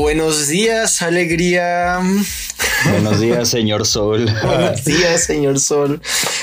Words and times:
Buenos 0.00 0.46
días, 0.46 1.02
alegría. 1.02 1.98
Buenos 2.88 3.20
días, 3.20 3.48
señor 3.48 3.84
Sol. 3.84 4.32
Buenos 4.44 4.84
días, 4.84 5.24
señor 5.24 5.58
Sol. 5.58 6.00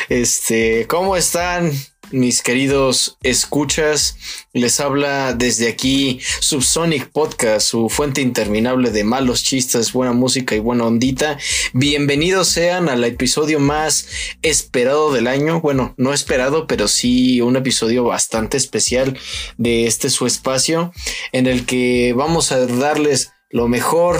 Este, 0.09 0.85
¿cómo 0.87 1.15
están? 1.15 1.71
Mis 2.11 2.43
queridos 2.43 3.17
escuchas, 3.23 4.17
les 4.53 4.79
habla 4.79 5.33
desde 5.33 5.69
aquí 5.69 6.19
Subsonic 6.41 7.09
Podcast, 7.11 7.67
su 7.67 7.89
fuente 7.89 8.21
interminable 8.21 8.91
de 8.91 9.03
malos 9.03 9.41
chistes, 9.41 9.93
buena 9.93 10.11
música 10.11 10.53
y 10.53 10.59
buena 10.59 10.85
ondita. 10.85 11.37
Bienvenidos 11.73 12.49
sean 12.49 12.89
al 12.89 13.03
episodio 13.05 13.59
más 13.59 14.07
esperado 14.41 15.13
del 15.13 15.27
año. 15.27 15.61
Bueno, 15.61 15.95
no 15.97 16.13
esperado, 16.13 16.67
pero 16.67 16.89
sí 16.89 17.41
un 17.41 17.55
episodio 17.55 18.03
bastante 18.03 18.57
especial 18.57 19.17
de 19.57 19.87
este 19.87 20.09
su 20.09 20.27
espacio 20.27 20.91
en 21.31 21.47
el 21.47 21.65
que 21.65 22.13
vamos 22.15 22.51
a 22.51 22.65
darles 22.67 23.31
lo 23.49 23.67
mejor 23.67 24.19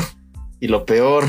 y 0.60 0.68
lo 0.68 0.86
peor 0.86 1.26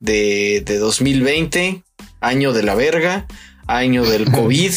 de, 0.00 0.62
de 0.64 0.78
2020, 0.78 1.82
año 2.20 2.52
de 2.52 2.62
la 2.62 2.74
verga, 2.74 3.26
año 3.66 4.04
del 4.04 4.24
COVID, 4.30 4.72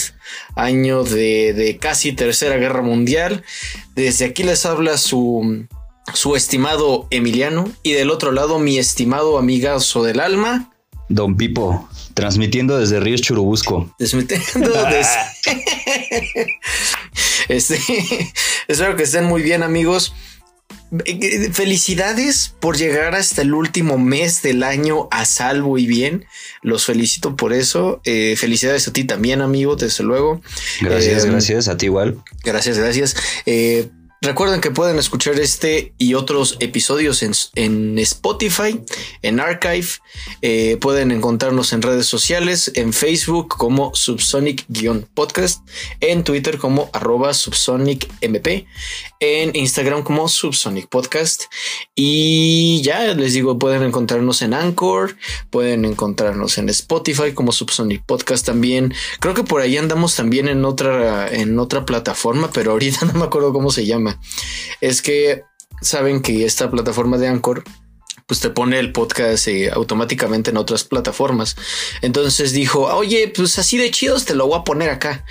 año 0.55 1.03
de, 1.03 1.53
de, 1.53 1.77
casi 1.77 2.13
tercera 2.13 2.57
guerra 2.57 2.81
mundial. 2.81 3.43
Desde 3.95 4.25
aquí 4.25 4.43
les 4.43 4.65
habla 4.65 4.97
su, 4.97 5.67
su 6.13 6.35
estimado 6.35 7.07
Emiliano 7.09 7.71
y 7.83 7.93
del 7.93 8.11
otro 8.11 8.31
lado 8.31 8.59
mi 8.59 8.77
estimado 8.77 9.37
amigazo 9.37 10.03
del 10.03 10.19
alma. 10.19 10.71
Don 11.07 11.37
Pipo, 11.37 11.87
transmitiendo 12.13 12.79
desde 12.79 12.99
Ríos 12.99 13.21
Churubusco. 13.21 13.93
Transmitiendo 13.97 14.71
desde... 14.89 16.47
este, 17.49 17.79
espero 18.67 18.95
que 18.95 19.03
estén 19.03 19.25
muy 19.25 19.41
bien 19.41 19.63
amigos. 19.63 20.13
Felicidades 21.51 22.53
por 22.59 22.77
llegar 22.77 23.15
hasta 23.15 23.41
el 23.41 23.53
último 23.53 23.97
mes 23.97 24.41
del 24.41 24.63
año 24.63 25.07
a 25.11 25.25
salvo 25.25 25.77
y 25.77 25.85
bien. 25.85 26.25
Los 26.61 26.85
felicito 26.85 27.35
por 27.35 27.53
eso. 27.53 28.01
Eh, 28.03 28.35
felicidades 28.37 28.87
a 28.87 28.93
ti 28.93 29.03
también, 29.03 29.41
amigo, 29.41 29.75
desde 29.75 30.03
luego. 30.03 30.41
Gracias, 30.81 31.25
eh, 31.25 31.29
gracias. 31.29 31.67
A 31.67 31.77
ti 31.77 31.87
igual. 31.87 32.21
Gracias, 32.43 32.77
gracias. 32.77 33.15
Eh, 33.45 33.89
Recuerden 34.25 34.59
que 34.59 34.71
pueden 34.71 34.97
escuchar 34.97 35.39
este 35.39 35.93
y 35.99 36.15
otros 36.15 36.57
episodios 36.59 37.21
en, 37.21 37.33
en 37.53 37.99
Spotify, 37.99 38.81
en 39.21 39.39
Archive. 39.39 39.87
Eh, 40.41 40.77
pueden 40.81 41.11
encontrarnos 41.11 41.73
en 41.73 41.83
redes 41.83 42.07
sociales, 42.07 42.71
en 42.73 42.91
Facebook 42.91 43.49
como 43.49 43.91
Subsonic-podcast, 43.93 45.61
en 45.99 46.23
Twitter 46.23 46.57
como 46.57 46.89
arroba 46.91 47.35
SubsonicMP, 47.35 48.65
en 49.19 49.55
Instagram 49.55 50.03
como 50.03 50.27
Subsonic 50.27 50.87
Podcast. 50.87 51.43
Y 51.95 52.81
ya 52.83 53.13
les 53.13 53.33
digo, 53.33 53.57
pueden 53.59 53.83
encontrarnos 53.83 54.41
en 54.41 54.53
Anchor, 54.53 55.15
pueden 55.49 55.85
encontrarnos 55.85 56.57
en 56.57 56.69
Spotify 56.69 57.33
como 57.33 57.51
Subsonic 57.51 58.05
Podcast 58.05 58.45
también. 58.45 58.93
Creo 59.19 59.33
que 59.33 59.43
por 59.43 59.61
ahí 59.61 59.77
andamos 59.77 60.15
también 60.15 60.47
en 60.47 60.65
otra, 60.65 61.27
en 61.27 61.59
otra 61.59 61.85
plataforma, 61.85 62.49
pero 62.53 62.71
ahorita 62.71 63.05
no 63.11 63.13
me 63.13 63.25
acuerdo 63.25 63.53
cómo 63.53 63.71
se 63.71 63.85
llama 63.85 64.19
es 64.81 65.01
que 65.01 65.43
saben 65.81 66.21
que 66.21 66.45
esta 66.45 66.69
plataforma 66.69 67.17
de 67.17 67.27
Anchor 67.27 67.63
pues 68.27 68.39
te 68.39 68.49
pone 68.49 68.79
el 68.79 68.91
podcast 68.91 69.47
eh, 69.47 69.69
automáticamente 69.71 70.49
en 70.49 70.57
otras 70.57 70.83
plataformas. 70.83 71.55
Entonces 72.01 72.53
dijo, 72.53 72.85
oye, 72.95 73.31
pues 73.35 73.59
así 73.59 73.77
de 73.77 73.91
chidos 73.91 74.25
te 74.25 74.33
lo 74.33 74.47
voy 74.47 74.59
a 74.59 74.63
poner 74.63 74.89
acá. 74.89 75.23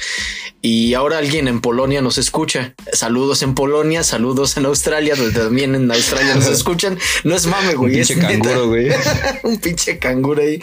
Y 0.62 0.94
ahora 0.94 1.19
alguien 1.19 1.47
en 1.47 1.60
Polonia 1.60 2.00
nos 2.00 2.16
escucha. 2.16 2.72
Saludos 2.93 3.43
en 3.43 3.55
Polonia, 3.55 4.03
saludos 4.03 4.56
en 4.56 4.65
Australia, 4.65 5.15
donde 5.15 5.38
también 5.38 5.75
en 5.75 5.91
Australia 5.91 6.37
nos 6.37 6.47
escuchan. 6.49 6.99
No 7.22 7.34
es 7.34 7.47
mame, 7.47 7.75
güey. 7.75 7.91
Un 7.91 7.97
pinche 7.97 8.19
canguro, 8.19 8.69
güey. 8.69 8.88
Un 9.43 9.59
pinche 9.59 9.99
canguro 9.99 10.41
ahí. 10.41 10.62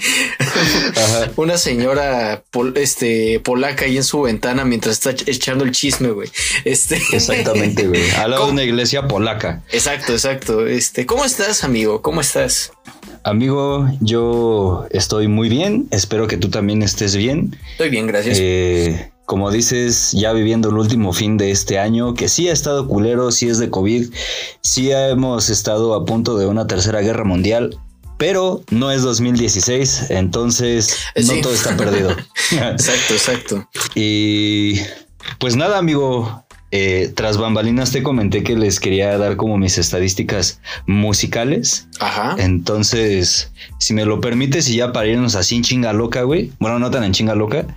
Una 1.36 1.58
señora 1.60 2.44
este, 2.76 3.42
polaca 3.42 3.86
ahí 3.86 3.98
en 3.98 4.04
su 4.04 4.22
ventana 4.24 4.66
mientras 4.66 4.94
está 4.94 5.12
echando 5.12 5.66
el 5.66 5.72
chisme, 5.72 6.10
güey. 6.10 6.32
Este. 6.66 7.00
Exactamente, 7.12 7.88
güey. 7.88 8.10
Al 8.12 8.32
lado 8.32 8.48
de 8.48 8.54
una 8.54 8.64
iglesia 8.64 9.08
polaca. 9.08 9.62
Exacto, 9.72 10.14
exacto. 10.14 10.66
Este, 10.66 11.06
¿cómo 11.06 11.26
estás, 11.26 11.64
amigo? 11.64 12.02
¿Cómo 12.02 12.21
estás? 12.22 12.72
Amigo, 13.24 13.88
yo 14.00 14.88
estoy 14.92 15.28
muy 15.28 15.50
bien. 15.50 15.88
Espero 15.92 16.28
que 16.28 16.38
tú 16.38 16.50
también 16.50 16.82
estés 16.82 17.16
bien. 17.16 17.56
Estoy 17.72 17.90
bien, 17.90 18.08
gracias. 18.08 18.38
Eh, 18.40 19.12
como 19.26 19.52
dices, 19.52 20.12
ya 20.14 20.34
viviendo 20.34 20.70
el 20.70 20.76
último 20.76 21.14
fin 21.14 21.38
de 21.38 21.52
este 21.52 21.80
año, 21.80 22.14
que 22.14 22.28
sí 22.28 22.50
ha 22.50 22.54
estado 22.54 22.88
culero, 22.88 23.32
sí 23.32 23.48
es 23.48 23.60
de 23.60 23.70
COVID, 23.70 24.12
sí 24.62 24.92
hemos 24.92 25.50
estado 25.50 25.94
a 25.94 26.06
punto 26.06 26.38
de 26.38 26.48
una 26.48 26.68
tercera 26.68 27.02
guerra 27.02 27.24
mundial, 27.24 27.78
pero 28.18 28.62
no 28.72 28.92
es 28.92 29.04
2016, 29.04 30.08
entonces 30.10 30.98
no 31.16 31.40
todo 31.42 31.54
está 31.54 31.78
perdido. 31.78 32.12
exacto, 32.52 33.14
exacto. 33.14 33.70
Y 33.96 34.82
pues 35.40 35.56
nada, 35.56 35.78
amigo, 35.78 36.44
eh, 36.72 37.12
tras 37.14 37.38
bambalinas 37.38 37.92
te 37.92 38.02
comenté 38.02 38.44
que 38.44 38.56
les 38.56 38.80
quería 38.80 39.18
dar 39.18 39.36
como 39.36 39.58
mis 39.58 39.78
estadísticas 39.78 40.62
musicales. 40.88 41.88
Ajá. 42.00 42.36
Entonces, 42.40 43.52
si 43.78 43.94
me 43.94 44.06
lo 44.06 44.22
permites 44.22 44.70
y 44.70 44.78
ya 44.78 44.94
para 44.94 45.08
irnos 45.08 45.36
así 45.36 45.58
en 45.58 45.64
chinga 45.64 45.92
loca, 45.92 46.24
güey. 46.24 46.52
Bueno, 46.60 46.80
no 46.80 46.90
tan 46.90 47.04
en 47.04 47.12
chinga 47.12 47.36
loca. 47.36 47.68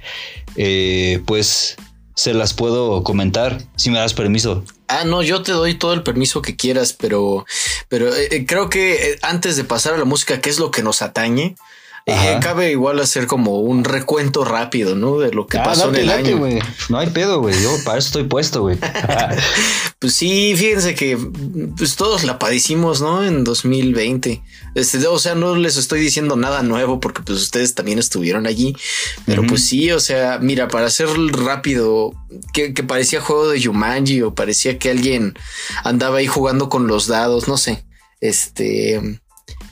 Eh, 0.56 1.20
pues 1.26 1.76
se 2.14 2.32
las 2.32 2.54
puedo 2.54 3.02
comentar 3.02 3.60
si 3.74 3.90
me 3.90 3.98
das 3.98 4.14
permiso. 4.14 4.64
Ah, 4.86 5.04
no, 5.04 5.22
yo 5.22 5.42
te 5.42 5.50
doy 5.50 5.74
todo 5.74 5.92
el 5.92 6.04
permiso 6.04 6.40
que 6.40 6.54
quieras, 6.54 6.92
pero, 6.92 7.44
pero 7.88 8.14
eh, 8.14 8.46
creo 8.46 8.70
que 8.70 9.18
antes 9.22 9.56
de 9.56 9.64
pasar 9.64 9.94
a 9.94 9.98
la 9.98 10.04
música, 10.04 10.40
¿qué 10.40 10.50
es 10.50 10.60
lo 10.60 10.70
que 10.70 10.84
nos 10.84 11.02
atañe? 11.02 11.56
Eh, 12.06 12.38
cabe 12.42 12.70
igual 12.70 13.00
hacer 13.00 13.26
como 13.26 13.60
un 13.60 13.82
recuento 13.82 14.44
rápido, 14.44 14.94
¿no? 14.94 15.18
De 15.18 15.32
lo 15.32 15.46
que 15.46 15.56
ah, 15.56 15.62
pasó 15.62 15.88
en 15.88 15.96
el 15.96 16.10
año. 16.10 16.36
Wey. 16.36 16.58
No 16.90 16.98
hay 16.98 17.08
pedo, 17.08 17.40
güey. 17.40 17.54
Yo 17.62 17.70
para 17.82 17.98
eso 17.98 18.08
estoy 18.08 18.24
puesto, 18.24 18.60
güey. 18.60 18.76
pues 19.98 20.14
sí, 20.14 20.52
fíjense 20.54 20.94
que 20.94 21.16
pues 21.78 21.96
todos 21.96 22.24
la 22.24 22.38
padecimos, 22.38 23.00
¿no? 23.00 23.24
En 23.24 23.42
2020. 23.42 24.42
Este, 24.74 25.06
o 25.06 25.18
sea, 25.18 25.34
no 25.34 25.56
les 25.56 25.78
estoy 25.78 25.98
diciendo 26.00 26.36
nada 26.36 26.62
nuevo 26.62 27.00
porque 27.00 27.22
pues 27.22 27.40
ustedes 27.40 27.74
también 27.74 27.98
estuvieron 27.98 28.46
allí. 28.46 28.76
Pero 29.24 29.46
pues 29.46 29.64
sí, 29.66 29.90
o 29.90 30.00
sea, 30.00 30.38
mira, 30.42 30.68
para 30.68 30.88
hacer 30.88 31.08
rápido, 31.08 32.12
que, 32.52 32.74
que 32.74 32.82
parecía 32.82 33.22
juego 33.22 33.48
de 33.48 33.60
Yumanji 33.60 34.20
o 34.20 34.34
parecía 34.34 34.78
que 34.78 34.90
alguien 34.90 35.38
andaba 35.84 36.18
ahí 36.18 36.26
jugando 36.26 36.68
con 36.68 36.86
los 36.86 37.06
dados, 37.06 37.48
no 37.48 37.56
sé. 37.56 37.86
Este 38.20 39.20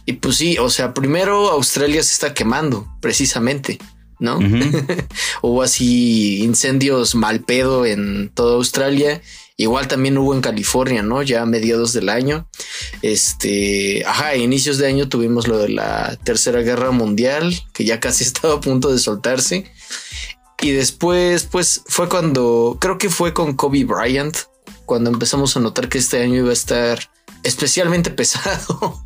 y 0.05 0.15
pues 0.15 0.37
sí, 0.37 0.59
o 0.59 0.69
sea, 0.69 0.95
primero 0.95 1.51
Australia 1.51 2.03
se 2.03 2.13
está 2.13 2.35
quemando, 2.35 2.89
precisamente, 3.01 3.79
¿no? 4.19 4.39
hubo 5.43 5.63
así 5.63 6.43
incendios 6.43 7.15
mal 7.15 7.41
pedo 7.41 7.87
en 7.87 8.31
toda 8.35 8.57
Australia. 8.57 9.23
Igual 9.57 9.87
también 9.87 10.19
hubo 10.19 10.35
en 10.35 10.41
California, 10.41 11.03
¿no? 11.03 11.23
Ya 11.23 11.43
a 11.43 11.47
mediados 11.47 11.93
del 11.93 12.09
año. 12.09 12.49
Este, 13.03 14.05
ajá, 14.07 14.29
a 14.29 14.37
inicios 14.37 14.79
de 14.79 14.89
año 14.89 15.09
tuvimos 15.09 15.47
lo 15.47 15.59
de 15.59 15.69
la 15.69 16.19
Tercera 16.25 16.63
Guerra 16.63 16.91
Mundial, 16.91 17.55
que 17.73 17.85
ya 17.85 18.01
casi 18.01 18.25
estaba 18.25 18.55
a 18.55 18.61
punto 18.61 18.91
de 18.91 18.99
soltarse. 18.99 19.71
Y 20.61 20.71
después, 20.71 21.45
pues 21.45 21.83
fue 21.87 22.09
cuando, 22.09 22.79
creo 22.81 22.99
que 22.99 23.11
fue 23.11 23.35
con 23.35 23.55
Kobe 23.55 23.85
Bryant, 23.85 24.37
cuando 24.87 25.11
empezamos 25.11 25.57
a 25.57 25.61
notar 25.61 25.89
que 25.89 25.99
este 25.99 26.23
año 26.23 26.37
iba 26.37 26.51
a 26.51 26.55
estar 26.55 27.11
especialmente 27.43 28.11
pesado 28.13 29.05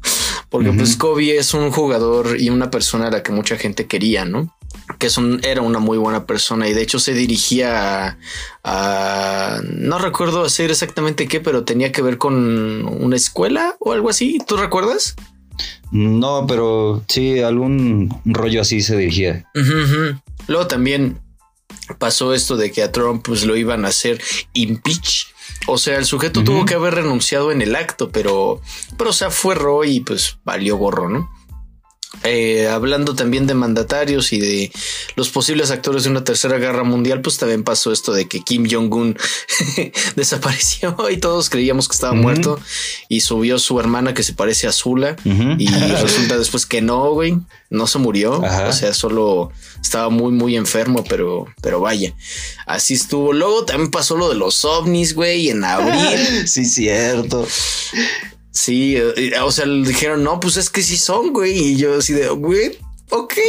porque 0.50 0.72
pues 0.72 0.96
Kobe 0.96 1.36
es 1.36 1.54
un 1.54 1.70
jugador 1.70 2.40
y 2.40 2.50
una 2.50 2.70
persona 2.70 3.08
a 3.08 3.10
la 3.10 3.22
que 3.22 3.32
mucha 3.32 3.56
gente 3.56 3.86
quería, 3.86 4.24
¿no? 4.24 4.54
Que 4.98 5.08
es 5.08 5.18
era 5.42 5.62
una 5.62 5.78
muy 5.80 5.98
buena 5.98 6.26
persona 6.26 6.68
y 6.68 6.74
de 6.74 6.82
hecho 6.82 6.98
se 6.98 7.14
dirigía 7.14 8.18
a, 8.62 9.60
no 9.64 9.98
recuerdo 9.98 10.44
hacer 10.44 10.70
exactamente 10.70 11.26
qué, 11.26 11.40
pero 11.40 11.64
tenía 11.64 11.92
que 11.92 12.02
ver 12.02 12.18
con 12.18 12.86
una 12.86 13.16
escuela 13.16 13.76
o 13.80 13.92
algo 13.92 14.08
así. 14.08 14.38
¿Tú 14.46 14.56
recuerdas? 14.56 15.16
No, 15.90 16.46
pero 16.46 17.02
sí, 17.08 17.40
algún 17.40 18.14
rollo 18.24 18.60
así 18.60 18.82
se 18.82 18.96
dirigía. 18.96 19.50
Luego 20.46 20.66
también 20.66 21.18
pasó 21.98 22.34
esto 22.34 22.56
de 22.56 22.70
que 22.70 22.82
a 22.82 22.92
Trump 22.92 23.24
pues 23.24 23.44
lo 23.44 23.56
iban 23.56 23.84
a 23.84 23.88
hacer 23.88 24.20
impeach 24.52 25.28
o 25.66 25.78
sea, 25.78 25.98
el 25.98 26.04
sujeto 26.04 26.44
tuvo 26.44 26.64
que 26.64 26.74
haber 26.74 26.94
renunciado 26.94 27.50
en 27.52 27.62
el 27.62 27.74
acto, 27.74 28.10
pero, 28.10 28.60
pero 28.96 29.10
o 29.10 29.12
sea, 29.12 29.30
fue 29.30 29.54
Roy 29.54 29.96
y 29.96 30.00
pues 30.00 30.38
valió 30.44 30.76
gorro, 30.76 31.08
¿no? 31.08 31.30
eh, 32.24 32.68
hablando 32.68 33.14
también 33.14 33.46
de 33.46 33.54
mandatarios 33.54 34.32
y 34.32 34.40
de 34.40 34.72
los 35.16 35.28
posibles 35.28 35.70
actores 35.70 36.04
de 36.04 36.10
una 36.10 36.24
tercera 36.24 36.58
guerra 36.58 36.84
mundial, 36.84 37.20
pues 37.20 37.38
también 37.38 37.64
pasó 37.64 37.92
esto 37.92 38.12
de 38.12 38.26
que 38.26 38.40
Kim 38.40 38.66
Jong-un 38.70 39.16
desapareció 40.16 40.96
y 41.10 41.18
todos 41.18 41.50
creíamos 41.50 41.88
que 41.88 41.94
estaba 41.94 42.14
muerto 42.14 42.58
y 43.08 43.20
subió 43.20 43.58
su 43.58 43.78
hermana 43.80 44.14
que 44.14 44.22
se 44.22 44.32
parece 44.32 44.66
a 44.66 44.72
Zula 44.72 45.16
y 45.24 45.68
resulta 46.00 46.38
después 46.38 46.66
que 46.66 46.80
no, 46.80 47.10
güey, 47.12 47.38
no 47.70 47.86
se 47.86 47.98
murió, 47.98 48.40
o 48.40 48.72
sea, 48.72 48.94
solo 48.94 49.52
estaba 49.86 50.10
muy, 50.10 50.32
muy 50.32 50.56
enfermo, 50.56 51.04
pero, 51.08 51.46
pero 51.62 51.80
vaya, 51.80 52.14
así 52.66 52.94
estuvo. 52.94 53.32
Luego 53.32 53.64
también 53.64 53.90
pasó 53.90 54.16
lo 54.16 54.28
de 54.28 54.34
los 54.34 54.64
ovnis, 54.64 55.14
güey, 55.14 55.48
en 55.48 55.64
abril. 55.64 56.46
sí, 56.46 56.64
cierto. 56.64 57.46
Sí, 58.50 58.96
eh, 58.96 59.32
o 59.40 59.50
sea, 59.50 59.66
dijeron, 59.66 60.24
no, 60.24 60.40
pues 60.40 60.56
es 60.56 60.70
que 60.70 60.82
sí 60.82 60.96
son, 60.96 61.32
güey. 61.32 61.56
Y 61.56 61.76
yo 61.76 61.98
así 61.98 62.12
de, 62.12 62.28
güey, 62.28 62.78
ok. 63.10 63.34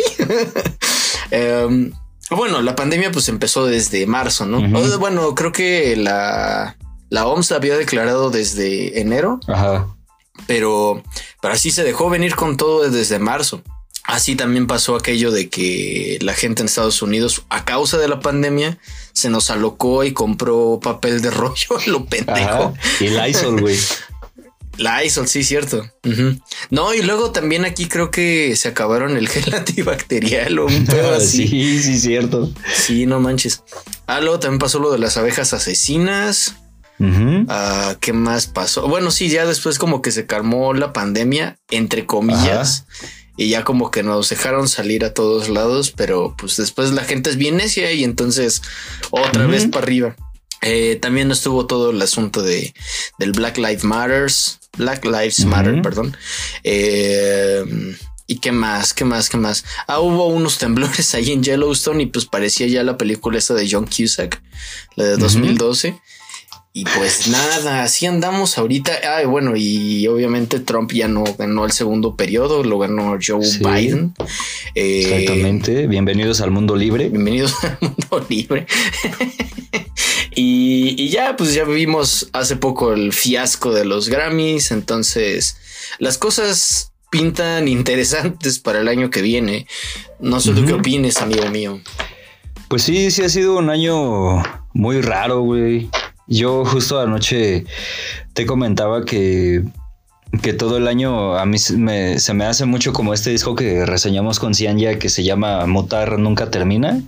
Em, 1.30 1.92
bueno, 2.32 2.62
la 2.62 2.74
pandemia 2.74 3.12
pues 3.12 3.28
empezó 3.28 3.66
desde 3.66 4.08
marzo, 4.08 4.46
¿no? 4.46 4.62
Bueno, 4.98 5.36
creo 5.36 5.52
que 5.52 5.98
la, 5.98 6.78
la 7.10 7.28
OMS 7.28 7.52
la 7.52 7.58
había 7.58 7.76
declarado 7.76 8.30
desde 8.30 9.02
enero. 9.02 9.42
Ajá. 9.48 9.88
Pero, 10.46 11.04
pero 11.42 11.54
así 11.54 11.72
se 11.72 11.84
dejó 11.84 12.10
venir 12.10 12.36
con 12.36 12.56
todo 12.56 12.90
desde 12.90 13.20
marzo. 13.20 13.62
Así 14.08 14.38
también 14.38 14.68
pasó 14.68 14.96
aquello 14.96 15.32
de 15.32 15.50
que 15.50 16.18
la 16.22 16.34
gente 16.34 16.62
en 16.62 16.68
Estados 16.68 17.02
Unidos, 17.02 17.44
a 17.50 17.66
causa 17.66 17.98
de 17.98 18.08
la 18.08 18.22
pandemia, 18.22 18.78
se 19.12 19.30
nos 19.30 19.50
alocó 19.52 20.06
y 20.06 20.14
compró 20.14 20.80
papel 20.82 21.22
de 21.22 21.30
rollo, 21.30 21.78
lo 21.88 22.06
pendejo. 22.06 22.74
Y 23.02 23.10
Lysol, 23.10 23.60
güey. 23.62 23.78
La 24.78 25.04
ISOL, 25.04 25.28
sí, 25.28 25.44
cierto. 25.44 25.90
No, 26.70 26.94
y 26.94 27.02
luego 27.02 27.32
también 27.32 27.66
aquí 27.66 27.88
creo 27.88 28.12
que 28.12 28.56
se 28.56 28.68
acabaron 28.68 29.18
el 29.18 29.28
gel 29.28 29.54
antibacterial 29.54 30.60
o 30.60 30.68
un 30.68 30.86
pedo 30.86 31.14
así. 31.16 31.48
sí, 31.48 31.84
sí, 31.84 32.00
cierto. 32.00 32.52
Sí, 32.74 33.06
no 33.06 33.20
manches. 33.20 33.64
Ah, 34.06 34.22
luego 34.22 34.40
también 34.40 34.60
pasó 34.60 34.80
lo 34.80 34.92
de 34.92 35.00
las 35.00 35.18
abejas 35.18 35.54
asesinas. 35.54 36.56
Ah, 37.00 37.96
¿Qué 38.00 38.14
más 38.14 38.48
pasó? 38.48 38.88
Bueno, 38.88 39.12
sí, 39.12 39.30
ya 39.30 39.46
después 39.46 39.78
como 39.78 40.02
que 40.02 40.12
se 40.12 40.26
calmó 40.26 40.74
la 40.74 40.94
pandemia, 40.94 41.60
entre 41.70 42.06
comillas. 42.06 42.86
Y 43.38 43.50
ya 43.50 43.64
como 43.64 43.92
que 43.92 44.04
nos 44.04 44.30
dejaron 44.30 44.68
salir 44.68 45.06
a 45.06 45.14
todos 45.14 45.48
lados, 45.48 45.92
pero 45.96 46.36
pues 46.38 46.58
después 46.58 46.92
la 46.92 47.04
gente 47.04 47.30
es 47.30 47.38
bien 47.38 47.58
necia 47.58 47.92
y 47.92 48.04
entonces 48.04 48.62
otra 49.12 49.46
vez 49.46 49.68
para 49.68 49.86
arriba. 49.86 50.16
Eh, 50.62 50.98
también 51.00 51.30
estuvo 51.30 51.68
todo 51.68 51.92
el 51.92 52.02
asunto 52.02 52.42
de 52.42 52.74
del 53.20 53.32
Black 53.32 53.58
Lives 53.58 53.84
Matters, 53.84 54.60
Black 54.78 55.06
Lives 55.06 55.46
Matter, 55.46 55.82
perdón. 55.82 56.18
Eh, 56.64 57.64
¿Y 58.30 58.40
qué 58.40 58.52
más? 58.52 58.94
¿Qué 58.94 59.06
más? 59.06 59.30
¿Qué 59.30 59.38
más? 59.38 59.64
Ah, 59.88 60.02
hubo 60.02 60.28
unos 60.28 60.58
temblores 60.58 61.14
ahí 61.16 61.32
en 61.32 61.44
Yellowstone 61.44 62.04
y 62.04 62.06
pues 62.08 62.26
parecía 62.26 62.68
ya 62.68 62.84
la 62.84 62.98
película 62.98 63.38
esa 63.38 63.54
de 63.54 63.68
John 63.72 63.86
Cusack, 63.86 64.42
la 64.96 65.06
de 65.06 65.18
2012. 65.18 65.98
Y 66.78 66.86
pues 66.96 67.28
nada, 67.28 67.82
así 67.82 68.06
andamos 68.06 68.60
ahorita. 68.60 68.92
Ah, 69.04 69.26
bueno, 69.26 69.54
y 69.56 70.06
obviamente 70.06 70.60
Trump 70.60 70.92
ya 70.94 71.08
no 71.08 71.24
ganó 71.24 71.66
el 71.66 71.72
segundo 71.72 72.16
periodo, 72.16 72.64
lo 72.64 72.78
ganó 72.78 73.18
Joe 73.20 73.48
Biden. 73.60 74.14
Eh, 74.76 75.02
Exactamente. 75.02 75.88
Bienvenidos 75.88 76.40
al 76.40 76.52
mundo 76.52 76.76
libre. 76.76 77.10
Bienvenidos 77.10 77.56
al 77.64 77.80
mundo 77.82 78.28
libre. 78.30 78.68
y, 80.36 81.10
ya, 81.10 81.36
pues 81.36 81.56
ya 81.56 81.64
vimos 81.64 82.30
hace 82.32 82.58
poco 82.58 82.94
el 82.94 83.12
fiasco 83.12 83.74
de 83.74 83.84
los 83.84 84.08
Grammys. 84.08 84.70
Entonces, 84.70 85.58
las 85.98 86.20
cosas 86.20 86.92
pintan 87.10 87.68
interesantes 87.68 88.60
para 88.60 88.82
el 88.82 88.88
año 88.88 89.10
que 89.10 89.24
viene. 89.24 89.66
No 90.20 90.40
sé 90.40 90.52
tú 90.52 90.64
qué 90.64 90.74
opines, 90.74 91.24
amigo 91.24 91.50
mío. 91.50 91.82
Pues 92.68 92.84
sí, 92.84 93.10
sí 93.10 93.24
ha 93.24 93.30
sido 93.30 93.58
un 93.58 93.72
año 93.72 94.44
muy 94.74 95.02
raro, 95.02 95.42
güey. 95.42 95.90
Yo 96.28 96.66
justo 96.66 97.00
anoche 97.00 97.66
te 98.34 98.46
comentaba 98.46 99.06
que, 99.06 99.64
que 100.42 100.54
todo 100.54 100.78
el 100.78 100.88
año 100.88 101.38
a 101.38 101.46
mí 101.46 101.58
se 101.58 101.78
me, 101.78 102.46
hace 102.46 102.66
mucho 102.66 102.94
como 102.94 103.14
este 103.14 103.30
disco 103.30 103.56
que 103.56 103.86
reseñamos 103.86 104.40
con 104.40 104.54
Cianya 104.54 105.00
que 105.00 105.10
se 105.10 105.24
llama 105.24 105.66
Mutar 105.66 106.20
Nunca 106.20 106.52
Termina. 106.52 107.02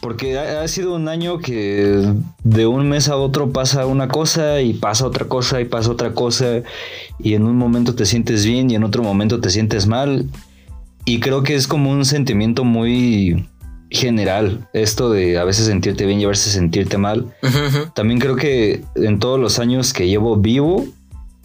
Porque 0.00 0.38
ha, 0.38 0.68
sido 0.68 0.94
un 0.94 1.08
año 1.08 1.38
que 1.38 2.12
de 2.44 2.66
un 2.66 2.88
mes 2.88 3.08
a 3.08 3.16
otro 3.16 3.50
pasa 3.50 3.86
una 3.86 4.08
cosa 4.08 4.60
y 4.60 4.74
pasa 4.74 5.06
otra 5.06 5.26
cosa 5.26 5.60
y 5.60 5.64
pasa 5.64 5.90
otra 5.90 6.12
cosa 6.12 6.62
y 7.18 7.34
en 7.34 7.44
un 7.44 7.56
momento 7.56 7.94
te 7.94 8.04
sientes 8.04 8.44
bien 8.44 8.70
y 8.70 8.74
en 8.74 8.84
otro 8.84 9.02
momento 9.02 9.40
te 9.40 9.50
sientes 9.50 9.86
mal. 9.86 10.26
Y 11.06 11.20
creo 11.20 11.42
que 11.42 11.54
es 11.54 11.66
como 11.66 11.90
un 11.90 12.04
sentimiento 12.04 12.62
muy 12.62 13.46
general, 13.90 14.68
esto 14.72 15.10
de 15.10 15.38
a 15.38 15.44
veces 15.44 15.66
sentirte 15.66 16.06
bien 16.06 16.20
y 16.20 16.24
a 16.24 16.28
veces 16.28 16.52
sentirte 16.52 16.98
mal. 16.98 17.34
También 17.94 18.20
creo 18.20 18.36
que 18.36 18.84
en 18.94 19.18
todos 19.18 19.38
los 19.38 19.58
años 19.58 19.92
que 19.92 20.08
llevo 20.08 20.36
vivo 20.36 20.86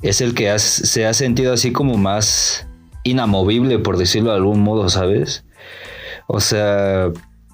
es 0.01 0.21
el 0.21 0.33
que 0.33 0.57
se 0.57 1.05
ha 1.05 1.13
sentido 1.13 1.53
así 1.53 1.71
como 1.71 1.97
más 1.97 2.67
inamovible, 3.03 3.79
por 3.79 3.97
decirlo 3.97 4.31
de 4.31 4.37
algún 4.37 4.61
modo, 4.61 4.89
¿sabes? 4.89 5.43
O 6.27 6.39
sea, 6.39 7.11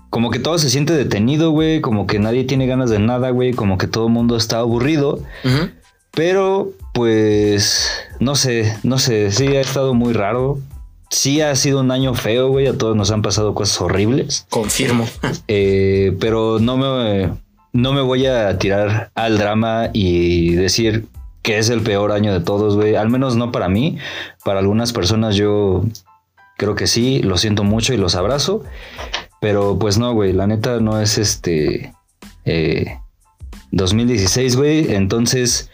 como 0.10 0.30
que 0.32 0.40
todo 0.40 0.58
se 0.58 0.70
siente 0.70 0.94
detenido, 0.94 1.52
güey, 1.52 1.82
como 1.82 2.08
que 2.08 2.20
nadie 2.20 2.44
tiene 2.44 2.68
ganas 2.68 2.90
de 2.90 3.00
nada, 3.00 3.30
güey, 3.32 3.54
como 3.54 3.78
que 3.78 3.88
todo 3.88 4.08
el 4.08 4.14
mundo 4.14 4.38
está 4.38 4.60
aburrido. 4.60 5.20
Pero, 6.12 6.72
pues, 6.94 7.92
no 8.20 8.36
sé, 8.36 8.76
no 8.84 8.98
sé, 8.98 9.32
sí 9.32 9.48
ha 9.48 9.62
estado 9.62 9.94
muy 9.94 10.14
raro 10.14 10.60
sí 11.10 11.42
ha 11.42 11.56
sido 11.56 11.82
un 11.82 11.92
año 11.92 12.14
feo, 12.14 12.50
güey. 12.50 12.68
A 12.68 12.78
todos 12.78 12.96
nos 12.96 13.12
han 13.12 13.22
pasado 13.22 13.54
cosas 13.54 13.80
horribles. 13.82 14.46
Confirmo. 14.50 15.08
Eh, 15.48 16.16
pero 16.20 16.60
no 16.60 16.78
me, 16.78 17.30
no 17.74 17.94
me 17.94 18.02
voy 18.02 18.26
a 18.26 18.58
tirar 18.58 19.12
al 19.16 19.38
drama 19.38 19.90
y 19.94 20.56
decir 20.56 21.06
que 21.42 21.58
es 21.58 21.70
el 21.70 21.82
peor 21.82 22.12
año 22.12 22.34
de 22.34 22.42
todos, 22.42 22.76
güey. 22.76 22.96
Al 22.96 23.10
menos 23.10 23.36
no 23.36 23.52
para 23.52 23.70
mí. 23.70 23.98
Para 24.44 24.60
algunas 24.60 24.94
personas 24.94 25.36
yo 25.36 25.84
creo 26.58 26.76
que 26.76 26.88
sí. 26.88 27.20
Lo 27.20 27.38
siento 27.38 27.64
mucho 27.64 27.94
y 27.94 27.98
los 27.98 28.16
abrazo. 28.16 28.64
Pero 29.40 29.78
pues 29.80 29.98
no, 29.98 30.14
güey. 30.14 30.34
La 30.34 30.48
neta 30.48 30.80
no 30.80 31.00
es 31.00 31.18
este... 31.18 31.94
2016, 33.72 34.54
eh, 34.54 34.58
güey. 34.58 34.94
Entonces... 34.94 35.70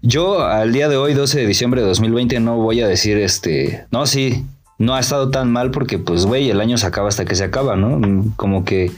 Yo 0.00 0.42
al 0.44 0.72
día 0.72 0.88
de 0.88 0.96
hoy, 0.96 1.12
12 1.12 1.40
de 1.40 1.46
diciembre 1.46 1.80
de 1.80 1.88
2020, 1.88 2.38
no 2.38 2.56
voy 2.56 2.80
a 2.80 2.86
decir 2.86 3.18
este, 3.18 3.84
no, 3.90 4.06
sí, 4.06 4.46
no 4.78 4.94
ha 4.94 5.00
estado 5.00 5.30
tan 5.30 5.52
mal 5.52 5.70
porque, 5.70 5.98
pues, 5.98 6.24
güey, 6.24 6.50
el 6.50 6.60
año 6.60 6.78
se 6.78 6.86
acaba 6.86 7.08
hasta 7.08 7.24
que 7.24 7.34
se 7.34 7.44
acaba, 7.44 7.76
¿no? 7.76 8.00
Como 8.36 8.64
que 8.64 8.92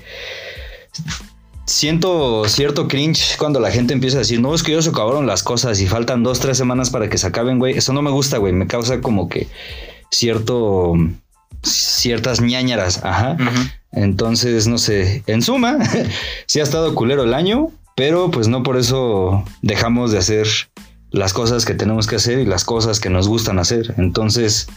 siento 1.64 2.44
cierto 2.48 2.88
cringe 2.88 3.36
cuando 3.38 3.60
la 3.60 3.70
gente 3.70 3.94
empieza 3.94 4.16
a 4.16 4.20
decir, 4.20 4.40
no, 4.40 4.54
es 4.54 4.62
que 4.62 4.72
ya 4.72 4.82
se 4.82 4.90
acabaron 4.90 5.26
las 5.26 5.42
cosas 5.42 5.80
y 5.80 5.86
faltan 5.86 6.22
dos, 6.22 6.40
tres 6.40 6.58
semanas 6.58 6.90
para 6.90 7.08
que 7.08 7.16
se 7.16 7.26
acaben, 7.26 7.58
güey. 7.58 7.76
Eso 7.76 7.92
no 7.92 8.02
me 8.02 8.10
gusta, 8.10 8.38
güey. 8.38 8.52
Me 8.52 8.66
causa 8.66 9.00
como 9.00 9.28
que 9.28 9.48
cierto, 10.10 10.94
ciertas 11.62 12.40
ñañaras, 12.40 13.04
ajá. 13.04 13.36
Entonces, 13.92 14.66
no 14.66 14.78
sé, 14.78 15.22
en 15.26 15.42
suma, 15.42 15.78
sí 16.46 16.60
ha 16.60 16.62
estado 16.62 16.94
culero 16.94 17.22
el 17.24 17.34
año, 17.34 17.70
pero 17.96 18.30
pues 18.30 18.48
no 18.48 18.62
por 18.62 18.76
eso 18.76 19.44
dejamos 19.62 20.12
de 20.12 20.18
hacer 20.18 20.46
las 21.10 21.32
cosas 21.32 21.64
que 21.64 21.74
tenemos 21.74 22.06
que 22.06 22.16
hacer 22.16 22.38
y 22.38 22.46
las 22.46 22.64
cosas 22.64 23.00
que 23.00 23.10
nos 23.10 23.28
gustan 23.28 23.58
hacer. 23.58 23.94
Entonces, 23.96 24.68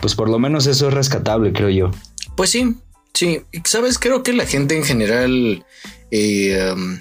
pues 0.00 0.14
por 0.14 0.28
lo 0.28 0.38
menos 0.38 0.66
eso 0.66 0.88
es 0.88 0.94
rescatable, 0.94 1.52
creo 1.52 1.70
yo. 1.70 1.90
Pues 2.36 2.50
sí, 2.50 2.76
sí. 3.12 3.42
Sabes, 3.64 3.98
creo 3.98 4.22
que 4.22 4.32
la 4.32 4.46
gente 4.46 4.76
en 4.76 4.84
general 4.84 5.64
eh, 6.10 6.72
um, 6.74 6.98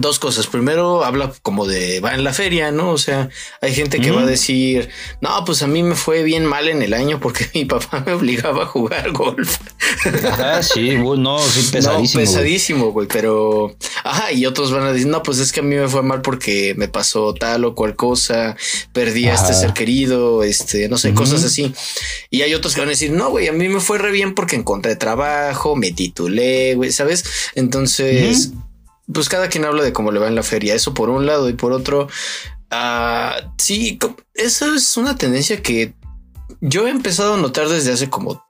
dos 0.00 0.18
cosas. 0.18 0.46
Primero, 0.46 1.04
habla 1.04 1.32
como 1.42 1.66
de 1.66 2.00
va 2.00 2.14
en 2.14 2.24
la 2.24 2.32
feria, 2.32 2.70
¿no? 2.72 2.90
O 2.90 2.98
sea, 2.98 3.28
hay 3.60 3.74
gente 3.74 4.00
que 4.00 4.10
va 4.10 4.22
a 4.22 4.26
decir, 4.26 4.88
no, 5.20 5.44
pues 5.44 5.62
a 5.62 5.66
mí 5.66 5.82
me 5.82 5.94
fue 5.94 6.22
bien 6.22 6.44
mal 6.44 6.68
en 6.68 6.82
el 6.82 6.94
año 6.94 7.20
porque 7.20 7.46
mi 7.54 7.64
papá 7.64 8.02
me 8.04 8.12
obligaba 8.12 8.64
a 8.64 8.66
jugar 8.66 9.12
golf. 9.12 9.58
Ajá, 10.24 10.62
sí, 10.62 10.96
no, 10.96 11.38
sí, 11.38 11.68
pesadísimo. 11.72 12.20
No, 12.20 12.26
pesadísimo, 12.26 12.92
güey, 12.92 13.08
pero, 13.08 13.76
ajá, 14.04 14.32
y 14.32 14.46
otros 14.46 14.72
van 14.72 14.84
a 14.84 14.92
decir, 14.92 15.06
no, 15.06 15.22
pues 15.22 15.38
es 15.38 15.52
que 15.52 15.60
a 15.60 15.62
mí 15.62 15.76
me 15.76 15.88
fue 15.88 16.02
mal 16.02 16.22
porque 16.22 16.74
me 16.76 16.88
pasó 16.88 17.34
tal 17.34 17.64
o 17.64 17.74
cual 17.74 17.96
cosa, 17.96 18.56
perdí 18.92 19.26
a 19.26 19.34
este 19.34 19.54
ser 19.54 19.72
querido, 19.72 20.42
este, 20.42 20.88
no 20.88 20.98
sé, 20.98 21.14
cosas 21.14 21.44
así. 21.44 21.72
Y 22.30 22.42
hay 22.42 22.54
otros 22.54 22.74
que 22.74 22.80
van 22.80 22.88
a 22.88 22.90
decir, 22.90 23.12
no, 23.12 23.30
güey, 23.30 23.48
a 23.48 23.52
mí 23.52 23.68
me 23.68 23.80
fue 23.80 23.98
re 23.98 24.10
bien 24.10 24.34
porque 24.34 24.56
encontré 24.56 24.96
trabajo, 24.96 25.76
me 25.76 25.92
titulé, 25.92 26.74
güey, 26.74 26.92
¿sabes? 26.92 27.24
Entonces 27.54 28.52
pues 29.12 29.28
cada 29.28 29.48
quien 29.48 29.64
habla 29.64 29.82
de 29.82 29.92
cómo 29.92 30.12
le 30.12 30.20
va 30.20 30.28
en 30.28 30.34
la 30.34 30.42
feria. 30.42 30.74
Eso 30.74 30.94
por 30.94 31.10
un 31.10 31.26
lado 31.26 31.48
y 31.48 31.52
por 31.52 31.72
otro, 31.72 32.08
uh, 32.72 33.50
sí, 33.58 33.98
eso 34.34 34.74
es 34.74 34.96
una 34.96 35.16
tendencia 35.16 35.62
que 35.62 35.94
yo 36.60 36.86
he 36.86 36.90
empezado 36.90 37.34
a 37.34 37.38
notar 37.38 37.68
desde 37.68 37.92
hace 37.92 38.10
como 38.10 38.44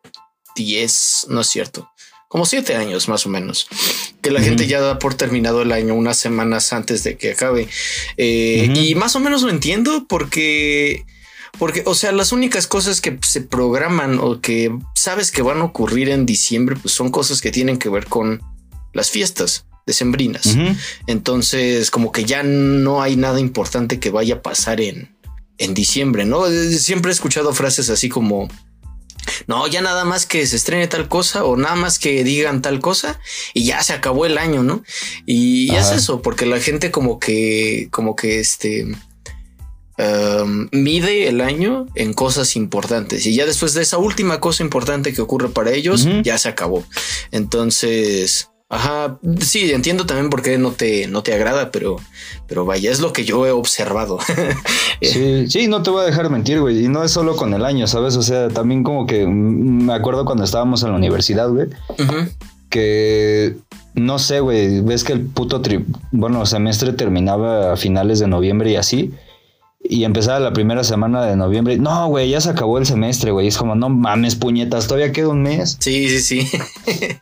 10, 0.55 1.27
no 1.29 1.41
es 1.43 1.49
cierto, 1.49 1.91
como 2.29 2.47
7 2.47 2.75
años 2.77 3.09
más 3.09 3.27
o 3.27 3.29
menos, 3.29 3.69
que 4.23 4.31
la 4.31 4.41
gente 4.41 4.67
ya 4.67 4.81
da 4.81 4.99
por 4.99 5.15
terminado 5.15 5.63
el 5.63 5.73
año 5.73 5.95
unas 5.95 6.17
semanas 6.17 6.73
antes 6.73 7.05
de 7.05 7.17
que 7.17 7.33
acabe. 7.33 7.69
Eh, 8.17 8.73
y 8.75 8.95
más 8.95 9.17
o 9.17 9.21
menos 9.21 9.43
lo 9.43 9.51
entiendo 9.51 10.07
porque 10.09 11.05
Porque, 11.59 11.83
o 11.87 11.95
sea, 11.95 12.13
las 12.13 12.33
únicas 12.33 12.67
cosas 12.67 13.01
que 13.01 13.19
se 13.23 13.41
programan 13.41 14.19
o 14.21 14.43
que 14.43 14.77
sabes 14.95 15.31
que 15.31 15.41
van 15.41 15.61
a 15.61 15.65
ocurrir 15.65 16.11
en 16.11 16.27
diciembre, 16.27 16.77
pues 16.77 16.93
son 16.93 17.11
cosas 17.11 17.41
que 17.41 17.51
tienen 17.51 17.79
que 17.79 17.89
ver 17.89 18.07
con 18.07 18.43
las 18.93 19.11
fiestas 19.11 19.65
decembrinas. 19.87 20.57
Entonces, 21.07 21.90
como 21.93 22.11
que 22.11 22.25
ya 22.25 22.43
no 22.43 23.02
hay 23.02 23.16
nada 23.16 23.38
importante 23.38 24.00
que 24.00 24.11
vaya 24.11 24.37
a 24.37 24.43
pasar 24.43 24.81
en, 24.81 25.16
en 25.59 25.75
diciembre, 25.75 26.25
¿no? 26.25 26.49
Eh, 26.49 26.76
Siempre 26.78 27.12
he 27.12 27.14
escuchado 27.14 27.55
frases 27.55 27.88
así 27.88 28.09
como, 28.09 28.49
no, 29.47 29.66
ya 29.69 29.81
nada 29.83 30.05
más 30.05 30.26
que 30.26 30.45
se 30.47 30.57
estrene 30.57 30.88
tal 30.88 31.09
cosa 31.09 31.45
o 31.45 31.57
nada 31.57 31.76
más 31.76 32.00
que 32.00 32.25
digan 32.25 32.62
tal 32.62 32.81
cosa 32.81 33.21
y 33.55 33.64
ya 33.64 33.81
se 33.83 33.93
acabó 33.93 34.26
el 34.26 34.38
año, 34.38 34.64
¿no? 34.64 34.83
Y, 35.25 35.73
es 35.75 35.93
eso, 35.93 36.21
porque 36.21 36.47
la 36.47 36.61
gente 36.61 36.90
como 36.90 37.21
que, 37.21 37.88
como 37.93 38.16
que 38.16 38.40
este... 38.40 38.88
um, 39.99 40.69
mide 40.73 41.28
el 41.28 41.40
año 41.40 41.87
en 41.95 42.12
cosas 42.12 42.57
importantes 42.57 43.25
y 43.25 43.35
ya 43.35 43.47
después 43.47 43.73
de 43.73 43.83
esa 43.83 43.99
última 43.99 44.40
cosa 44.40 44.64
importante 44.64 45.12
que 45.12 45.23
ocurre 45.23 45.49
para 45.49 45.71
ellos 45.71 46.09
ya 46.25 46.38
se 46.38 46.49
acabó. 46.49 46.85
Entonces, 47.31 48.49
ajá, 48.69 49.19
sí, 49.41 49.71
entiendo 49.71 50.07
también 50.07 50.31
por 50.31 50.43
qué 50.43 50.59
no 50.59 50.73
te, 50.73 51.07
no 51.07 51.23
te 51.23 51.35
agrada, 51.35 51.71
pero, 51.71 51.97
pero 52.47 52.65
vaya, 52.65 52.91
es 52.91 53.01
lo 53.01 53.13
que 53.13 53.25
yo 53.25 53.47
he 53.47 53.51
observado. 53.51 54.19
Sí, 55.03 55.47
sí, 55.49 55.69
no 55.69 55.83
te 55.83 55.91
voy 55.91 56.03
a 56.03 56.07
dejar 56.07 56.31
mentir, 56.31 56.59
güey. 56.59 56.87
Y 56.87 56.89
no 56.89 57.05
es 57.05 57.11
solo 57.11 57.37
con 57.37 57.53
el 57.53 57.67
año, 57.67 57.87
¿sabes? 57.87 58.17
O 58.17 58.23
sea, 58.23 58.49
también 58.49 58.83
como 58.83 59.07
que 59.07 59.27
me 59.27 59.93
acuerdo 59.93 60.25
cuando 60.25 60.43
estábamos 60.43 60.83
en 60.83 60.91
la 60.91 60.97
universidad, 60.97 61.51
güey, 61.51 61.69
que 62.71 63.57
no 63.95 64.19
sé, 64.19 64.41
güey, 64.41 64.81
ves 64.81 65.05
que 65.05 65.13
el 65.13 65.21
puto 65.21 65.61
tri 65.61 65.85
bueno, 66.13 66.47
semestre 66.47 66.95
terminaba 66.95 67.75
a 67.75 67.77
finales 67.77 68.21
de 68.21 68.27
noviembre 68.27 68.71
y 68.71 68.77
así. 68.77 69.13
Y 69.88 70.05
empezaba 70.05 70.40
la 70.40 70.52
primera 70.52 70.85
semana 70.85 71.25
de 71.25 71.37
noviembre. 71.37 71.78
No, 71.78 72.09
güey, 72.09 72.31
ya 72.31 72.40
se 72.40 72.50
acabó 72.50 72.78
el 72.78 72.87
semestre, 72.87 73.31
güey. 73.31 73.49
Es 73.49 73.57
como, 73.57 73.75
no 73.75 73.88
mames, 73.88 74.37
puñetas, 74.37 74.87
todavía 74.87 75.12
queda 75.12 75.28
un 75.28 75.43
mes. 75.43 75.76
Sí, 75.81 76.09
sí, 76.09 76.21
sí. 76.21 76.50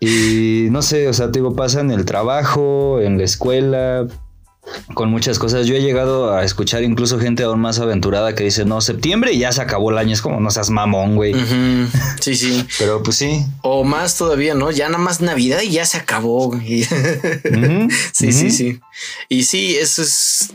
Y 0.00 0.68
no 0.70 0.82
sé, 0.82 1.08
o 1.08 1.12
sea, 1.12 1.26
te 1.30 1.38
digo, 1.38 1.54
pasa 1.54 1.80
en 1.80 1.90
el 1.90 2.04
trabajo, 2.04 3.00
en 3.00 3.18
la 3.18 3.24
escuela, 3.24 4.06
con 4.94 5.10
muchas 5.10 5.38
cosas. 5.38 5.66
Yo 5.66 5.74
he 5.74 5.82
llegado 5.82 6.34
a 6.34 6.44
escuchar 6.44 6.82
incluso 6.82 7.18
gente 7.18 7.42
aún 7.42 7.60
más 7.60 7.78
aventurada 7.78 8.34
que 8.34 8.44
dice, 8.44 8.64
no, 8.64 8.80
septiembre 8.80 9.32
y 9.32 9.38
ya 9.38 9.52
se 9.52 9.62
acabó 9.62 9.90
el 9.90 9.98
año. 9.98 10.12
Es 10.12 10.22
como, 10.22 10.40
no 10.40 10.50
seas 10.50 10.70
mamón, 10.70 11.16
güey. 11.16 11.34
Sí, 12.20 12.34
sí. 12.34 12.66
Pero 12.78 13.02
pues 13.02 13.16
sí. 13.16 13.44
O 13.62 13.84
más 13.84 14.16
todavía, 14.16 14.54
¿no? 14.54 14.70
Ya 14.70 14.88
nada 14.88 15.02
más 15.02 15.20
Navidad 15.20 15.60
y 15.62 15.70
ya 15.70 15.86
se 15.86 15.98
acabó. 15.98 16.50
güey. 16.50 16.86
Sí, 18.12 18.32
sí, 18.32 18.50
sí. 18.50 18.80
Y 19.28 19.44
sí, 19.44 19.76
eso 19.76 20.02
es 20.02 20.50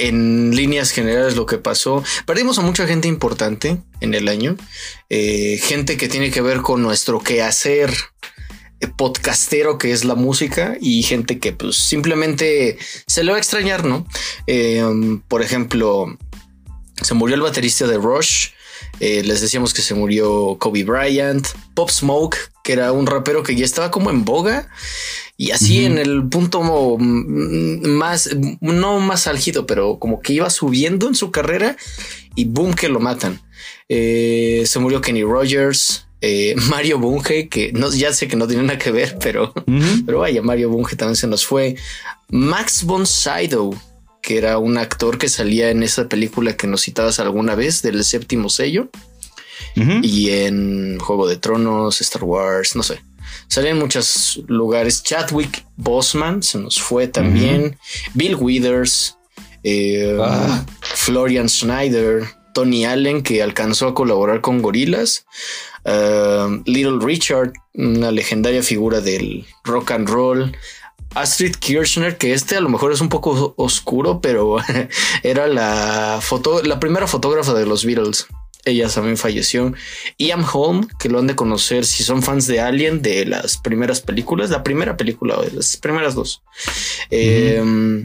en 0.00 0.56
líneas 0.56 0.90
generales 0.90 1.36
lo 1.36 1.46
que 1.46 1.58
pasó. 1.58 2.02
Perdimos 2.26 2.58
a 2.58 2.62
mucha 2.62 2.86
gente 2.86 3.06
importante 3.06 3.78
en 4.00 4.14
el 4.14 4.28
año. 4.28 4.56
Eh, 5.10 5.60
gente 5.62 5.96
que 5.96 6.08
tiene 6.08 6.30
que 6.30 6.40
ver 6.40 6.62
con 6.62 6.82
nuestro 6.82 7.20
quehacer 7.20 7.92
eh, 8.80 8.88
podcastero 8.88 9.76
que 9.76 9.92
es 9.92 10.04
la 10.04 10.14
música 10.14 10.76
y 10.80 11.02
gente 11.02 11.38
que 11.38 11.52
pues 11.52 11.76
simplemente 11.76 12.78
se 13.06 13.22
le 13.22 13.30
va 13.30 13.36
a 13.36 13.40
extrañar, 13.40 13.84
¿no? 13.84 14.06
Eh, 14.46 14.82
por 15.28 15.42
ejemplo, 15.42 16.16
se 17.02 17.14
murió 17.14 17.36
el 17.36 17.42
baterista 17.42 17.86
de 17.86 17.98
Rush. 17.98 18.48
Les 18.98 19.40
decíamos 19.40 19.72
que 19.72 19.82
se 19.82 19.94
murió 19.94 20.56
Kobe 20.58 20.84
Bryant, 20.84 21.46
Pop 21.74 21.90
Smoke, 21.90 22.36
que 22.64 22.72
era 22.72 22.92
un 22.92 23.06
rapero 23.06 23.42
que 23.42 23.54
ya 23.54 23.64
estaba 23.64 23.90
como 23.90 24.10
en 24.10 24.24
boga 24.24 24.68
y 25.40 25.52
así 25.52 25.86
en 25.86 25.96
el 25.96 26.28
punto 26.28 26.60
más, 26.98 28.28
no 28.60 29.00
más 29.00 29.26
álgido, 29.26 29.66
pero 29.66 29.98
como 29.98 30.20
que 30.20 30.34
iba 30.34 30.50
subiendo 30.50 31.08
en 31.08 31.14
su 31.14 31.30
carrera 31.30 31.78
y 32.34 32.44
boom 32.44 32.74
que 32.74 32.90
lo 32.90 33.00
matan. 33.00 33.40
Eh, 33.88 34.64
se 34.66 34.78
murió 34.80 35.00
Kenny 35.00 35.22
Rogers, 35.22 36.06
eh, 36.20 36.54
Mario 36.68 36.98
Bunge, 36.98 37.48
que 37.48 37.72
no, 37.72 37.90
ya 37.90 38.12
sé 38.12 38.28
que 38.28 38.36
no 38.36 38.46
tiene 38.46 38.64
nada 38.64 38.78
que 38.78 38.90
ver, 38.90 39.16
pero, 39.18 39.54
pero 40.04 40.18
vaya, 40.18 40.42
Mario 40.42 40.68
Bunge 40.68 40.94
también 40.94 41.16
se 41.16 41.26
nos 41.26 41.46
fue. 41.46 41.74
Max 42.28 42.84
von 42.84 43.06
Sydow, 43.06 43.74
que 44.20 44.36
era 44.36 44.58
un 44.58 44.76
actor 44.76 45.16
que 45.16 45.30
salía 45.30 45.70
en 45.70 45.82
esa 45.82 46.06
película 46.06 46.54
que 46.54 46.66
nos 46.66 46.82
citabas 46.82 47.18
alguna 47.18 47.54
vez 47.54 47.80
del 47.80 48.04
séptimo 48.04 48.50
sello 48.50 48.90
y 49.74 50.30
en 50.30 50.98
Juego 50.98 51.26
de 51.26 51.36
Tronos, 51.36 52.02
Star 52.02 52.24
Wars, 52.24 52.76
no 52.76 52.82
sé. 52.82 53.00
Salía 53.48 53.70
en 53.70 53.78
muchos 53.78 54.40
lugares. 54.46 55.02
Chadwick 55.02 55.64
Boseman 55.76 56.42
se 56.42 56.58
nos 56.58 56.80
fue 56.80 57.08
también. 57.08 57.78
Bill 58.14 58.36
Withers, 58.36 59.16
eh, 59.64 60.16
Ah. 60.20 60.64
Florian 60.80 61.48
Schneider, 61.48 62.24
Tony 62.54 62.84
Allen, 62.84 63.22
que 63.22 63.42
alcanzó 63.42 63.88
a 63.88 63.94
colaborar 63.94 64.40
con 64.40 64.62
Gorilas. 64.62 65.24
uh, 65.86 66.60
Little 66.66 66.98
Richard, 67.00 67.52
una 67.74 68.10
legendaria 68.10 68.62
figura 68.62 69.00
del 69.00 69.46
rock 69.64 69.92
and 69.92 70.08
roll. 70.08 70.54
Astrid 71.14 71.56
Kirchner, 71.56 72.18
que 72.18 72.34
este 72.34 72.56
a 72.56 72.60
lo 72.60 72.68
mejor 72.68 72.92
es 72.92 73.00
un 73.00 73.08
poco 73.08 73.54
oscuro, 73.56 74.20
pero 74.20 74.58
era 75.22 75.46
la 75.48 76.18
foto, 76.22 76.62
la 76.62 76.78
primera 76.78 77.06
fotógrafa 77.06 77.54
de 77.54 77.66
los 77.66 77.84
Beatles. 77.84 78.26
Ella 78.64 78.88
también 78.88 79.16
falleció. 79.16 79.72
Ian 80.18 80.44
Holm, 80.50 80.88
que 80.98 81.08
lo 81.08 81.18
han 81.18 81.26
de 81.26 81.36
conocer 81.36 81.86
si 81.86 82.04
son 82.04 82.22
fans 82.22 82.46
de 82.46 82.60
Alien, 82.60 83.02
de 83.02 83.24
las 83.24 83.56
primeras 83.56 84.00
películas, 84.00 84.50
la 84.50 84.62
primera 84.62 84.96
película, 84.96 85.38
o 85.38 85.42
de 85.42 85.52
las 85.52 85.76
primeras 85.76 86.14
dos. 86.14 86.42
Eh, 87.10 88.04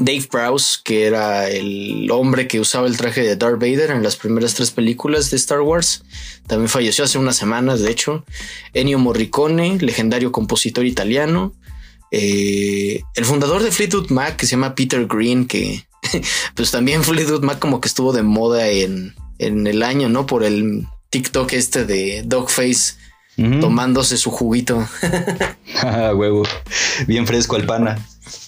Dave 0.00 0.26
Prowse, 0.30 0.78
que 0.82 1.04
era 1.04 1.50
el 1.50 2.10
hombre 2.10 2.48
que 2.48 2.58
usaba 2.58 2.86
el 2.86 2.96
traje 2.96 3.22
de 3.22 3.36
Darth 3.36 3.60
Vader 3.60 3.90
en 3.90 4.02
las 4.02 4.16
primeras 4.16 4.54
tres 4.54 4.70
películas 4.70 5.30
de 5.30 5.36
Star 5.36 5.60
Wars, 5.60 6.02
también 6.46 6.70
falleció 6.70 7.04
hace 7.04 7.18
unas 7.18 7.36
semanas, 7.36 7.80
de 7.80 7.90
hecho. 7.90 8.24
Ennio 8.72 8.98
Morricone, 8.98 9.78
legendario 9.78 10.32
compositor 10.32 10.86
italiano. 10.86 11.54
Eh, 12.10 13.02
el 13.14 13.24
fundador 13.24 13.62
de 13.62 13.70
Fleetwood 13.70 14.10
Mac, 14.10 14.36
que 14.36 14.46
se 14.46 14.52
llama 14.52 14.74
Peter 14.74 15.06
Green, 15.06 15.46
que 15.46 15.84
pues 16.54 16.70
también 16.70 17.04
Fleetwood 17.04 17.44
Mac 17.44 17.58
como 17.58 17.80
que 17.80 17.88
estuvo 17.88 18.12
de 18.12 18.22
moda 18.22 18.68
en, 18.68 19.14
en 19.40 19.66
el 19.66 19.82
año, 19.82 20.08
¿no? 20.08 20.26
Por 20.26 20.44
el 20.44 20.86
TikTok 21.10 21.52
este 21.54 21.84
de 21.84 22.22
Dogface 22.24 22.94
Ujú. 23.36 23.60
tomándose 23.60 24.16
su 24.16 24.30
juguito. 24.30 24.86
Ah, 25.82 26.12
huevo. 26.14 26.42
Bien 27.06 27.26
fresco 27.26 27.56
el 27.56 27.64
pana. 27.64 27.96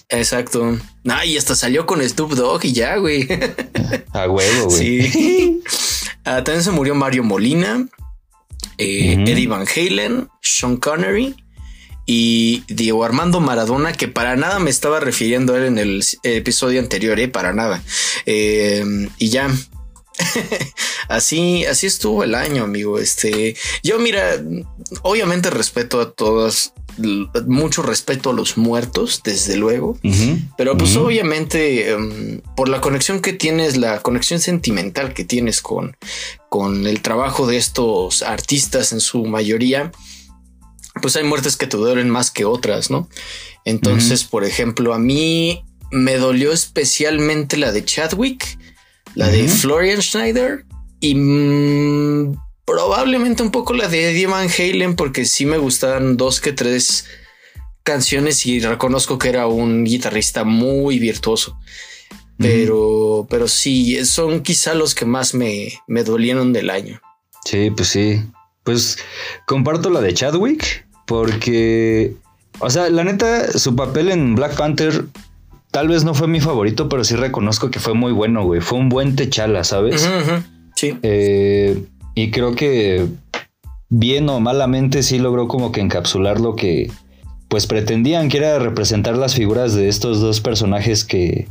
Exacto. 0.09 0.77
Ah, 1.07 1.25
y 1.25 1.37
hasta 1.37 1.55
salió 1.55 1.87
con 1.87 2.07
Snoop 2.07 2.33
Dogg 2.33 2.65
y 2.65 2.73
ya, 2.73 2.97
güey. 2.97 3.27
A 4.11 4.29
huevo, 4.29 4.65
güey. 4.67 5.09
Sí. 5.09 5.61
Ah, 6.25 6.41
también 6.43 6.63
se 6.63 6.71
murió 6.71 6.95
Mario 6.95 7.21
Molina, 7.23 7.85
eh. 8.77 9.25
Eddie 9.27 9.47
Van 9.47 9.65
Halen, 9.67 10.29
Sean 10.41 10.77
Connery 10.77 11.35
y 12.05 12.63
Diego 12.69 13.03
Armando 13.03 13.41
Maradona, 13.41 13.91
que 13.91 14.07
para 14.07 14.37
nada 14.37 14.59
me 14.59 14.69
estaba 14.69 15.01
refiriendo 15.01 15.53
a 15.53 15.57
él 15.57 15.65
en 15.65 15.77
el 15.79 16.01
episodio 16.23 16.79
anterior, 16.79 17.19
eh, 17.19 17.27
para 17.27 17.51
nada. 17.51 17.83
Eh, 18.25 18.85
y 19.17 19.29
ya. 19.29 19.49
así, 21.09 21.65
así 21.65 21.87
estuvo 21.87 22.23
el 22.23 22.35
año, 22.35 22.63
amigo. 22.63 22.99
Este, 22.99 23.55
yo, 23.83 23.99
mira, 23.99 24.41
obviamente 25.01 25.49
respeto 25.49 25.99
a 25.99 26.11
todas, 26.11 26.73
mucho 27.47 27.81
respeto 27.81 28.29
a 28.29 28.33
los 28.33 28.57
muertos, 28.57 29.21
desde 29.23 29.57
luego. 29.57 29.97
Pero 30.57 30.77
pues 30.77 30.95
obviamente 30.95 31.91
em, 31.91 32.41
por 32.55 32.69
la 32.69 32.81
conexión 32.81 33.21
que 33.21 33.33
tienes, 33.33 33.77
la 33.77 34.01
conexión 34.01 34.39
sentimental 34.39 35.13
que 35.13 35.25
tienes 35.25 35.61
con, 35.61 35.97
con 36.49 36.85
el 36.87 37.01
trabajo 37.01 37.47
de 37.47 37.57
estos 37.57 38.21
artistas 38.21 38.91
en 38.91 38.99
su 38.99 39.25
mayoría, 39.25 39.91
pues 41.01 41.15
hay 41.15 41.23
muertes 41.23 41.57
que 41.57 41.67
te 41.67 41.77
duelen 41.77 42.09
más 42.09 42.29
que 42.29 42.45
otras, 42.45 42.91
¿no? 42.91 43.09
Entonces, 43.65 44.23
por 44.23 44.43
ejemplo, 44.43 44.93
a 44.93 44.99
mí 44.99 45.63
me 45.91 46.17
dolió 46.17 46.51
especialmente 46.51 47.57
la 47.57 47.71
de 47.71 47.85
Chadwick, 47.85 48.57
la 49.15 49.29
de. 49.29 49.47
Florian 49.47 50.01
Schneider 50.01 50.65
y 50.99 51.15
mm, 51.15 52.37
probablemente 52.65 53.43
un 53.43 53.51
poco 53.51 53.73
la 53.73 53.87
de 53.87 54.11
Eddie 54.11 54.27
Van 54.27 54.47
Halen 54.49 54.95
porque 54.95 55.25
sí 55.25 55.45
me 55.45 55.57
gustaban 55.57 56.17
dos 56.17 56.39
que 56.39 56.53
tres 56.53 57.05
canciones 57.83 58.45
y 58.45 58.59
reconozco 58.59 59.17
que 59.17 59.29
era 59.29 59.47
un 59.47 59.83
guitarrista 59.83 60.43
muy 60.43 60.99
virtuoso. 60.99 61.57
Pero, 62.37 63.27
pero 63.29 63.47
sí, 63.47 64.03
son 64.05 64.41
quizá 64.41 64.73
los 64.73 64.95
que 64.95 65.05
más 65.05 65.33
me, 65.33 65.71
me 65.87 66.03
dolieron 66.03 66.51
del 66.51 66.69
año. 66.69 66.99
Sí, 67.45 67.69
pues 67.69 67.89
sí. 67.89 68.21
Pues 68.63 68.97
comparto 69.45 69.89
la 69.89 70.01
de 70.01 70.13
Chadwick 70.13 70.85
porque, 71.05 72.15
o 72.59 72.69
sea, 72.69 72.89
la 72.89 73.03
neta, 73.03 73.57
su 73.57 73.75
papel 73.75 74.09
en 74.09 74.35
Black 74.35 74.55
Panther 74.57 75.05
tal 75.73 75.87
vez 75.87 76.03
no 76.03 76.13
fue 76.13 76.27
mi 76.27 76.39
favorito, 76.39 76.87
pero 76.87 77.03
sí 77.03 77.15
reconozco 77.15 77.71
que 77.71 77.79
fue 77.79 77.95
muy 77.95 78.11
bueno, 78.11 78.45
güey. 78.45 78.61
Fue 78.61 78.77
un 78.77 78.89
buen 78.89 79.15
techala, 79.15 79.63
¿sabes? 79.63 80.07
Sí. 80.75 80.95
Eh, 81.01 81.83
y 82.13 82.29
creo 82.29 82.53
que 82.53 83.07
bien 83.89 84.29
o 84.29 84.39
malamente 84.39 85.01
sí 85.01 85.17
logró 85.17 85.47
como 85.47 85.71
que 85.71 85.81
encapsular 85.81 86.39
lo 86.39 86.55
que 86.55 86.91
pues 87.47 87.65
pretendían 87.65 88.29
que 88.29 88.37
era 88.37 88.59
representar 88.59 89.17
las 89.17 89.33
figuras 89.33 89.73
de 89.73 89.89
estos 89.89 90.21
dos 90.21 90.41
personajes 90.41 91.03
que, 91.03 91.47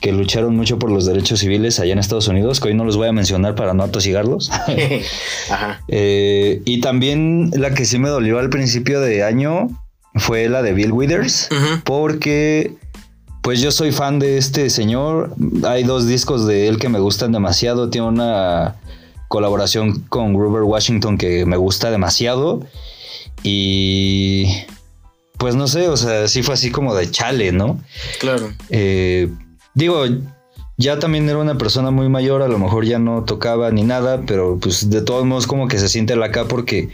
que 0.00 0.12
lucharon 0.12 0.56
mucho 0.56 0.78
por 0.78 0.90
los 0.90 1.04
derechos 1.04 1.40
civiles 1.40 1.78
allá 1.78 1.92
en 1.92 1.98
Estados 1.98 2.28
Unidos, 2.28 2.58
que 2.58 2.68
hoy 2.68 2.74
no 2.74 2.86
los 2.86 2.96
voy 2.96 3.08
a 3.08 3.12
mencionar 3.12 3.54
para 3.54 3.74
no 3.74 3.82
atosigarlos. 3.82 4.50
Ajá. 5.50 5.82
Eh, 5.88 6.62
y 6.64 6.80
también 6.80 7.50
la 7.54 7.74
que 7.74 7.84
sí 7.84 7.98
me 7.98 8.08
dolió 8.08 8.38
al 8.38 8.48
principio 8.48 9.00
de 9.00 9.24
año 9.24 9.68
fue 10.14 10.48
la 10.48 10.62
de 10.62 10.72
Bill 10.72 10.92
Withers, 10.92 11.50
porque 11.84 12.76
pues 13.42 13.60
yo 13.60 13.70
soy 13.70 13.92
fan 13.92 14.18
de 14.18 14.38
este 14.38 14.70
señor. 14.70 15.34
Hay 15.64 15.82
dos 15.82 16.06
discos 16.06 16.46
de 16.46 16.68
él 16.68 16.78
que 16.78 16.88
me 16.88 17.00
gustan 17.00 17.32
demasiado. 17.32 17.90
Tiene 17.90 18.06
una 18.06 18.76
colaboración 19.28 20.00
con 20.08 20.32
Grover 20.32 20.62
Washington 20.62 21.18
que 21.18 21.44
me 21.44 21.56
gusta 21.56 21.90
demasiado. 21.90 22.60
Y 23.42 24.46
pues 25.38 25.56
no 25.56 25.66
sé, 25.66 25.88
o 25.88 25.96
sea, 25.96 26.28
sí 26.28 26.44
fue 26.44 26.54
así 26.54 26.70
como 26.70 26.94
de 26.94 27.10
chale, 27.10 27.50
¿no? 27.50 27.80
Claro. 28.20 28.52
Eh, 28.70 29.28
digo, 29.74 30.04
ya 30.76 31.00
también 31.00 31.28
era 31.28 31.38
una 31.38 31.58
persona 31.58 31.90
muy 31.90 32.08
mayor, 32.08 32.42
a 32.42 32.48
lo 32.48 32.60
mejor 32.60 32.84
ya 32.84 33.00
no 33.00 33.24
tocaba 33.24 33.72
ni 33.72 33.82
nada, 33.82 34.22
pero 34.24 34.58
pues 34.60 34.88
de 34.88 35.02
todos 35.02 35.24
modos 35.24 35.48
como 35.48 35.66
que 35.66 35.78
se 35.78 35.88
siente 35.88 36.14
la 36.14 36.26
acá 36.26 36.46
porque 36.46 36.90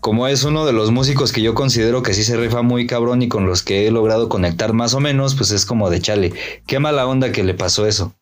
como 0.00 0.28
es 0.28 0.44
uno 0.44 0.64
de 0.66 0.72
los 0.72 0.90
músicos 0.90 1.32
que 1.32 1.42
yo 1.42 1.54
considero 1.54 2.02
que 2.02 2.14
sí 2.14 2.24
se 2.24 2.36
rifa 2.36 2.62
muy 2.62 2.86
cabrón 2.86 3.22
y 3.22 3.28
con 3.28 3.46
los 3.46 3.62
que 3.62 3.86
he 3.86 3.90
logrado 3.90 4.28
conectar 4.28 4.72
más 4.72 4.94
o 4.94 5.00
menos, 5.00 5.34
pues 5.34 5.50
es 5.50 5.64
como 5.64 5.90
de 5.90 6.00
chale. 6.00 6.32
Qué 6.66 6.78
mala 6.78 7.06
onda 7.06 7.32
que 7.32 7.44
le 7.44 7.54
pasó 7.54 7.86
eso. 7.86 8.14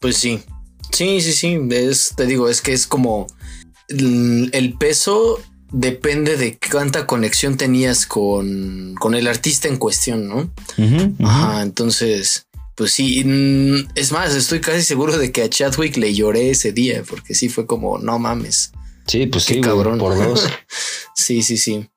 Pues 0.00 0.16
sí. 0.16 0.40
Sí, 0.92 1.20
sí, 1.20 1.32
sí. 1.32 1.60
Es, 1.70 2.14
te 2.16 2.26
digo, 2.26 2.48
es 2.48 2.60
que 2.60 2.72
es 2.72 2.86
como 2.86 3.26
el 3.88 4.74
peso 4.78 5.40
depende 5.72 6.36
de 6.36 6.58
cuánta 6.70 7.06
conexión 7.06 7.56
tenías 7.56 8.06
con, 8.06 8.94
con 8.98 9.14
el 9.14 9.26
artista 9.26 9.68
en 9.68 9.76
cuestión, 9.76 10.28
¿no? 10.28 10.50
Ajá, 11.24 11.62
entonces, 11.62 12.46
pues 12.74 12.92
sí, 12.92 13.22
mm, 13.24 13.90
es 13.94 14.12
más, 14.12 14.34
estoy 14.34 14.60
casi 14.60 14.82
seguro 14.82 15.16
de 15.16 15.32
que 15.32 15.42
a 15.42 15.50
Chadwick 15.50 15.96
le 15.96 16.14
lloré 16.14 16.50
ese 16.50 16.72
día, 16.72 17.02
porque 17.08 17.34
sí 17.34 17.48
fue 17.48 17.66
como, 17.66 17.98
no 17.98 18.18
mames. 18.18 18.72
Sí, 19.06 19.26
pues 19.26 19.44
sí, 19.44 19.60
cabrón. 19.60 19.98
por 19.98 20.16
dos. 20.16 20.48
sí, 21.14 21.42
sí, 21.42 21.56
sí. 21.56 21.88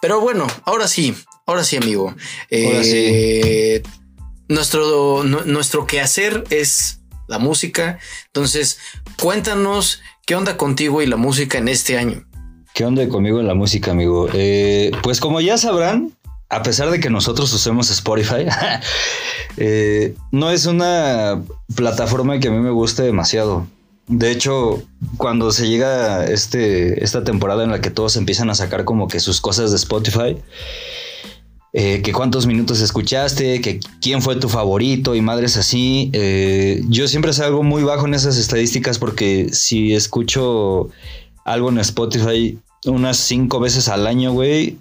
Pero 0.00 0.20
bueno, 0.20 0.46
ahora 0.64 0.88
sí, 0.88 1.14
ahora 1.46 1.64
sí, 1.64 1.76
amigo. 1.76 2.14
Eh, 2.50 3.82
nuestro, 4.48 5.24
nuestro 5.24 5.86
quehacer 5.86 6.44
es 6.50 7.00
la 7.28 7.38
música. 7.38 7.98
Entonces, 8.26 8.78
cuéntanos 9.20 10.02
qué 10.26 10.34
onda 10.34 10.56
contigo 10.56 11.02
y 11.02 11.06
la 11.06 11.16
música 11.16 11.58
en 11.58 11.68
este 11.68 11.98
año. 11.98 12.26
¿Qué 12.74 12.84
onda 12.84 13.06
conmigo 13.08 13.40
en 13.40 13.46
la 13.46 13.54
música, 13.54 13.90
amigo? 13.90 14.28
Eh, 14.32 14.92
pues 15.02 15.20
como 15.20 15.40
ya 15.40 15.58
sabrán, 15.58 16.12
a 16.48 16.62
pesar 16.62 16.90
de 16.90 17.00
que 17.00 17.10
nosotros 17.10 17.52
usemos 17.52 17.90
Spotify, 17.90 18.46
eh, 19.56 20.14
no 20.30 20.50
es 20.50 20.66
una 20.66 21.42
plataforma 21.74 22.38
que 22.38 22.48
a 22.48 22.50
mí 22.50 22.58
me 22.58 22.70
guste 22.70 23.02
demasiado. 23.02 23.66
De 24.08 24.30
hecho, 24.30 24.82
cuando 25.16 25.52
se 25.52 25.68
llega 25.68 26.24
este, 26.26 27.02
esta 27.04 27.24
temporada 27.24 27.64
en 27.64 27.70
la 27.70 27.80
que 27.80 27.90
todos 27.90 28.16
empiezan 28.16 28.50
a 28.50 28.54
sacar 28.54 28.84
como 28.84 29.08
que 29.08 29.20
sus 29.20 29.40
cosas 29.40 29.70
de 29.70 29.76
Spotify, 29.76 30.36
eh, 31.72 32.02
que 32.02 32.12
cuántos 32.12 32.46
minutos 32.46 32.80
escuchaste, 32.80 33.60
que 33.60 33.80
quién 34.00 34.20
fue 34.20 34.36
tu 34.36 34.48
favorito 34.48 35.14
y 35.14 35.22
madres 35.22 35.56
así, 35.56 36.10
yo 36.88 37.08
siempre 37.08 37.32
salgo 37.32 37.62
muy 37.62 37.82
bajo 37.82 38.06
en 38.06 38.14
esas 38.14 38.36
estadísticas 38.36 38.98
porque 38.98 39.48
si 39.52 39.94
escucho 39.94 40.90
algo 41.44 41.70
en 41.70 41.78
Spotify 41.78 42.58
unas 42.84 43.16
cinco 43.16 43.60
veces 43.60 43.88
al 43.88 44.06
año, 44.06 44.32
güey, 44.32 44.78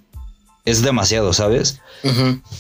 es 0.65 0.81
demasiado, 0.83 1.33
¿sabes? 1.33 1.79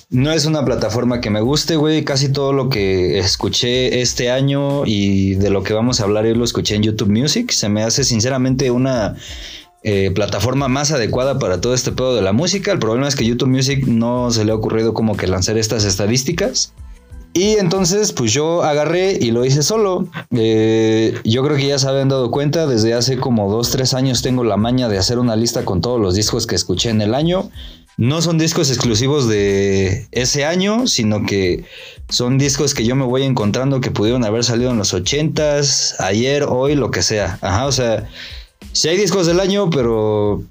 No 0.09 0.31
es 0.31 0.45
una 0.45 0.65
plataforma 0.65 1.21
que 1.21 1.29
me 1.29 1.41
guste, 1.41 1.75
güey. 1.75 2.03
Casi 2.03 2.31
todo 2.31 2.53
lo 2.53 2.69
que 2.69 3.19
escuché 3.19 4.01
este 4.01 4.31
año 4.31 4.85
y 4.85 5.35
de 5.35 5.49
lo 5.49 5.63
que 5.63 5.73
vamos 5.73 5.99
a 5.99 6.03
hablar 6.03 6.25
yo 6.25 6.35
lo 6.35 6.43
escuché 6.43 6.75
en 6.75 6.83
YouTube 6.83 7.09
Music. 7.09 7.51
Se 7.51 7.69
me 7.69 7.83
hace 7.83 8.03
sinceramente 8.03 8.71
una 8.71 9.15
eh, 9.83 10.11
plataforma 10.13 10.67
más 10.67 10.91
adecuada 10.91 11.39
para 11.39 11.61
todo 11.61 11.73
este 11.73 11.91
pedo 11.91 12.15
de 12.15 12.21
la 12.21 12.33
música. 12.33 12.71
El 12.71 12.79
problema 12.79 13.07
es 13.07 13.15
que 13.15 13.25
YouTube 13.25 13.49
Music 13.49 13.85
no 13.87 14.31
se 14.31 14.45
le 14.45 14.51
ha 14.51 14.55
ocurrido 14.55 14.93
como 14.93 15.15
que 15.15 15.27
lanzar 15.27 15.57
estas 15.57 15.85
estadísticas. 15.85 16.73
Y 17.33 17.53
entonces, 17.53 18.11
pues 18.11 18.33
yo 18.33 18.61
agarré 18.61 19.17
y 19.19 19.31
lo 19.31 19.45
hice 19.45 19.63
solo. 19.63 20.07
Eh, 20.31 21.17
yo 21.23 21.43
creo 21.43 21.55
que 21.55 21.67
ya 21.67 21.79
se 21.79 21.87
habían 21.87 22.09
dado 22.09 22.29
cuenta, 22.29 22.67
desde 22.67 22.93
hace 22.93 23.17
como 23.17 23.49
dos, 23.49 23.71
tres 23.71 23.93
años 23.93 24.21
tengo 24.21 24.43
la 24.43 24.57
maña 24.57 24.89
de 24.89 24.97
hacer 24.97 25.17
una 25.17 25.37
lista 25.37 25.63
con 25.63 25.79
todos 25.79 25.99
los 25.99 26.13
discos 26.13 26.45
que 26.45 26.55
escuché 26.55 26.89
en 26.89 27.01
el 27.01 27.15
año. 27.15 27.49
No 27.97 28.21
son 28.21 28.37
discos 28.37 28.69
exclusivos 28.69 29.27
de 29.27 30.07
ese 30.11 30.45
año, 30.45 30.87
sino 30.87 31.25
que 31.25 31.65
son 32.09 32.37
discos 32.37 32.73
que 32.73 32.85
yo 32.85 32.95
me 32.95 33.05
voy 33.05 33.23
encontrando 33.23 33.81
que 33.81 33.91
pudieron 33.91 34.25
haber 34.25 34.43
salido 34.43 34.71
en 34.71 34.77
los 34.77 34.93
ochentas, 34.93 35.95
ayer, 35.99 36.43
hoy, 36.43 36.75
lo 36.75 36.89
que 36.89 37.03
sea. 37.03 37.37
Ajá, 37.41 37.65
o 37.65 37.71
sea, 37.71 38.09
sí 38.71 38.87
hay 38.89 38.97
discos 38.97 39.27
del 39.27 39.39
año, 39.39 39.69
pero 39.69 40.43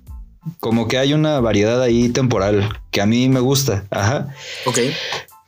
como 0.61 0.89
que 0.89 0.99
hay 0.99 1.13
una 1.13 1.41
variedad 1.41 1.83
ahí 1.83 2.09
temporal 2.09 2.79
que 2.91 3.01
a 3.01 3.07
mí 3.07 3.29
me 3.29 3.41
gusta. 3.41 3.85
Ajá. 3.91 4.35
Ok. 4.67 4.79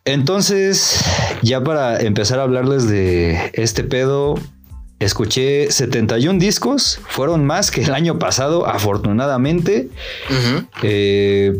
Entonces, 0.05 1.05
ya 1.43 1.63
para 1.63 2.01
empezar 2.01 2.41
a 2.41 2.43
hablarles 2.43 2.89
de 2.89 3.51
este 3.55 3.85
pedo, 3.85 4.35
escuché 5.05 5.71
71 5.71 6.39
discos, 6.39 7.01
fueron 7.09 7.45
más 7.45 7.71
que 7.71 7.83
el 7.83 7.95
año 7.95 8.19
pasado, 8.19 8.67
afortunadamente. 8.67 9.89
Eh, 10.83 11.57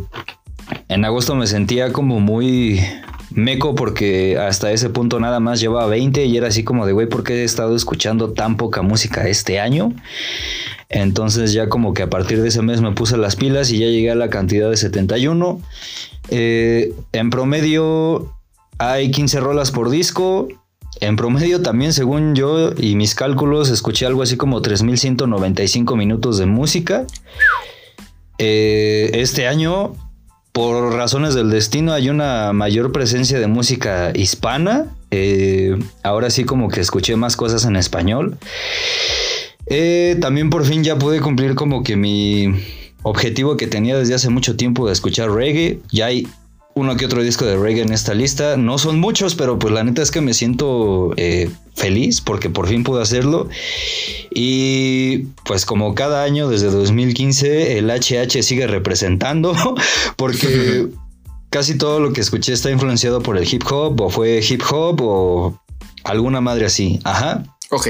en 0.89 1.05
agosto 1.05 1.35
me 1.35 1.47
sentía 1.47 1.93
como 1.93 2.21
muy 2.21 2.81
meco 3.31 3.75
porque 3.75 4.39
hasta 4.39 4.73
ese 4.73 4.91
punto 4.91 5.21
nada 5.21 5.41
más 5.41 5.61
llevaba 5.61 5.87
20 5.87 6.25
y 6.25 6.37
era 6.37 6.49
así 6.49 6.65
como 6.65 6.87
de, 6.87 6.93
güey, 6.93 7.09
¿por 7.09 7.25
qué 7.25 7.43
he 7.43 7.45
estado 7.45 7.75
escuchando 7.77 8.33
tan 8.33 8.57
poca 8.57 8.83
música 8.83 9.27
este 9.29 9.61
año? 9.61 9.93
Entonces 10.89 11.53
ya 11.53 11.69
como 11.69 11.95
que 11.95 12.03
a 12.03 12.11
partir 12.11 12.43
de 12.43 12.49
ese 12.49 12.63
mes 12.63 12.81
me 12.81 12.93
puse 12.93 13.17
las 13.17 13.37
pilas 13.37 13.71
y 13.71 13.79
ya 13.79 13.87
llegué 13.87 14.11
a 14.11 14.15
la 14.15 14.29
cantidad 14.29 14.69
de 14.69 14.77
71. 14.77 15.61
Eh, 16.29 16.93
en 17.13 17.31
promedio 17.31 18.33
hay 18.79 19.11
15 19.11 19.41
rolas 19.41 19.71
por 19.71 19.89
disco. 19.91 20.49
En 21.03 21.17
promedio 21.17 21.61
también, 21.63 21.93
según 21.93 22.37
yo 22.37 22.71
y 22.79 22.95
mis 22.95 23.17
cálculos, 23.17 23.71
escuché 23.71 24.07
algo 24.07 24.23
así 24.23 24.37
como 24.37 24.63
3.195 24.63 25.97
minutos 25.97 26.39
de 26.39 26.47
música. 26.47 27.09
Eh, 28.39 29.11
este 29.15 29.49
año, 29.49 29.97
por 30.53 30.95
razones 30.95 31.35
del 31.35 31.51
destino, 31.51 31.93
hay 31.93 32.09
una 32.09 32.53
mayor 32.53 32.93
presencia 32.93 33.41
de 33.41 33.49
música 33.49 34.13
hispana. 34.15 34.95
Eh, 35.11 35.77
ahora 36.05 36.31
sí 36.31 36.45
como 36.45 36.69
que 36.69 36.81
escuché 36.81 37.17
más 37.17 37.37
cosas 37.37 37.65
en 37.65 37.75
español. 37.75 38.39
también 40.21 40.51
por 40.51 40.65
fin 40.65 40.85
ya 40.85 41.01
pude 41.01 41.21
cumplir 41.21 41.57
como 41.57 41.83
que 41.83 41.97
mi 41.97 42.55
objetivo 43.03 43.57
que 43.57 43.67
tenía 43.67 43.99
desde 43.99 44.15
hace 44.15 44.29
mucho 44.29 44.55
tiempo 44.55 44.87
de 44.87 44.93
escuchar 44.93 45.33
reggae. 45.33 45.81
Ya 45.91 46.07
hay 46.07 46.29
uno 46.75 46.97
que 46.97 47.07
otro 47.07 47.23
disco 47.23 47.45
de 47.45 47.57
reggae 47.57 47.83
en 47.83 47.93
esta 47.93 48.15
lista. 48.15 48.57
No 48.57 48.79
son 48.79 48.99
muchos, 48.99 49.35
pero 49.35 49.59
pues 49.59 49.73
la 49.75 49.85
neta 49.85 50.03
es 50.03 50.11
que 50.11 50.21
me 50.21 50.35
siento 50.35 51.13
eh, 51.17 51.51
feliz 51.75 52.21
porque 52.21 52.51
por 52.51 52.69
fin 52.69 52.85
pude 52.85 53.03
hacerlo. 53.03 53.49
Y 54.31 55.25
pues 55.45 55.67
como 55.67 55.95
cada 55.95 56.23
año 56.23 56.49
desde 56.49 56.71
2015 56.71 57.79
el 57.79 57.91
HH 57.91 58.43
sigue 58.43 58.67
representando 58.67 59.55
porque 60.17 60.89
casi 61.51 61.77
todo 61.77 62.01
lo 62.01 62.13
que 62.13 62.21
escuché 62.21 62.53
está 62.53 62.71
influenciado 62.71 63.23
por 63.23 63.37
el 63.37 63.53
hip 63.53 63.63
hop 63.71 64.01
o 64.01 64.11
fue 64.11 64.41
hip 64.49 64.63
hop 64.71 65.01
o 65.03 65.61
alguna 66.05 66.41
madre 66.41 66.67
así. 66.67 67.01
Ajá. 67.05 67.45
Ok. 67.71 67.89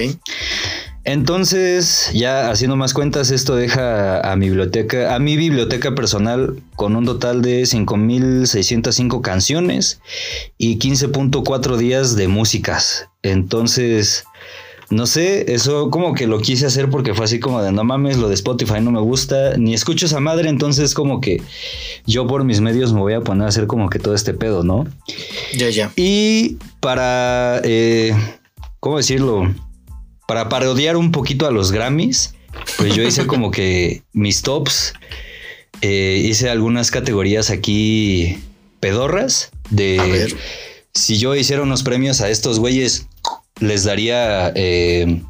Entonces, 1.04 2.10
ya 2.14 2.50
haciendo 2.50 2.76
más 2.76 2.94
cuentas, 2.94 3.30
esto 3.30 3.56
deja 3.56 4.20
a 4.20 4.36
mi 4.36 4.48
biblioteca, 4.48 5.14
a 5.14 5.18
mi 5.18 5.36
biblioteca 5.36 5.94
personal 5.96 6.56
con 6.76 6.94
un 6.94 7.04
total 7.04 7.42
de 7.42 7.62
5.605 7.62 9.20
canciones 9.20 10.00
y 10.58 10.78
15.4 10.78 11.76
días 11.76 12.14
de 12.14 12.28
músicas. 12.28 13.08
Entonces, 13.22 14.24
no 14.90 15.06
sé, 15.06 15.52
eso 15.52 15.90
como 15.90 16.14
que 16.14 16.28
lo 16.28 16.38
quise 16.40 16.66
hacer 16.66 16.88
porque 16.88 17.14
fue 17.14 17.24
así 17.24 17.40
como 17.40 17.62
de 17.62 17.72
no 17.72 17.82
mames, 17.82 18.18
lo 18.18 18.28
de 18.28 18.34
Spotify 18.34 18.80
no 18.80 18.92
me 18.92 19.00
gusta, 19.00 19.56
ni 19.56 19.74
escucho 19.74 20.06
esa 20.06 20.20
madre, 20.20 20.50
entonces 20.50 20.94
como 20.94 21.20
que 21.20 21.42
yo 22.06 22.28
por 22.28 22.44
mis 22.44 22.60
medios 22.60 22.92
me 22.92 23.00
voy 23.00 23.14
a 23.14 23.22
poner 23.22 23.46
a 23.46 23.48
hacer 23.48 23.66
como 23.66 23.90
que 23.90 23.98
todo 23.98 24.14
este 24.14 24.34
pedo, 24.34 24.62
¿no? 24.62 24.86
Ya, 25.56 25.68
ya. 25.70 25.90
Y 25.96 26.58
para, 26.78 27.60
eh, 27.64 28.14
¿cómo 28.78 28.98
decirlo? 28.98 29.52
Para 30.26 30.48
parodiar 30.48 30.96
un 30.96 31.12
poquito 31.12 31.46
a 31.46 31.50
los 31.50 31.72
Grammys, 31.72 32.34
pues 32.76 32.94
yo 32.94 33.02
hice 33.02 33.26
como 33.26 33.50
que 33.50 34.02
mis 34.12 34.42
tops. 34.42 34.94
Eh, 35.80 36.22
hice 36.24 36.48
algunas 36.48 36.90
categorías 36.90 37.50
aquí 37.50 38.38
pedorras 38.78 39.50
de 39.70 40.32
si 40.94 41.18
yo 41.18 41.34
hiciera 41.34 41.62
unos 41.62 41.82
premios 41.82 42.20
a 42.20 42.28
estos 42.28 42.58
güeyes, 42.58 43.08
les 43.60 43.84
daría, 43.84 44.52
eh, 44.54 45.22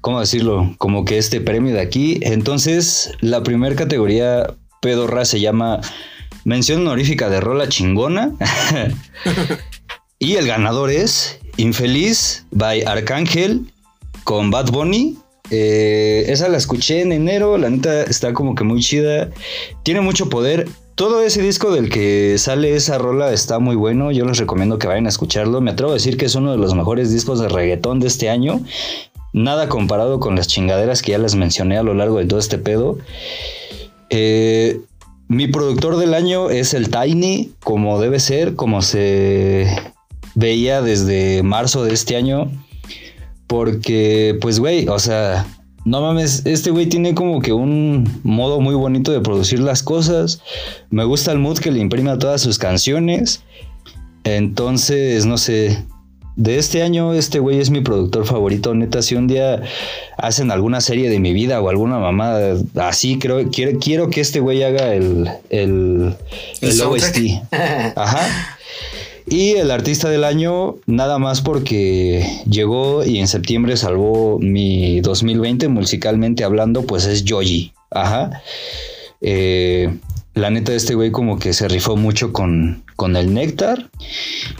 ¿cómo 0.00 0.20
decirlo? 0.20 0.74
Como 0.78 1.04
que 1.04 1.18
este 1.18 1.40
premio 1.40 1.74
de 1.74 1.80
aquí. 1.80 2.20
Entonces, 2.22 3.12
la 3.20 3.42
primera 3.42 3.74
categoría 3.74 4.54
pedorra 4.80 5.24
se 5.24 5.40
llama 5.40 5.80
mención 6.44 6.82
honorífica 6.82 7.28
de 7.30 7.40
rola 7.40 7.68
chingona. 7.68 8.32
y 10.18 10.36
el 10.36 10.46
ganador 10.46 10.90
es 10.90 11.38
Infeliz 11.56 12.46
by 12.50 12.82
Arcángel 12.82 13.72
con 14.24 14.50
Bad 14.50 14.70
Bunny. 14.70 15.16
Eh, 15.50 16.24
esa 16.28 16.48
la 16.48 16.56
escuché 16.56 17.02
en 17.02 17.12
enero, 17.12 17.58
la 17.58 17.70
neta 17.70 18.02
está 18.02 18.32
como 18.32 18.54
que 18.54 18.64
muy 18.64 18.80
chida. 18.80 19.30
Tiene 19.82 20.00
mucho 20.00 20.28
poder. 20.28 20.68
Todo 20.94 21.22
ese 21.22 21.42
disco 21.42 21.72
del 21.72 21.90
que 21.90 22.36
sale 22.38 22.74
esa 22.74 22.98
rola 22.98 23.32
está 23.32 23.58
muy 23.58 23.76
bueno. 23.76 24.10
Yo 24.12 24.24
les 24.24 24.38
recomiendo 24.38 24.78
que 24.78 24.86
vayan 24.86 25.06
a 25.06 25.10
escucharlo. 25.10 25.60
Me 25.60 25.72
atrevo 25.72 25.90
a 25.90 25.94
decir 25.94 26.16
que 26.16 26.26
es 26.26 26.34
uno 26.34 26.52
de 26.52 26.58
los 26.58 26.74
mejores 26.74 27.12
discos 27.12 27.40
de 27.40 27.48
reggaetón 27.48 28.00
de 28.00 28.06
este 28.06 28.30
año. 28.30 28.60
Nada 29.32 29.68
comparado 29.68 30.20
con 30.20 30.36
las 30.36 30.46
chingaderas 30.46 31.02
que 31.02 31.12
ya 31.12 31.18
les 31.18 31.34
mencioné 31.34 31.76
a 31.76 31.82
lo 31.82 31.94
largo 31.94 32.18
de 32.18 32.26
todo 32.26 32.38
este 32.38 32.58
pedo. 32.58 32.98
Eh, 34.10 34.80
mi 35.26 35.48
productor 35.48 35.96
del 35.96 36.14
año 36.14 36.50
es 36.50 36.74
el 36.74 36.90
Tiny, 36.90 37.50
como 37.64 38.00
debe 38.00 38.20
ser, 38.20 38.54
como 38.54 38.80
se 38.82 39.66
veía 40.36 40.82
desde 40.82 41.42
marzo 41.42 41.82
de 41.82 41.94
este 41.94 42.14
año. 42.14 42.50
Porque, 43.54 44.36
pues, 44.40 44.58
güey, 44.58 44.88
o 44.88 44.98
sea, 44.98 45.46
no 45.84 46.00
mames, 46.00 46.44
este 46.44 46.72
güey 46.72 46.86
tiene 46.86 47.14
como 47.14 47.40
que 47.40 47.52
un 47.52 48.20
modo 48.24 48.60
muy 48.60 48.74
bonito 48.74 49.12
de 49.12 49.20
producir 49.20 49.60
las 49.60 49.80
cosas. 49.80 50.40
Me 50.90 51.04
gusta 51.04 51.30
el 51.30 51.38
mood 51.38 51.60
que 51.60 51.70
le 51.70 51.78
imprime 51.78 52.10
a 52.10 52.18
todas 52.18 52.40
sus 52.40 52.58
canciones. 52.58 53.44
Entonces, 54.24 55.24
no 55.24 55.38
sé, 55.38 55.84
de 56.34 56.58
este 56.58 56.82
año, 56.82 57.14
este 57.14 57.38
güey 57.38 57.60
es 57.60 57.70
mi 57.70 57.80
productor 57.80 58.26
favorito. 58.26 58.74
Neta, 58.74 59.02
si 59.02 59.14
un 59.14 59.28
día 59.28 59.62
hacen 60.18 60.50
alguna 60.50 60.80
serie 60.80 61.08
de 61.08 61.20
mi 61.20 61.32
vida 61.32 61.60
o 61.60 61.68
alguna 61.68 62.00
mamada 62.00 62.56
así, 62.74 63.20
creo, 63.20 63.48
quiero, 63.52 63.78
quiero 63.78 64.10
que 64.10 64.20
este 64.20 64.40
güey 64.40 64.64
haga 64.64 64.94
el, 64.94 65.30
el, 65.50 66.16
el, 66.60 66.82
OST. 66.82 67.18
Ajá. 67.94 68.58
Y 69.34 69.56
el 69.56 69.72
artista 69.72 70.08
del 70.08 70.22
año, 70.22 70.76
nada 70.86 71.18
más 71.18 71.40
porque 71.40 72.24
llegó 72.48 73.04
y 73.04 73.18
en 73.18 73.26
septiembre 73.26 73.76
salvó 73.76 74.38
mi 74.38 75.00
2020 75.00 75.66
musicalmente 75.66 76.44
hablando, 76.44 76.82
pues 76.86 77.04
es 77.06 77.24
Joji. 77.26 77.72
Ajá. 77.90 78.30
Eh, 79.20 79.92
la 80.34 80.50
neta, 80.50 80.72
este 80.72 80.94
güey 80.94 81.10
como 81.10 81.40
que 81.40 81.52
se 81.52 81.66
rifó 81.66 81.96
mucho 81.96 82.32
con, 82.32 82.84
con 82.94 83.16
el 83.16 83.34
néctar. 83.34 83.90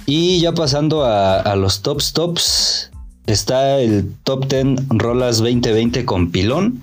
Y 0.07 0.41
ya 0.41 0.55
pasando 0.55 1.05
a, 1.05 1.55
los 1.55 1.83
top 1.83 2.03
tops, 2.13 2.91
está 3.29 3.79
el 3.79 4.13
top 4.25 4.49
10 4.49 4.89
Rolas 4.89 5.39
2020 5.39 6.05
con 6.05 6.33
Pilón. 6.33 6.83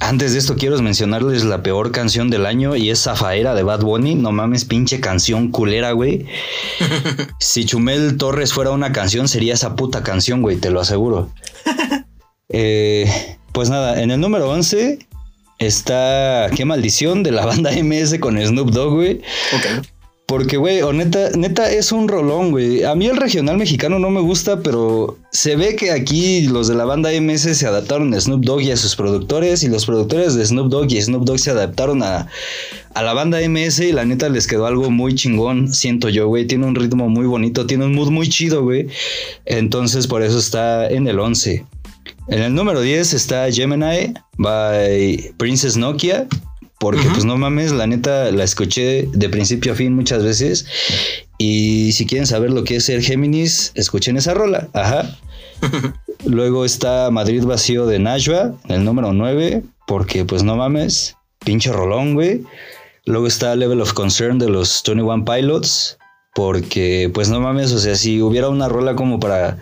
Antes 0.00 0.32
de 0.32 0.38
esto 0.38 0.56
quiero 0.56 0.80
mencionarles 0.82 1.44
la 1.44 1.62
peor 1.62 1.92
canción 1.92 2.28
del 2.28 2.46
año 2.46 2.76
y 2.76 2.90
es 2.90 3.02
Zafaera 3.02 3.54
de 3.54 3.62
Bad 3.62 3.80
Bunny. 3.80 4.16
No 4.16 4.32
mames, 4.32 4.64
pinche 4.64 5.00
canción 5.00 5.50
culera, 5.50 5.92
güey. 5.92 6.26
si 7.38 7.64
Chumel 7.64 8.16
Torres 8.16 8.52
fuera 8.52 8.70
una 8.70 8.92
canción, 8.92 9.28
sería 9.28 9.54
esa 9.54 9.76
puta 9.76 10.02
canción, 10.02 10.42
güey, 10.42 10.56
te 10.56 10.70
lo 10.70 10.80
aseguro. 10.80 11.30
Eh, 12.56 13.10
pues 13.52 13.68
nada, 13.68 14.00
en 14.00 14.12
el 14.12 14.20
número 14.20 14.48
11 14.50 14.98
está 15.58 16.48
Qué 16.54 16.64
maldición 16.64 17.22
de 17.22 17.32
la 17.32 17.46
banda 17.46 17.72
MS 17.72 18.18
con 18.20 18.38
Snoop 18.38 18.70
Dogg, 18.70 18.94
güey. 18.94 19.22
Porque, 20.26 20.56
güey, 20.56 20.80
o 20.80 20.92
neta, 20.92 21.30
neta 21.36 21.70
es 21.70 21.92
un 21.92 22.08
rolón, 22.08 22.50
güey. 22.50 22.82
A 22.82 22.94
mí 22.94 23.06
el 23.06 23.16
regional 23.18 23.58
mexicano 23.58 23.98
no 23.98 24.08
me 24.08 24.20
gusta, 24.20 24.60
pero 24.60 25.18
se 25.32 25.54
ve 25.54 25.76
que 25.76 25.90
aquí 25.90 26.46
los 26.46 26.66
de 26.66 26.74
la 26.74 26.86
banda 26.86 27.10
MS 27.20 27.56
se 27.56 27.66
adaptaron 27.66 28.14
a 28.14 28.20
Snoop 28.20 28.42
Dogg 28.42 28.62
y 28.62 28.70
a 28.70 28.76
sus 28.78 28.96
productores, 28.96 29.62
y 29.62 29.68
los 29.68 29.84
productores 29.84 30.34
de 30.34 30.46
Snoop 30.46 30.70
Dogg 30.70 30.90
y 30.92 31.02
Snoop 31.02 31.24
Dogg 31.24 31.38
se 31.38 31.50
adaptaron 31.50 32.02
a, 32.02 32.26
a 32.94 33.02
la 33.02 33.12
banda 33.12 33.38
MS 33.46 33.80
y 33.80 33.92
la 33.92 34.06
neta 34.06 34.30
les 34.30 34.46
quedó 34.46 34.64
algo 34.66 34.90
muy 34.90 35.14
chingón, 35.14 35.74
siento 35.74 36.08
yo, 36.08 36.26
güey. 36.28 36.46
Tiene 36.46 36.66
un 36.66 36.74
ritmo 36.74 37.10
muy 37.10 37.26
bonito, 37.26 37.66
tiene 37.66 37.84
un 37.84 37.94
mood 37.94 38.10
muy 38.10 38.28
chido, 38.28 38.62
güey. 38.62 38.86
Entonces 39.44 40.06
por 40.06 40.22
eso 40.22 40.38
está 40.38 40.88
en 40.88 41.06
el 41.06 41.18
11. 41.18 41.66
En 42.28 42.42
el 42.42 42.54
número 42.54 42.80
10 42.80 43.12
está 43.12 43.50
Gemini 43.52 44.14
by 44.38 45.34
Princess 45.36 45.76
Nokia. 45.76 46.26
Porque, 46.78 47.08
pues 47.08 47.24
no 47.24 47.36
mames, 47.36 47.72
la 47.72 47.86
neta 47.86 48.30
la 48.30 48.44
escuché 48.44 49.08
de 49.12 49.28
principio 49.28 49.72
a 49.72 49.74
fin 49.74 49.94
muchas 49.94 50.22
veces. 50.22 50.66
Y 51.38 51.92
si 51.92 52.06
quieren 52.06 52.26
saber 52.26 52.50
lo 52.50 52.64
que 52.64 52.76
es 52.76 52.84
ser 52.84 53.02
Géminis, 53.02 53.72
escuchen 53.74 54.16
esa 54.16 54.34
rola. 54.34 54.68
Ajá. 54.72 55.16
Luego 56.26 56.64
está 56.64 57.10
Madrid 57.10 57.44
Vacío 57.44 57.86
de 57.86 57.98
Najwa, 57.98 58.54
el 58.68 58.84
número 58.84 59.12
9. 59.12 59.62
Porque, 59.86 60.24
pues 60.24 60.42
no 60.42 60.56
mames, 60.56 61.16
pinche 61.44 61.72
rolón, 61.72 62.14
güey. 62.14 62.42
Luego 63.04 63.26
está 63.26 63.54
Level 63.54 63.80
of 63.80 63.92
Concern 63.92 64.38
de 64.38 64.48
los 64.48 64.82
21 64.86 65.24
Pilots. 65.24 65.98
Porque, 66.34 67.10
pues 67.14 67.28
no 67.28 67.40
mames, 67.40 67.72
o 67.72 67.78
sea, 67.78 67.94
si 67.94 68.20
hubiera 68.20 68.48
una 68.48 68.68
rola 68.68 68.96
como 68.96 69.20
para 69.20 69.58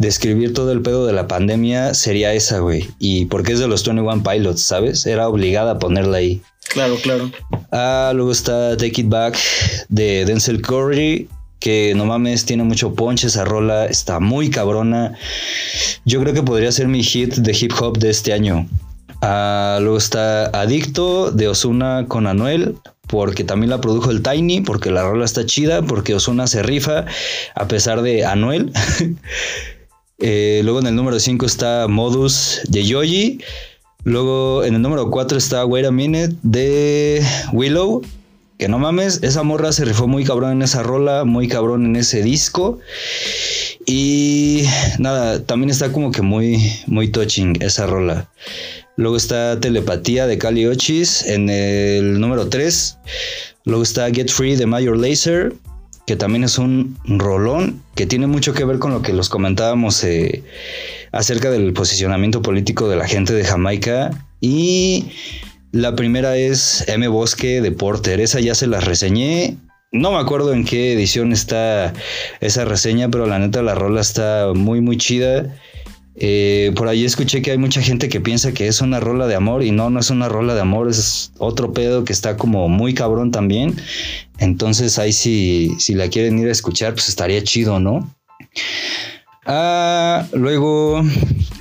describir 0.00 0.54
todo 0.54 0.72
el 0.72 0.80
pedo 0.80 1.06
de 1.06 1.12
la 1.12 1.28
pandemia 1.28 1.92
sería 1.92 2.32
esa, 2.32 2.58
güey. 2.58 2.88
Y 2.98 3.26
porque 3.26 3.52
es 3.52 3.60
de 3.60 3.68
los 3.68 3.84
21 3.84 4.22
Pilots, 4.22 4.62
¿sabes? 4.62 5.06
Era 5.06 5.28
obligada 5.28 5.72
a 5.72 5.78
ponerla 5.78 6.16
ahí. 6.16 6.40
Claro, 6.70 6.96
claro. 7.02 7.30
Ah, 7.70 8.10
luego 8.14 8.32
está 8.32 8.76
Take 8.76 9.02
It 9.02 9.08
Back 9.08 9.38
de 9.88 10.24
Denzel 10.24 10.62
Curry. 10.62 11.28
Que 11.60 11.92
no 11.94 12.06
mames, 12.06 12.46
tiene 12.46 12.64
mucho 12.64 12.94
ponche 12.94 13.26
esa 13.26 13.44
rola, 13.44 13.84
está 13.84 14.18
muy 14.18 14.48
cabrona. 14.48 15.12
Yo 16.06 16.18
creo 16.20 16.32
que 16.32 16.42
podría 16.42 16.72
ser 16.72 16.88
mi 16.88 17.02
hit 17.02 17.34
de 17.34 17.52
hip 17.52 17.72
hop 17.78 17.98
de 17.98 18.08
este 18.08 18.32
año. 18.32 18.66
Ah, 19.20 19.78
luego 19.82 19.98
está 19.98 20.46
Adicto 20.46 21.30
de 21.30 21.48
Osuna 21.48 22.06
con 22.08 22.26
Anuel, 22.26 22.76
porque 23.06 23.44
también 23.44 23.68
la 23.68 23.82
produjo 23.82 24.10
el 24.10 24.22
Tiny, 24.22 24.62
porque 24.62 24.90
la 24.90 25.02
rola 25.02 25.26
está 25.26 25.44
chida, 25.44 25.82
porque 25.82 26.14
Osuna 26.14 26.46
se 26.46 26.62
rifa 26.62 27.04
a 27.54 27.68
pesar 27.68 28.00
de 28.00 28.24
Anuel. 28.24 28.72
Eh, 30.20 30.60
luego 30.64 30.80
en 30.80 30.86
el 30.86 30.94
número 30.94 31.18
5 31.18 31.46
está 31.46 31.86
Modus 31.88 32.60
de 32.68 32.84
Yoji. 32.84 33.40
Luego 34.04 34.64
en 34.64 34.74
el 34.74 34.82
número 34.82 35.10
4 35.10 35.38
está 35.38 35.64
Wait 35.64 35.86
a 35.86 35.90
Minute 35.90 36.34
de 36.42 37.24
Willow. 37.52 38.02
Que 38.58 38.68
no 38.68 38.78
mames, 38.78 39.20
esa 39.22 39.42
morra 39.42 39.72
se 39.72 39.86
rifó 39.86 40.06
muy 40.06 40.24
cabrón 40.24 40.52
en 40.52 40.62
esa 40.62 40.82
rola, 40.82 41.24
muy 41.24 41.48
cabrón 41.48 41.86
en 41.86 41.96
ese 41.96 42.22
disco. 42.22 42.78
Y 43.86 44.64
nada, 44.98 45.42
también 45.42 45.70
está 45.70 45.90
como 45.92 46.12
que 46.12 46.20
muy, 46.20 46.58
muy 46.86 47.08
touching 47.08 47.56
esa 47.62 47.86
rola. 47.86 48.30
Luego 48.96 49.16
está 49.16 49.58
Telepatía 49.58 50.26
de 50.26 50.36
Kali 50.36 50.66
Ochis 50.66 51.24
en 51.24 51.48
el 51.48 52.20
número 52.20 52.50
3. 52.50 52.98
Luego 53.64 53.82
está 53.82 54.10
Get 54.10 54.28
Free 54.28 54.56
de 54.56 54.66
Major 54.66 54.96
Laser 54.98 55.54
que 56.10 56.16
también 56.16 56.42
es 56.42 56.58
un 56.58 56.98
rolón 57.04 57.84
que 57.94 58.04
tiene 58.04 58.26
mucho 58.26 58.52
que 58.52 58.64
ver 58.64 58.80
con 58.80 58.90
lo 58.90 59.00
que 59.00 59.12
los 59.12 59.28
comentábamos 59.28 60.02
eh, 60.02 60.42
acerca 61.12 61.52
del 61.52 61.72
posicionamiento 61.72 62.42
político 62.42 62.88
de 62.88 62.96
la 62.96 63.06
gente 63.06 63.32
de 63.32 63.44
Jamaica. 63.44 64.10
Y 64.40 65.12
la 65.70 65.94
primera 65.94 66.36
es 66.36 66.84
M. 66.88 67.06
Bosque 67.06 67.60
de 67.60 67.70
Porter, 67.70 68.20
esa 68.20 68.40
ya 68.40 68.56
se 68.56 68.66
la 68.66 68.80
reseñé. 68.80 69.56
No 69.92 70.10
me 70.10 70.18
acuerdo 70.18 70.52
en 70.52 70.64
qué 70.64 70.94
edición 70.94 71.30
está 71.30 71.92
esa 72.40 72.64
reseña, 72.64 73.08
pero 73.08 73.28
la 73.28 73.38
neta 73.38 73.62
la 73.62 73.76
rola 73.76 74.00
está 74.00 74.50
muy 74.52 74.80
muy 74.80 74.96
chida. 74.96 75.56
Eh, 76.22 76.72
por 76.76 76.86
ahí 76.88 77.06
escuché 77.06 77.40
que 77.40 77.50
hay 77.50 77.58
mucha 77.58 77.80
gente 77.80 78.10
que 78.10 78.20
piensa 78.20 78.52
que 78.52 78.66
es 78.66 78.82
una 78.82 79.00
rola 79.00 79.26
de 79.26 79.34
amor 79.34 79.62
y 79.62 79.70
no, 79.70 79.88
no 79.88 79.98
es 79.98 80.10
una 80.10 80.28
rola 80.28 80.54
de 80.54 80.60
amor, 80.60 80.90
es 80.90 81.32
otro 81.38 81.72
pedo 81.72 82.04
que 82.04 82.12
está 82.12 82.36
como 82.36 82.68
muy 82.68 82.92
cabrón 82.92 83.30
también. 83.30 83.74
Entonces 84.38 84.98
ahí 84.98 85.12
si, 85.12 85.74
si 85.78 85.94
la 85.94 86.08
quieren 86.08 86.38
ir 86.38 86.48
a 86.48 86.52
escuchar, 86.52 86.92
pues 86.92 87.08
estaría 87.08 87.42
chido, 87.42 87.80
¿no? 87.80 88.14
Ah, 89.46 90.26
luego, 90.32 91.02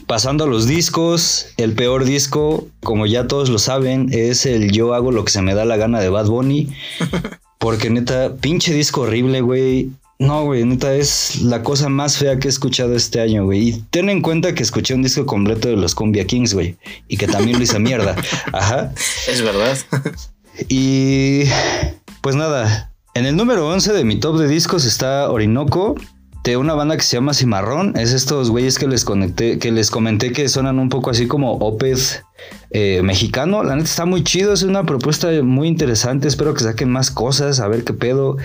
pasando 0.05 0.43
a 0.43 0.47
los 0.47 0.67
discos, 0.67 1.47
el 1.55 1.71
peor 1.73 2.03
disco, 2.03 2.67
como 2.81 3.05
ya 3.05 3.27
todos 3.27 3.49
lo 3.49 3.59
saben, 3.59 4.09
es 4.11 4.45
el 4.45 4.71
Yo 4.71 4.93
hago 4.93 5.11
lo 5.11 5.23
que 5.23 5.31
se 5.31 5.41
me 5.41 5.55
da 5.55 5.63
la 5.63 5.77
gana 5.77 6.01
de 6.01 6.09
Bad 6.09 6.27
Bunny. 6.27 6.67
Porque 7.59 7.89
neta, 7.89 8.35
pinche 8.35 8.73
disco 8.73 9.01
horrible, 9.01 9.41
güey. 9.41 9.89
No, 10.21 10.43
güey, 10.43 10.65
neta, 10.65 10.93
es 10.95 11.43
la 11.43 11.63
cosa 11.63 11.87
más 11.87 12.17
fea 12.17 12.39
que 12.39 12.49
he 12.49 12.51
escuchado 12.51 12.93
este 12.93 13.21
año, 13.21 13.45
güey. 13.45 13.69
Y 13.69 13.71
ten 13.89 14.09
en 14.09 14.21
cuenta 14.21 14.53
que 14.53 14.63
escuché 14.63 14.93
un 14.93 15.01
disco 15.01 15.25
completo 15.25 15.69
de 15.69 15.77
los 15.77 15.95
Cumbia 15.95 16.27
Kings, 16.27 16.53
güey. 16.53 16.77
Y 17.07 17.15
que 17.15 17.25
también 17.25 17.57
lo 17.57 17.63
hice 17.63 17.79
mierda. 17.79 18.17
Ajá. 18.51 18.93
Es 19.29 19.41
verdad. 19.41 19.77
y 20.67 21.43
pues 22.19 22.35
nada, 22.35 22.91
en 23.13 23.27
el 23.27 23.37
número 23.37 23.69
11 23.69 23.93
de 23.93 24.03
mi 24.03 24.19
top 24.19 24.39
de 24.39 24.49
discos 24.49 24.83
está 24.83 25.31
Orinoco, 25.31 25.95
de 26.43 26.57
una 26.57 26.73
banda 26.73 26.97
que 26.97 27.03
se 27.03 27.15
llama 27.15 27.33
Cimarrón. 27.33 27.95
Es 27.95 28.11
estos 28.11 28.49
güeyes 28.49 28.77
que 28.77 28.87
les 28.87 29.05
conecté, 29.05 29.57
que 29.57 29.71
les 29.71 29.89
comenté 29.89 30.33
que 30.33 30.49
suenan 30.49 30.79
un 30.79 30.89
poco 30.89 31.11
así 31.11 31.27
como 31.27 31.53
Opeth 31.53 32.25
eh, 32.71 33.01
mexicano. 33.03 33.63
La 33.63 33.77
neta 33.77 33.87
está 33.87 34.03
muy 34.03 34.25
chido, 34.25 34.51
es 34.51 34.63
una 34.63 34.83
propuesta 34.85 35.29
muy 35.43 35.69
interesante. 35.69 36.27
Espero 36.27 36.53
que 36.53 36.63
saquen 36.65 36.89
más 36.89 37.09
cosas, 37.09 37.61
a 37.61 37.69
ver 37.69 37.85
qué 37.85 37.93
pedo. 37.93 38.35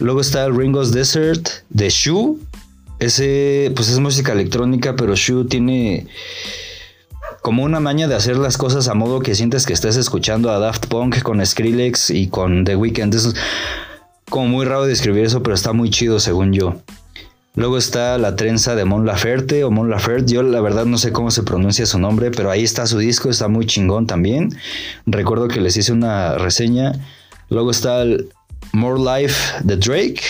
Luego 0.00 0.20
está 0.20 0.44
el 0.44 0.56
Ringo's 0.56 0.92
Desert 0.92 1.48
de 1.70 1.90
Shu. 1.90 2.38
Ese, 3.00 3.72
pues 3.74 3.90
es 3.90 3.98
música 3.98 4.32
electrónica, 4.32 4.96
pero 4.96 5.14
Shu 5.14 5.44
tiene 5.44 6.06
como 7.42 7.62
una 7.62 7.80
maña 7.80 8.08
de 8.08 8.14
hacer 8.14 8.36
las 8.36 8.56
cosas 8.58 8.88
a 8.88 8.94
modo 8.94 9.20
que 9.20 9.34
sientes 9.34 9.66
que 9.66 9.72
estás 9.72 9.96
escuchando 9.96 10.50
a 10.50 10.58
Daft 10.58 10.86
Punk 10.86 11.22
con 11.22 11.44
Skrillex 11.44 12.10
y 12.10 12.28
con 12.28 12.64
The 12.64 12.76
Weeknd. 12.76 13.14
Es 13.14 13.34
como 14.28 14.48
muy 14.48 14.66
raro 14.66 14.84
describir 14.84 15.24
eso, 15.24 15.42
pero 15.42 15.54
está 15.54 15.72
muy 15.72 15.90
chido 15.90 16.20
según 16.20 16.52
yo. 16.52 16.76
Luego 17.54 17.76
está 17.76 18.18
La 18.18 18.36
Trenza 18.36 18.76
de 18.76 18.84
Mon 18.84 19.04
Laferte 19.04 19.64
o 19.64 19.70
Mon 19.70 19.90
Laferte. 19.90 20.32
Yo 20.32 20.42
la 20.42 20.60
verdad 20.60 20.84
no 20.84 20.98
sé 20.98 21.12
cómo 21.12 21.30
se 21.30 21.42
pronuncia 21.42 21.86
su 21.86 21.98
nombre, 21.98 22.30
pero 22.30 22.50
ahí 22.50 22.62
está 22.62 22.86
su 22.86 22.98
disco, 22.98 23.30
está 23.30 23.48
muy 23.48 23.66
chingón 23.66 24.06
también. 24.06 24.56
Recuerdo 25.06 25.48
que 25.48 25.60
les 25.60 25.76
hice 25.76 25.92
una 25.92 26.36
reseña. 26.36 26.92
Luego 27.48 27.70
está 27.70 28.02
el 28.02 28.28
More 28.72 28.98
Life 28.98 29.64
de 29.64 29.76
Drake, 29.76 30.20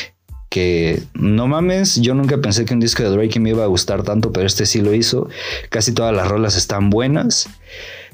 que 0.48 1.02
no 1.14 1.46
mames, 1.46 1.96
yo 1.96 2.14
nunca 2.14 2.38
pensé 2.38 2.64
que 2.64 2.74
un 2.74 2.80
disco 2.80 3.02
de 3.02 3.10
Drake 3.10 3.38
me 3.38 3.50
iba 3.50 3.64
a 3.64 3.66
gustar 3.66 4.02
tanto, 4.02 4.32
pero 4.32 4.46
este 4.46 4.66
sí 4.66 4.80
lo 4.80 4.94
hizo. 4.94 5.28
Casi 5.70 5.92
todas 5.92 6.14
las 6.14 6.28
rolas 6.28 6.56
están 6.56 6.90
buenas. 6.90 7.48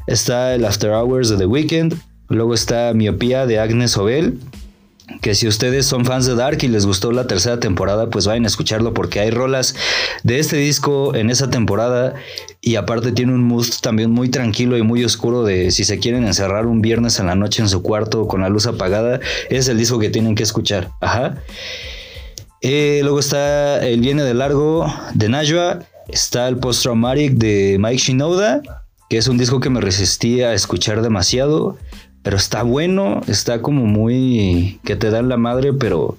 Está 0.06 0.54
el 0.54 0.64
After 0.64 0.90
Hours 0.90 1.28
de 1.28 1.36
The 1.36 1.46
Weeknd. 1.46 1.94
Luego 2.28 2.54
está 2.54 2.92
Miopía 2.94 3.46
de 3.46 3.58
Agnes 3.58 3.96
Obel, 3.96 4.38
que 5.20 5.34
si 5.34 5.46
ustedes 5.46 5.86
son 5.86 6.04
fans 6.04 6.26
de 6.26 6.34
Dark 6.34 6.58
y 6.62 6.68
les 6.68 6.86
gustó 6.86 7.12
la 7.12 7.26
tercera 7.26 7.60
temporada, 7.60 8.08
pues 8.08 8.26
vayan 8.26 8.44
a 8.44 8.48
escucharlo 8.48 8.94
porque 8.94 9.20
hay 9.20 9.30
rolas 9.30 9.74
de 10.22 10.38
este 10.38 10.56
disco 10.56 11.14
en 11.14 11.30
esa 11.30 11.50
temporada 11.50 12.14
y 12.60 12.76
aparte 12.76 13.12
tiene 13.12 13.32
un 13.32 13.44
mood 13.44 13.66
también 13.82 14.10
muy 14.10 14.30
tranquilo 14.30 14.78
y 14.78 14.82
muy 14.82 15.04
oscuro 15.04 15.44
de 15.44 15.70
si 15.70 15.84
se 15.84 15.98
quieren 15.98 16.26
encerrar 16.26 16.66
un 16.66 16.80
viernes 16.80 17.18
en 17.18 17.26
la 17.26 17.34
noche 17.34 17.62
en 17.62 17.68
su 17.68 17.82
cuarto 17.82 18.26
con 18.26 18.40
la 18.40 18.48
luz 18.48 18.66
apagada, 18.66 19.20
es 19.50 19.68
el 19.68 19.78
disco 19.78 19.98
que 19.98 20.10
tienen 20.10 20.34
que 20.34 20.42
escuchar. 20.42 20.90
Ajá. 21.00 21.36
Eh, 22.62 23.00
luego 23.02 23.20
está 23.20 23.86
El 23.86 24.00
Viene 24.00 24.22
de 24.22 24.32
Largo 24.32 24.86
de 25.12 25.28
Najwa, 25.28 25.80
está 26.08 26.48
el 26.48 26.56
Post 26.56 26.82
Traumatic 26.82 27.34
de 27.34 27.76
Mike 27.78 27.98
Shinoda, 27.98 28.62
que 29.10 29.18
es 29.18 29.28
un 29.28 29.36
disco 29.36 29.60
que 29.60 29.68
me 29.68 29.82
resistí 29.82 30.40
a 30.40 30.54
escuchar 30.54 31.02
demasiado 31.02 31.76
pero 32.24 32.38
está 32.38 32.62
bueno, 32.62 33.20
está 33.28 33.60
como 33.60 33.84
muy 33.84 34.80
que 34.82 34.96
te 34.96 35.10
dan 35.10 35.28
la 35.28 35.36
madre, 35.36 35.74
pero 35.74 36.16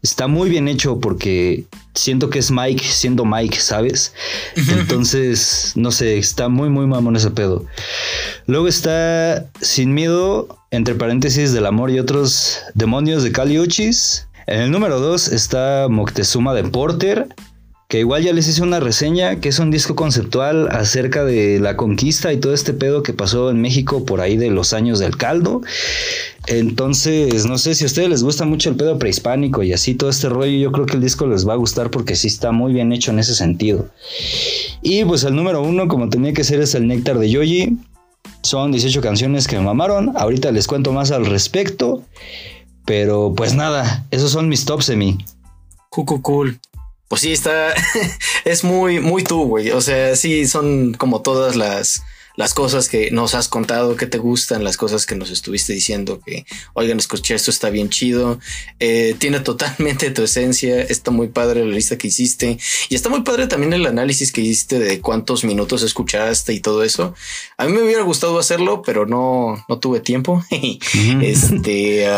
está 0.00 0.26
muy 0.26 0.48
bien 0.48 0.66
hecho 0.66 0.98
porque 0.98 1.66
siento 1.94 2.30
que 2.30 2.38
es 2.38 2.50
Mike 2.50 2.82
siendo 2.82 3.26
Mike, 3.26 3.60
¿sabes? 3.60 4.14
Entonces, 4.56 5.72
no 5.76 5.92
sé, 5.92 6.16
está 6.16 6.48
muy, 6.48 6.70
muy 6.70 6.86
mamón 6.86 7.16
ese 7.16 7.30
pedo. 7.30 7.66
Luego 8.46 8.66
está 8.66 9.46
Sin 9.60 9.92
Miedo, 9.92 10.58
entre 10.70 10.94
paréntesis, 10.94 11.52
del 11.52 11.66
amor 11.66 11.90
y 11.90 12.00
otros 12.00 12.58
demonios 12.72 13.22
de 13.22 13.30
Kali 13.30 13.58
Uchis. 13.58 14.26
En 14.46 14.62
el 14.62 14.70
número 14.70 15.00
2 15.00 15.28
está 15.28 15.86
Moctezuma 15.90 16.54
de 16.54 16.64
Porter, 16.64 17.28
que 17.92 17.98
igual 17.98 18.22
ya 18.22 18.32
les 18.32 18.48
hice 18.48 18.62
una 18.62 18.80
reseña, 18.80 19.38
que 19.38 19.50
es 19.50 19.58
un 19.58 19.70
disco 19.70 19.94
conceptual 19.94 20.66
acerca 20.70 21.26
de 21.26 21.60
la 21.60 21.76
conquista 21.76 22.32
y 22.32 22.38
todo 22.38 22.54
este 22.54 22.72
pedo 22.72 23.02
que 23.02 23.12
pasó 23.12 23.50
en 23.50 23.60
México 23.60 24.06
por 24.06 24.22
ahí 24.22 24.38
de 24.38 24.48
los 24.48 24.72
años 24.72 24.98
del 24.98 25.18
caldo. 25.18 25.60
Entonces, 26.46 27.44
no 27.44 27.58
sé 27.58 27.74
si 27.74 27.84
a 27.84 27.88
ustedes 27.88 28.08
les 28.08 28.22
gusta 28.22 28.46
mucho 28.46 28.70
el 28.70 28.76
pedo 28.76 28.98
prehispánico 28.98 29.62
y 29.62 29.74
así 29.74 29.92
todo 29.94 30.08
este 30.08 30.30
rollo, 30.30 30.56
yo 30.56 30.72
creo 30.72 30.86
que 30.86 30.94
el 30.94 31.02
disco 31.02 31.26
les 31.26 31.46
va 31.46 31.52
a 31.52 31.56
gustar 31.56 31.90
porque 31.90 32.16
sí 32.16 32.28
está 32.28 32.50
muy 32.50 32.72
bien 32.72 32.94
hecho 32.94 33.10
en 33.10 33.18
ese 33.18 33.34
sentido. 33.34 33.90
Y 34.80 35.04
pues 35.04 35.24
el 35.24 35.36
número 35.36 35.60
uno, 35.62 35.86
como 35.86 36.08
tenía 36.08 36.32
que 36.32 36.44
ser, 36.44 36.62
es 36.62 36.74
el 36.74 36.86
Néctar 36.86 37.18
de 37.18 37.28
Yoyi. 37.28 37.76
Son 38.40 38.72
18 38.72 39.02
canciones 39.02 39.46
que 39.46 39.58
me 39.58 39.64
mamaron. 39.64 40.16
Ahorita 40.16 40.50
les 40.50 40.66
cuento 40.66 40.94
más 40.94 41.10
al 41.10 41.26
respecto. 41.26 42.02
Pero 42.86 43.34
pues 43.36 43.52
nada, 43.52 44.06
esos 44.10 44.30
son 44.30 44.48
mis 44.48 44.64
tops 44.64 44.86
de 44.86 44.96
mí. 44.96 45.18
Cool, 45.90 46.22
cool 46.22 46.58
pues 47.12 47.20
sí, 47.20 47.32
está, 47.32 47.74
es 48.46 48.64
muy, 48.64 48.98
muy 48.98 49.22
tú, 49.22 49.44
güey. 49.44 49.70
O 49.72 49.82
sea, 49.82 50.16
sí, 50.16 50.46
son 50.46 50.94
como 50.94 51.20
todas 51.20 51.56
las, 51.56 52.04
las 52.36 52.54
cosas 52.54 52.88
que 52.88 53.10
nos 53.10 53.34
has 53.34 53.48
contado 53.48 53.96
que 53.96 54.06
te 54.06 54.16
gustan, 54.16 54.64
las 54.64 54.78
cosas 54.78 55.04
que 55.04 55.14
nos 55.14 55.28
estuviste 55.28 55.74
diciendo 55.74 56.22
que, 56.24 56.46
oigan, 56.72 56.98
escuché 56.98 57.34
esto 57.34 57.50
está 57.50 57.68
bien 57.68 57.90
chido. 57.90 58.40
Eh, 58.80 59.14
tiene 59.18 59.40
totalmente 59.40 60.10
tu 60.10 60.22
esencia. 60.22 60.80
Está 60.80 61.10
muy 61.10 61.28
padre 61.28 61.66
la 61.66 61.74
lista 61.74 61.98
que 61.98 62.08
hiciste 62.08 62.56
y 62.88 62.94
está 62.94 63.10
muy 63.10 63.20
padre 63.20 63.46
también 63.46 63.74
el 63.74 63.84
análisis 63.84 64.32
que 64.32 64.40
hiciste 64.40 64.78
de 64.78 65.00
cuántos 65.02 65.44
minutos 65.44 65.82
escuchaste 65.82 66.54
y 66.54 66.60
todo 66.60 66.82
eso. 66.82 67.14
A 67.58 67.66
mí 67.66 67.74
me 67.74 67.82
hubiera 67.82 68.04
gustado 68.04 68.38
hacerlo, 68.38 68.80
pero 68.80 69.04
no, 69.04 69.62
no 69.68 69.78
tuve 69.80 70.00
tiempo. 70.00 70.42
este, 71.20 72.08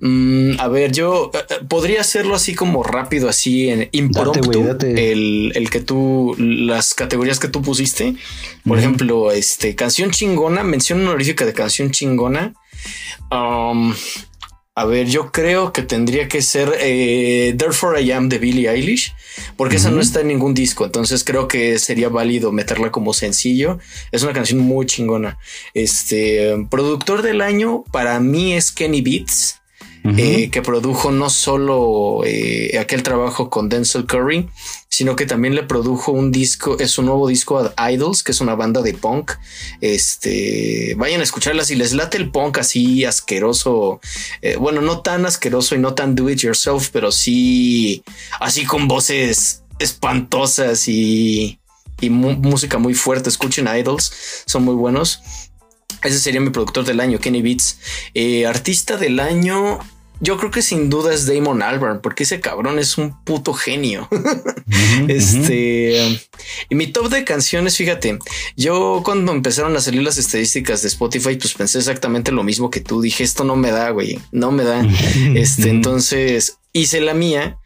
Mm, 0.00 0.52
a 0.58 0.68
ver, 0.68 0.92
yo 0.92 1.30
eh, 1.34 1.38
eh, 1.48 1.54
podría 1.68 2.00
hacerlo 2.00 2.34
así 2.34 2.54
como 2.54 2.82
rápido, 2.82 3.28
así 3.28 3.68
en 3.68 3.88
impromptu. 3.92 4.76
El, 4.82 5.68
que 5.70 5.80
tú, 5.80 6.34
las 6.38 6.94
categorías 6.94 7.38
que 7.38 7.48
tú 7.48 7.62
pusiste. 7.62 8.14
Por 8.64 8.78
ejemplo, 8.78 9.30
este 9.32 9.74
canción 9.74 10.10
chingona, 10.10 10.62
mención 10.62 11.00
honorífica 11.00 11.44
de 11.44 11.52
canción 11.52 11.90
chingona. 11.90 12.54
Um, 13.30 13.94
a 14.78 14.84
ver, 14.84 15.06
yo 15.08 15.32
creo 15.32 15.72
que 15.72 15.80
tendría 15.80 16.28
que 16.28 16.42
ser 16.42 16.76
eh, 16.80 17.54
Therefore 17.56 17.98
I 17.98 18.12
Am 18.12 18.28
de 18.28 18.38
Billie 18.38 18.68
Eilish, 18.68 19.14
porque 19.56 19.76
esa 19.76 19.90
no 19.90 20.02
está 20.02 20.20
en 20.20 20.28
ningún 20.28 20.52
disco, 20.52 20.84
entonces 20.84 21.24
creo 21.24 21.48
que 21.48 21.78
sería 21.78 22.10
válido 22.10 22.52
meterla 22.52 22.92
como 22.92 23.14
sencillo. 23.14 23.78
Es 24.12 24.22
una 24.22 24.34
canción 24.34 24.60
muy 24.60 24.84
chingona. 24.84 25.38
Este 25.72 26.54
productor 26.70 27.22
del 27.22 27.40
año 27.40 27.84
para 27.90 28.20
mí 28.20 28.52
es 28.52 28.70
Kenny 28.70 29.00
Beats. 29.00 29.55
Eh, 30.16 30.50
que 30.50 30.62
produjo 30.62 31.10
no 31.10 31.30
solo 31.30 32.22
eh, 32.24 32.78
aquel 32.78 33.02
trabajo 33.02 33.50
con 33.50 33.68
Denzel 33.68 34.06
Curry, 34.06 34.48
sino 34.88 35.16
que 35.16 35.26
también 35.26 35.54
le 35.54 35.64
produjo 35.64 36.12
un 36.12 36.30
disco, 36.30 36.78
es 36.78 36.96
un 36.98 37.06
nuevo 37.06 37.26
disco 37.26 37.72
a 37.76 37.90
Idols, 37.90 38.22
que 38.22 38.32
es 38.32 38.40
una 38.40 38.54
banda 38.54 38.82
de 38.82 38.94
punk. 38.94 39.32
Este, 39.80 40.94
vayan 40.96 41.20
a 41.20 41.24
escucharla 41.24 41.64
si 41.64 41.74
les 41.74 41.92
late 41.92 42.18
el 42.18 42.30
punk 42.30 42.58
así 42.58 43.04
asqueroso, 43.04 44.00
eh, 44.42 44.56
bueno, 44.56 44.80
no 44.80 45.00
tan 45.00 45.26
asqueroso 45.26 45.74
y 45.74 45.78
no 45.78 45.94
tan 45.94 46.14
do 46.14 46.30
it 46.30 46.38
yourself, 46.38 46.90
pero 46.92 47.10
sí 47.10 48.04
así 48.38 48.64
con 48.64 48.88
voces 48.88 49.62
espantosas 49.78 50.86
y, 50.88 51.58
música 52.10 52.78
muy 52.78 52.94
fuerte. 52.94 53.28
Escuchen 53.28 53.66
Idols, 53.66 54.12
son 54.46 54.64
muy 54.64 54.74
buenos. 54.74 55.20
Ese 56.02 56.18
sería 56.18 56.40
mi 56.40 56.50
productor 56.50 56.84
del 56.84 57.00
año, 57.00 57.18
Kenny 57.18 57.40
Beats. 57.40 57.78
artista 58.46 58.98
del 58.98 59.18
año, 59.18 59.80
yo 60.20 60.36
creo 60.36 60.50
que 60.50 60.62
sin 60.62 60.88
duda 60.88 61.12
es 61.12 61.26
Damon 61.26 61.62
Albarn, 61.62 62.00
porque 62.00 62.22
ese 62.24 62.40
cabrón 62.40 62.78
es 62.78 62.96
un 62.98 63.22
puto 63.24 63.52
genio. 63.52 64.08
este 65.08 66.20
y 66.68 66.74
mi 66.74 66.86
top 66.86 67.08
de 67.08 67.24
canciones, 67.24 67.76
fíjate, 67.76 68.18
yo 68.56 69.02
cuando 69.04 69.32
empezaron 69.32 69.76
a 69.76 69.80
salir 69.80 70.02
las 70.02 70.18
estadísticas 70.18 70.82
de 70.82 70.88
Spotify, 70.88 71.36
pues 71.36 71.54
pensé 71.54 71.78
exactamente 71.78 72.32
lo 72.32 72.42
mismo 72.42 72.70
que 72.70 72.80
tú. 72.80 73.00
Dije, 73.00 73.24
esto 73.24 73.44
no 73.44 73.56
me 73.56 73.70
da, 73.70 73.90
güey, 73.90 74.18
no 74.32 74.52
me 74.52 74.64
da. 74.64 74.86
este, 75.34 75.68
entonces 75.70 76.58
hice 76.72 77.00
la 77.00 77.14
mía. 77.14 77.58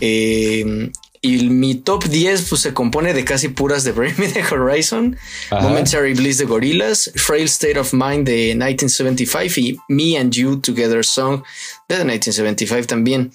Eh, 0.00 0.90
y 1.24 1.48
mi 1.48 1.74
top 1.74 2.04
10 2.04 2.48
pues, 2.50 2.60
se 2.60 2.74
compone 2.74 3.14
de 3.14 3.24
casi 3.24 3.48
puras 3.48 3.82
de 3.82 3.92
Bring 3.92 4.18
Me 4.18 4.28
the 4.28 4.42
Horizon, 4.42 5.16
Momentary 5.50 6.12
Bliss 6.12 6.36
de 6.36 6.44
Gorillaz, 6.44 7.10
Frail 7.14 7.46
State 7.46 7.78
of 7.78 7.94
Mind 7.94 8.26
de 8.26 8.48
1975 8.54 9.58
y 9.58 9.78
Me 9.88 10.18
and 10.18 10.34
You 10.34 10.60
Together 10.60 11.02
Song 11.02 11.42
de 11.88 11.96
1975 11.96 12.86
también. 12.86 13.32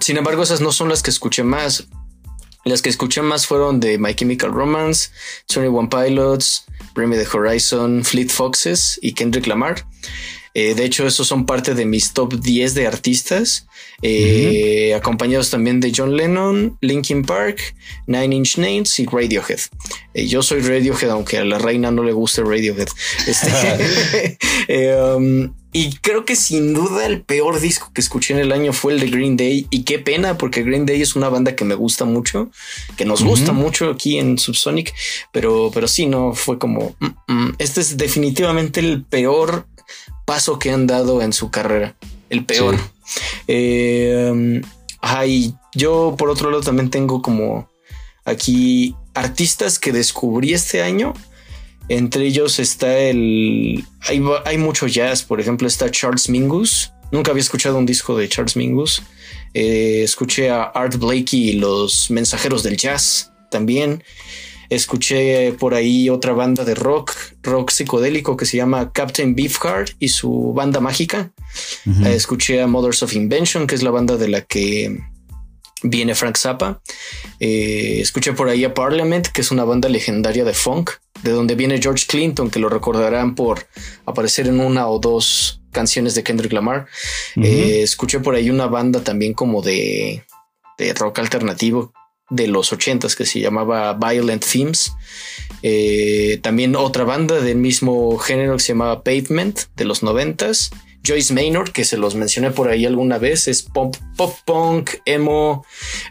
Sin 0.00 0.16
embargo, 0.16 0.42
esas 0.42 0.60
no 0.60 0.72
son 0.72 0.88
las 0.88 1.02
que 1.02 1.10
escuché 1.10 1.42
más. 1.42 1.88
Las 2.64 2.80
que 2.80 2.88
escuché 2.88 3.22
más 3.22 3.46
fueron 3.46 3.80
de 3.80 3.98
My 3.98 4.14
Chemical 4.14 4.52
Romance, 4.52 5.10
One 5.56 5.88
Pilots, 5.88 6.64
Bring 6.94 7.08
Me 7.08 7.16
the 7.16 7.26
Horizon, 7.26 8.04
Fleet 8.04 8.28
Foxes 8.28 8.98
y 9.02 9.14
Kendrick 9.14 9.46
Lamar. 9.46 9.84
Eh, 10.54 10.74
de 10.74 10.84
hecho, 10.84 11.06
esos 11.06 11.26
son 11.26 11.46
parte 11.46 11.74
de 11.74 11.86
mis 11.86 12.12
top 12.12 12.34
10 12.34 12.74
de 12.74 12.86
artistas, 12.86 13.66
eh, 14.02 14.92
acompañados 14.94 15.48
también 15.48 15.80
de 15.80 15.92
John 15.96 16.14
Lennon, 16.14 16.76
Linkin 16.82 17.22
Park, 17.22 17.74
Nine 18.06 18.36
Inch 18.36 18.58
Nails 18.58 18.98
y 18.98 19.06
Radiohead. 19.06 19.60
Eh, 20.12 20.26
yo 20.26 20.42
soy 20.42 20.60
Radiohead, 20.60 21.10
aunque 21.10 21.38
a 21.38 21.44
la 21.44 21.58
reina 21.58 21.90
no 21.90 22.02
le 22.02 22.12
guste 22.12 22.42
Radiohead. 22.42 22.88
Este, 23.26 24.38
um, 25.16 25.54
y 25.72 25.96
creo 25.96 26.26
que 26.26 26.36
sin 26.36 26.74
duda 26.74 27.06
el 27.06 27.22
peor 27.22 27.58
disco 27.58 27.90
que 27.94 28.02
escuché 28.02 28.34
en 28.34 28.40
el 28.40 28.52
año 28.52 28.74
fue 28.74 28.92
el 28.92 29.00
de 29.00 29.08
Green 29.08 29.38
Day. 29.38 29.66
Y 29.70 29.84
qué 29.84 29.98
pena, 29.98 30.36
porque 30.36 30.62
Green 30.62 30.84
Day 30.84 31.00
es 31.00 31.16
una 31.16 31.30
banda 31.30 31.56
que 31.56 31.64
me 31.64 31.74
gusta 31.74 32.04
mucho, 32.04 32.50
que 32.96 33.06
nos 33.06 33.24
gusta 33.24 33.52
mucho 33.52 33.90
aquí 33.90 34.18
en 34.18 34.38
Subsonic. 34.38 34.94
Pero, 35.32 35.70
pero 35.72 35.88
sí, 35.88 36.06
no 36.06 36.34
fue 36.34 36.58
como 36.58 36.94
mm, 37.00 37.32
mm, 37.32 37.54
este 37.58 37.80
es 37.80 37.96
definitivamente 37.96 38.80
el 38.80 39.02
peor 39.02 39.66
paso 40.26 40.58
que 40.58 40.70
han 40.70 40.86
dado 40.86 41.22
en 41.22 41.32
su 41.32 41.50
carrera. 41.50 41.96
El 42.28 42.44
peor. 42.44 42.78
Eh, 43.48 44.60
yo 45.74 46.14
por 46.18 46.28
otro 46.30 46.50
lado 46.50 46.62
también 46.62 46.90
tengo 46.90 47.22
como 47.22 47.68
aquí 48.24 48.94
artistas 49.14 49.78
que 49.78 49.92
descubrí 49.92 50.52
este 50.52 50.82
año. 50.82 51.14
Entre 51.88 52.26
ellos 52.26 52.58
está 52.58 52.98
el... 52.98 53.84
Hay, 54.00 54.22
hay 54.44 54.58
mucho 54.58 54.86
jazz, 54.86 55.22
por 55.22 55.40
ejemplo 55.40 55.68
está 55.68 55.90
Charles 55.90 56.28
Mingus. 56.28 56.92
Nunca 57.10 57.30
había 57.30 57.42
escuchado 57.42 57.76
un 57.76 57.86
disco 57.86 58.16
de 58.16 58.28
Charles 58.28 58.56
Mingus. 58.56 59.02
Eh, 59.54 60.02
escuché 60.02 60.50
a 60.50 60.64
Art 60.64 60.96
Blakey 60.96 61.50
y 61.50 61.52
los 61.54 62.10
mensajeros 62.10 62.62
del 62.62 62.76
jazz 62.76 63.32
también. 63.50 64.02
Escuché 64.70 65.52
por 65.52 65.74
ahí 65.74 66.08
otra 66.08 66.32
banda 66.32 66.64
de 66.64 66.74
rock, 66.74 67.12
rock 67.42 67.70
psicodélico 67.70 68.38
que 68.38 68.46
se 68.46 68.56
llama 68.56 68.90
Captain 68.90 69.34
Beefheart 69.34 69.90
y 69.98 70.08
su 70.08 70.54
banda 70.54 70.80
mágica. 70.80 71.30
Escuché 72.06 72.62
a 72.62 72.66
Mothers 72.66 73.02
of 73.02 73.12
Invention, 73.12 73.66
que 73.66 73.74
es 73.74 73.82
la 73.82 73.90
banda 73.90 74.16
de 74.16 74.28
la 74.28 74.40
que 74.40 74.98
viene 75.82 76.14
Frank 76.14 76.38
Zappa. 76.38 76.80
Eh, 77.38 77.98
escuché 78.00 78.32
por 78.32 78.48
ahí 78.48 78.64
a 78.64 78.72
Parliament, 78.72 79.26
que 79.26 79.42
es 79.42 79.50
una 79.50 79.64
banda 79.64 79.90
legendaria 79.90 80.44
de 80.44 80.54
funk, 80.54 80.92
de 81.22 81.30
donde 81.30 81.54
viene 81.54 81.80
George 81.80 82.06
Clinton, 82.08 82.50
que 82.50 82.58
lo 82.58 82.68
recordarán 82.68 83.34
por 83.34 83.66
aparecer 84.06 84.48
en 84.48 84.60
una 84.60 84.88
o 84.88 84.98
dos 84.98 85.60
canciones 85.70 86.14
de 86.14 86.22
Kendrick 86.22 86.52
Lamar. 86.52 86.86
Eh, 87.36 87.82
escuché 87.82 88.20
por 88.20 88.34
ahí 88.34 88.50
una 88.50 88.66
banda 88.66 89.02
también 89.02 89.34
como 89.34 89.62
de, 89.62 90.24
de 90.78 90.94
rock 90.94 91.20
alternativo 91.20 91.92
de 92.32 92.46
los 92.46 92.72
ochentas 92.72 93.14
que 93.14 93.26
se 93.26 93.40
llamaba 93.40 93.94
Violent 93.94 94.44
Themes. 94.44 94.92
Eh, 95.62 96.40
también 96.42 96.76
otra 96.76 97.04
banda 97.04 97.40
del 97.40 97.58
mismo 97.58 98.16
género 98.18 98.56
que 98.56 98.62
se 98.62 98.72
llamaba 98.72 99.02
Pavement 99.04 99.60
de 99.76 99.84
los 99.84 100.02
noventas. 100.02 100.70
Joyce 101.04 101.34
Maynor, 101.34 101.72
que 101.72 101.84
se 101.84 101.96
los 101.96 102.14
mencioné 102.14 102.52
por 102.52 102.68
ahí 102.68 102.86
alguna 102.86 103.18
vez, 103.18 103.48
es 103.48 103.62
pop, 103.62 103.96
pop 104.16 104.34
punk, 104.44 104.90
emo 105.04 105.64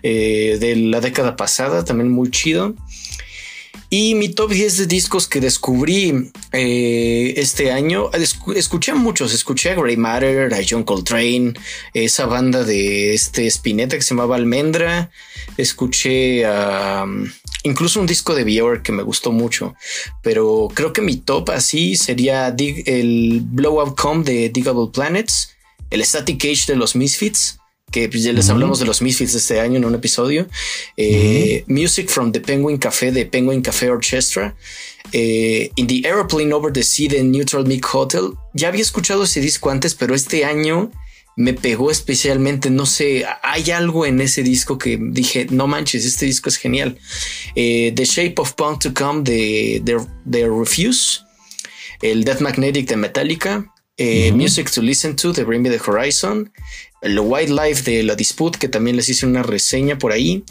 eh, 0.03 0.57
de 0.59 0.75
la 0.75 0.99
década 0.99 1.37
pasada, 1.37 1.85
también 1.85 2.11
muy 2.11 2.29
chido. 2.29 2.75
Y 3.93 4.15
mi 4.15 4.29
top 4.29 4.51
10 4.51 4.77
de 4.77 4.85
discos 4.87 5.27
que 5.27 5.41
descubrí 5.41 6.31
eh, 6.53 7.33
este 7.35 7.73
año, 7.73 8.09
escuché 8.55 8.93
a 8.93 8.95
muchos, 8.95 9.33
escuché 9.33 9.71
a 9.71 9.75
Grey 9.75 9.97
Matter, 9.97 10.53
a 10.53 10.61
John 10.65 10.85
Coltrane, 10.85 11.55
esa 11.93 12.25
banda 12.25 12.63
de 12.63 13.13
este 13.13 13.47
Spinetta 13.47 13.97
que 13.97 14.01
se 14.01 14.15
llamaba 14.15 14.37
Almendra, 14.37 15.11
escuché 15.57 16.45
a 16.45 17.05
incluso 17.63 17.99
un 17.99 18.07
disco 18.07 18.33
de 18.33 18.45
Björk 18.45 18.81
que 18.81 18.93
me 18.93 19.03
gustó 19.03 19.33
mucho, 19.33 19.75
pero 20.23 20.69
creo 20.73 20.93
que 20.93 21.01
mi 21.01 21.17
top 21.17 21.49
así 21.49 21.97
sería 21.97 22.47
el 22.47 23.41
Blowout 23.43 23.99
Com 23.99 24.23
de 24.23 24.47
Digable 24.47 24.87
Planets, 24.93 25.57
el 25.89 26.05
Static 26.05 26.45
Age 26.45 26.63
de 26.67 26.77
los 26.77 26.95
Misfits, 26.95 27.59
que 27.91 28.09
pues, 28.09 28.23
ya 28.23 28.33
les 28.33 28.49
hablamos 28.49 28.79
de 28.79 28.85
los 28.85 29.01
Misfits 29.01 29.35
este 29.35 29.59
año 29.59 29.77
en 29.77 29.85
un 29.85 29.95
episodio. 29.95 30.47
Eh, 30.97 31.63
Music 31.67 32.09
from 32.09 32.31
the 32.31 32.39
Penguin 32.39 32.77
Café 32.77 33.11
de 33.11 33.25
Penguin 33.25 33.61
Café 33.61 33.89
Orchestra. 33.89 34.55
Eh, 35.13 35.71
in 35.75 35.87
the 35.87 36.01
Aeroplane 36.07 36.53
Over 36.53 36.71
the 36.71 36.83
Sea 36.83 37.09
de 37.09 37.23
Neutral 37.23 37.65
Milk 37.65 37.87
Hotel. 37.93 38.33
Ya 38.53 38.69
había 38.69 38.81
escuchado 38.81 39.23
ese 39.23 39.41
disco 39.41 39.69
antes, 39.69 39.93
pero 39.93 40.15
este 40.15 40.45
año 40.45 40.91
me 41.35 41.53
pegó 41.53 41.91
especialmente. 41.91 42.69
No 42.69 42.85
sé, 42.85 43.25
hay 43.43 43.71
algo 43.71 44.05
en 44.05 44.21
ese 44.21 44.43
disco 44.43 44.77
que 44.77 44.97
dije, 45.01 45.47
no 45.49 45.67
manches, 45.67 46.05
este 46.05 46.25
disco 46.25 46.49
es 46.49 46.57
genial. 46.57 46.97
Eh, 47.55 47.91
the 47.95 48.05
Shape 48.05 48.35
of 48.37 48.53
Punk 48.53 48.81
to 48.83 48.93
Come 48.93 49.23
de, 49.23 49.81
de, 50.25 50.49
Refuse. 50.49 51.21
El 52.01 52.23
Death 52.23 52.41
Magnetic 52.41 52.87
de 52.87 52.97
Metallica. 52.97 53.70
Music 53.97 54.71
to 54.71 54.81
Listen 54.81 55.15
to 55.15 55.31
de 55.33 55.43
Bring 55.43 55.61
Me 55.61 55.69
the 55.69 55.79
Horizon. 55.79 56.51
El 57.01 57.19
Wildlife 57.19 57.81
de 57.83 58.03
la 58.03 58.15
Dispute, 58.15 58.59
que 58.59 58.67
también 58.67 58.95
les 58.95 59.09
hice 59.09 59.25
una 59.25 59.41
reseña 59.41 59.97
por 59.97 60.11
ahí, 60.11 60.43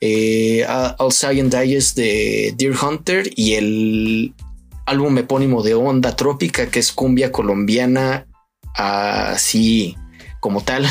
eh, 0.00 0.66
All 0.98 1.12
Science 1.12 1.56
Digest 1.56 1.96
de 1.96 2.52
Deer 2.56 2.74
Hunter 2.74 3.30
y 3.36 3.54
el 3.54 4.34
álbum 4.84 5.16
epónimo 5.18 5.62
de 5.62 5.74
Onda 5.74 6.16
Trópica, 6.16 6.70
que 6.70 6.80
es 6.80 6.92
cumbia 6.92 7.30
colombiana, 7.30 8.26
así 8.74 9.96
como 10.40 10.64
tal. 10.64 10.88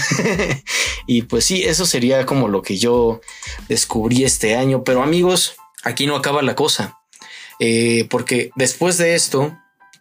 y 1.08 1.24
pues 1.24 1.44
sí, 1.44 1.64
eso 1.64 1.86
sería 1.86 2.26
como 2.26 2.48
lo 2.48 2.62
que 2.62 2.78
yo 2.78 3.20
descubrí 3.68 4.24
este 4.24 4.56
año. 4.56 4.86
Pero 4.86 5.04
amigos, 5.04 5.56
aquí 5.84 6.08
no 6.08 6.16
acaba 6.16 6.42
la 6.42 6.56
cosa, 6.56 6.98
eh, 7.60 8.08
porque 8.10 8.52
después 8.56 8.98
de 8.98 9.14
esto, 9.16 9.58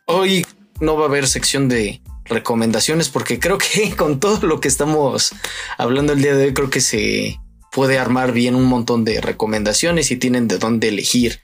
hoy 0.07 0.47
no 0.81 0.97
va 0.97 1.05
a 1.05 1.09
haber 1.09 1.29
sección 1.29 1.69
de 1.69 2.01
recomendaciones 2.25 3.09
porque 3.09 3.39
creo 3.39 3.59
que 3.59 3.95
con 3.97 4.21
todo 4.21 4.47
lo 4.47 4.61
que 4.61 4.69
estamos 4.69 5.33
hablando 5.79 6.13
el 6.13 6.23
día 6.23 6.35
de 6.35 6.47
hoy 6.47 6.55
creo 6.55 6.71
que 6.71 6.81
se 6.81 7.39
puede 7.73 7.99
armar 7.99 8.33
bien 8.33 8.55
un 8.55 8.65
montón 8.65 9.05
de 9.05 9.21
recomendaciones 9.21 10.11
y 10.11 10.17
tienen 10.17 10.49
de 10.49 10.59
dónde 10.59 10.89
elegir 10.89 11.41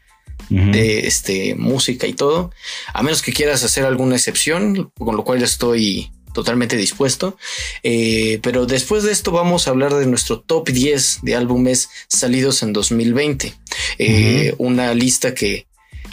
de 0.48 1.08
este 1.08 1.56
música 1.56 2.06
y 2.06 2.12
todo. 2.12 2.52
A 2.92 3.02
menos 3.02 3.22
que 3.22 3.32
quieras 3.32 3.64
hacer 3.64 3.84
alguna 3.84 4.14
excepción 4.16 4.92
con 4.96 5.16
lo 5.16 5.24
cual 5.24 5.40
yo 5.40 5.44
estoy 5.44 6.10
totalmente 6.32 6.76
dispuesto. 6.76 7.36
Eh, 7.82 8.38
pero 8.42 8.66
después 8.66 9.02
de 9.02 9.10
esto 9.10 9.32
vamos 9.32 9.66
a 9.66 9.70
hablar 9.70 9.94
de 9.94 10.06
nuestro 10.06 10.40
top 10.40 10.68
10 10.68 11.20
de 11.22 11.34
álbumes 11.34 11.88
salidos 12.08 12.62
en 12.62 12.72
2020 12.72 13.54
eh, 13.98 14.54
una 14.58 14.92
lista 14.94 15.34
que 15.34 15.66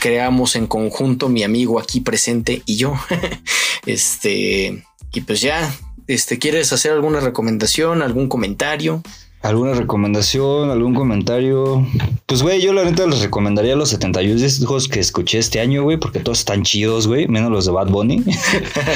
creamos 0.03 0.57
en 0.57 0.67
conjunto 0.67 1.29
mi 1.29 1.43
amigo 1.43 1.79
aquí 1.79 2.01
presente 2.01 2.61
y 2.65 2.75
yo. 2.75 2.93
este, 3.85 4.83
y 5.13 5.21
pues 5.21 5.39
ya, 5.39 5.73
este, 6.07 6.39
¿quieres 6.39 6.73
hacer 6.73 6.91
alguna 6.91 7.21
recomendación, 7.21 8.01
algún 8.01 8.27
comentario? 8.27 9.01
¿Alguna 9.41 9.75
recomendación, 9.75 10.71
algún 10.71 10.93
comentario? 10.93 11.87
Pues, 12.25 12.41
güey, 12.41 12.61
yo 12.61 12.73
la 12.73 12.83
neta 12.83 13.07
les 13.07 13.21
recomendaría 13.21 13.77
los 13.77 13.91
71 13.91 14.41
discos 14.41 14.89
que 14.89 14.99
escuché 14.99 15.39
este 15.39 15.61
año, 15.61 15.83
güey, 15.83 15.95
porque 15.95 16.19
todos 16.19 16.39
están 16.39 16.63
chidos, 16.63 17.07
güey, 17.07 17.29
menos 17.29 17.49
los 17.49 17.65
de 17.65 17.71
Bad 17.71 17.87
Bunny. 17.87 18.25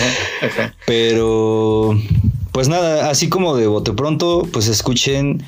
Pero, 0.85 1.97
pues 2.51 2.67
nada, 2.67 3.09
así 3.09 3.29
como 3.29 3.55
de 3.55 3.67
bote 3.67 3.93
pronto, 3.93 4.45
pues 4.51 4.67
escuchen 4.67 5.41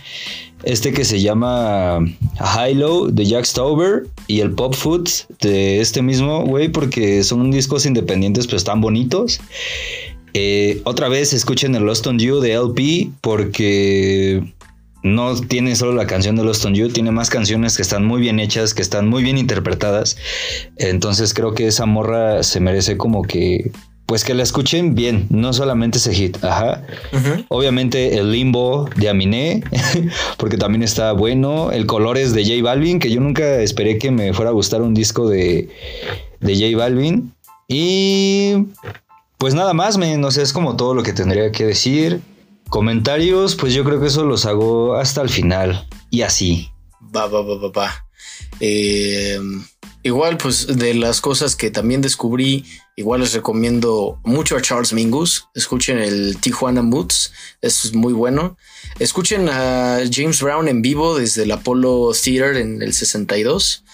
este 0.64 0.92
que 0.94 1.06
se 1.06 1.22
llama 1.22 2.00
High 2.38 2.76
Low 2.76 3.08
de 3.12 3.26
Jack 3.26 3.46
Stauber 3.46 4.08
y 4.28 4.42
el 4.42 4.52
Pop 4.52 4.74
Food 4.74 5.10
de 5.42 5.80
este 5.80 6.02
mismo, 6.02 6.46
güey, 6.46 6.70
porque 6.70 7.24
son 7.24 7.52
discos 7.52 7.86
independientes, 7.86 8.46
pero 8.46 8.58
están 8.58 8.82
bonitos. 8.82 9.40
Eh, 10.34 10.82
otra 10.84 11.10
vez 11.10 11.34
escuchen 11.34 11.76
el 11.76 11.84
Lost 11.84 12.06
on 12.06 12.20
You 12.20 12.40
de 12.40 12.54
LP 12.54 13.10
porque 13.22 14.44
no 15.02 15.34
tiene 15.40 15.76
solo 15.76 15.94
la 15.94 16.08
canción 16.08 16.36
de 16.36 16.44
Lost 16.44 16.66
on 16.66 16.76
You, 16.76 16.90
tiene 16.90 17.12
más 17.12 17.30
canciones 17.30 17.76
que 17.76 17.82
están 17.82 18.06
muy 18.06 18.22
bien 18.22 18.40
hechas, 18.40 18.74
que 18.74 18.82
están 18.82 19.08
muy 19.08 19.24
bien 19.24 19.38
interpretadas. 19.38 20.18
Entonces 20.78 21.34
creo 21.34 21.54
que 21.54 21.68
esa 21.68 21.86
morra 21.86 22.44
se 22.44 22.60
merece 22.60 22.98
como 22.98 23.24
que 23.24 23.72
pues 24.10 24.24
que 24.24 24.34
la 24.34 24.42
escuchen 24.42 24.96
bien, 24.96 25.28
no 25.30 25.54
solamente 25.54 26.00
ese 26.00 26.16
hit. 26.16 26.44
Ajá. 26.44 26.84
Obviamente 27.48 28.18
el 28.18 28.32
limbo 28.32 28.90
de 28.96 29.08
Aminé, 29.08 29.64
porque 30.38 30.58
también 30.58 30.82
está 30.82 31.12
bueno. 31.12 31.72
El 31.72 31.86
colores 31.86 32.34
de 32.34 32.44
J 32.44 32.64
Balvin, 32.64 32.98
que 32.98 33.12
yo 33.12 33.22
nunca 33.22 33.62
esperé 33.62 34.00
que 34.00 34.10
me 34.10 34.34
fuera 34.34 34.50
a 34.50 34.54
gustar 34.54 34.82
un 34.82 34.96
disco 34.96 35.30
de, 35.30 35.70
de 36.40 36.56
J 36.56 36.76
Balvin. 36.76 37.36
Y 37.68 38.66
pues 39.38 39.54
nada 39.54 39.76
más, 39.76 40.00
me, 40.00 40.18
no 40.18 40.32
sé, 40.32 40.42
es 40.42 40.54
como 40.54 40.76
todo 40.76 40.96
lo 40.96 41.04
que 41.04 41.14
tendría 41.14 41.52
que 41.52 41.68
decir. 41.68 42.20
Comentarios, 42.68 43.54
pues 43.54 43.76
yo 43.76 43.84
creo 43.84 44.02
que 44.02 44.08
eso 44.08 44.26
los 44.26 44.48
hago 44.48 44.96
hasta 44.96 45.22
el 45.22 45.30
final. 45.30 45.88
Y 46.10 46.24
así. 46.24 46.72
Va, 47.16 47.28
va, 47.28 47.44
va, 47.44 47.60
va, 47.60 47.70
va. 47.70 48.06
Eh, 48.60 49.40
igual, 50.02 50.38
pues 50.38 50.66
de 50.80 50.96
las 50.96 51.22
cosas 51.22 51.56
que 51.56 51.70
también 51.70 52.02
descubrí 52.02 52.66
Igual 53.00 53.22
les 53.22 53.32
recomiendo 53.32 54.20
mucho 54.26 54.58
a 54.58 54.62
Charles 54.62 54.92
Mingus. 54.92 55.48
Escuchen 55.56 56.00
el 56.00 56.36
Tijuana 56.42 56.82
Moods. 56.82 57.32
es 57.62 57.94
muy 57.96 58.12
bueno. 58.12 58.58
Escuchen 59.00 59.48
a 59.48 60.00
James 60.12 60.42
Brown 60.42 60.68
en 60.68 60.82
vivo 60.82 61.18
desde 61.18 61.44
el 61.44 61.52
Apollo 61.54 62.12
Theater 62.12 62.58
en 62.58 62.82
el 62.82 62.94
62. 62.94 63.86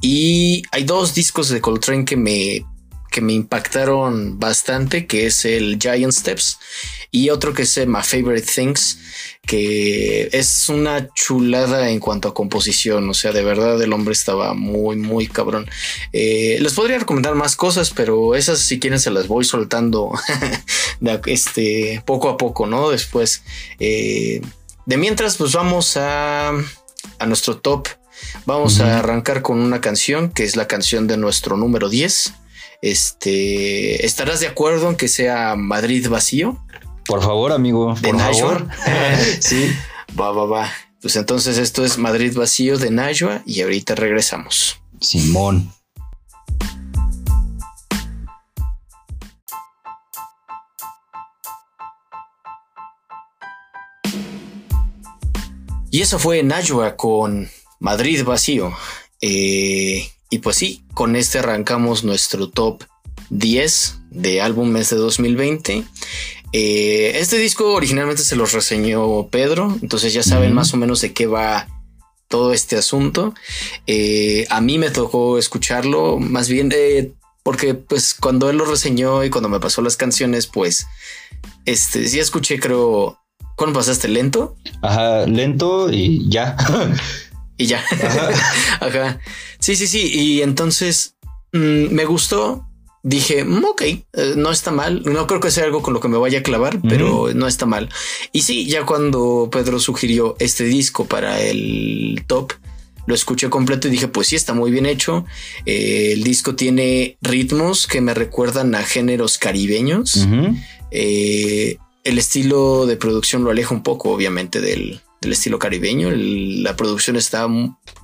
Y 0.00 0.62
hay 0.70 0.84
dos 0.84 1.12
discos 1.12 1.48
de 1.48 1.60
Coltrane 1.60 2.04
que 2.04 2.16
me, 2.16 2.64
que 3.10 3.20
me 3.20 3.32
impactaron 3.32 4.38
bastante, 4.38 5.08
que 5.08 5.26
es 5.26 5.44
el 5.44 5.80
Giant 5.80 6.12
Steps 6.12 6.58
y 7.10 7.30
otro 7.30 7.52
que 7.52 7.62
es 7.62 7.76
My 7.84 8.02
Favorite 8.04 8.46
Things 8.46 8.98
que 9.46 10.28
es 10.32 10.68
una 10.68 11.12
chulada 11.14 11.90
en 11.90 12.00
cuanto 12.00 12.28
a 12.28 12.34
composición. 12.34 13.08
O 13.08 13.14
sea, 13.14 13.32
de 13.32 13.44
verdad 13.44 13.80
el 13.80 13.92
hombre 13.92 14.12
estaba 14.12 14.54
muy, 14.54 14.96
muy 14.96 15.28
cabrón. 15.28 15.70
Eh, 16.12 16.58
les 16.60 16.74
podría 16.74 16.98
recomendar 16.98 17.34
más 17.34 17.56
cosas, 17.56 17.90
pero 17.90 18.34
esas 18.34 18.58
si 18.58 18.80
quieren 18.80 18.98
se 18.98 19.10
las 19.10 19.28
voy 19.28 19.44
soltando 19.44 20.12
este, 21.26 22.02
poco 22.04 22.28
a 22.28 22.36
poco, 22.36 22.66
¿no? 22.66 22.90
Después. 22.90 23.42
Eh, 23.78 24.42
de 24.84 24.96
mientras, 24.96 25.36
pues 25.36 25.52
vamos 25.52 25.96
a, 25.96 26.50
a 26.50 27.26
nuestro 27.26 27.58
top. 27.58 27.88
Vamos 28.46 28.80
a 28.80 28.98
arrancar 28.98 29.42
con 29.42 29.58
una 29.58 29.80
canción 29.80 30.30
que 30.30 30.44
es 30.44 30.56
la 30.56 30.66
canción 30.66 31.06
de 31.06 31.16
nuestro 31.16 31.56
número 31.56 31.88
10. 31.88 32.32
Este, 32.82 34.06
¿estarás 34.06 34.40
de 34.40 34.48
acuerdo 34.48 34.88
en 34.88 34.96
que 34.96 35.08
sea 35.08 35.54
Madrid 35.56 36.08
vacío? 36.08 36.62
Por 37.06 37.22
favor, 37.22 37.52
amigo. 37.52 37.94
De 38.00 38.10
por 38.10 38.20
favor. 38.20 38.68
sí. 39.40 39.72
Va, 40.18 40.32
va, 40.32 40.44
va. 40.46 40.72
Pues 41.00 41.16
entonces 41.16 41.58
esto 41.58 41.84
es 41.84 41.98
Madrid 41.98 42.36
vacío 42.36 42.78
de 42.78 42.90
Najwa 42.90 43.42
y 43.46 43.62
ahorita 43.62 43.94
regresamos. 43.94 44.80
Simón. 45.00 45.72
Y 55.90 56.02
eso 56.02 56.18
fue 56.18 56.42
Najwa 56.42 56.96
con 56.96 57.48
Madrid 57.78 58.24
vacío. 58.24 58.72
Eh, 59.20 60.10
y 60.28 60.38
pues 60.38 60.56
sí, 60.56 60.84
con 60.92 61.16
este 61.16 61.38
arrancamos 61.38 62.04
nuestro 62.04 62.50
top 62.50 62.84
10 63.30 64.00
de 64.10 64.40
álbumes 64.40 64.90
de 64.90 64.96
2020. 64.96 65.84
Eh, 66.58 67.18
este 67.18 67.36
disco 67.36 67.74
originalmente 67.74 68.22
se 68.22 68.34
los 68.34 68.52
reseñó 68.52 69.28
Pedro, 69.28 69.76
entonces 69.82 70.14
ya 70.14 70.22
saben 70.22 70.54
más 70.54 70.72
o 70.72 70.78
menos 70.78 71.02
de 71.02 71.12
qué 71.12 71.26
va 71.26 71.68
todo 72.28 72.54
este 72.54 72.76
asunto. 72.76 73.34
Eh, 73.86 74.46
a 74.48 74.62
mí 74.62 74.78
me 74.78 74.88
tocó 74.88 75.36
escucharlo, 75.36 76.18
más 76.18 76.48
bien 76.48 76.72
eh, 76.74 77.12
porque 77.42 77.74
pues 77.74 78.14
cuando 78.14 78.48
él 78.48 78.56
lo 78.56 78.64
reseñó 78.64 79.22
y 79.22 79.28
cuando 79.28 79.50
me 79.50 79.60
pasó 79.60 79.82
las 79.82 79.98
canciones, 79.98 80.46
pues 80.46 80.86
este 81.66 82.08
sí 82.08 82.20
escuché, 82.20 82.58
creo. 82.58 83.18
¿Cuándo 83.54 83.78
pasaste 83.78 84.08
lento? 84.08 84.56
Ajá, 84.80 85.26
lento 85.26 85.92
y 85.92 86.26
ya. 86.30 86.56
y 87.58 87.66
ya. 87.66 87.84
Ajá. 88.80 89.20
Sí, 89.58 89.76
sí, 89.76 89.86
sí. 89.86 90.10
Y 90.10 90.40
entonces 90.40 91.16
mm, 91.52 91.92
me 91.92 92.06
gustó. 92.06 92.66
Dije, 93.08 93.44
mm, 93.44 93.64
ok, 93.64 93.82
eh, 93.82 94.02
no 94.36 94.50
está 94.50 94.72
mal. 94.72 95.04
No 95.04 95.28
creo 95.28 95.38
que 95.38 95.52
sea 95.52 95.62
algo 95.62 95.80
con 95.80 95.94
lo 95.94 96.00
que 96.00 96.08
me 96.08 96.18
vaya 96.18 96.40
a 96.40 96.42
clavar, 96.42 96.80
pero 96.82 97.32
no 97.32 97.46
está 97.46 97.64
mal. 97.64 97.88
Y 98.32 98.42
sí, 98.42 98.66
ya 98.66 98.84
cuando 98.84 99.48
Pedro 99.52 99.78
sugirió 99.78 100.34
este 100.40 100.64
disco 100.64 101.04
para 101.04 101.40
el 101.40 102.24
top, 102.26 102.54
lo 103.06 103.14
escuché 103.14 103.48
completo 103.48 103.86
y 103.86 103.92
dije, 103.92 104.08
pues 104.08 104.26
sí, 104.26 104.34
está 104.34 104.54
muy 104.54 104.72
bien 104.72 104.86
hecho. 104.86 105.24
Eh, 105.66 106.14
el 106.14 106.24
disco 106.24 106.56
tiene 106.56 107.16
ritmos 107.22 107.86
que 107.86 108.00
me 108.00 108.12
recuerdan 108.12 108.74
a 108.74 108.82
géneros 108.82 109.38
caribeños. 109.38 110.26
Eh, 110.90 111.76
el 112.02 112.18
estilo 112.18 112.86
de 112.86 112.96
producción 112.96 113.44
lo 113.44 113.52
aleja 113.52 113.72
un 113.72 113.84
poco, 113.84 114.10
obviamente, 114.10 114.60
del, 114.60 115.00
estilo 115.22 115.60
caribeño. 115.60 116.10
la 116.10 116.74
producción 116.74 117.14
está 117.14 117.46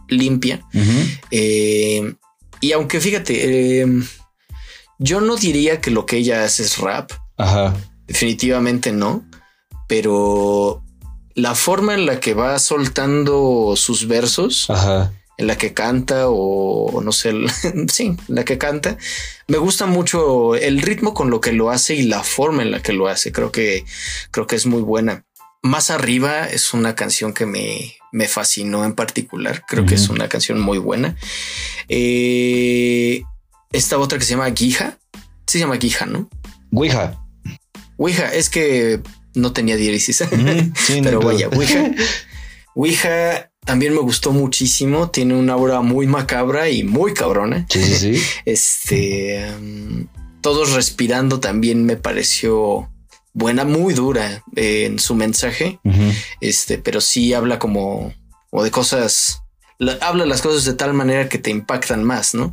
limpia. 0.08 0.64
Eh, 1.32 2.14
y 2.60 2.70
aunque 2.70 3.00
fíjate, 3.00 3.84
yo 5.02 5.20
no 5.20 5.36
diría 5.36 5.80
que 5.80 5.90
lo 5.90 6.06
que 6.06 6.16
ella 6.18 6.44
hace 6.44 6.62
es 6.62 6.78
rap. 6.78 7.10
Definitivamente 8.06 8.92
no. 8.92 9.24
Pero 9.88 10.82
la 11.34 11.54
forma 11.54 11.94
en 11.94 12.06
la 12.06 12.20
que 12.20 12.34
va 12.34 12.58
soltando 12.58 13.74
sus 13.76 14.06
versos, 14.06 14.68
en 15.38 15.46
la 15.46 15.58
que 15.58 15.74
canta 15.74 16.28
o 16.28 17.00
no 17.02 17.12
sé, 17.12 17.34
sí, 17.88 18.16
la 18.28 18.44
que 18.44 18.58
canta, 18.58 18.96
me 19.48 19.58
gusta 19.58 19.86
mucho 19.86 20.54
el 20.54 20.80
ritmo 20.80 21.14
con 21.14 21.30
lo 21.30 21.40
que 21.40 21.52
lo 21.52 21.70
hace 21.70 21.94
y 21.94 22.02
la 22.02 22.22
forma 22.22 22.62
en 22.62 22.70
la 22.70 22.80
que 22.80 22.92
lo 22.92 23.08
hace. 23.08 23.32
Creo 23.32 23.50
que 23.50 23.84
creo 24.30 24.46
que 24.46 24.56
es 24.56 24.66
muy 24.66 24.82
buena. 24.82 25.24
Más 25.62 25.90
arriba 25.90 26.44
es 26.44 26.74
una 26.74 26.94
canción 26.94 27.32
que 27.32 27.46
me, 27.46 27.96
me 28.12 28.28
fascinó 28.28 28.84
en 28.84 28.94
particular. 28.94 29.64
Creo 29.66 29.86
que 29.86 29.94
es 29.94 30.08
una 30.08 30.28
canción 30.28 30.60
muy 30.60 30.78
buena. 30.78 31.16
Eh, 31.88 33.22
esta 33.72 33.98
otra 33.98 34.18
que 34.18 34.24
se 34.24 34.32
llama 34.32 34.48
Guija, 34.50 34.98
se 35.46 35.58
llama 35.58 35.76
Guija, 35.76 36.06
¿no? 36.06 36.28
Guija. 36.70 37.18
Guija, 37.98 38.34
es 38.34 38.48
que 38.48 39.00
no 39.34 39.52
tenía 39.52 39.76
diéresis. 39.76 40.24
Pero 41.02 41.20
vaya, 41.20 41.48
Ouija. 41.48 41.90
Ouija 42.74 43.50
también 43.64 43.94
me 43.94 44.00
gustó 44.00 44.32
muchísimo. 44.32 45.10
Tiene 45.10 45.34
una 45.34 45.56
obra 45.56 45.80
muy 45.80 46.06
macabra 46.06 46.68
y 46.68 46.82
muy 46.82 47.14
cabrona. 47.14 47.66
Sí, 47.68 47.82
sí, 47.82 47.96
sí. 47.96 48.22
Este, 48.44 49.52
um, 49.58 50.06
todos 50.40 50.72
respirando 50.72 51.40
también 51.40 51.84
me 51.84 51.96
pareció 51.96 52.90
buena, 53.32 53.64
muy 53.64 53.94
dura 53.94 54.42
eh, 54.56 54.86
en 54.86 54.98
su 54.98 55.14
mensaje. 55.14 55.78
Este, 56.40 56.78
pero 56.78 57.00
sí 57.00 57.34
habla 57.34 57.58
como 57.58 58.12
o 58.50 58.62
de 58.62 58.70
cosas. 58.70 59.41
Habla 60.00 60.26
las 60.26 60.42
cosas 60.42 60.64
de 60.64 60.74
tal 60.74 60.94
manera 60.94 61.28
que 61.28 61.38
te 61.38 61.50
impactan 61.50 62.04
más, 62.04 62.34
¿no? 62.34 62.50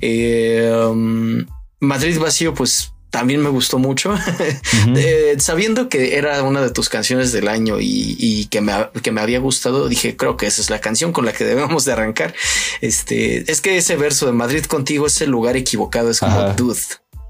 Eh, 0.00 0.72
um, 0.88 1.44
Madrid 1.80 2.18
vacío, 2.18 2.54
pues 2.54 2.92
también 3.10 3.42
me 3.42 3.48
gustó 3.48 3.78
mucho, 3.78 4.14
eh, 4.96 5.36
sabiendo 5.38 5.88
que 5.88 6.16
era 6.16 6.42
una 6.42 6.62
de 6.62 6.70
tus 6.70 6.88
canciones 6.88 7.32
del 7.32 7.48
año 7.48 7.76
y, 7.80 8.46
que, 8.50 8.60
me, 8.60 8.72
que, 9.02 9.10
me, 9.10 9.20
había 9.20 9.40
gustado, 9.40 9.88
dije, 9.88 10.16
creo 10.16 10.36
que 10.36 10.46
esa 10.46 10.62
es 10.62 10.70
la 10.70 10.80
canción 10.80 11.12
con 11.12 11.26
la 11.26 11.32
que 11.32 11.44
debemos 11.44 11.84
de 11.84 11.92
arrancar. 11.92 12.34
Este, 12.80 13.50
es 13.50 13.60
que 13.60 13.76
ese 13.76 13.96
verso 13.96 14.26
de 14.26 14.32
Madrid 14.32 14.64
contigo 14.64 15.06
es 15.06 15.20
el 15.20 15.30
lugar 15.30 15.56
equivocado, 15.56 16.10
es 16.10 16.20
como 16.20 16.52
dude, 16.54 16.80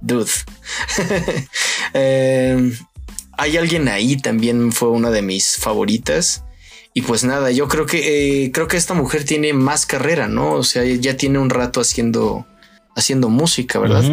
dude. 0.01 0.31
Em, 1.93 2.77
hay 3.37 3.57
alguien 3.57 3.89
ahí 3.89 4.17
también 4.17 4.71
fue 4.71 4.91
una 4.91 5.11
de 5.11 5.23
mis 5.23 5.57
favoritas. 5.57 6.45
Y 6.93 7.03
pues 7.03 7.23
nada, 7.25 7.51
yo 7.51 7.69
creo 7.69 7.87
que 7.87 8.45
eh, 8.45 8.53
creo 8.53 8.67
que 8.67 8.77
esta 8.77 8.95
mujer 8.95 9.25
tiene 9.25 9.53
más 9.53 9.87
carrera, 9.87 10.27
¿no? 10.27 10.55
O 10.55 10.65
sea, 10.65 10.85
ya 10.85 11.17
tiene 11.17 11.39
un 11.39 11.51
rato 11.51 11.81
haciendo 11.81 12.47
haciendo 12.97 13.29
música, 13.29 13.79
¿verdad? 13.79 14.05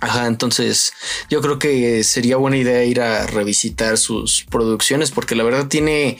Ajá, 0.00 0.26
entonces 0.26 0.92
yo 1.28 1.40
creo 1.40 1.58
que 1.58 2.04
sería 2.04 2.36
buena 2.36 2.56
idea 2.56 2.84
ir 2.84 3.00
a 3.00 3.26
revisitar 3.26 3.98
sus 3.98 4.44
producciones 4.48 5.10
porque 5.10 5.34
la 5.34 5.42
verdad 5.42 5.66
tiene, 5.66 6.18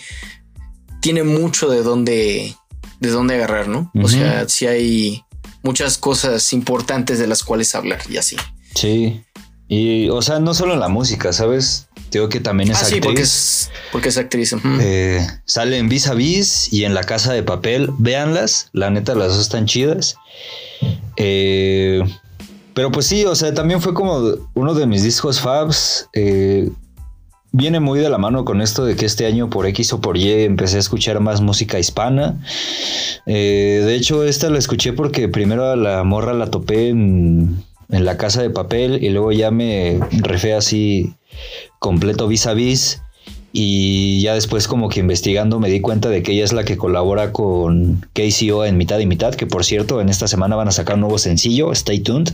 tiene 1.01 1.23
mucho 1.23 1.69
de 1.69 1.83
dónde, 1.83 2.57
de 2.99 3.11
dónde 3.11 3.35
agarrar, 3.35 3.69
¿no? 3.69 3.93
O 4.03 4.09
sea, 4.09 4.49
si 4.49 4.67
hay 4.67 5.23
muchas 5.63 5.99
cosas 5.99 6.53
importantes 6.53 7.19
de 7.19 7.27
las 7.29 7.45
cuales 7.45 7.75
hablar 7.75 8.01
y 8.09 8.17
así. 8.17 8.37
Sí. 8.75 9.23
Y, 9.69 10.09
o 10.09 10.23
sea, 10.23 10.41
no 10.41 10.55
solo 10.55 10.75
en 10.75 10.81
la 10.81 10.89
música, 10.89 11.33
¿sabes? 11.33 11.88
Digo 12.11 12.29
que 12.29 12.41
también 12.41 12.71
es 12.71 12.77
ah, 12.77 12.81
actriz. 12.81 12.95
Sí, 12.95 13.01
porque 13.01 13.23
es, 13.23 13.71
porque 13.93 14.09
es 14.09 14.19
actriz. 14.19 14.55
Eh, 14.81 15.27
sale 15.45 15.79
en 15.79 15.89
Vis 15.89 16.09
a 16.09 16.15
Vis 16.15 16.73
y 16.73 16.85
en 16.85 16.95
La 16.95 17.05
Casa 17.05 17.33
de 17.33 17.43
Papel. 17.43 17.91
Véanlas, 17.99 18.71
la 18.73 18.91
neta, 18.91 19.15
las 19.15 19.29
dos 19.29 19.41
están 19.41 19.67
chidas. 19.67 20.17
Eh, 21.17 22.03
pero 22.75 22.93
pues 22.93 23.07
sí, 23.07 23.25
o 23.25 23.35
sea, 23.35 23.53
también 23.53 23.81
fue 23.81 23.93
como 23.93 24.35
uno 24.55 24.75
de 24.75 24.87
mis 24.87 25.03
discos 25.03 25.41
Fabs. 25.41 26.09
Eh, 26.13 26.71
viene 27.51 27.81
muy 27.81 27.99
de 27.99 28.09
la 28.09 28.19
mano 28.19 28.45
con 28.45 28.61
esto 28.61 28.85
de 28.85 28.95
que 28.95 29.07
este 29.07 29.27
año 29.27 29.51
por 29.51 29.67
X 29.67 29.93
o 29.93 30.01
por 30.01 30.17
Y 30.17 30.31
empecé 30.45 30.77
a 30.77 30.81
escuchar 30.81 31.21
más 31.21 31.41
música 31.41 31.79
hispana. 31.79 32.41
Eh, 33.27 33.83
de 33.85 33.95
hecho, 33.97 34.25
esta 34.25 34.49
la 34.51 34.59
escuché 34.59 34.93
porque 34.93 35.29
primero 35.29 35.67
a 35.67 35.77
la 35.77 36.05
morra 36.05 36.35
la 36.35 36.51
topé 36.51 36.91
en, 36.91 37.65
la 37.89 38.17
casa 38.17 38.43
de 38.43 38.51
papel 38.51 39.03
y 39.03 39.09
luego 39.09 39.33
ya 39.33 39.51
me 39.51 39.99
refé 40.13 40.55
así 40.55 41.15
completo 41.79 42.29
vis 42.29 42.47
a 42.47 42.55
vis. 42.55 43.03
Y 43.53 44.21
ya 44.21 44.35
después 44.35 44.69
como 44.69 44.89
que 44.91 45.01
investigando 45.01 45.59
me 45.59 45.71
di 45.71 45.81
cuenta 45.81 46.11
de 46.11 46.23
que 46.23 46.33
ella 46.33 46.45
es 46.45 46.53
la 46.53 46.65
que 46.65 46.77
colabora 46.77 47.33
con 47.33 48.07
KCO 48.13 48.67
en 48.67 48.77
mitad 48.77 48.99
y 48.99 49.07
mitad, 49.07 49.35
que 49.35 49.47
por 49.47 49.65
cierto 49.65 50.01
en 50.01 50.11
esta 50.11 50.29
semana 50.29 50.55
van 50.55 50.69
a 50.69 50.73
sacar 50.73 50.97
un 50.97 51.01
nuevo 51.01 51.19
sencillo, 51.19 51.73
stay 51.73 52.01
tuned. 52.01 52.31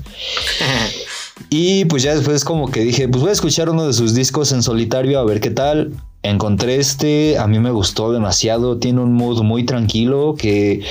y 1.51 1.85
pues 1.85 2.03
ya 2.03 2.15
después 2.15 2.45
como 2.45 2.69
que 2.71 2.81
dije, 2.81 3.09
pues 3.09 3.23
voy 3.23 3.31
a 3.31 3.35
escuchar 3.35 3.71
uno 3.71 3.87
de 3.87 3.93
sus 3.93 4.15
discos 4.15 4.51
en 4.53 4.63
solitario 4.63 5.21
a 5.21 5.25
ver 5.25 5.41
qué 5.41 5.51
tal. 5.51 5.93
Encontré 6.23 6.77
este, 6.77 7.39
a 7.39 7.47
mí 7.47 7.61
me 7.61 7.71
gustó 7.71 8.11
demasiado, 8.11 8.79
tiene 8.79 9.01
un 9.01 9.13
mood 9.13 9.43
muy 9.43 9.65
tranquilo 9.65 10.35
que... 10.37 10.83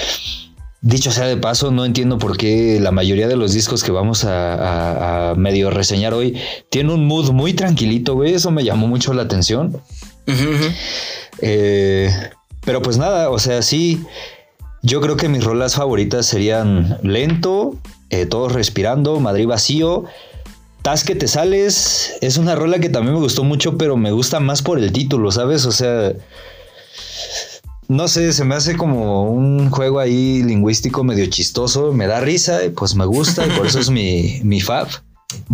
Dicho 0.84 1.12
sea 1.14 1.28
de 1.28 1.38
paso, 1.38 1.72
no 1.72 1.86
entiendo 1.86 2.18
por 2.18 2.36
qué 2.36 2.78
la 2.82 2.92
mayoría 2.92 3.30
de 3.30 3.38
los 3.38 3.54
discos 3.54 3.86
que 3.86 3.92
vamos 3.94 4.26
a, 4.28 5.34
medio 5.38 5.70
reseñar 5.70 6.14
hoy 6.14 6.38
tiene 6.70 6.94
un 6.94 7.08
mood 7.08 7.32
muy 7.32 7.54
tranquilito, 7.54 8.16
güey. 8.16 8.34
Eso 8.34 8.52
me 8.52 8.66
llamó 8.66 8.88
mucho 8.88 9.14
la 9.14 9.22
atención. 9.22 9.82
Eh, 11.42 12.14
pero 12.66 12.82
pues 12.82 12.98
nada, 12.98 13.30
o 13.30 13.40
sea, 13.40 13.62
sí, 13.62 14.04
yo 14.82 15.00
creo 15.00 15.16
que 15.16 15.30
mis 15.30 15.46
rolas 15.46 15.76
favoritas 15.76 16.26
serían 16.26 16.98
Lento, 17.02 17.78
eh, 18.10 18.26
Todos 18.26 18.52
Respirando, 18.52 19.22
Madrid 19.22 19.48
Vacío. 19.48 20.04
Tas 20.82 21.06
que 21.06 21.16
te 21.16 21.30
sales 21.30 22.16
es 22.20 22.38
una 22.38 22.56
rola 22.56 22.80
que 22.80 22.90
también 22.90 23.14
me 23.14 23.22
gustó 23.22 23.46
mucho, 23.46 23.78
pero 23.78 23.96
me 23.96 24.12
gusta 24.12 24.42
más 24.42 24.62
por 24.62 24.80
el 24.80 24.92
título, 24.92 25.32
¿sabes? 25.32 25.66
O 25.66 25.72
sea, 25.72 26.12
no 27.88 28.08
sé, 28.08 28.34
se 28.34 28.46
me 28.46 28.56
hace 28.56 28.76
como 28.76 29.30
un 29.30 29.70
juego 29.70 30.00
ahí 30.00 30.44
lingüístico 30.44 31.04
medio 31.04 31.26
chistoso, 31.28 31.92
me 31.92 32.08
da 32.08 32.20
risa 32.20 32.64
y 32.64 32.70
pues 32.70 32.96
me 32.96 33.06
gusta 33.06 33.46
y 33.46 33.50
por 33.52 33.68
eso 33.68 33.80
es 33.80 33.90
mi, 33.90 34.40
mi 34.44 34.62
fab. 34.62 34.88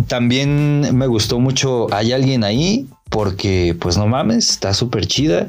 También 0.08 0.94
me 0.94 1.06
gustó 1.06 1.40
mucho 1.40 1.86
Hay 1.92 2.12
alguien 2.12 2.44
ahí, 2.44 2.86
porque 3.08 3.74
pues 3.80 3.96
no 3.96 4.06
mames, 4.06 4.50
está 4.50 4.74
súper 4.74 5.06
chida. 5.06 5.48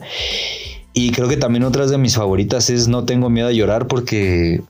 Y 0.94 1.12
creo 1.12 1.28
que 1.30 1.38
también 1.38 1.64
otras 1.64 1.90
de 1.90 1.98
mis 1.98 2.16
favoritas 2.16 2.70
es 2.70 2.88
No 2.88 3.06
tengo 3.06 3.30
miedo 3.30 3.48
a 3.48 3.54
llorar 3.54 3.88
porque 3.88 4.62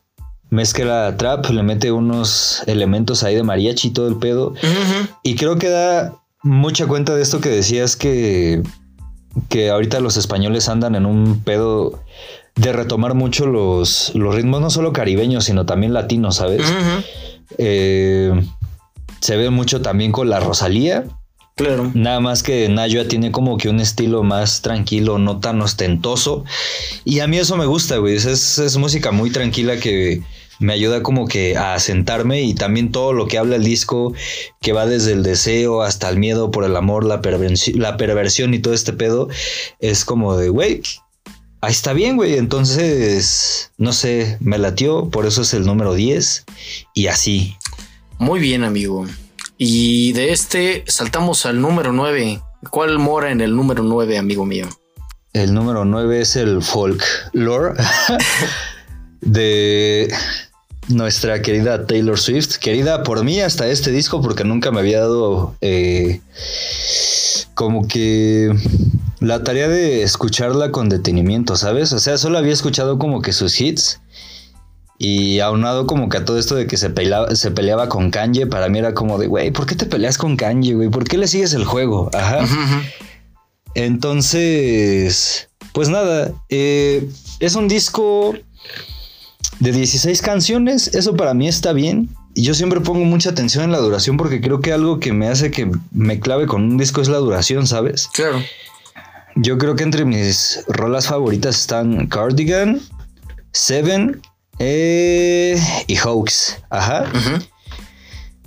mezcla 0.49 1.15
trap, 1.17 1.49
le 1.49 1.63
mete 1.63 1.91
unos 1.91 2.61
elementos 2.67 3.23
ahí 3.23 3.35
de 3.35 3.43
mariachi 3.43 3.87
y 3.87 3.91
todo 3.91 4.07
el 4.07 4.17
pedo. 4.17 4.53
Y 5.23 5.35
creo 5.35 5.57
que 5.57 5.69
da 5.69 6.13
mucha 6.43 6.87
cuenta 6.87 7.15
de 7.15 7.21
esto 7.21 7.39
que 7.39 7.49
decías 7.49 7.95
que, 7.95 8.61
que 9.49 9.69
ahorita 9.69 9.99
los 9.99 10.17
españoles 10.17 10.69
andan 10.69 10.95
en 10.95 11.05
un 11.05 11.41
pedo 11.43 12.01
de 12.55 12.73
retomar 12.73 13.13
mucho 13.13 13.45
los, 13.45 14.13
los 14.15 14.35
ritmos, 14.35 14.61
no 14.61 14.69
solo 14.69 14.93
caribeños, 14.93 15.45
sino 15.45 15.65
también 15.65 15.93
latinos, 15.93 16.35
¿sabes? 16.37 16.61
eh, 17.57 18.33
se 19.19 19.37
ve 19.37 19.49
mucho 19.49 19.81
también 19.81 20.11
con 20.11 20.29
la 20.29 20.39
Rosalía. 20.39 21.05
Claro. 21.55 21.91
Nada 21.93 22.19
más 22.19 22.43
que 22.43 22.69
Nayua 22.69 23.07
tiene 23.07 23.31
como 23.31 23.57
que 23.57 23.69
un 23.69 23.79
estilo 23.79 24.23
más 24.23 24.61
tranquilo, 24.61 25.19
no 25.19 25.39
tan 25.39 25.61
ostentoso. 25.61 26.43
Y 27.05 27.19
a 27.19 27.27
mí 27.27 27.37
eso 27.37 27.55
me 27.57 27.65
gusta, 27.65 27.97
güey. 27.97 28.15
Es, 28.15 28.77
música 28.77 29.11
muy 29.11 29.29
tranquila 29.29 29.77
que 29.77 30.21
me 30.61 30.73
ayuda 30.73 31.03
como 31.03 31.27
que 31.27 31.57
a 31.57 31.77
sentarme 31.79 32.43
y 32.43 32.53
también 32.53 32.91
todo 32.91 33.13
lo 33.13 33.27
que 33.27 33.37
habla 33.37 33.55
el 33.55 33.63
disco, 33.63 34.13
que 34.61 34.73
va 34.73 34.85
desde 34.85 35.11
el 35.11 35.23
deseo 35.23 35.81
hasta 35.81 36.07
el 36.07 36.17
miedo 36.17 36.51
por 36.51 36.63
el 36.63 36.75
amor, 36.75 37.03
la, 37.03 37.19
la 37.73 37.97
perversión 37.97 38.53
y 38.53 38.59
todo 38.59 38.73
este 38.73 38.93
pedo, 38.93 39.27
es 39.79 40.05
como 40.05 40.37
de, 40.37 40.49
güey, 40.49 40.81
ahí 41.61 41.71
está 41.71 41.93
bien, 41.93 42.15
güey. 42.15 42.37
Entonces, 42.37 43.71
no 43.77 43.91
sé, 43.91 44.37
me 44.39 44.59
latió, 44.59 45.09
por 45.09 45.25
eso 45.25 45.41
es 45.41 45.53
el 45.53 45.65
número 45.65 45.95
10 45.95 46.45
y 46.93 47.07
así. 47.07 47.57
Muy 48.19 48.39
bien, 48.39 48.63
amigo. 48.63 49.07
Y 49.57 50.13
de 50.13 50.31
este 50.31 50.83
saltamos 50.87 51.45
al 51.45 51.59
número 51.59 51.91
9. 51.91 52.39
¿Cuál 52.69 52.99
mora 52.99 53.31
en 53.31 53.41
el 53.41 53.55
número 53.55 53.81
9, 53.81 54.19
amigo 54.19 54.45
mío? 54.45 54.67
El 55.33 55.53
número 55.53 55.85
9 55.85 56.21
es 56.21 56.35
el 56.35 56.61
folk 56.61 57.03
lore 57.33 57.73
de 59.21 60.13
nuestra 60.87 61.41
querida 61.41 61.85
Taylor 61.85 62.19
Swift. 62.19 62.57
Querida 62.57 63.03
por 63.03 63.23
mí 63.23 63.39
hasta 63.39 63.67
este 63.67 63.91
disco 63.91 64.21
porque 64.21 64.43
nunca 64.43 64.71
me 64.71 64.79
había 64.79 65.01
dado 65.01 65.55
eh, 65.61 66.21
como 67.53 67.87
que 67.87 68.53
la 69.19 69.43
tarea 69.43 69.67
de 69.67 70.03
escucharla 70.03 70.71
con 70.71 70.89
detenimiento, 70.89 71.55
¿sabes? 71.55 71.93
O 71.93 71.99
sea, 71.99 72.17
solo 72.17 72.37
había 72.37 72.53
escuchado 72.53 72.97
como 72.97 73.21
que 73.21 73.33
sus 73.33 73.59
hits. 73.59 74.01
Y 74.97 75.39
aunado 75.39 75.87
como 75.87 76.09
que 76.09 76.17
a 76.17 76.25
todo 76.25 76.37
esto 76.37 76.53
de 76.53 76.67
que 76.67 76.77
se 76.77 76.91
peleaba, 76.91 77.35
se 77.35 77.49
peleaba 77.49 77.89
con 77.89 78.11
Kanye, 78.11 78.45
para 78.45 78.69
mí 78.69 78.77
era 78.77 78.93
como 78.93 79.17
de, 79.17 79.25
güey, 79.25 79.49
¿por 79.49 79.65
qué 79.65 79.73
te 79.73 79.87
peleas 79.87 80.19
con 80.19 80.37
Kanye, 80.37 80.75
güey? 80.75 80.89
¿Por 80.89 81.05
qué 81.05 81.17
le 81.17 81.27
sigues 81.27 81.55
el 81.55 81.65
juego? 81.65 82.11
Ajá. 82.13 82.45
Entonces, 83.73 85.49
pues 85.73 85.89
nada, 85.89 86.31
eh, 86.49 87.09
es 87.39 87.55
un 87.55 87.67
disco 87.67 88.35
de 89.61 89.71
16 89.71 90.21
canciones, 90.23 90.87
eso 90.95 91.15
para 91.15 91.33
mí 91.35 91.47
está 91.47 91.71
bien. 91.71 92.09
Y 92.33 92.43
yo 92.43 92.53
siempre 92.55 92.81
pongo 92.81 93.05
mucha 93.05 93.29
atención 93.29 93.63
en 93.63 93.71
la 93.71 93.77
duración 93.77 94.17
porque 94.17 94.41
creo 94.41 94.59
que 94.59 94.73
algo 94.73 94.99
que 94.99 95.13
me 95.13 95.27
hace 95.27 95.51
que 95.51 95.69
me 95.91 96.19
clave 96.19 96.47
con 96.47 96.63
un 96.63 96.77
disco 96.77 96.99
es 96.99 97.09
la 97.09 97.17
duración, 97.17 97.67
¿sabes? 97.67 98.09
Claro. 98.11 98.41
Yo 99.35 99.57
creo 99.57 99.75
que 99.75 99.83
entre 99.83 100.03
mis 100.03 100.63
rolas 100.67 101.07
favoritas 101.07 101.59
están 101.59 102.07
Cardigan, 102.07 102.81
Seven 103.51 104.21
eh, 104.57 105.61
y 105.85 105.95
Hoax. 105.97 106.57
Ajá. 106.71 107.05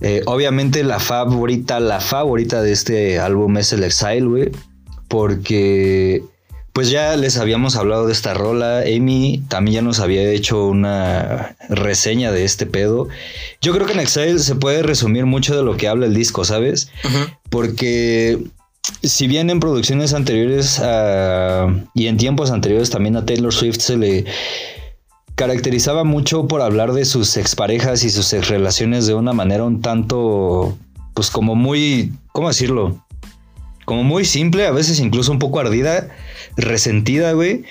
Eh, 0.00 0.22
obviamente 0.26 0.82
la 0.82 0.98
favorita, 0.98 1.78
la 1.78 2.00
favorita 2.00 2.60
de 2.60 2.72
este 2.72 3.20
álbum 3.20 3.56
es 3.56 3.72
el 3.72 3.84
Exile, 3.84 4.26
güey. 4.26 4.52
Porque 5.06 6.24
pues 6.74 6.90
ya 6.90 7.16
les 7.16 7.38
habíamos 7.38 7.76
hablado 7.76 8.06
de 8.06 8.12
esta 8.12 8.34
rola. 8.34 8.80
Amy 8.80 9.44
también 9.48 9.76
ya 9.76 9.82
nos 9.82 10.00
había 10.00 10.28
hecho 10.30 10.66
una 10.66 11.56
reseña 11.68 12.32
de 12.32 12.44
este 12.44 12.66
pedo. 12.66 13.06
Yo 13.62 13.72
creo 13.72 13.86
que 13.86 13.92
en 13.92 14.00
Excel 14.00 14.40
se 14.40 14.56
puede 14.56 14.82
resumir 14.82 15.24
mucho 15.24 15.56
de 15.56 15.62
lo 15.62 15.76
que 15.76 15.86
habla 15.86 16.06
el 16.06 16.14
disco, 16.14 16.44
¿sabes? 16.44 16.90
Porque 17.48 18.40
si 19.04 19.28
bien 19.28 19.50
en 19.50 19.60
producciones 19.60 20.14
anteriores 20.14 20.82
y 21.94 22.06
en 22.08 22.16
tiempos 22.16 22.50
anteriores 22.50 22.90
también 22.90 23.16
a 23.16 23.24
Taylor 23.24 23.54
Swift 23.54 23.78
se 23.78 23.96
le 23.96 24.24
caracterizaba 25.36 26.02
mucho 26.02 26.48
por 26.48 26.60
hablar 26.60 26.92
de 26.92 27.04
sus 27.04 27.36
exparejas 27.36 28.02
y 28.02 28.10
sus 28.10 28.32
relaciones 28.48 29.06
de 29.06 29.14
una 29.14 29.32
manera 29.32 29.62
un 29.62 29.80
tanto, 29.80 30.76
pues 31.14 31.30
como 31.30 31.54
muy, 31.54 32.12
¿cómo 32.32 32.48
decirlo? 32.48 33.03
Como 33.84 34.02
muy 34.02 34.24
simple, 34.24 34.66
a 34.66 34.70
veces 34.70 35.00
incluso 35.00 35.32
un 35.32 35.38
poco 35.38 35.60
ardida 35.60 36.08
resentida, 36.56 37.32
güey. 37.32 37.64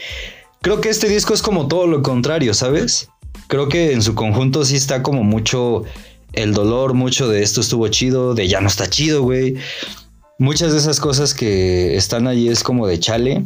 Creo 0.62 0.80
que 0.82 0.90
este 0.90 1.10
disco 1.10 1.34
es 1.34 1.42
como 1.42 1.68
todo 1.68 1.88
lo 1.88 2.02
contrario, 2.02 2.54
¿sabes? 2.54 3.10
Creo 3.48 3.68
que 3.70 3.92
en 3.92 4.02
su 4.02 4.16
conjunto 4.16 4.64
sí 4.66 4.76
está 4.76 5.04
como 5.04 5.24
mucho 5.24 5.84
el 6.34 6.54
dolor, 6.54 6.94
mucho 6.94 7.28
de 7.28 7.44
esto 7.44 7.62
estuvo 7.62 7.88
chido, 7.88 8.34
de 8.34 8.48
ya 8.48 8.62
no 8.62 8.68
está 8.68 8.90
chido, 8.90 9.24
güey. 9.24 9.56
Muchas 10.40 10.72
de 10.72 10.80
esas 10.80 11.00
cosas 11.00 11.34
que 11.34 11.96
están 11.96 12.28
allí 12.28 12.50
es 12.50 12.64
como 12.64 12.88
de 12.88 13.00
chale. 13.00 13.44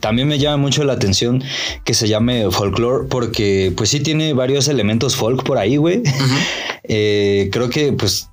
También 0.00 0.28
me 0.28 0.38
llama 0.38 0.58
mucho 0.58 0.84
la 0.84 0.92
atención 0.92 1.42
que 1.84 1.94
se 1.94 2.08
llame 2.08 2.50
folklore 2.50 3.06
porque 3.08 3.72
pues 3.76 3.90
sí 3.90 4.00
tiene 4.00 4.32
varios 4.34 4.68
elementos 4.68 5.16
folk 5.16 5.44
por 5.44 5.58
ahí, 5.58 5.76
güey. 5.76 6.02
Eh, 6.88 7.48
creo 7.50 7.68
que 7.68 7.92
pues 7.92 8.28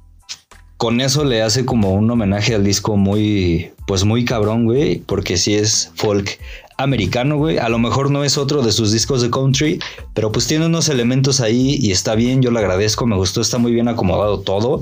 con 0.84 1.00
eso 1.00 1.24
le 1.24 1.42
hace 1.42 1.64
como 1.64 1.94
un 1.94 2.12
homenaje 2.12 2.56
al 2.56 2.66
disco 2.66 2.98
muy, 2.98 3.72
pues 3.88 4.04
muy 4.04 4.26
cabrón, 4.26 4.66
güey, 4.66 4.98
porque 4.98 5.38
sí 5.38 5.56
es 5.56 5.94
folk 5.96 6.38
americano, 6.78 7.38
güey. 7.38 7.58
A 7.58 7.70
lo 7.70 7.80
mejor 7.80 8.12
no 8.12 8.26
es 8.26 8.38
otro 8.38 8.62
de 8.62 8.74
sus 8.74 8.92
discos 8.92 9.22
de 9.22 9.30
country, 9.30 9.80
pero 10.14 10.34
pues 10.34 10.46
tiene 10.46 10.66
unos 10.66 10.90
elementos 10.90 11.40
ahí 11.40 11.78
y 11.80 11.94
está 11.94 12.16
bien, 12.16 12.42
yo 12.42 12.52
le 12.52 12.60
agradezco, 12.60 13.08
me 13.08 13.16
gustó, 13.16 13.40
está 13.40 13.60
muy 13.60 13.72
bien 13.72 13.88
acomodado 13.88 14.42
todo. 14.42 14.82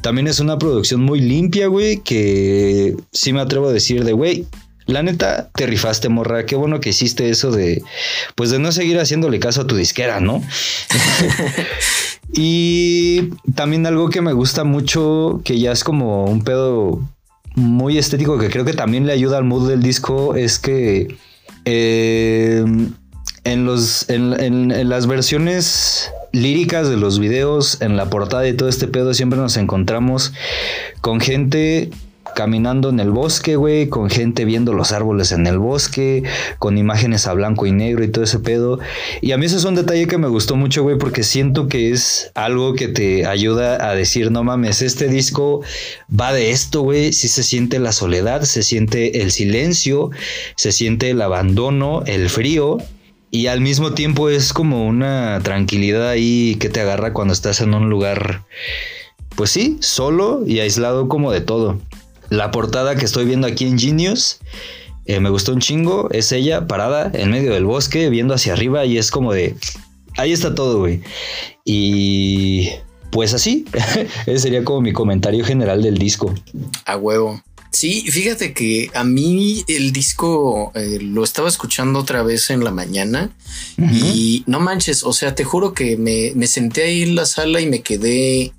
También 0.00 0.28
es 0.28 0.40
una 0.40 0.58
producción 0.58 1.02
muy 1.02 1.20
limpia, 1.20 1.66
güey, 1.66 1.98
que 1.98 2.96
sí 3.12 3.34
me 3.34 3.42
atrevo 3.42 3.68
a 3.68 3.72
decir 3.72 4.04
de, 4.04 4.14
güey, 4.14 4.46
la 4.86 5.02
neta, 5.02 5.50
te 5.54 5.66
rifaste, 5.66 6.08
morra. 6.08 6.46
Qué 6.46 6.56
bueno 6.56 6.80
que 6.80 6.88
hiciste 6.88 7.28
eso 7.28 7.50
de, 7.50 7.82
pues 8.34 8.48
de 8.48 8.60
no 8.60 8.72
seguir 8.72 8.98
haciéndole 8.98 9.40
caso 9.40 9.60
a 9.60 9.66
tu 9.66 9.76
disquera, 9.76 10.20
¿no? 10.20 10.42
y 12.32 13.30
también 13.54 13.86
algo 13.86 14.10
que 14.10 14.20
me 14.20 14.32
gusta 14.32 14.64
mucho, 14.64 15.40
que 15.44 15.58
ya 15.58 15.72
es 15.72 15.84
como 15.84 16.26
un 16.26 16.42
pedo 16.42 17.00
muy 17.54 17.98
estético, 17.98 18.38
que 18.38 18.50
creo 18.50 18.64
que 18.64 18.74
también 18.74 19.06
le 19.06 19.12
ayuda 19.12 19.38
al 19.38 19.44
mood 19.44 19.68
del 19.68 19.82
disco, 19.82 20.34
es 20.34 20.58
que 20.58 21.16
eh, 21.64 22.64
en, 23.44 23.64
los, 23.64 24.08
en 24.10 24.88
las 24.88 25.06
versiones 25.06 26.10
líricas 26.32 26.88
de 26.88 26.96
los 26.96 27.18
videos, 27.18 27.80
en 27.80 27.96
la 27.96 28.10
portada 28.10 28.46
y 28.46 28.54
todo 28.54 28.68
este 28.68 28.86
pedo, 28.86 29.14
siempre 29.14 29.38
nos 29.38 29.56
encontramos 29.56 30.32
con 31.00 31.20
gente 31.20 31.90
caminando 32.34 32.90
en 32.90 33.00
el 33.00 33.10
bosque, 33.10 33.56
güey, 33.56 33.88
con 33.88 34.10
gente 34.10 34.44
viendo 34.44 34.72
los 34.72 34.92
árboles 34.92 35.32
en 35.32 35.46
el 35.46 35.58
bosque, 35.58 36.22
con 36.58 36.78
imágenes 36.78 37.26
a 37.26 37.32
blanco 37.32 37.66
y 37.66 37.72
negro 37.72 38.04
y 38.04 38.08
todo 38.08 38.24
ese 38.24 38.38
pedo. 38.38 38.78
Y 39.20 39.32
a 39.32 39.38
mí 39.38 39.46
eso 39.46 39.56
es 39.56 39.64
un 39.64 39.74
detalle 39.74 40.06
que 40.06 40.18
me 40.18 40.28
gustó 40.28 40.56
mucho, 40.56 40.82
güey, 40.82 40.98
porque 40.98 41.22
siento 41.22 41.68
que 41.68 41.90
es 41.90 42.30
algo 42.34 42.74
que 42.74 42.88
te 42.88 43.26
ayuda 43.26 43.88
a 43.88 43.94
decir, 43.94 44.30
no 44.30 44.44
mames, 44.44 44.82
este 44.82 45.08
disco 45.08 45.62
va 46.08 46.32
de 46.32 46.50
esto, 46.50 46.82
güey, 46.82 47.12
sí 47.12 47.28
se 47.28 47.42
siente 47.42 47.78
la 47.78 47.92
soledad, 47.92 48.42
se 48.42 48.62
siente 48.62 49.22
el 49.22 49.32
silencio, 49.32 50.10
se 50.56 50.72
siente 50.72 51.10
el 51.10 51.22
abandono, 51.22 52.02
el 52.06 52.28
frío. 52.30 52.78
Y 53.30 53.48
al 53.48 53.60
mismo 53.60 53.92
tiempo 53.92 54.30
es 54.30 54.54
como 54.54 54.86
una 54.86 55.40
tranquilidad 55.42 56.08
ahí 56.08 56.56
que 56.58 56.70
te 56.70 56.80
agarra 56.80 57.12
cuando 57.12 57.34
estás 57.34 57.60
en 57.60 57.74
un 57.74 57.90
lugar, 57.90 58.44
pues 59.36 59.50
sí, 59.50 59.76
solo 59.80 60.44
y 60.46 60.60
aislado 60.60 61.08
como 61.08 61.30
de 61.30 61.42
todo. 61.42 61.78
La 62.30 62.50
portada 62.50 62.96
que 62.96 63.04
estoy 63.04 63.24
viendo 63.24 63.46
aquí 63.46 63.66
en 63.66 63.78
Genius 63.78 64.38
eh, 65.08 65.20
me 65.20 65.30
gustó 65.30 65.54
un 65.54 65.60
chingo. 65.60 66.08
Es 66.10 66.30
ella 66.32 66.66
parada 66.66 67.10
en 67.14 67.30
medio 67.30 67.54
del 67.54 67.64
bosque, 67.64 68.10
viendo 68.10 68.34
hacia 68.34 68.52
arriba 68.52 68.84
y 68.84 68.98
es 68.98 69.10
como 69.10 69.32
de. 69.32 69.56
Ahí 70.16 70.32
está 70.32 70.54
todo, 70.54 70.78
güey. 70.78 71.00
Y 71.64 72.68
pues 73.10 73.32
así. 73.32 73.64
Ese 74.26 74.38
sería 74.38 74.64
como 74.64 74.82
mi 74.82 74.92
comentario 74.92 75.44
general 75.44 75.82
del 75.82 75.96
disco. 75.96 76.34
A 76.84 76.96
huevo. 76.96 77.42
Sí, 77.70 78.02
fíjate 78.10 78.52
que 78.52 78.90
a 78.94 79.04
mí 79.04 79.64
el 79.68 79.92
disco 79.92 80.72
eh, 80.74 80.98
lo 81.00 81.22
estaba 81.22 81.48
escuchando 81.48 81.98
otra 82.00 82.22
vez 82.22 82.50
en 82.50 82.64
la 82.64 82.70
mañana 82.70 83.30
y 83.76 84.42
no 84.46 84.58
manches, 84.58 85.04
o 85.04 85.12
sea, 85.12 85.34
te 85.34 85.44
juro 85.44 85.74
que 85.74 85.96
me, 85.96 86.32
me 86.34 86.46
senté 86.46 86.84
ahí 86.84 87.02
en 87.02 87.14
la 87.14 87.26
sala 87.26 87.60
y 87.60 87.66
me 87.66 87.82
quedé 87.82 88.52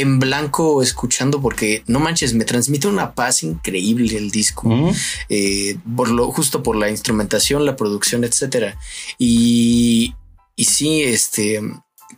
en 0.00 0.18
blanco 0.18 0.82
escuchando 0.82 1.40
porque 1.40 1.82
no 1.86 2.00
manches, 2.00 2.34
me 2.34 2.44
transmite 2.44 2.88
una 2.88 3.14
paz 3.14 3.42
increíble 3.42 4.16
el 4.16 4.30
disco, 4.30 4.92
eh, 5.28 5.76
por 5.96 6.10
lo, 6.10 6.30
justo 6.32 6.62
por 6.62 6.76
la 6.76 6.90
instrumentación, 6.90 7.64
la 7.64 7.76
producción, 7.76 8.24
etcétera. 8.24 8.76
Y, 9.18 10.14
y 10.56 10.64
sí, 10.64 11.02
este, 11.02 11.60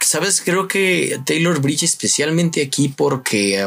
sabes, 0.00 0.40
creo 0.40 0.68
que 0.68 1.20
Taylor 1.24 1.60
brilla 1.60 1.84
especialmente 1.84 2.62
aquí 2.62 2.88
porque, 2.88 3.66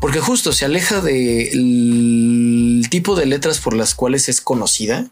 porque 0.00 0.20
justo 0.20 0.52
se 0.52 0.64
aleja 0.64 1.00
del 1.00 2.86
tipo 2.90 3.14
de 3.16 3.26
letras 3.26 3.58
por 3.58 3.74
las 3.74 3.94
cuales 3.94 4.28
es 4.28 4.40
conocida 4.40 5.10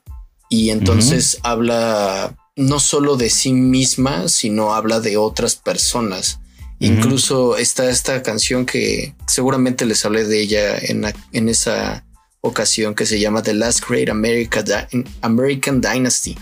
y 0.48 0.70
entonces 0.70 1.38
habla 1.42 2.36
no 2.56 2.80
solo 2.80 3.16
de 3.16 3.30
sí 3.30 3.52
misma, 3.52 4.28
sino 4.28 4.74
habla 4.74 5.00
de 5.00 5.16
otras 5.16 5.54
personas. 5.54 6.39
Incluso 6.80 7.58
está 7.58 7.90
esta 7.90 8.22
canción 8.22 8.64
que 8.64 9.14
seguramente 9.26 9.84
les 9.84 10.04
hablé 10.04 10.24
de 10.24 10.40
ella 10.40 10.78
en, 10.78 11.04
en 11.32 11.48
esa 11.50 12.04
ocasión 12.40 12.94
que 12.94 13.04
se 13.04 13.20
llama 13.20 13.42
The 13.42 13.52
Last 13.54 13.84
Great 13.86 14.08
America 14.08 14.64
American 15.20 15.80
Dynasty, 15.82 16.36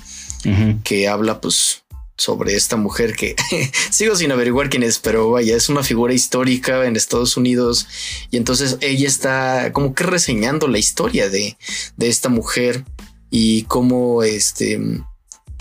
que 0.85 1.09
habla 1.09 1.41
pues 1.41 1.83
sobre 2.17 2.55
esta 2.55 2.77
mujer 2.77 3.15
que 3.15 3.37
sigo 3.91 4.17
sin 4.17 4.33
averiguar 4.33 4.71
quién 4.71 4.83
es, 4.83 4.99
pero 4.99 5.31
vaya, 5.31 5.57
es 5.57 5.69
una 5.69 5.83
figura 5.83 6.15
histórica 6.15 6.85
en 6.85 6.97
Estados 6.97 7.37
Unidos 7.37 7.87
y 8.31 8.37
entonces 8.37 8.77
ella 8.81 9.07
está 9.07 9.73
como 9.73 9.95
que 9.95 10.05
reseñando 10.05 10.67
la 10.67 10.79
historia 10.79 11.31
de, 11.31 11.57
de 11.97 12.09
esta 12.09 12.29
mujer 12.29 12.85
y 13.31 13.63
cómo 13.63 14.23
este, 14.23 14.81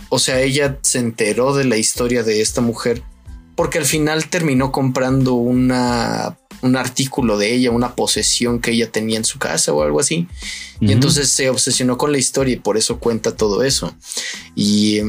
o 0.10 0.20
sea, 0.20 0.42
ella 0.42 0.80
se 0.82 1.00
enteró 1.00 1.56
de 1.56 1.66
la 1.66 1.78
historia 1.78 2.24
de 2.24 2.42
esta 2.42 2.62
mujer 2.62 3.04
porque 3.58 3.80
al 3.80 3.86
final 3.86 4.30
terminó 4.30 4.72
comprando 4.72 5.34
una, 5.34 6.38
un 6.62 6.78
artículo 6.78 7.40
de 7.40 7.56
ella, 7.56 7.72
una 7.72 7.96
posesión 7.96 8.62
que 8.62 8.70
ella 8.72 8.92
tenía 8.92 9.18
en 9.18 9.26
su 9.26 9.40
casa 9.40 9.74
o 9.74 9.82
algo 9.82 10.00
así. 10.00 10.28
Y 10.80 10.92
entonces 10.92 11.30
se 11.30 11.50
obsesionó 11.50 11.98
con 11.98 12.12
la 12.12 12.20
historia 12.20 12.54
y 12.54 12.60
por 12.60 12.78
eso 12.78 13.00
cuenta 13.00 13.36
todo 13.36 13.64
eso. 13.64 13.96
Y, 14.56 15.00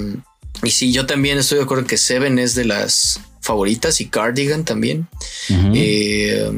y 0.62 0.70
sí, 0.70 0.92
yo 0.92 1.04
también 1.04 1.36
estoy 1.36 1.58
de 1.58 1.64
acuerdo 1.64 1.86
que 1.86 1.98
Seven 1.98 2.38
es 2.38 2.54
de 2.54 2.64
las 2.64 3.20
favoritas 3.42 4.00
y 4.00 4.06
Cardigan 4.06 4.64
también. 4.64 5.08
Eh, 5.50 6.50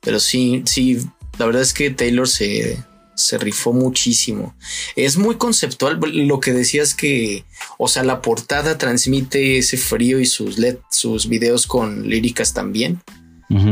pero 0.00 0.20
sí, 0.20 0.62
sí, 0.64 0.98
la 1.36 1.44
verdad 1.44 1.60
es 1.60 1.74
que 1.74 1.90
Taylor 1.90 2.26
se, 2.26 2.82
se 3.14 3.38
rifó 3.38 3.72
muchísimo. 3.72 4.54
Es 4.96 5.16
muy 5.16 5.36
conceptual 5.36 6.00
lo 6.00 6.40
que 6.40 6.52
decías 6.52 6.94
que, 6.94 7.44
o 7.78 7.88
sea, 7.88 8.02
la 8.02 8.22
portada 8.22 8.78
transmite 8.78 9.58
ese 9.58 9.76
frío 9.76 10.20
y 10.20 10.26
sus 10.26 10.58
LED, 10.58 10.78
sus 10.90 11.28
videos 11.28 11.66
con 11.66 12.08
líricas 12.08 12.54
también. 12.54 13.00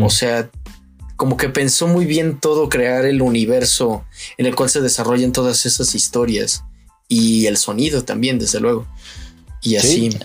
O 0.00 0.10
sea, 0.10 0.48
como 1.16 1.36
que 1.36 1.48
pensó 1.48 1.88
muy 1.88 2.04
bien 2.04 2.38
todo 2.38 2.68
crear 2.68 3.04
el 3.04 3.20
universo 3.20 4.04
en 4.38 4.46
el 4.46 4.54
cual 4.54 4.70
se 4.70 4.80
desarrollan 4.80 5.32
todas 5.32 5.66
esas 5.66 5.96
historias 5.96 6.62
y 7.08 7.46
el 7.46 7.56
sonido 7.56 8.04
también, 8.04 8.38
desde 8.38 8.60
luego. 8.60 8.86
Y 9.60 9.76
así. 9.76 10.10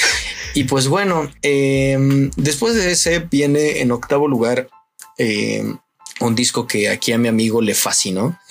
y 0.54 0.64
pues 0.64 0.88
bueno, 0.88 1.30
em, 1.42 2.30
después 2.36 2.74
de 2.74 2.90
ese 2.90 3.20
viene 3.20 3.80
en 3.80 3.92
octavo 3.92 4.26
lugar 4.26 4.68
em, 5.16 5.78
un 6.20 6.34
disco 6.34 6.66
que 6.66 6.88
aquí 6.88 7.12
a 7.12 7.18
mi 7.18 7.28
amigo 7.28 7.60
le 7.60 7.74
fascinó. 7.74 8.38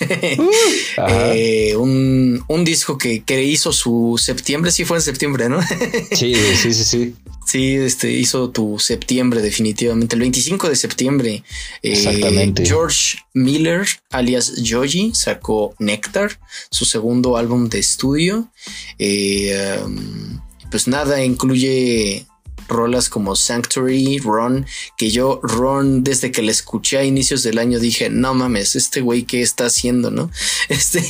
Uh, 0.98 1.02
eh, 1.08 1.76
un, 1.76 2.42
un, 2.48 2.64
disco 2.64 2.98
que, 2.98 3.22
que, 3.22 3.44
hizo 3.44 3.72
su 3.72 4.20
septiembre, 4.22 4.72
sí 4.72 4.84
fue 4.84 4.98
en 4.98 5.02
septiembre, 5.02 5.48
¿no? 5.48 5.60
sí, 6.12 6.34
sí, 6.34 6.74
sí, 6.74 6.84
sí. 6.84 7.14
Sí, 7.46 7.74
este 7.74 8.12
hizo 8.12 8.50
tu 8.50 8.78
septiembre, 8.78 9.40
definitivamente. 9.40 10.14
El 10.14 10.20
25 10.20 10.68
de 10.68 10.76
septiembre. 10.76 11.44
Eh, 11.82 11.92
Exactamente. 11.92 12.66
George 12.66 13.18
Miller, 13.34 13.86
alias 14.10 14.52
Joji, 14.64 15.12
sacó 15.14 15.74
Nectar, 15.78 16.38
su 16.70 16.84
segundo 16.84 17.36
álbum 17.36 17.68
de 17.68 17.78
estudio. 17.78 18.48
Eh, 18.98 19.80
um, 19.84 20.40
pues 20.70 20.86
nada, 20.86 21.24
incluye 21.24 22.26
rolas 22.70 23.10
como 23.10 23.36
Sanctuary, 23.36 24.18
Ron, 24.18 24.64
que 24.96 25.10
yo 25.10 25.40
Ron 25.42 26.02
desde 26.02 26.32
que 26.32 26.42
la 26.42 26.50
escuché 26.50 26.98
a 26.98 27.04
inicios 27.04 27.42
del 27.42 27.58
año 27.58 27.78
dije, 27.78 28.08
no 28.08 28.32
mames, 28.32 28.76
este 28.76 29.02
güey 29.02 29.24
qué 29.24 29.42
está 29.42 29.66
haciendo, 29.66 30.10
¿no? 30.10 30.30
Este, 30.70 31.02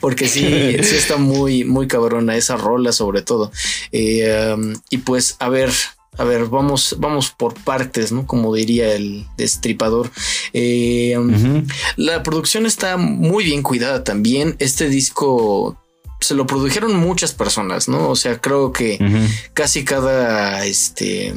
porque 0.00 0.26
sí, 0.26 0.40
sí 0.82 0.96
está 0.96 1.16
muy, 1.16 1.64
muy 1.64 1.86
cabrona 1.86 2.36
esa 2.36 2.56
rola 2.56 2.92
sobre 2.92 3.22
todo. 3.22 3.52
Eh, 3.92 4.54
um, 4.56 4.74
y 4.90 4.98
pues, 4.98 5.36
a 5.38 5.48
ver, 5.48 5.70
a 6.18 6.24
ver, 6.24 6.46
vamos, 6.46 6.96
vamos 6.98 7.30
por 7.30 7.54
partes, 7.54 8.12
¿no? 8.12 8.26
Como 8.26 8.54
diría 8.54 8.94
el 8.94 9.26
destripador. 9.36 10.10
Eh, 10.52 11.16
um, 11.16 11.66
la 11.96 12.22
producción 12.22 12.66
está 12.66 12.96
muy 12.96 13.44
bien 13.44 13.62
cuidada 13.62 14.04
también. 14.04 14.56
Este 14.58 14.88
disco 14.88 15.78
se 16.22 16.34
lo 16.34 16.46
produjeron 16.46 16.94
muchas 16.96 17.32
personas, 17.32 17.88
¿no? 17.88 18.10
O 18.10 18.16
sea, 18.16 18.40
creo 18.40 18.72
que 18.72 18.98
casi 19.54 19.84
cada 19.84 20.64
este 20.64 21.34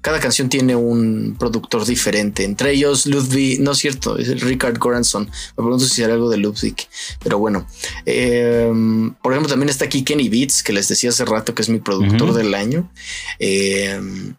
cada 0.00 0.18
canción 0.18 0.48
tiene 0.48 0.74
un 0.76 1.36
productor 1.38 1.84
diferente. 1.84 2.44
Entre 2.44 2.72
ellos, 2.72 3.06
Ludwig, 3.06 3.60
no 3.60 3.72
es 3.72 3.78
cierto, 3.78 4.16
es 4.16 4.40
Richard 4.40 4.78
Goranson. 4.78 5.26
Me 5.26 5.62
pregunto 5.62 5.84
si 5.84 6.02
era 6.02 6.14
algo 6.14 6.30
de 6.30 6.38
Ludwig, 6.38 6.76
pero 7.22 7.38
bueno. 7.38 7.66
Em, 8.06 9.12
por 9.22 9.32
ejemplo, 9.32 9.50
también 9.50 9.68
está 9.68 9.84
aquí 9.84 10.02
Kenny 10.02 10.28
Beats, 10.28 10.62
que 10.62 10.72
les 10.72 10.88
decía 10.88 11.10
hace 11.10 11.24
rato 11.24 11.54
que 11.54 11.62
es 11.62 11.68
mi 11.68 11.80
productor 11.80 12.32
del 12.32 12.54
año. 12.54 12.90
Em, 13.38 14.34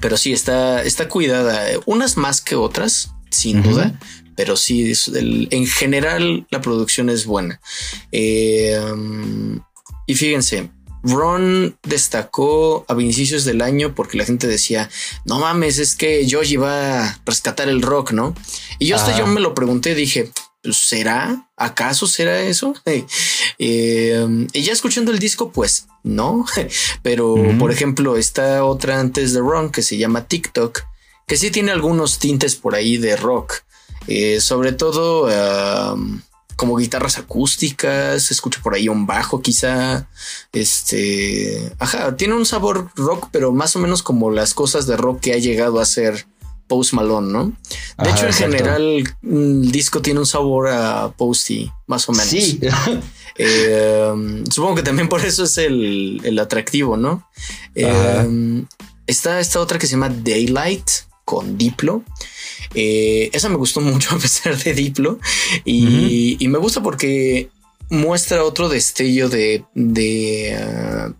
pero 0.00 0.16
sí, 0.16 0.32
está, 0.32 0.82
está 0.82 1.08
cuidada. 1.08 1.66
Unas 1.86 2.16
más 2.16 2.40
que 2.40 2.56
otras, 2.56 3.12
sin 3.30 3.62
duda 3.62 3.98
pero 4.36 4.56
sí, 4.56 4.92
en 5.14 5.66
general 5.66 6.46
la 6.50 6.60
producción 6.60 7.10
es 7.10 7.26
buena. 7.26 7.60
Eh, 8.12 8.78
y 10.06 10.14
fíjense, 10.14 10.70
Ron 11.02 11.78
destacó 11.82 12.84
a 12.88 13.00
inicios 13.00 13.44
del 13.44 13.62
año 13.62 13.94
porque 13.94 14.18
la 14.18 14.24
gente 14.24 14.46
decía, 14.46 14.90
no 15.24 15.38
mames, 15.38 15.78
es 15.78 15.94
que 15.94 16.26
Joji 16.28 16.56
va 16.56 17.04
a 17.04 17.20
rescatar 17.24 17.68
el 17.68 17.82
rock, 17.82 18.12
¿no? 18.12 18.34
Y 18.78 18.86
yo 18.86 18.96
hasta 18.96 19.16
yo 19.16 19.26
me 19.26 19.40
lo 19.40 19.54
pregunté, 19.54 19.94
dije, 19.94 20.30
pues, 20.62 20.76
¿será? 20.76 21.48
¿Acaso 21.56 22.06
será 22.06 22.40
eso? 22.40 22.74
Eh, 23.58 24.46
y 24.52 24.62
ya 24.64 24.74
escuchando 24.74 25.10
el 25.12 25.18
disco, 25.18 25.50
pues 25.50 25.86
no, 26.02 26.44
pero 27.02 27.36
por 27.58 27.72
ejemplo, 27.72 28.18
está 28.18 28.62
otra 28.66 29.00
antes 29.00 29.32
de 29.32 29.40
Ron 29.40 29.70
que 29.70 29.80
se 29.80 29.96
llama 29.96 30.28
TikTok, 30.28 30.82
que 31.26 31.38
sí 31.38 31.50
tiene 31.50 31.72
algunos 31.72 32.18
tintes 32.18 32.54
por 32.54 32.74
ahí 32.74 32.98
de 32.98 33.16
rock. 33.16 33.62
Eh, 34.08 34.40
sobre 34.40 34.72
todo 34.72 35.28
como 36.56 36.76
guitarras 36.76 37.18
acústicas, 37.18 38.30
escucho 38.30 38.60
por 38.62 38.74
ahí 38.74 38.88
un 38.88 39.06
bajo 39.06 39.42
quizá, 39.42 40.08
este, 40.52 41.70
ajá, 41.78 42.16
tiene 42.16 42.34
un 42.34 42.46
sabor 42.46 42.90
rock, 42.96 43.28
pero 43.30 43.52
más 43.52 43.76
o 43.76 43.78
menos 43.78 44.02
como 44.02 44.30
las 44.30 44.54
cosas 44.54 44.86
de 44.86 44.96
rock 44.96 45.20
que 45.20 45.32
ha 45.34 45.38
llegado 45.38 45.80
a 45.80 45.84
ser 45.84 46.26
Post 46.66 46.94
Malone, 46.94 47.30
¿no? 47.30 47.52
De 48.02 48.10
hecho, 48.10 48.26
en 48.26 48.32
general, 48.32 49.04
el 49.22 49.70
disco 49.70 50.02
tiene 50.02 50.20
un 50.20 50.26
sabor 50.26 50.68
a 50.68 51.12
Posty, 51.12 51.70
más 51.86 52.08
o 52.08 52.12
menos. 52.12 52.28
Sí. 52.28 52.60
Eh, 53.38 54.42
supongo 54.50 54.76
que 54.76 54.82
también 54.82 55.10
por 55.10 55.22
eso 55.22 55.44
es 55.44 55.58
el, 55.58 56.38
atractivo, 56.40 56.96
¿no? 56.96 57.28
Eh, 57.74 58.64
está 59.06 59.40
esta 59.40 59.60
otra 59.60 59.78
que 59.78 59.86
se 59.86 59.92
llama 59.92 60.08
Daylight 60.08 60.88
con 61.26 61.58
Diplo. 61.58 62.04
Eh, 62.74 63.28
esa 63.34 63.50
me 63.50 63.56
gustó 63.56 63.80
mucho 63.82 64.14
a 64.14 64.18
pesar 64.18 64.56
de 64.56 64.72
Diplo 64.72 65.18
y, 65.66 66.38
me 66.48 66.58
gusta 66.58 66.82
porque 66.82 67.50
muestra 67.90 68.44
otro 68.44 68.70
destello 68.70 69.28
de, 69.28 69.64
ah, 70.58 71.12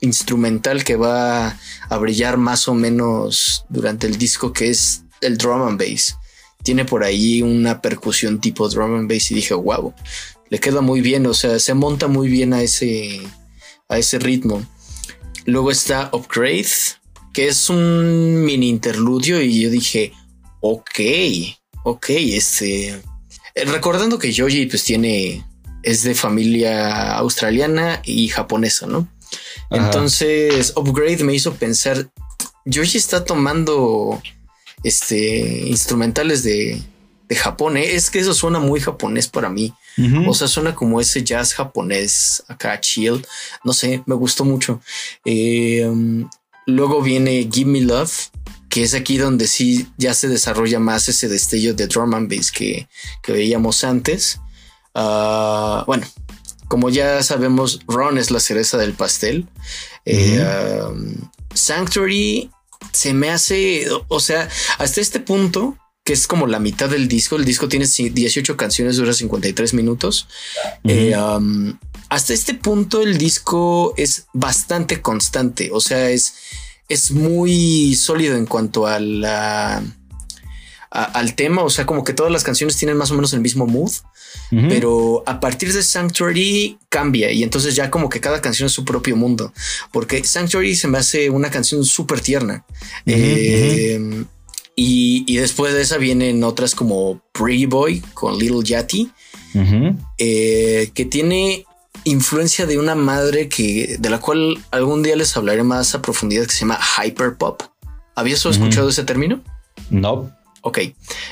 instrumental 0.00 0.84
que 0.84 0.96
va 0.96 1.56
a 1.88 1.96
brillar 1.96 2.36
más 2.36 2.68
o 2.68 2.74
menos 2.74 3.64
durante 3.70 4.06
el 4.06 4.18
disco 4.18 4.52
que 4.52 4.68
es 4.68 5.04
el 5.22 5.38
drum 5.38 5.62
and 5.62 5.78
bass. 5.78 6.16
Tiene 6.62 6.84
por 6.84 7.02
ahí 7.04 7.40
una 7.42 7.80
percusión 7.80 8.40
tipo 8.40 8.68
drum 8.68 8.96
and 8.96 9.10
bass 9.10 9.30
y 9.30 9.36
dije, 9.36 9.54
wow, 9.54 9.94
le 10.50 10.60
queda 10.60 10.80
muy 10.80 11.00
bien, 11.00 11.26
o 11.26 11.34
sea, 11.34 11.58
se 11.58 11.74
monta 11.74 12.08
muy 12.08 12.28
bien 12.28 12.52
a 12.52 12.62
ese, 12.62 13.20
a 13.88 13.98
ese 13.98 14.18
ritmo. 14.18 14.66
Luego 15.44 15.70
está 15.70 16.10
Upgrade, 16.12 16.66
que 17.32 17.48
es 17.48 17.70
un 17.70 18.44
mini 18.44 18.68
interludio 18.68 19.40
y 19.40 19.60
yo 19.62 19.70
dije, 19.70 20.12
Ok, 20.64 21.00
ok, 21.82 22.06
este. 22.10 22.90
Eh, 23.54 23.64
recordando 23.66 24.18
que 24.18 24.32
Joji 24.34 24.66
pues 24.66 24.84
tiene. 24.84 25.44
es 25.82 26.04
de 26.04 26.14
familia 26.14 27.16
australiana 27.16 28.00
y 28.04 28.28
japonesa, 28.28 28.86
¿no? 28.86 29.08
Entonces, 29.70 30.72
Upgrade 30.76 31.24
me 31.24 31.34
hizo 31.34 31.54
pensar. 31.54 32.08
Joji 32.64 32.96
está 32.96 33.24
tomando 33.24 34.22
este 34.84 35.66
instrumentales 35.66 36.44
de, 36.44 36.80
de 37.28 37.34
Japón. 37.34 37.76
¿eh? 37.76 37.96
Es 37.96 38.08
que 38.08 38.20
eso 38.20 38.34
suena 38.34 38.60
muy 38.60 38.78
japonés 38.78 39.26
para 39.26 39.48
mí. 39.48 39.74
O 40.26 40.32
sea, 40.32 40.46
suena 40.46 40.74
como 40.74 41.00
ese 41.00 41.24
jazz 41.24 41.54
japonés 41.54 42.44
acá 42.46 42.80
chill. 42.80 43.26
No 43.64 43.72
sé, 43.72 44.02
me 44.06 44.14
gustó 44.14 44.44
mucho. 44.44 44.80
Eh, 45.24 45.90
luego 46.66 47.02
viene 47.02 47.48
Give 47.52 47.70
Me 47.70 47.80
Love, 47.80 48.30
que 48.68 48.82
es 48.82 48.94
aquí 48.94 49.18
donde 49.18 49.46
sí 49.46 49.88
ya 49.98 50.14
se 50.14 50.28
desarrolla 50.28 50.78
más 50.78 51.08
ese 51.08 51.28
destello 51.28 51.74
de 51.74 51.86
drum 51.86 52.14
and 52.14 52.34
bass 52.34 52.50
que, 52.50 52.88
veíamos 53.28 53.84
antes. 53.84 54.40
Ah, 54.94 55.84
bueno, 55.86 56.06
como 56.68 56.88
ya 56.88 57.22
sabemos, 57.22 57.80
Ron 57.86 58.16
es 58.16 58.30
la 58.30 58.40
cereza 58.40 58.78
del 58.78 58.94
pastel. 58.94 59.46
Eh, 60.06 60.42
um, 60.88 61.16
Sanctuary 61.52 62.50
se 62.92 63.12
me 63.12 63.28
hace, 63.28 63.86
o 64.08 64.20
sea, 64.20 64.48
hasta 64.78 65.02
este 65.02 65.20
punto, 65.20 65.76
que 66.02 66.14
es 66.14 66.26
como 66.26 66.46
la 66.46 66.58
mitad 66.58 66.88
del 66.88 67.08
disco, 67.08 67.36
el 67.36 67.44
disco 67.44 67.68
tiene 67.68 67.86
18 67.86 68.56
canciones, 68.56 68.96
dura 68.96 69.12
53 69.12 69.74
minutos. 69.74 70.28
Eh, 70.84 71.14
um, 71.14 71.78
hasta 72.08 72.34
este 72.34 72.54
punto 72.54 73.02
el 73.02 73.18
disco 73.18 73.94
es 73.96 74.26
bastante 74.32 75.00
constante, 75.00 75.70
o 75.72 75.80
sea, 75.80 76.10
es 76.10 76.34
es 76.88 77.10
muy 77.10 77.94
sólido 77.94 78.36
en 78.36 78.46
cuanto 78.46 78.86
a 78.86 79.00
la, 79.00 79.82
al 80.92 81.34
tema. 81.34 81.62
O 81.62 81.70
sea, 81.70 81.86
como 81.86 82.04
que 82.04 82.12
todas 82.12 82.32
las 82.32 82.44
canciones 82.44 82.76
tienen 82.76 82.96
más 82.96 83.10
o 83.10 83.14
menos 83.14 83.32
el 83.32 83.40
mismo 83.40 83.66
mood, 83.66 83.92
pero 84.50 85.22
a 85.26 85.40
partir 85.40 85.72
de 85.72 85.82
Sanctuary 85.82 86.78
cambia 86.88 87.32
y 87.32 87.42
entonces 87.42 87.74
ya 87.74 87.90
como 87.90 88.08
que 88.08 88.20
cada 88.20 88.40
canción 88.40 88.66
es 88.66 88.72
su 88.72 88.84
propio 88.84 89.16
mundo, 89.16 89.52
porque 89.92 90.22
Sanctuary 90.24 90.74
se 90.74 90.88
me 90.88 90.98
hace 90.98 91.30
una 91.30 91.50
canción 91.50 91.84
súper 91.84 92.20
tierna. 92.20 92.64
Em, 93.06 94.26
y, 94.76 95.36
después 95.36 95.74
de 95.74 95.82
esa 95.82 95.98
vienen 95.98 96.44
otras 96.44 96.74
como 96.74 97.22
Pretty 97.32 97.66
Boy 97.66 98.00
con 98.14 98.38
Little 98.38 98.62
Yachty, 98.62 99.10
eh, 100.18 100.90
que 100.94 101.04
tiene 101.06 101.64
influencia 102.04 102.66
de 102.66 102.78
una 102.78 102.94
madre 102.94 103.48
que 103.48 103.96
de 103.98 104.10
la 104.10 104.18
cual 104.18 104.58
algún 104.70 105.02
día 105.02 105.16
les 105.16 105.36
hablaré 105.36 105.62
más 105.62 105.94
a 105.94 106.02
profundidad 106.02 106.46
que 106.46 106.52
se 106.52 106.60
llama 106.60 106.78
hyperpop. 106.98 107.62
¿Habías 108.14 108.44
escuchado 108.44 108.88
ese 108.90 109.04
término? 109.04 109.40
No. 109.90 110.30
Ok, 110.64 110.78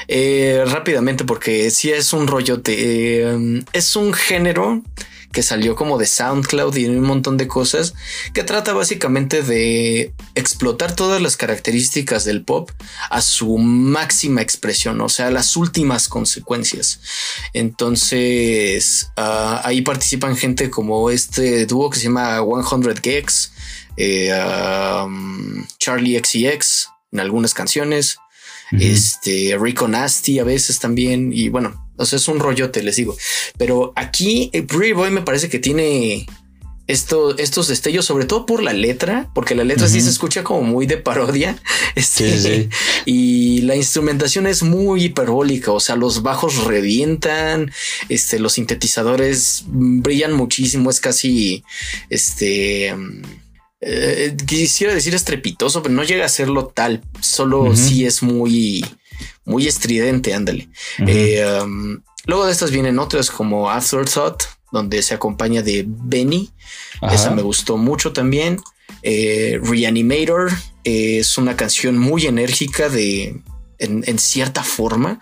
eh, 0.08 0.64
rápidamente 0.66 1.24
porque 1.24 1.70
si 1.70 1.90
es 1.90 2.12
un 2.12 2.26
rollote, 2.26 2.74
eh, 2.78 3.62
es 3.72 3.94
un 3.94 4.12
género 4.12 4.82
que 5.32 5.42
salió 5.42 5.76
como 5.76 5.98
de 5.98 6.06
SoundCloud 6.06 6.76
y 6.76 6.86
un 6.86 7.02
montón 7.02 7.36
de 7.36 7.46
cosas 7.46 7.94
que 8.34 8.42
trata 8.42 8.72
básicamente 8.72 9.42
de 9.42 10.12
explotar 10.34 10.96
todas 10.96 11.22
las 11.22 11.36
características 11.36 12.24
del 12.24 12.44
pop 12.44 12.70
a 13.10 13.20
su 13.20 13.58
máxima 13.58 14.42
expresión, 14.42 15.00
o 15.00 15.08
sea, 15.08 15.30
las 15.30 15.56
últimas 15.56 16.08
consecuencias. 16.08 17.00
Entonces, 17.52 19.12
uh, 19.16 19.60
ahí 19.62 19.82
participan 19.82 20.36
gente 20.36 20.70
como 20.70 21.10
este 21.10 21.66
dúo 21.66 21.90
que 21.90 21.98
se 21.98 22.04
llama 22.04 22.40
100 22.40 22.96
Gex, 23.02 23.52
eh, 23.96 24.32
um, 25.04 25.66
Charlie 25.78 26.18
XCX 26.18 26.88
en 27.12 27.20
algunas 27.20 27.54
canciones, 27.54 28.18
este 28.72 29.58
Rico 29.60 29.88
Nasty 29.88 30.38
a 30.38 30.44
veces 30.44 30.78
también, 30.78 31.32
y 31.32 31.48
bueno, 31.48 31.89
o 32.00 32.06
sea, 32.06 32.16
es 32.16 32.28
un 32.28 32.40
rollote, 32.40 32.82
les 32.82 32.96
digo. 32.96 33.16
Pero 33.58 33.92
aquí 33.94 34.50
eh, 34.52 34.62
Pretty 34.62 34.92
Boy 34.92 35.10
me 35.10 35.22
parece 35.22 35.48
que 35.48 35.58
tiene 35.58 36.26
esto, 36.86 37.36
estos 37.38 37.68
destellos, 37.68 38.04
sobre 38.04 38.24
todo 38.24 38.46
por 38.46 38.62
la 38.62 38.72
letra, 38.72 39.30
porque 39.34 39.54
la 39.54 39.64
letra 39.64 39.86
sí 39.86 40.00
se 40.00 40.10
escucha 40.10 40.42
como 40.42 40.62
muy 40.62 40.86
de 40.86 40.96
parodia. 40.96 41.56
Este, 41.96 42.68
Y 43.04 43.62
la 43.62 43.74
instrumentación 43.74 44.46
es 44.46 44.62
muy 44.62 45.04
hiperbólica, 45.04 45.72
o 45.72 45.80
sea, 45.80 45.96
los 45.96 46.22
bajos 46.22 46.64
revientan, 46.64 47.72
este, 48.08 48.38
los 48.38 48.52
sintetizadores 48.52 49.64
brillan 49.66 50.32
muchísimo, 50.32 50.88
es 50.90 51.00
casi, 51.00 51.64
este... 52.08 52.94
Eh, 53.82 54.36
quisiera 54.46 54.94
decir 54.94 55.14
estrepitoso, 55.14 55.82
pero 55.82 55.94
no 55.94 56.04
llega 56.04 56.26
a 56.26 56.28
serlo 56.28 56.66
tal, 56.66 57.02
solo 57.20 57.74
sí 57.74 58.04
es 58.04 58.22
muy, 58.22 58.84
muy 59.44 59.66
estridente, 59.66 60.34
ándale. 60.34 60.68
Eh, 61.06 61.60
um, 61.62 62.00
luego 62.26 62.46
de 62.46 62.52
estas 62.52 62.70
vienen 62.70 62.98
otras 62.98 63.30
como 63.30 63.70
Afterthought, 63.70 64.42
donde 64.72 65.02
se 65.02 65.14
acompaña 65.14 65.62
de 65.62 65.84
Benny. 65.86 66.50
Esa 67.10 67.30
me 67.30 67.42
gustó 67.42 67.76
mucho 67.76 68.12
también. 68.12 68.60
Eh, 69.02 69.58
Reanimator 69.62 70.50
es 70.84 71.38
una 71.38 71.56
canción 71.56 71.98
muy 71.98 72.26
enérgica 72.26 72.88
de 72.88 73.40
en, 73.78 74.18
cierta 74.18 74.62
forma, 74.62 75.18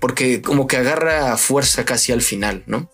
porque 0.00 0.40
como 0.40 0.66
que 0.66 0.78
agarra 0.78 1.36
fuerza 1.36 1.84
casi 1.84 2.12
al 2.12 2.22
final, 2.22 2.64
¿no? 2.66 2.90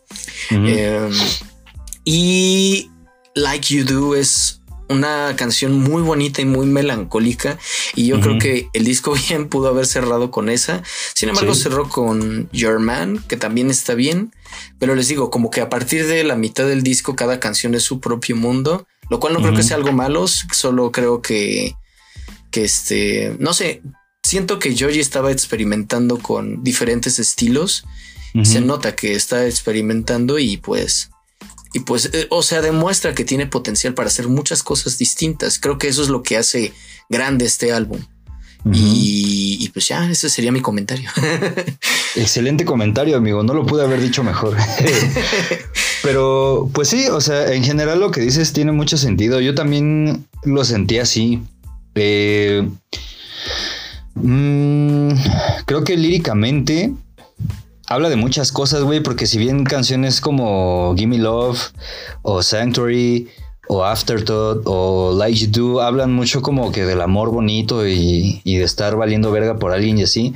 y 2.04 2.90
Like 3.34 3.74
You 3.74 3.84
Do 3.84 4.14
es 4.16 4.57
una 4.88 5.34
canción 5.36 5.72
muy 5.72 6.02
bonita 6.02 6.40
y 6.40 6.44
muy 6.44 6.66
melancólica 6.66 7.58
y 7.94 8.06
yo 8.06 8.20
creo 8.20 8.38
que 8.38 8.68
el 8.72 8.84
disco 8.84 9.14
bien 9.28 9.48
pudo 9.48 9.68
haber 9.68 9.86
cerrado 9.86 10.30
con 10.30 10.48
esa. 10.48 10.82
Sin 11.14 11.28
embargo, 11.28 11.54
cerró 11.54 11.88
con 11.88 12.48
Your 12.52 12.78
Man, 12.78 13.22
que 13.28 13.36
también 13.36 13.70
está 13.70 13.94
bien, 13.94 14.32
pero 14.78 14.94
les 14.94 15.08
digo, 15.08 15.30
como 15.30 15.50
que 15.50 15.60
a 15.60 15.68
partir 15.68 16.06
de 16.06 16.24
la 16.24 16.36
mitad 16.36 16.66
del 16.66 16.82
disco 16.82 17.16
cada 17.16 17.40
canción 17.40 17.74
es 17.74 17.82
su 17.82 18.00
propio 18.00 18.36
mundo, 18.36 18.86
lo 19.10 19.20
cual 19.20 19.32
no 19.32 19.40
creo 19.40 19.54
que 19.54 19.62
sea 19.62 19.76
algo 19.76 19.92
malo, 19.92 20.26
solo 20.26 20.92
creo 20.92 21.22
que 21.22 21.74
que 22.50 22.64
este, 22.64 23.36
no 23.38 23.52
sé, 23.52 23.82
siento 24.22 24.58
que 24.58 24.76
Joji 24.76 25.00
estaba 25.00 25.32
experimentando 25.32 26.18
con 26.18 26.62
diferentes 26.62 27.18
estilos. 27.18 27.84
Se 28.44 28.60
nota 28.60 28.94
que 28.94 29.14
está 29.14 29.46
experimentando 29.46 30.38
y 30.38 30.58
pues 30.58 31.10
y 31.78 31.80
pues, 31.80 32.10
eh, 32.12 32.26
o 32.30 32.42
sea, 32.42 32.60
demuestra 32.60 33.14
que 33.14 33.24
tiene 33.24 33.46
potencial 33.46 33.94
para 33.94 34.08
hacer 34.08 34.26
muchas 34.26 34.64
cosas 34.64 34.98
distintas. 34.98 35.60
Creo 35.60 35.78
que 35.78 35.86
eso 35.86 36.02
es 36.02 36.08
lo 36.08 36.24
que 36.24 36.36
hace 36.36 36.72
grande 37.08 37.44
este 37.44 37.72
álbum. 37.72 38.00
y, 38.72 39.68
pues 39.72 39.86
ya, 39.86 40.10
ese 40.10 40.28
sería 40.28 40.50
mi 40.50 40.60
comentario. 40.60 41.08
Excelente 42.16 42.64
comentario, 42.64 43.16
amigo. 43.16 43.44
No 43.44 43.54
lo 43.54 43.64
pude 43.64 43.84
haber 43.84 44.00
dicho 44.00 44.24
mejor. 44.24 44.56
Pero, 46.02 46.68
pues 46.72 46.88
sí, 46.88 47.06
o 47.06 47.20
sea, 47.20 47.52
en 47.52 47.62
general 47.62 48.00
lo 48.00 48.10
que 48.10 48.22
dices 48.22 48.52
tiene 48.52 48.72
mucho 48.72 48.96
sentido. 48.96 49.40
Yo 49.40 49.54
también 49.54 50.26
lo 50.42 50.64
sentí 50.64 50.98
así. 50.98 51.40
Eh, 51.94 52.68
mm, 54.14 55.10
creo 55.64 55.84
que 55.84 55.96
líricamente 55.96 56.92
habla 57.88 58.10
de 58.10 58.16
muchas 58.16 58.52
cosas, 58.52 58.82
güey, 58.82 59.00
porque 59.00 59.26
si 59.26 59.38
bien 59.38 59.64
canciones 59.64 60.20
como 60.20 60.94
Gimme 60.96 61.18
Love 61.18 61.72
o 62.22 62.42
Sanctuary 62.42 63.28
o 63.68 63.84
Afterthought 63.84 64.62
o 64.64 65.14
Like 65.16 65.38
You 65.38 65.50
Do 65.50 65.80
hablan 65.80 66.12
mucho 66.12 66.42
como 66.42 66.72
que 66.72 66.84
del 66.84 67.00
amor 67.00 67.30
bonito 67.30 67.86
y, 67.86 68.40
de 68.44 68.62
estar 68.62 68.96
valiendo 68.96 69.30
verga 69.30 69.58
por 69.58 69.72
alguien 69.72 69.98
y 69.98 70.02
así. 70.02 70.34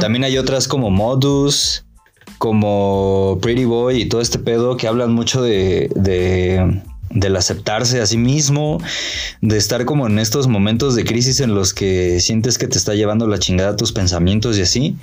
También 0.00 0.24
hay 0.24 0.38
otras 0.38 0.68
como 0.68 0.90
Modus, 0.90 1.84
como 2.38 3.38
Pretty 3.42 3.64
Boy 3.64 4.02
y 4.02 4.08
todo 4.08 4.20
este 4.20 4.38
pedo 4.38 4.76
que 4.76 4.88
hablan 4.88 5.12
mucho 5.12 5.42
de, 5.42 5.90
de 5.94 6.82
del 7.10 7.36
aceptarse 7.36 8.00
a 8.00 8.06
sí 8.06 8.16
mismo, 8.16 8.80
de 9.40 9.56
estar 9.56 9.84
como 9.84 10.06
en 10.06 10.18
estos 10.18 10.46
momentos 10.46 10.94
de 10.94 11.04
crisis 11.04 11.40
en 11.40 11.54
los 11.54 11.74
que 11.74 12.20
sientes 12.20 12.56
que 12.56 12.68
te 12.68 12.78
está 12.78 12.94
llevando 12.94 13.26
la 13.26 13.38
chingada 13.38 13.76
tus 13.76 13.92
pensamientos 13.92 14.56
y 14.58 14.62
así. 14.62 14.96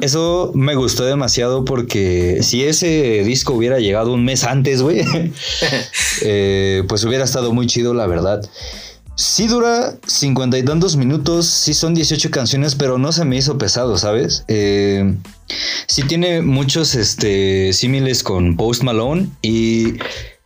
Eso 0.00 0.52
me 0.54 0.74
gustó 0.74 1.04
demasiado 1.04 1.64
porque 1.64 2.38
si 2.42 2.64
ese 2.64 3.22
disco 3.24 3.54
hubiera 3.54 3.78
llegado 3.78 4.12
un 4.12 4.24
mes 4.24 4.44
antes, 4.44 4.82
güey, 4.82 5.04
eh, 6.22 6.82
pues 6.88 7.04
hubiera 7.04 7.24
estado 7.24 7.52
muy 7.52 7.66
chido, 7.66 7.94
la 7.94 8.06
verdad. 8.06 8.48
Sí 9.14 9.48
dura 9.48 9.96
cincuenta 10.06 10.58
y 10.58 10.62
tantos 10.62 10.94
minutos, 10.94 11.46
sí 11.46 11.74
son 11.74 11.92
18 11.92 12.30
canciones, 12.30 12.76
pero 12.76 12.98
no 12.98 13.10
se 13.10 13.24
me 13.24 13.36
hizo 13.36 13.58
pesado, 13.58 13.98
¿sabes? 13.98 14.44
Eh, 14.46 15.12
sí 15.88 16.02
tiene 16.04 16.40
muchos 16.40 16.94
este, 16.94 17.72
símiles 17.72 18.22
con 18.22 18.56
Post 18.56 18.84
Malone 18.84 19.28
y 19.42 19.94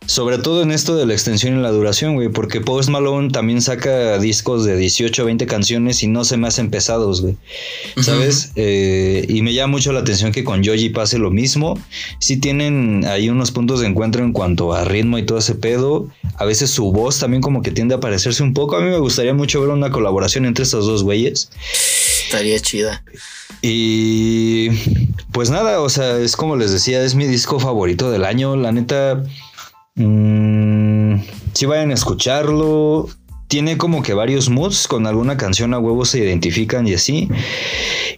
sobre 0.05 0.37
todo 0.37 0.61
en 0.63 0.71
esto 0.71 0.95
de 0.95 1.05
la 1.05 1.13
extensión 1.13 1.57
y 1.57 1.61
la 1.61 1.71
duración, 1.71 2.15
güey, 2.15 2.29
porque 2.29 2.61
Post 2.61 2.89
Malone 2.89 3.29
también 3.29 3.61
saca 3.61 4.17
discos 4.17 4.65
de 4.65 4.75
18 4.75 5.21
o 5.21 5.25
20 5.25 5.45
canciones 5.45 6.03
y 6.03 6.07
no 6.07 6.25
se 6.25 6.37
me 6.37 6.47
hacen 6.47 6.69
pesados, 6.69 7.21
güey. 7.21 7.37
¿Sabes? 8.01 8.51
Eh, 8.55 9.25
y 9.29 9.41
me 9.41 9.53
llama 9.53 9.71
mucho 9.71 9.93
la 9.93 10.01
atención 10.01 10.31
que 10.31 10.43
con 10.43 10.63
Yoji 10.63 10.89
pase 10.89 11.17
lo 11.17 11.31
mismo. 11.31 11.79
Sí 12.19 12.37
tienen 12.37 13.05
ahí 13.05 13.29
unos 13.29 13.51
puntos 13.51 13.79
de 13.79 13.87
encuentro 13.87 14.23
en 14.23 14.33
cuanto 14.33 14.73
a 14.73 14.83
ritmo 14.83 15.17
y 15.17 15.25
todo 15.25 15.37
ese 15.37 15.55
pedo. 15.55 16.07
A 16.35 16.45
veces 16.45 16.69
su 16.69 16.91
voz 16.91 17.19
también 17.19 17.41
como 17.41 17.61
que 17.61 17.71
tiende 17.71 17.95
a 17.95 17.99
parecerse 17.99 18.43
un 18.43 18.53
poco. 18.53 18.75
A 18.75 18.81
mí 18.81 18.89
me 18.89 18.99
gustaría 18.99 19.33
mucho 19.33 19.61
ver 19.61 19.69
una 19.69 19.91
colaboración 19.91 20.45
entre 20.45 20.63
estos 20.63 20.85
dos 20.85 21.03
güeyes. 21.03 21.49
Estaría 22.25 22.59
chida. 22.59 23.03
Y 23.61 24.69
pues 25.31 25.49
nada, 25.49 25.79
o 25.79 25.89
sea, 25.89 26.19
es 26.19 26.35
como 26.35 26.57
les 26.57 26.71
decía, 26.71 27.03
es 27.03 27.15
mi 27.15 27.25
disco 27.25 27.59
favorito 27.59 28.11
del 28.11 28.25
año. 28.25 28.57
La 28.57 28.73
neta 28.73 29.23
Mm, 29.95 31.21
si 31.53 31.65
vayan 31.65 31.91
a 31.91 31.95
escucharlo. 31.95 33.09
Tiene 33.47 33.77
como 33.77 34.01
que 34.01 34.15
varios 34.15 34.49
moods, 34.49 34.87
con 34.87 35.05
alguna 35.05 35.37
canción 35.37 35.75
a 35.75 35.79
huevo 35.79 36.05
se 36.05 36.19
identifican 36.19 36.87
y 36.87 36.95
así. 36.95 37.29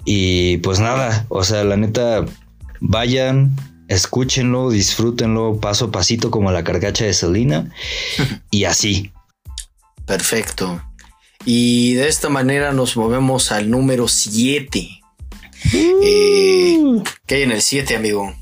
Y 0.06 0.58
pues 0.58 0.80
nada, 0.80 1.26
o 1.28 1.44
sea, 1.44 1.66
la 1.66 1.76
neta, 1.76 2.24
vayan, 2.80 3.54
escúchenlo, 3.90 4.70
disfrútenlo 4.70 5.60
paso 5.60 5.86
a 5.86 5.92
pasito 5.92 6.32
como 6.32 6.52
la 6.52 6.64
cargacha 6.64 7.04
de 7.04 7.14
Selena 7.14 7.70
y 8.52 8.64
así. 8.64 9.12
Perfecto. 10.06 10.82
Y 11.44 11.96
de 11.96 12.08
esta 12.08 12.30
manera 12.30 12.72
nos 12.72 12.96
movemos 12.96 13.52
al 13.52 13.70
número 13.70 14.08
7. 14.08 14.90
Uh. 15.74 16.00
Eh, 16.02 17.04
¿Qué 17.26 17.36
hay 17.36 17.42
en 17.42 17.52
el 17.52 17.62
7, 17.62 17.96
amigo? 17.96 18.34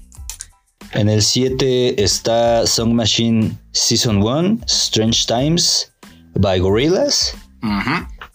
En 0.94 1.10
el 1.10 1.24
7 1.24 2.04
está 2.04 2.68
Song 2.68 2.94
Machine 2.94 3.58
Season 3.72 4.22
1, 4.22 4.60
Strange 4.68 5.26
Times 5.26 5.92
by 6.36 6.60
Gorillaz. 6.60 7.34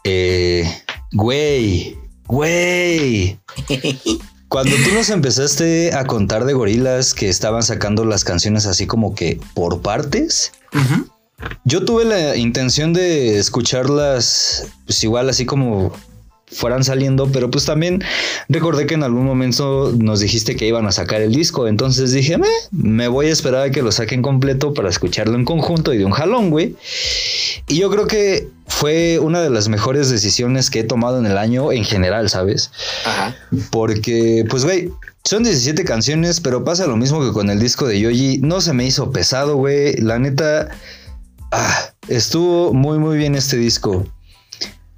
Eh, 0.05 0.69
güey, 1.13 1.97
güey. 2.27 3.39
Cuando 4.49 4.75
tú 4.77 4.93
nos 4.95 5.11
empezaste 5.11 5.95
a 5.95 6.07
contar 6.07 6.47
de 6.47 6.55
Gorillaz 6.55 7.15
que 7.15 7.29
estaban 7.29 7.63
sacando 7.63 8.05
las 8.05 8.25
canciones 8.25 8.67
así 8.67 8.87
como 8.87 9.15
que 9.15 9.39
por 9.55 9.81
partes, 9.81 10.53
yo 11.65 11.85
tuve 11.85 12.07
la 12.07 12.35
intención 12.35 12.93
de 12.93 13.39
escucharlas, 13.39 14.67
pues 14.87 15.05
igual 15.05 15.29
así 15.29 15.47
como 15.47 15.93
fueran 16.51 16.85
saliendo, 16.85 17.29
pero 17.33 17.51
pues 17.51 17.65
también 17.65 18.03
recordé 18.49 18.87
que 18.87 18.95
en 18.95 19.03
algún 19.03 19.25
momento 19.25 19.93
nos 19.97 20.21
dijiste 20.21 20.57
que 20.57 20.67
iban 20.67 20.87
a 20.87 20.93
sacar 20.93 21.21
el 21.21 21.33
disco, 21.33 21.69
entonces 21.69 22.13
dije, 22.13 22.39
me 22.71 23.09
voy 23.09 23.27
a 23.27 23.33
esperar 23.33 23.63
a 23.63 23.71
que 23.71 23.83
lo 23.83 23.93
saquen 23.93 24.23
completo 24.23 24.75
para 24.75 24.89
escucharlo 24.89 25.35
en 25.35 25.45
conjunto 25.45 25.93
y 25.93 25.99
de 25.99 26.05
un 26.05 26.13
jalón, 26.13 26.51
güey. 26.51 26.77
Y 27.67 27.79
yo 27.79 27.91
creo 27.91 28.07
que 28.07 28.49
fue 28.67 29.19
una 29.19 29.41
de 29.41 29.51
las 29.51 29.69
mejores 29.69 30.11
decisiones 30.11 30.71
que 30.71 30.81
he 30.81 30.85
tomado 30.85 31.19
en 31.19 31.27
el 31.27 31.37
año 31.37 31.73
en 31.73 31.85
general, 31.85 32.29
¿sabes? 32.31 32.71
Ajá. 33.05 33.37
Porque, 33.71 34.45
pues, 34.49 34.65
güey, 34.65 34.91
son 35.25 35.43
17 35.43 35.85
canciones, 35.85 36.41
pero 36.41 36.65
pasa 36.65 36.87
lo 36.87 36.97
mismo 36.97 37.21
que 37.21 37.33
con 37.33 37.51
el 37.51 37.61
disco 37.61 37.87
de 37.87 38.01
Yoji. 38.01 38.39
No 38.39 38.61
se 38.61 38.73
me 38.73 38.87
hizo 38.87 39.11
pesado, 39.11 39.57
güey. 39.57 39.95
La 39.97 40.19
neta, 40.19 40.69
ah, 41.53 41.91
estuvo 42.09 42.73
muy, 42.73 42.99
muy 42.99 43.19
bien 43.19 43.35
este 43.35 43.57
disco. 43.57 44.07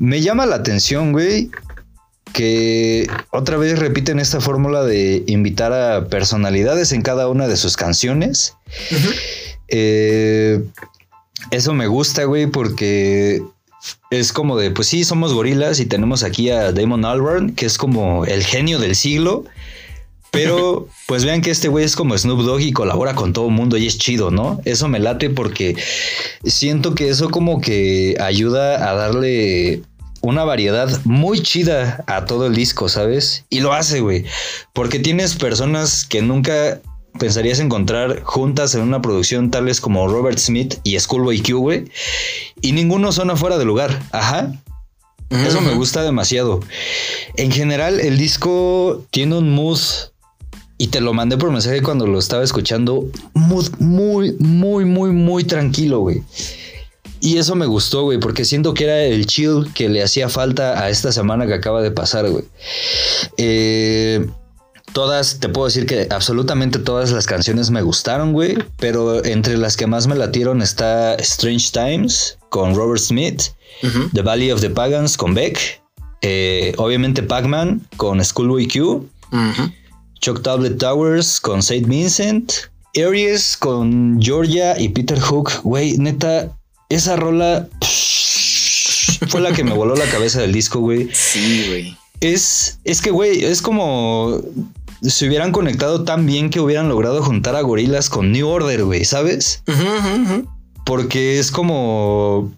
Me 0.00 0.22
llama 0.22 0.46
la 0.46 0.56
atención, 0.56 1.12
güey, 1.12 1.50
que 2.32 3.06
otra 3.32 3.58
vez 3.58 3.78
repiten 3.78 4.18
esta 4.18 4.40
fórmula 4.40 4.82
de 4.82 5.24
invitar 5.26 5.74
a 5.74 6.06
personalidades 6.06 6.92
en 6.92 7.02
cada 7.02 7.28
una 7.28 7.46
de 7.46 7.58
sus 7.58 7.76
canciones. 7.76 8.56
Eh, 9.68 10.64
eso 11.50 11.74
me 11.74 11.86
gusta, 11.86 12.24
güey, 12.24 12.46
porque 12.46 13.42
es 14.10 14.32
como 14.32 14.56
de, 14.56 14.70
pues 14.70 14.88
sí, 14.88 15.04
somos 15.04 15.34
gorilas 15.34 15.80
y 15.80 15.84
tenemos 15.84 16.22
aquí 16.22 16.48
a 16.48 16.72
Damon 16.72 17.04
Albarn, 17.04 17.54
que 17.54 17.66
es 17.66 17.76
como 17.76 18.24
el 18.24 18.42
genio 18.42 18.78
del 18.78 18.96
siglo. 18.96 19.44
Pero 20.30 20.88
pues 21.06 21.26
vean 21.26 21.42
que 21.42 21.50
este 21.50 21.68
güey 21.68 21.84
es 21.84 21.94
como 21.94 22.16
Snoop 22.16 22.40
Dogg 22.40 22.62
y 22.62 22.72
colabora 22.72 23.14
con 23.14 23.34
todo 23.34 23.48
el 23.48 23.52
mundo 23.52 23.76
y 23.76 23.86
es 23.86 23.98
chido, 23.98 24.30
¿no? 24.30 24.62
Eso 24.64 24.88
me 24.88 24.98
late 24.98 25.28
porque 25.28 25.76
siento 26.42 26.94
que 26.94 27.10
eso 27.10 27.28
como 27.28 27.60
que 27.60 28.16
ayuda 28.18 28.88
a 28.88 28.94
darle 28.94 29.82
una 30.22 30.44
variedad 30.44 30.88
muy 31.04 31.42
chida 31.42 32.04
a 32.06 32.24
todo 32.24 32.46
el 32.46 32.54
disco, 32.54 32.88
¿sabes? 32.88 33.44
Y 33.50 33.60
lo 33.60 33.72
hace, 33.72 34.00
güey. 34.00 34.24
Porque 34.72 34.98
tienes 34.98 35.34
personas 35.34 36.04
que 36.04 36.22
nunca 36.22 36.80
pensarías 37.18 37.58
encontrar 37.58 38.22
juntas 38.22 38.74
en 38.74 38.82
una 38.82 39.02
producción 39.02 39.50
tales 39.50 39.80
como 39.80 40.06
Robert 40.08 40.38
Smith 40.38 40.76
y 40.84 40.98
Schoolboy 40.98 41.42
Q, 41.42 41.58
güey. 41.58 41.84
Y 42.60 42.72
ninguno 42.72 43.12
son 43.12 43.30
afuera 43.30 43.58
de 43.58 43.64
lugar. 43.64 44.00
Ajá. 44.12 44.52
Eso 45.30 45.60
me 45.60 45.74
gusta 45.74 46.02
demasiado. 46.02 46.60
En 47.36 47.52
general, 47.52 48.00
el 48.00 48.18
disco 48.18 49.06
tiene 49.10 49.38
un 49.38 49.54
mood 49.54 49.78
y 50.76 50.88
te 50.88 51.00
lo 51.00 51.12
mandé 51.12 51.36
por 51.36 51.52
mensaje 51.52 51.82
cuando 51.82 52.06
lo 52.06 52.18
estaba 52.18 52.42
escuchando. 52.42 53.06
Mood 53.34 53.68
muy, 53.78 54.34
muy, 54.40 54.84
muy, 54.84 55.12
muy 55.12 55.44
tranquilo, 55.44 56.00
güey. 56.00 56.22
Y 57.20 57.36
eso 57.36 57.54
me 57.54 57.66
gustó, 57.66 58.04
güey, 58.04 58.18
porque 58.18 58.44
siento 58.44 58.72
que 58.72 58.84
era 58.84 59.02
el 59.02 59.26
chill 59.26 59.70
que 59.74 59.88
le 59.88 60.02
hacía 60.02 60.28
falta 60.28 60.82
a 60.82 60.88
esta 60.88 61.12
semana 61.12 61.46
que 61.46 61.54
acaba 61.54 61.82
de 61.82 61.90
pasar, 61.90 62.28
güey. 62.28 62.44
Eh, 63.36 64.26
todas, 64.92 65.38
te 65.38 65.48
puedo 65.48 65.66
decir 65.66 65.86
que 65.86 66.08
absolutamente 66.10 66.78
todas 66.78 67.10
las 67.12 67.26
canciones 67.26 67.70
me 67.70 67.82
gustaron, 67.82 68.32
güey, 68.32 68.56
pero 68.78 69.24
entre 69.24 69.56
las 69.56 69.76
que 69.76 69.86
más 69.86 70.06
me 70.06 70.16
latieron 70.16 70.62
está 70.62 71.14
Strange 71.16 71.70
Times 71.72 72.38
con 72.48 72.74
Robert 72.74 73.00
Smith, 73.00 73.42
The 74.14 74.22
Valley 74.22 74.50
of 74.50 74.60
the 74.60 74.70
Pagans 74.70 75.16
con 75.16 75.34
Beck, 75.34 75.82
eh, 76.22 76.74
obviamente 76.76 77.22
Pac-Man 77.22 77.86
con 77.96 78.22
Schoolboy 78.24 78.66
Q, 78.66 79.08
Chuck 80.20 80.42
Tablet 80.42 80.78
Towers 80.78 81.40
con 81.40 81.62
Saint 81.62 81.86
Vincent, 81.86 82.52
Aries 82.96 83.56
con 83.56 84.20
Georgia 84.20 84.78
y 84.78 84.88
Peter 84.88 85.18
Hook, 85.18 85.50
güey, 85.62 85.96
neta, 85.98 86.56
esa 86.90 87.16
rola 87.16 87.68
fue 89.28 89.40
la 89.40 89.52
que 89.52 89.64
me 89.64 89.72
voló 89.72 89.94
la 89.96 90.06
cabeza 90.06 90.40
del 90.40 90.52
disco, 90.52 90.80
güey. 90.80 91.08
Sí, 91.12 91.64
güey. 91.68 91.96
Es, 92.20 92.78
es 92.84 93.00
que, 93.00 93.10
güey, 93.10 93.44
es 93.44 93.62
como 93.62 94.42
si 95.02 95.26
hubieran 95.26 95.52
conectado 95.52 96.04
tan 96.04 96.26
bien 96.26 96.50
que 96.50 96.60
hubieran 96.60 96.88
logrado 96.88 97.22
juntar 97.22 97.56
a 97.56 97.62
gorilas 97.62 98.10
con 98.10 98.32
New 98.32 98.46
Order, 98.46 98.84
güey, 98.84 99.04
¿sabes? 99.04 99.62
Porque 100.84 101.38
es 101.38 101.50
como. 101.50 102.52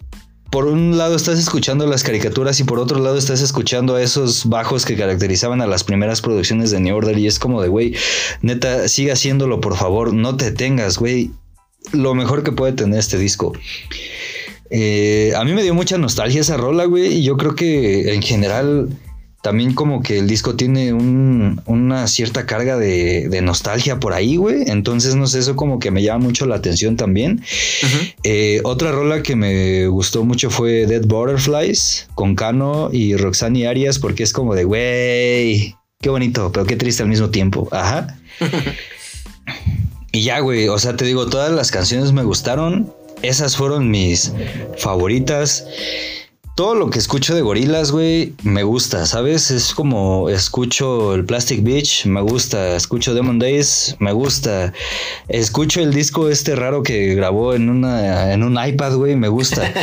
Por 0.50 0.66
un 0.66 0.98
lado 0.98 1.16
estás 1.16 1.38
escuchando 1.38 1.86
las 1.86 2.02
caricaturas 2.02 2.60
y 2.60 2.64
por 2.64 2.78
otro 2.78 2.98
lado 2.98 3.16
estás 3.16 3.40
escuchando 3.40 3.96
a 3.96 4.02
esos 4.02 4.44
bajos 4.44 4.84
que 4.84 4.98
caracterizaban 4.98 5.62
a 5.62 5.66
las 5.66 5.82
primeras 5.82 6.20
producciones 6.20 6.70
de 6.70 6.78
New 6.78 6.94
Order 6.94 7.16
y 7.16 7.26
es 7.26 7.38
como 7.38 7.62
de, 7.62 7.68
güey, 7.68 7.96
neta, 8.42 8.86
sigue 8.88 9.12
haciéndolo, 9.12 9.62
por 9.62 9.78
favor, 9.78 10.12
no 10.12 10.36
te 10.36 10.50
tengas, 10.50 10.98
güey. 10.98 11.30
Lo 11.92 12.14
mejor 12.14 12.42
que 12.42 12.52
puede 12.52 12.74
tener 12.74 12.98
este 12.98 13.16
disco. 13.16 13.54
Eh, 14.74 15.34
a 15.36 15.44
mí 15.44 15.52
me 15.52 15.62
dio 15.62 15.74
mucha 15.74 15.98
nostalgia 15.98 16.40
esa 16.40 16.56
rola, 16.56 16.86
güey. 16.86 17.18
Y 17.18 17.22
yo 17.22 17.36
creo 17.36 17.54
que 17.54 18.14
en 18.14 18.22
general 18.22 18.88
también 19.42 19.74
como 19.74 20.02
que 20.02 20.18
el 20.18 20.28
disco 20.28 20.54
tiene 20.54 20.92
una 20.94 22.06
cierta 22.06 22.46
carga 22.46 22.78
de, 22.78 23.40
nostalgia 23.42 24.00
por 24.00 24.14
ahí, 24.14 24.36
güey. 24.36 24.62
Entonces, 24.68 25.14
no 25.14 25.26
sé, 25.26 25.40
eso 25.40 25.56
como 25.56 25.78
que 25.78 25.90
me 25.90 26.02
llama 26.02 26.24
mucho 26.24 26.46
la 26.46 26.54
atención 26.54 26.96
también. 26.96 27.42
Eh, 28.22 28.60
otra 28.64 28.92
rola 28.92 29.22
que 29.22 29.36
me 29.36 29.88
gustó 29.88 30.24
mucho 30.24 30.48
fue 30.48 30.86
Dead 30.86 31.04
Butterflies 31.04 32.08
con 32.14 32.34
Cano 32.34 32.88
y 32.92 33.16
Roxanne 33.16 33.66
Arias, 33.66 33.98
porque 33.98 34.22
es 34.22 34.32
como 34.32 34.54
de, 34.54 34.64
güey, 34.64 35.74
qué 36.00 36.08
bonito, 36.08 36.50
pero 36.52 36.64
qué 36.64 36.76
triste 36.76 37.02
al 37.02 37.08
mismo 37.08 37.28
tiempo. 37.28 37.68
Ajá. 37.72 38.16
y 40.12 40.22
ya, 40.22 40.38
güey, 40.38 40.68
o 40.68 40.78
sea, 40.78 40.96
te 40.96 41.04
digo, 41.04 41.26
todas 41.26 41.52
las 41.52 41.72
canciones 41.72 42.12
me 42.12 42.22
gustaron. 42.22 43.01
Esas 43.22 43.56
fueron 43.56 43.90
mis 43.90 44.32
favoritas. 44.78 45.66
Todo 46.54 46.74
lo 46.74 46.90
que 46.90 46.98
escucho 46.98 47.34
de 47.34 47.40
gorilas, 47.40 47.92
güey, 47.92 48.34
me 48.42 48.62
gusta, 48.62 49.06
¿sabes? 49.06 49.50
Es 49.50 49.72
como 49.72 50.28
escucho 50.28 51.14
el 51.14 51.24
Plastic 51.24 51.62
Beach, 51.62 52.04
me 52.04 52.20
gusta. 52.20 52.76
Escucho 52.76 53.14
Demon 53.14 53.38
Days, 53.38 53.96
me 54.00 54.12
gusta. 54.12 54.72
Escucho 55.28 55.80
el 55.80 55.94
disco 55.94 56.28
este 56.28 56.54
raro 56.54 56.82
que 56.82 57.14
grabó 57.14 57.54
en, 57.54 57.70
una, 57.70 58.34
en 58.34 58.42
un 58.42 58.58
iPad, 58.62 58.96
güey, 58.96 59.16
me 59.16 59.28
gusta. 59.28 59.72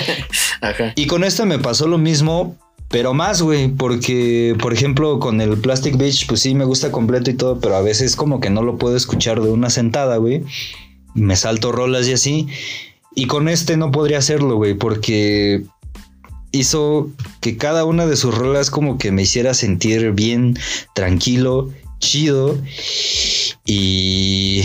Y 0.96 1.08
con 1.08 1.24
esto 1.24 1.46
me 1.46 1.58
pasó 1.58 1.88
lo 1.88 1.98
mismo, 1.98 2.58
pero 2.90 3.14
más, 3.14 3.42
güey, 3.42 3.70
porque, 3.70 4.56
por 4.60 4.74
ejemplo, 4.74 5.20
con 5.20 5.40
el 5.40 5.58
Plastic 5.58 5.96
Beach, 5.96 6.28
pues 6.28 6.42
sí, 6.42 6.54
me 6.54 6.66
gusta 6.66 6.92
completo 6.92 7.32
y 7.32 7.36
todo, 7.36 7.60
pero 7.60 7.76
a 7.76 7.82
veces 7.82 8.16
como 8.16 8.40
que 8.40 8.50
no 8.50 8.62
lo 8.62 8.78
puedo 8.78 8.98
escuchar 8.98 9.42
de 9.42 9.50
una 9.50 9.70
sentada, 9.70 10.18
güey. 10.18 10.44
Me 11.14 11.36
salto 11.36 11.72
rolas 11.72 12.08
y 12.08 12.14
así. 12.14 12.48
Y 13.20 13.26
con 13.26 13.50
este 13.50 13.76
no 13.76 13.92
podría 13.92 14.20
hacerlo, 14.20 14.56
güey, 14.56 14.76
porque 14.76 15.66
hizo 16.54 17.10
que 17.42 17.58
cada 17.58 17.84
una 17.84 18.06
de 18.06 18.16
sus 18.16 18.34
rolas 18.34 18.72
como 18.72 18.98
que 18.98 19.12
me 19.12 19.24
hiciera 19.24 19.54
sentir 19.54 20.14
bien, 20.14 20.58
tranquilo, 20.96 21.70
chido. 22.00 22.58
Y 23.66 24.64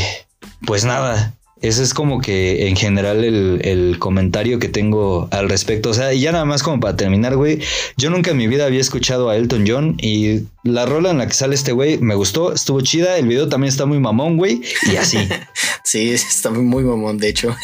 pues 0.68 0.84
nada, 0.84 1.34
ese 1.64 1.82
es 1.82 1.94
como 1.94 2.20
que 2.20 2.68
en 2.68 2.76
general 2.76 3.24
el, 3.24 3.96
comentario 3.98 4.58
que 4.58 4.68
tengo 4.68 5.28
al 5.30 5.48
respecto. 5.48 5.90
O 5.90 5.94
sea, 5.94 6.12
y 6.12 6.20
ya 6.20 6.32
nada 6.32 6.44
más 6.44 6.62
como 6.62 6.78
para 6.78 6.96
terminar, 6.96 7.36
güey. 7.36 7.60
Yo 7.96 8.10
nunca 8.10 8.32
en 8.32 8.36
mi 8.36 8.48
vida 8.48 8.66
había 8.66 8.80
escuchado 8.80 9.30
a 9.30 9.36
Elton 9.36 9.64
John 9.66 9.96
y 10.00 10.42
la 10.62 10.84
rola 10.84 11.10
en 11.10 11.18
la 11.18 11.26
que 11.26 11.34
sale 11.34 11.54
este 11.54 11.72
güey 11.72 11.98
me 11.98 12.14
gustó, 12.14 12.52
estuvo 12.52 12.80
chida. 12.82 13.16
El 13.16 13.28
video 13.28 13.48
también 13.48 13.70
está 13.70 13.86
muy 13.86 13.98
mamón, 13.98 14.36
güey. 14.36 14.60
Y 14.92 14.96
así. 14.96 15.16
sí, 15.84 16.10
está 16.10 16.50
muy 16.50 16.84
mamón, 16.84 17.16
de 17.16 17.28
hecho. 17.28 17.56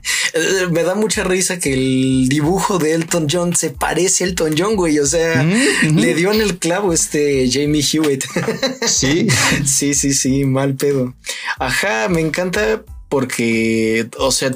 me 0.70 0.84
da 0.84 0.94
mucha 0.94 1.24
risa 1.24 1.58
que 1.58 1.72
el 1.72 2.28
dibujo 2.28 2.78
de 2.78 2.94
Elton 2.94 3.26
John 3.30 3.56
se 3.56 3.70
parece 3.70 4.22
a 4.22 4.28
Elton 4.28 4.54
John, 4.56 4.76
güey. 4.76 5.00
O 5.00 5.06
sea, 5.06 5.42
le 5.42 6.14
dio 6.14 6.32
en 6.32 6.40
el 6.40 6.58
clavo 6.58 6.92
este 6.92 7.50
Jamie 7.50 7.82
Hewitt. 7.82 8.24
sí. 8.86 9.26
Sí, 9.64 9.94
sí, 9.94 10.12
sí, 10.12 10.44
mal 10.44 10.74
pedo. 10.74 11.14
Ajá, 11.58 12.08
me 12.08 12.20
encanta 12.20 12.82
porque, 13.12 14.08
o 14.16 14.32
sea, 14.32 14.52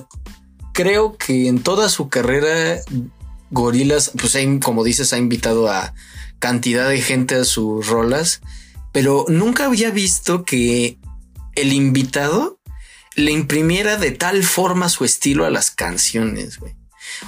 creo 0.72 1.18
que 1.18 1.46
en 1.46 1.62
toda 1.62 1.90
su 1.90 2.08
carrera, 2.08 2.80
Gorilas, 3.50 4.12
pues 4.18 4.34
como 4.62 4.82
dices, 4.82 5.12
ha 5.12 5.18
invitado 5.18 5.68
a 5.68 5.92
cantidad 6.38 6.88
de 6.88 7.02
gente 7.02 7.34
a 7.34 7.44
sus 7.44 7.86
rolas, 7.86 8.40
pero 8.92 9.26
nunca 9.28 9.66
había 9.66 9.90
visto 9.90 10.46
que 10.46 10.96
el 11.54 11.74
invitado 11.74 12.58
le 13.14 13.32
imprimiera 13.32 13.98
de 13.98 14.12
tal 14.12 14.42
forma 14.42 14.88
su 14.88 15.04
estilo 15.04 15.44
a 15.44 15.50
las 15.50 15.70
canciones, 15.70 16.58
güey. 16.58 16.74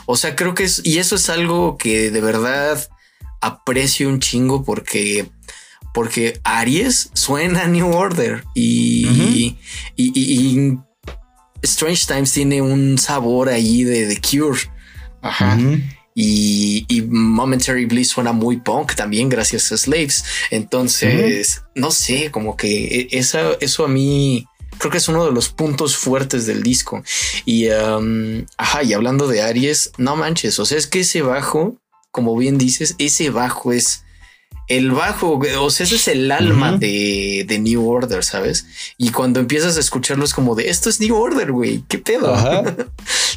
O 0.07 0.17
sea, 0.17 0.35
creo 0.35 0.55
que 0.55 0.65
es, 0.65 0.81
y 0.83 0.97
eso 0.97 1.17
es 1.17 1.29
algo 1.29 1.77
que 1.77 2.11
de 2.11 2.23
verdad 2.23 2.89
aprecio 3.43 4.09
un 4.09 4.21
chingo 4.21 4.65
porque 4.65 5.29
porque 5.93 6.41
Aries 6.45 7.11
suena 7.13 7.65
a 7.65 7.67
New 7.67 7.91
Order 7.91 8.45
y, 8.55 9.57
y, 9.97 10.79
Strange 11.63 12.07
Times 12.07 12.33
tiene 12.33 12.63
un 12.63 12.99
sabor 12.99 13.49
ahí 13.49 13.85
de 13.85 14.15
The 14.15 14.21
Cure. 14.21 14.61
Ajá. 15.21 15.59
y, 16.15 16.85
Momentary 17.09 17.87
Bliss 17.87 18.09
suena 18.09 18.33
muy 18.33 18.59
punk 18.59 18.95
también 18.95 19.29
gracias 19.29 19.71
a 19.73 19.77
Slaves. 19.77 20.25
Entonces, 20.51 21.63
no 21.75 21.91
sé, 21.91 22.31
como 22.31 22.57
que 22.57 23.09
e, 23.13 23.19
esa, 23.19 23.53
eso 23.61 23.85
a 23.85 23.89
mí 23.89 24.47
creo 24.79 24.91
que 24.91 24.99
es 24.99 25.09
uno 25.09 25.27
de 25.27 25.33
los 25.33 25.49
puntos 25.49 25.97
fuertes 25.97 26.47
del 26.47 26.63
disco. 26.63 27.03
Y, 27.45 27.69
um, 27.71 28.45
ajá, 28.57 28.83
y 28.83 28.93
hablando 28.93 29.27
de 29.29 29.43
Aries, 29.43 29.93
no 29.99 30.17
manches, 30.17 30.59
o 30.59 30.65
sea, 30.65 30.79
es 30.79 30.87
que 30.87 31.01
ese 31.01 31.23
bajo, 31.23 31.77
como 32.11 32.37
bien 32.37 32.59
dices, 32.59 32.95
ese 32.99 33.31
bajo 33.31 33.73
es 33.73 34.05
el 34.69 34.91
bajo, 34.91 35.41
o 35.61 35.71
sea, 35.71 35.85
ese 35.85 35.97
es 35.97 36.09
el 36.09 36.31
alma 36.31 36.77
de, 36.77 37.45
de, 37.49 37.59
New 37.59 37.89
Order, 37.89 38.23
¿sabes? 38.23 38.67
Y 38.99 39.11
cuando 39.11 39.41
empiezas 39.41 39.79
a 39.79 39.81
escucharlo 39.81 40.27
es 40.27 40.35
como 40.35 40.55
de 40.55 40.69
esto 40.69 40.91
es 40.91 41.01
New 41.01 41.17
Order, 41.17 41.53
güey, 41.53 41.85
qué 41.89 41.99
pedo. 41.99 42.37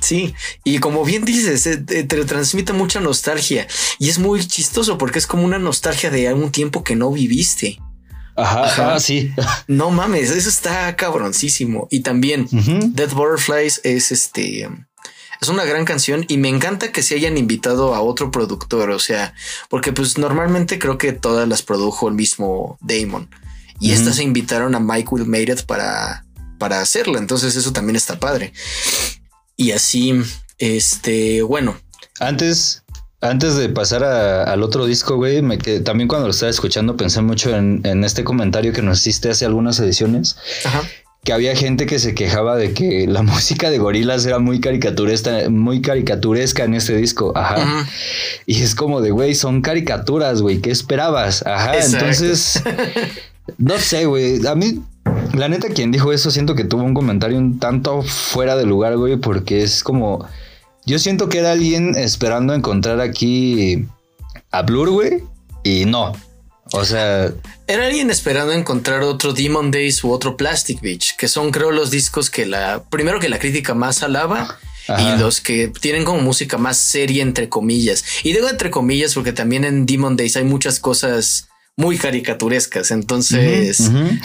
sí, 0.01 0.35
y 0.65 0.79
como 0.79 1.05
bien 1.05 1.23
dices, 1.23 1.65
eh, 1.67 1.77
te, 1.77 2.03
transmite 2.03 2.73
mucha 2.73 2.99
nostalgia 2.99 3.65
y 3.97 4.09
es 4.09 4.19
muy 4.19 4.45
chistoso 4.45 4.97
porque 4.97 5.19
es 5.19 5.27
como 5.27 5.45
una 5.45 5.57
nostalgia 5.57 6.11
de 6.11 6.27
algún 6.27 6.51
tiempo 6.51 6.83
que 6.83 6.97
no 6.97 7.11
viviste. 7.11 7.79
Ajá, 8.35 8.65
ajá, 8.65 8.99
sí. 8.99 9.31
No 9.67 9.89
mames, 9.89 10.31
eso 10.31 10.49
está 10.49 10.93
cabroncísimo. 10.97 11.87
Y 11.91 12.01
también 12.01 12.47
Dead 12.93 13.09
Butterflies 13.09 13.79
es 13.85 14.11
este 14.11 14.67
es 15.41 15.49
una 15.49 15.65
gran 15.65 15.85
canción 15.85 16.23
y 16.27 16.37
me 16.37 16.49
encanta 16.49 16.91
que 16.91 17.01
se 17.01 17.15
hayan 17.15 17.35
invitado 17.35 17.95
a 17.95 18.01
otro 18.01 18.29
productor, 18.29 18.91
o 18.91 18.99
sea, 18.99 19.33
porque 19.69 19.91
pues 19.91 20.19
normalmente 20.19 20.77
creo 20.77 20.99
que 20.99 21.13
todas 21.13 21.47
las 21.47 21.63
produjo 21.63 22.07
el 22.07 22.13
mismo 22.13 22.77
Damon 22.81 23.27
y 23.79 23.93
estas 23.93 24.17
se 24.17 24.23
invitaron 24.23 24.75
a 24.75 24.79
Made 24.79 25.07
It 25.51 25.63
para, 25.63 26.25
para 26.59 26.81
hacerla, 26.81 27.17
entonces 27.17 27.55
eso 27.55 27.73
también 27.73 27.95
está 27.95 28.19
padre. 28.19 28.53
Y 29.57 29.71
así, 29.71 30.21
este, 30.59 31.41
bueno. 31.41 31.75
Antes, 32.19 32.83
antes 33.21 33.55
de 33.55 33.69
pasar 33.69 34.03
al 34.03 34.61
otro 34.61 34.85
disco, 34.85 35.15
güey, 35.15 35.41
me 35.41 35.57
que 35.57 35.79
también 35.79 36.07
cuando 36.07 36.27
lo 36.27 36.31
estaba 36.31 36.51
escuchando 36.51 36.95
pensé 36.95 37.21
mucho 37.21 37.55
en, 37.55 37.81
en, 37.83 38.03
este 38.03 38.23
comentario 38.23 38.73
que 38.73 38.83
nos 38.83 38.99
hiciste 39.01 39.31
hace 39.31 39.45
algunas 39.45 39.79
ediciones. 39.79 40.37
Ajá 40.63 40.83
que 41.23 41.33
había 41.33 41.55
gente 41.55 41.85
que 41.85 41.99
se 41.99 42.15
quejaba 42.15 42.55
de 42.55 42.73
que 42.73 43.05
la 43.07 43.21
música 43.23 43.69
de 43.69 43.77
gorilas 43.77 44.25
era 44.25 44.39
muy 44.39 44.59
caricaturesca, 44.59 45.49
muy 45.49 45.81
caricaturesca 45.81 46.63
en 46.63 46.73
este 46.73 46.95
disco. 46.95 47.33
Ajá. 47.35 47.87
Y 48.45 48.61
es 48.61 48.75
como 48.75 49.01
de, 49.01 49.11
güey, 49.11 49.35
son 49.35 49.61
caricaturas, 49.61 50.41
güey. 50.41 50.59
¿Qué 50.59 50.71
esperabas? 50.71 51.45
Ajá. 51.45 51.77
Entonces, 51.77 52.63
no 53.57 53.77
sé, 53.77 54.05
güey. 54.05 54.45
A 54.47 54.55
mí, 54.55 54.81
la 55.33 55.47
neta, 55.47 55.69
quien 55.69 55.91
dijo 55.91 56.11
eso, 56.11 56.31
siento 56.31 56.55
que 56.55 56.63
tuvo 56.63 56.83
un 56.83 56.93
comentario 56.93 57.37
un 57.37 57.59
tanto 57.59 58.01
fuera 58.01 58.55
de 58.55 58.65
lugar, 58.65 58.97
güey, 58.97 59.17
porque 59.17 59.61
es 59.61 59.83
como. 59.83 60.27
Yo 60.83 60.97
siento 60.97 61.29
que 61.29 61.37
era 61.37 61.51
alguien 61.51 61.95
esperando 61.95 62.55
encontrar 62.55 62.99
aquí 63.01 63.85
a 64.49 64.63
Blur, 64.63 64.89
güey. 64.89 65.23
Y 65.63 65.85
no, 65.85 66.13
o 66.71 66.85
sea. 66.85 67.33
Era 67.67 67.85
alguien 67.85 68.09
esperando 68.09 68.53
encontrar 68.53 69.01
otro 69.03 69.33
Demon 69.33 69.71
Days 69.71 70.03
u 70.03 70.11
otro 70.11 70.37
Plastic 70.37 70.81
Beach, 70.81 71.15
que 71.17 71.27
son, 71.27 71.51
creo, 71.51 71.71
los 71.71 71.91
discos 71.91 72.29
que 72.29 72.45
la. 72.45 72.83
Primero 72.89 73.19
que 73.19 73.29
la 73.29 73.39
crítica 73.39 73.73
más 73.73 74.03
alaba. 74.03 74.59
Y 74.99 75.17
los 75.17 75.39
que 75.39 75.69
tienen 75.69 76.03
como 76.03 76.19
música 76.19 76.57
más 76.57 76.75
seria, 76.75 77.23
entre 77.23 77.47
comillas. 77.47 78.03
Y 78.23 78.33
digo 78.33 78.49
entre 78.49 78.71
comillas 78.71 79.13
porque 79.13 79.31
también 79.31 79.63
en 79.63 79.85
Demon 79.85 80.17
Days 80.17 80.35
hay 80.35 80.43
muchas 80.43 80.79
cosas 80.79 81.47
muy 81.77 81.97
caricaturescas. 81.97 82.91
Entonces 82.91 83.79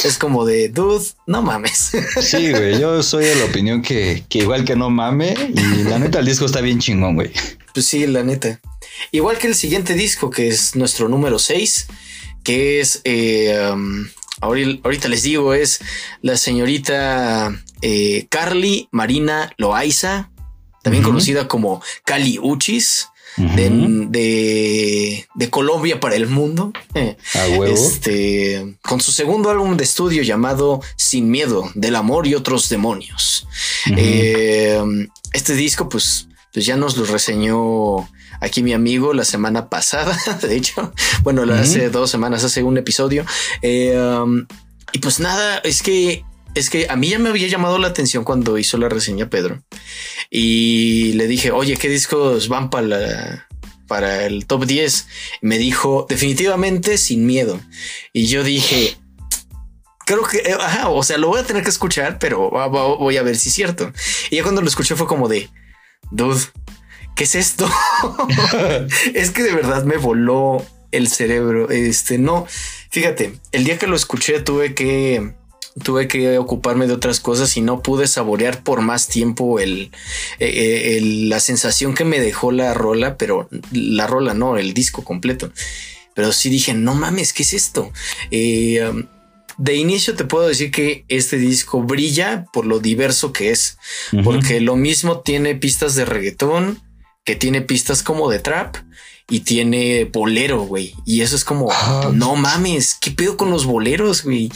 es 0.05 0.19
como 0.19 0.45
de 0.45 0.69
dude, 0.69 1.05
no 1.27 1.43
mames. 1.43 1.93
Sí, 2.21 2.51
güey. 2.51 2.81
Yo 2.81 3.03
soy 3.03 3.27
de 3.27 3.37
la 3.37 3.45
opinión 3.45 3.81
que, 3.83 4.25
que, 4.29 4.39
igual 4.39 4.65
que 4.65 4.75
no 4.75 4.91
mame. 4.91 5.35
Y 5.55 5.85
la 5.85 6.01
neta, 6.01 6.19
el 6.19 6.27
disco 6.27 6.47
está 6.47 6.61
bien 6.61 6.81
chingón, 6.81 7.15
güey. 7.15 7.31
Pues 7.73 7.87
sí, 7.87 8.07
la 8.07 8.25
neta. 8.25 8.61
Igual 9.13 9.39
que 9.39 9.47
el 9.47 9.55
siguiente 9.55 9.95
disco, 9.95 10.31
que 10.31 10.49
es 10.49 10.75
nuestro 10.75 11.09
número 11.09 11.39
6 11.39 11.87
que 12.47 12.79
es, 12.79 13.01
eh, 13.03 13.59
um, 13.73 14.07
ahorita 14.41 15.09
les 15.09 15.25
digo, 15.25 15.53
es 15.53 15.81
la 16.23 16.37
señorita 16.37 17.53
eh, 17.83 18.29
Carly 18.29 18.89
Marina 18.93 19.53
Loaiza, 19.59 20.31
también 20.85 21.03
conocida 21.03 21.49
como 21.49 21.83
Cali 22.05 22.39
Uchis. 22.41 23.09
de, 23.37 25.27
Colombia 25.51 25.99
para 25.99 26.15
el 26.15 26.29
mundo. 26.29 26.73
Este, 27.67 28.77
con 28.81 29.01
su 29.01 29.11
segundo 29.11 29.51
álbum 29.51 29.77
de 29.77 29.83
estudio 29.83 30.23
llamado 30.23 30.81
Sin 30.95 31.29
Miedo, 31.29 31.69
del 31.75 31.97
amor 31.97 32.29
y 32.29 32.37
otros 32.37 32.69
demonios. 32.69 33.49
Eh, 33.97 34.81
este 35.33 35.55
disco, 35.57 35.89
pues, 35.89 36.29
pues 36.53 36.65
ya 36.65 36.77
nos 36.77 36.97
lo 36.97 37.07
reseñó 37.07 38.09
aquí 38.41 38.63
mi 38.63 38.73
amigo 38.73 39.13
la 39.13 39.25
semana 39.25 39.69
pasada, 39.69 40.17
de 40.43 40.57
hecho, 40.57 40.93
bueno, 41.23 41.43
hace 41.53 41.91
dos 41.91 42.11
semanas, 42.11 42.45
hace 42.45 42.63
un 42.63 42.79
episodio. 42.79 43.25
Eh, 43.63 43.97
um, 43.99 44.47
y 44.93 44.99
pues 44.99 45.21
nada, 45.21 45.59
es 45.59 45.83
que 45.83 46.25
es 46.55 46.71
que 46.71 46.87
a 46.89 46.97
mí 46.97 47.09
ya 47.09 47.19
me 47.19 47.29
había 47.29 47.49
llamado 47.49 47.79
la 47.79 47.89
atención 47.89 48.25
cuando 48.25 48.57
hizo 48.57 48.79
la 48.79 48.89
reseña 48.89 49.29
Pedro 49.29 49.63
y 50.31 51.13
le 51.13 51.27
dije, 51.27 51.51
oye, 51.51 51.77
¿qué 51.77 51.91
discos 51.91 52.49
van 52.49 52.71
para 52.71 53.47
para 53.87 54.25
el 54.25 54.47
top 54.47 54.65
10? 54.65 55.07
Y 55.43 55.47
me 55.47 55.59
dijo, 55.59 56.07
definitivamente 56.09 56.99
sin 56.99 57.27
miedo. 57.27 57.61
Y 58.13 58.27
yo 58.27 58.43
dije, 58.43 58.97
creo 60.07 60.23
que, 60.23 60.39
eh, 60.39 60.57
ajá, 60.59 60.89
o 60.89 61.03
sea, 61.03 61.19
lo 61.19 61.29
voy 61.29 61.41
a 61.41 61.45
tener 61.45 61.63
que 61.63 61.71
escuchar, 61.71 62.19
pero 62.19 62.51
voy 62.51 63.17
a 63.17 63.23
ver 63.23 63.37
si 63.37 63.51
es 63.51 63.55
cierto. 63.55 63.93
Y 64.31 64.37
ya 64.37 64.43
cuando 64.43 64.63
lo 64.63 64.69
escuché 64.69 64.97
fue 64.97 65.07
como 65.07 65.29
de, 65.29 65.51
dude, 66.11 66.41
¿qué 67.17 67.25
es 67.25 67.35
esto? 67.35 67.69
es 69.15 69.31
que 69.33 69.43
de 69.43 69.53
verdad 69.53 69.85
me 69.85 69.97
voló 69.97 70.65
el 70.93 71.09
cerebro. 71.09 71.71
Este, 71.71 72.19
no, 72.19 72.47
fíjate, 72.91 73.35
el 73.51 73.65
día 73.65 73.79
que 73.79 73.89
lo 73.89 73.97
escuché 73.97 74.41
tuve 74.41 74.75
que 74.75 75.35
tuve 75.83 76.09
que 76.09 76.39
ocuparme 76.39 76.87
de 76.87 76.95
otras 76.95 77.21
cosas 77.21 77.55
y 77.57 77.61
no 77.61 77.83
pude 77.83 78.07
saborear 78.07 78.63
por 78.63 78.81
más 78.81 79.09
tiempo 79.09 79.61
el, 79.61 79.91
eh, 80.39 80.97
eh, 80.97 81.01
la 81.03 81.39
sensación 81.39 81.95
que 81.95 82.07
me 82.07 82.19
dejó 82.19 82.51
la 82.51 82.73
rola, 82.73 83.19
pero 83.19 83.49
la 83.73 84.07
rola 84.07 84.33
no, 84.33 84.57
el 84.57 84.73
disco 84.73 85.05
completo. 85.05 85.53
Pero 86.15 86.33
sí 86.33 86.49
dije, 86.49 86.73
no 86.73 86.95
mames, 86.95 87.35
¿qué 87.35 87.43
es 87.43 87.53
esto? 87.53 87.93
Eh, 88.31 88.89
um, 88.89 89.05
de 89.59 89.75
inicio 89.75 90.15
te 90.15 90.25
puedo 90.25 90.49
decir 90.49 90.71
que 90.71 91.05
este 91.09 91.37
disco 91.37 91.83
brilla 91.83 92.47
por 92.53 92.65
lo 92.67 92.79
diverso 92.79 93.33
que 93.33 93.51
es, 93.51 93.79
porque 94.23 94.61
lo 94.61 94.77
mismo 94.77 95.21
tiene 95.21 95.55
pistas 95.55 95.95
de 95.95 96.05
reggaetón, 96.05 96.83
que 97.27 97.37
tiene 97.37 97.61
pistas 97.61 98.03
como 98.03 98.31
de 98.31 98.39
trap 98.39 98.77
y 99.29 99.41
tiene 99.41 100.05
bolero, 100.05 100.61
güey. 100.61 100.95
Y 101.05 101.21
eso 101.23 101.35
es 101.35 101.45
como, 101.45 101.69
ah. 101.73 102.11
no 102.15 102.37
mames, 102.37 102.97
¿qué 102.99 103.11
pedo 103.11 103.37
con 103.37 103.51
los 103.51 103.67
boleros, 103.67 104.23
güey? 104.23 104.51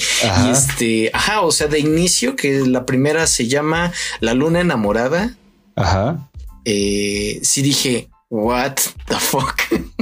Y 0.44 0.50
este, 0.50 1.10
ajá, 1.12 1.42
o 1.42 1.50
sea, 1.50 1.66
de 1.66 1.80
inicio, 1.80 2.36
que 2.36 2.60
la 2.60 2.86
primera 2.86 3.26
se 3.26 3.48
llama 3.48 3.92
La 4.20 4.32
Luna 4.32 4.60
Enamorada. 4.60 5.34
Ajá. 5.74 6.30
Eh, 6.64 7.40
sí 7.42 7.60
dije, 7.62 8.08
what 8.30 8.76
the 9.08 9.16
fuck. 9.16 9.60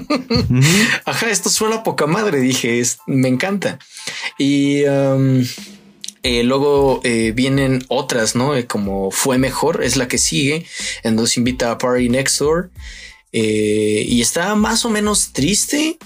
Ajá, 1.06 1.30
esto 1.30 1.48
suena 1.48 1.82
poca 1.82 2.06
madre, 2.06 2.40
dije, 2.40 2.80
es, 2.80 2.98
me 3.06 3.28
encanta. 3.28 3.78
Y 4.38 4.84
um, 4.84 5.42
eh, 6.22 6.42
luego 6.42 7.00
eh, 7.04 7.32
vienen 7.34 7.84
otras, 7.88 8.34
¿no? 8.34 8.54
Eh, 8.56 8.66
como 8.66 9.10
Fue 9.10 9.38
Mejor, 9.38 9.82
es 9.84 9.96
la 9.96 10.08
que 10.08 10.18
sigue, 10.18 10.66
en 11.02 11.16
donde 11.16 11.30
se 11.30 11.40
invita 11.40 11.70
a 11.70 11.78
Party 11.78 12.08
Next 12.08 12.38
Door. 12.38 12.70
y 13.32 14.20
está 14.20 14.54
más 14.54 14.84
o 14.84 14.90
menos 14.90 15.32
triste 15.32 15.98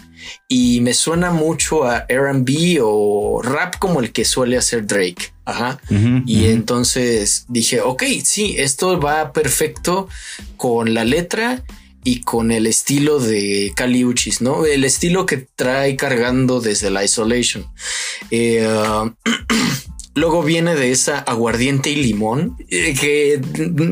y 0.48 0.80
me 0.80 0.92
suena 0.92 1.30
mucho 1.30 1.84
a 1.84 2.06
RB 2.08 2.78
o 2.82 3.40
rap 3.42 3.78
como 3.78 4.00
el 4.00 4.12
que 4.12 4.24
suele 4.24 4.56
hacer 4.56 4.86
Drake. 4.86 5.32
Ajá. 5.44 5.80
y 6.24 6.46
entonces 6.46 7.46
dije, 7.48 7.80
ok, 7.80 8.04
sí, 8.22 8.54
esto 8.58 9.00
va 9.00 9.32
perfecto 9.32 10.08
con 10.56 10.94
la 10.94 11.04
letra 11.04 11.64
y 12.04 12.20
con 12.20 12.52
el 12.52 12.66
estilo 12.66 13.18
de 13.18 13.72
Caliuchis, 13.74 14.40
¿no? 14.40 14.66
El 14.66 14.84
estilo 14.84 15.26
que 15.26 15.48
trae 15.56 15.96
cargando 15.96 16.60
desde 16.60 16.90
la 16.90 17.04
Isolation. 17.04 17.66
Luego 20.14 20.42
viene 20.42 20.74
de 20.74 20.92
esa 20.92 21.18
aguardiente 21.18 21.90
y 21.90 21.96
limón 21.96 22.56
eh, 22.68 22.94
que 23.00 23.40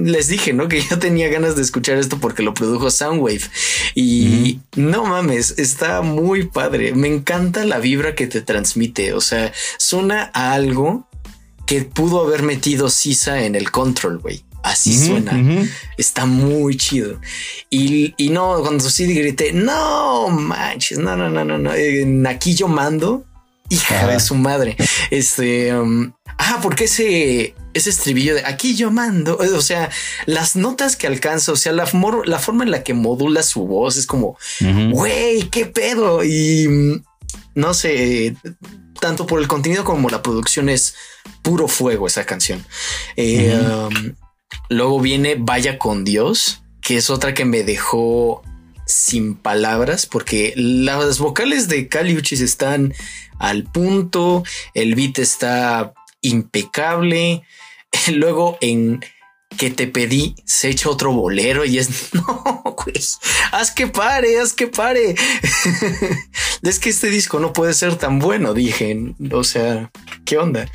les 0.04 0.28
dije, 0.28 0.52
¿no? 0.52 0.68
Que 0.68 0.82
yo 0.82 0.98
tenía 0.98 1.28
ganas 1.28 1.56
de 1.56 1.62
escuchar 1.62 1.96
esto 1.96 2.18
porque 2.18 2.42
lo 2.42 2.52
produjo 2.52 2.90
Soundwave 2.90 3.42
y 3.94 4.60
no 4.76 5.04
mames, 5.04 5.58
está 5.58 6.02
muy 6.02 6.46
padre. 6.46 6.94
Me 6.94 7.08
encanta 7.08 7.64
la 7.64 7.78
vibra 7.78 8.14
que 8.14 8.26
te 8.26 8.42
transmite. 8.42 9.14
O 9.14 9.20
sea, 9.20 9.52
suena 9.78 10.30
a 10.34 10.52
algo 10.52 11.08
que 11.66 11.82
pudo 11.82 12.20
haber 12.26 12.42
metido 12.42 12.90
Sisa 12.90 13.44
en 13.44 13.54
el 13.54 13.70
control, 13.70 14.18
güey. 14.18 14.44
Así 14.62 14.94
suena. 14.94 15.32
Está 15.96 16.26
muy 16.26 16.76
chido. 16.76 17.18
Y, 17.70 18.14
no, 18.30 18.60
cuando 18.60 18.90
sí 18.90 19.06
grité, 19.06 19.52
no 19.52 20.28
manches, 20.28 20.98
no, 20.98 21.16
no, 21.16 21.30
no, 21.30 21.44
no, 21.44 21.58
no. 21.58 21.70
aquí 22.28 22.54
yo 22.54 22.68
mando 22.68 23.24
hija 23.70 24.06
de 24.06 24.20
su 24.20 24.34
madre. 24.34 24.76
Este, 25.10 25.74
um, 25.74 26.12
ah, 26.36 26.58
porque 26.62 26.84
ese, 26.84 27.54
ese 27.72 27.90
estribillo 27.90 28.34
de 28.34 28.44
aquí 28.44 28.76
yo 28.76 28.90
mando, 28.90 29.42
eh, 29.42 29.52
o 29.52 29.62
sea, 29.62 29.90
las 30.26 30.56
notas 30.56 30.96
que 30.96 31.06
alcanza, 31.06 31.52
o 31.52 31.56
sea, 31.56 31.72
la, 31.72 31.88
la 32.26 32.38
forma 32.38 32.64
en 32.64 32.70
la 32.70 32.82
que 32.82 32.92
modula 32.92 33.42
su 33.42 33.66
voz 33.66 33.96
es 33.96 34.06
como, 34.06 34.36
güey, 34.90 35.48
qué 35.50 35.64
pedo. 35.66 36.22
Y 36.22 36.68
mm, 36.68 37.02
no 37.54 37.72
sé, 37.72 38.36
tanto 39.00 39.26
por 39.26 39.40
el 39.40 39.48
contenido 39.48 39.84
como 39.84 40.10
la 40.10 40.22
producción 40.22 40.68
es 40.68 40.94
puro 41.42 41.68
fuego 41.68 42.06
esa 42.06 42.24
canción. 42.26 42.64
Eh, 43.16 43.56
um, 43.56 44.14
luego 44.68 45.00
viene 45.00 45.36
Vaya 45.38 45.78
con 45.78 46.04
Dios, 46.04 46.62
que 46.82 46.96
es 46.96 47.08
otra 47.08 47.34
que 47.34 47.44
me 47.44 47.62
dejó 47.62 48.42
sin 48.90 49.34
palabras 49.34 50.06
porque 50.06 50.52
las 50.56 51.18
vocales 51.18 51.68
de 51.68 51.88
Caliuchis 51.88 52.40
están 52.40 52.94
al 53.38 53.64
punto, 53.64 54.44
el 54.74 54.94
beat 54.94 55.18
está 55.18 55.92
impecable. 56.20 57.42
Luego 58.12 58.58
en 58.60 59.00
que 59.56 59.70
te 59.70 59.88
pedí 59.88 60.36
se 60.44 60.68
echa 60.68 60.88
otro 60.88 61.12
bolero 61.12 61.64
y 61.64 61.78
es 61.78 61.90
no, 62.14 62.22
güey, 62.84 62.94
haz 63.52 63.70
que 63.72 63.86
pare, 63.86 64.38
haz 64.40 64.52
que 64.52 64.68
pare. 64.68 65.14
es 66.62 66.78
que 66.78 66.90
este 66.90 67.08
disco 67.08 67.40
no 67.40 67.52
puede 67.52 67.74
ser 67.74 67.96
tan 67.96 68.18
bueno, 68.18 68.54
dije. 68.54 69.14
O 69.32 69.44
sea, 69.44 69.90
¿qué 70.24 70.38
onda? 70.38 70.70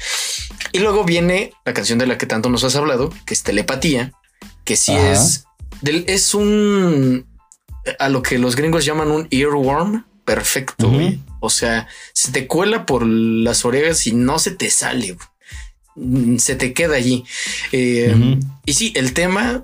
Y 0.72 0.80
luego 0.80 1.06
viene 1.06 1.54
la 1.64 1.74
canción 1.74 2.00
de 2.00 2.08
la 2.08 2.18
que 2.18 2.26
tanto 2.26 2.50
nos 2.50 2.64
has 2.64 2.76
hablado, 2.76 3.14
que 3.26 3.34
es 3.34 3.44
Telepatía, 3.44 4.12
que 4.66 4.76
sí 4.76 4.94
es 4.94 5.46
es 5.84 6.34
un 6.34 7.26
a 8.00 8.10
lo 8.10 8.22
que 8.22 8.38
los 8.38 8.56
gringos 8.56 8.86
llaman 8.86 9.12
un 9.12 9.28
earworm 9.32 10.06
perfecto. 10.24 10.92
O 11.40 11.50
sea, 11.50 11.88
se 12.14 12.32
te 12.32 12.48
cuela 12.48 12.86
por 12.86 13.06
las 13.06 13.66
orejas 13.66 14.08
y 14.08 14.14
no 14.14 14.40
se 14.40 14.52
te 14.52 14.70
sale. 14.70 15.18
Mm, 15.96 16.38
se 16.38 16.56
te 16.56 16.74
queda 16.74 16.96
allí. 16.96 17.24
Eh, 17.72 18.38
y 18.66 18.74
sí, 18.74 18.92
el 18.96 19.14
tema, 19.14 19.64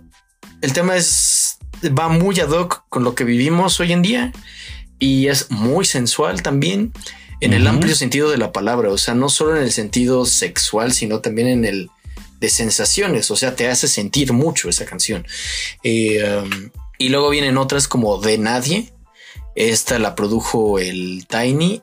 el 0.61 0.74
tema 0.74 0.95
es 0.95 1.57
va 1.89 2.09
muy 2.09 2.39
ad 2.39 2.49
hoc 2.49 2.84
con 2.89 3.03
lo 3.03 3.15
que 3.15 3.24
vivimos 3.24 3.80
hoy 3.80 3.91
en 3.91 4.03
día 4.03 4.32
y 4.99 5.28
es 5.28 5.49
muy 5.49 5.84
sensual 5.86 6.43
también 6.43 6.93
en 7.39 7.53
el 7.53 7.65
amplio 7.65 7.95
sentido 7.95 8.30
de 8.30 8.38
la 8.38 8.51
palabra. 8.51 8.89
O 8.89 8.99
sea, 8.99 9.15
no 9.15 9.28
solo 9.28 9.57
en 9.57 9.63
el 9.63 9.72
sentido 9.72 10.26
sexual, 10.26 10.93
sino 10.93 11.22
también 11.22 11.47
en 11.47 11.65
el 11.65 11.89
de 12.39 12.49
sensaciones. 12.49 13.32
O 13.32 13.36
sea, 13.36 13.55
te 13.55 13.67
hace 13.67 13.88
sentir 13.88 14.32
mucho 14.32 14.69
esa 14.69 14.86
canción. 14.86 15.26
Eh, 15.84 16.24
um, 16.43 16.69
y 17.02 17.10
luego 17.10 17.30
vienen 17.32 17.58
otras 17.58 17.88
como 17.88 18.20
De 18.20 18.38
Nadie. 18.38 18.93
Esta 19.56 19.97
la 19.97 20.14
produjo 20.16 20.78
el 20.78 21.26
Tiny. 21.28 21.82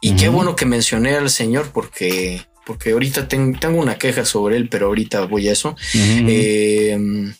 Y 0.00 0.16
qué 0.16 0.28
bueno 0.28 0.56
que 0.56 0.66
mencioné 0.66 1.14
al 1.14 1.30
señor 1.30 1.70
porque 1.72 2.44
porque 2.66 2.90
ahorita 2.90 3.28
tengo 3.28 3.80
una 3.80 3.96
queja 3.96 4.24
sobre 4.24 4.56
él, 4.56 4.68
pero 4.68 4.86
ahorita 4.86 5.24
voy 5.26 5.48
a 5.48 5.52
eso. 5.52 5.76
Em, 5.94 7.32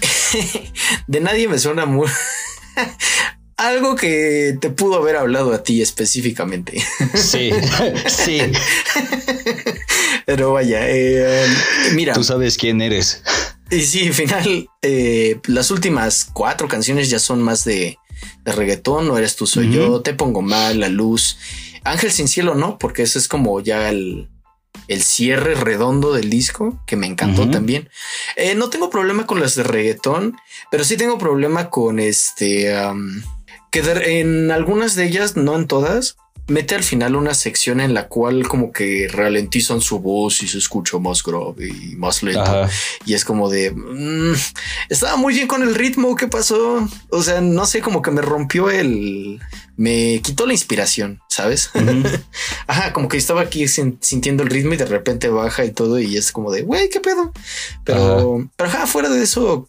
de 1.08 1.20
nadie 1.20 1.48
me 1.48 1.58
suena 1.58 1.86
muy... 1.86 2.08
Algo 3.56 3.96
que 3.96 4.56
te 4.60 4.70
pudo 4.70 4.96
haber 4.96 5.16
hablado 5.16 5.52
a 5.52 5.62
ti 5.64 5.82
específicamente. 5.82 6.84
Sí, 7.14 7.50
sí. 8.06 8.40
Pero 10.26 10.52
vaya, 10.52 10.88
em, 10.88 11.50
mira. 11.94 12.14
Tú 12.14 12.22
sabes 12.22 12.56
quién 12.56 12.80
eres. 12.80 13.22
Y 13.74 13.82
sí, 13.82 14.06
al 14.06 14.14
final, 14.14 14.70
eh, 14.82 15.40
las 15.46 15.70
últimas 15.70 16.28
cuatro 16.32 16.68
canciones 16.68 17.10
ya 17.10 17.18
son 17.18 17.42
más 17.42 17.64
de, 17.64 17.98
de 18.44 18.52
reggaetón. 18.52 19.08
No 19.08 19.18
eres 19.18 19.36
tú, 19.36 19.46
soy 19.46 19.70
yo. 19.70 20.00
Te 20.02 20.14
pongo 20.14 20.42
mal, 20.42 20.80
la 20.80 20.88
luz. 20.88 21.38
Ángel 21.82 22.12
sin 22.12 22.28
cielo, 22.28 22.54
no, 22.54 22.78
porque 22.78 23.02
eso 23.02 23.18
es 23.18 23.28
como 23.28 23.60
ya 23.60 23.90
el, 23.90 24.28
el 24.88 25.02
cierre 25.02 25.54
redondo 25.54 26.12
del 26.12 26.30
disco, 26.30 26.82
que 26.86 26.96
me 26.96 27.06
encantó 27.06 27.50
también. 27.50 27.90
Eh, 28.36 28.54
no 28.54 28.70
tengo 28.70 28.90
problema 28.90 29.26
con 29.26 29.40
las 29.40 29.54
de 29.54 29.64
reggaetón, 29.64 30.36
pero 30.70 30.84
sí 30.84 30.96
tengo 30.96 31.18
problema 31.18 31.70
con 31.70 31.98
este, 32.00 32.74
que 33.70 33.80
en 34.20 34.50
algunas 34.50 34.94
de 34.94 35.04
ellas, 35.06 35.36
no 35.36 35.56
en 35.56 35.66
todas, 35.66 36.16
mete 36.46 36.74
al 36.74 36.82
final 36.82 37.16
una 37.16 37.32
sección 37.32 37.80
en 37.80 37.94
la 37.94 38.08
cual 38.08 38.46
como 38.46 38.70
que 38.70 39.08
ralentizan 39.10 39.80
su 39.80 40.00
voz 40.00 40.42
y 40.42 40.48
se 40.48 40.58
escucha 40.58 40.98
más 40.98 41.22
grave 41.22 41.68
y 41.68 41.96
más 41.96 42.22
lento. 42.22 42.66
Y 43.06 43.14
es 43.14 43.24
como 43.24 43.48
de 43.48 43.70
mm, 43.70 44.34
estaba 44.90 45.16
muy 45.16 45.34
bien 45.34 45.48
con 45.48 45.62
el 45.62 45.74
ritmo. 45.74 46.16
¿Qué 46.16 46.28
pasó? 46.28 46.86
O 47.10 47.22
sea, 47.22 47.40
no 47.40 47.64
sé, 47.66 47.80
como 47.80 48.02
que 48.02 48.10
me 48.10 48.20
rompió 48.20 48.70
el, 48.70 49.40
me 49.76 50.20
quitó 50.22 50.46
la 50.46 50.52
inspiración, 50.52 51.20
sabes? 51.28 51.70
Ajá, 52.66 52.92
como 52.92 53.08
que 53.08 53.16
estaba 53.16 53.40
aquí 53.40 53.66
sintiendo 53.66 54.42
el 54.42 54.50
ritmo 54.50 54.74
y 54.74 54.78
de 54.78 54.86
repente 54.86 55.28
baja 55.28 55.64
y 55.64 55.72
todo. 55.72 55.98
Y 55.98 56.16
es 56.16 56.30
como 56.30 56.52
de 56.52 56.62
güey, 56.62 56.90
qué 56.90 57.00
pedo. 57.00 57.32
Pero, 57.84 58.48
pero 58.56 58.68
ajá, 58.68 58.86
fuera 58.86 59.08
de 59.08 59.22
eso, 59.22 59.66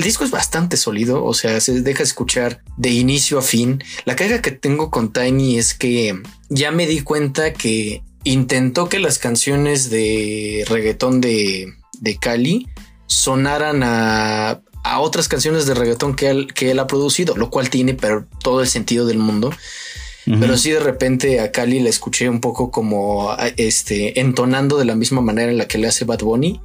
el 0.00 0.04
disco 0.04 0.24
es 0.24 0.30
bastante 0.30 0.78
sólido, 0.78 1.22
o 1.22 1.34
sea, 1.34 1.60
se 1.60 1.82
deja 1.82 2.02
escuchar 2.02 2.62
de 2.78 2.88
inicio 2.88 3.38
a 3.38 3.42
fin. 3.42 3.84
La 4.06 4.16
caja 4.16 4.40
que 4.40 4.50
tengo 4.50 4.90
con 4.90 5.12
Tiny 5.12 5.58
es 5.58 5.74
que 5.74 6.18
ya 6.48 6.70
me 6.70 6.86
di 6.86 7.02
cuenta 7.02 7.52
que 7.52 8.02
intentó 8.24 8.88
que 8.88 8.98
las 8.98 9.18
canciones 9.18 9.90
de 9.90 10.64
reggaetón 10.70 11.20
de, 11.20 11.74
de 12.00 12.16
Cali 12.16 12.66
sonaran 13.08 13.82
a, 13.82 14.62
a 14.84 15.00
otras 15.00 15.28
canciones 15.28 15.66
de 15.66 15.74
reggaetón 15.74 16.16
que 16.16 16.30
él, 16.30 16.54
que 16.54 16.70
él 16.70 16.78
ha 16.78 16.86
producido, 16.86 17.36
lo 17.36 17.50
cual 17.50 17.68
tiene 17.68 17.92
pero 17.92 18.26
todo 18.42 18.62
el 18.62 18.68
sentido 18.68 19.04
del 19.04 19.18
mundo. 19.18 19.52
Pero 20.24 20.56
sí 20.56 20.70
de 20.70 20.80
repente 20.80 21.40
a 21.40 21.50
Cali 21.50 21.80
la 21.80 21.90
escuché 21.90 22.28
un 22.28 22.40
poco 22.40 22.70
como 22.70 23.36
este 23.56 24.20
entonando 24.20 24.78
de 24.78 24.84
la 24.86 24.94
misma 24.94 25.20
manera 25.20 25.50
en 25.50 25.58
la 25.58 25.66
que 25.66 25.76
le 25.76 25.88
hace 25.88 26.04
Bad 26.04 26.20
Bunny 26.20 26.60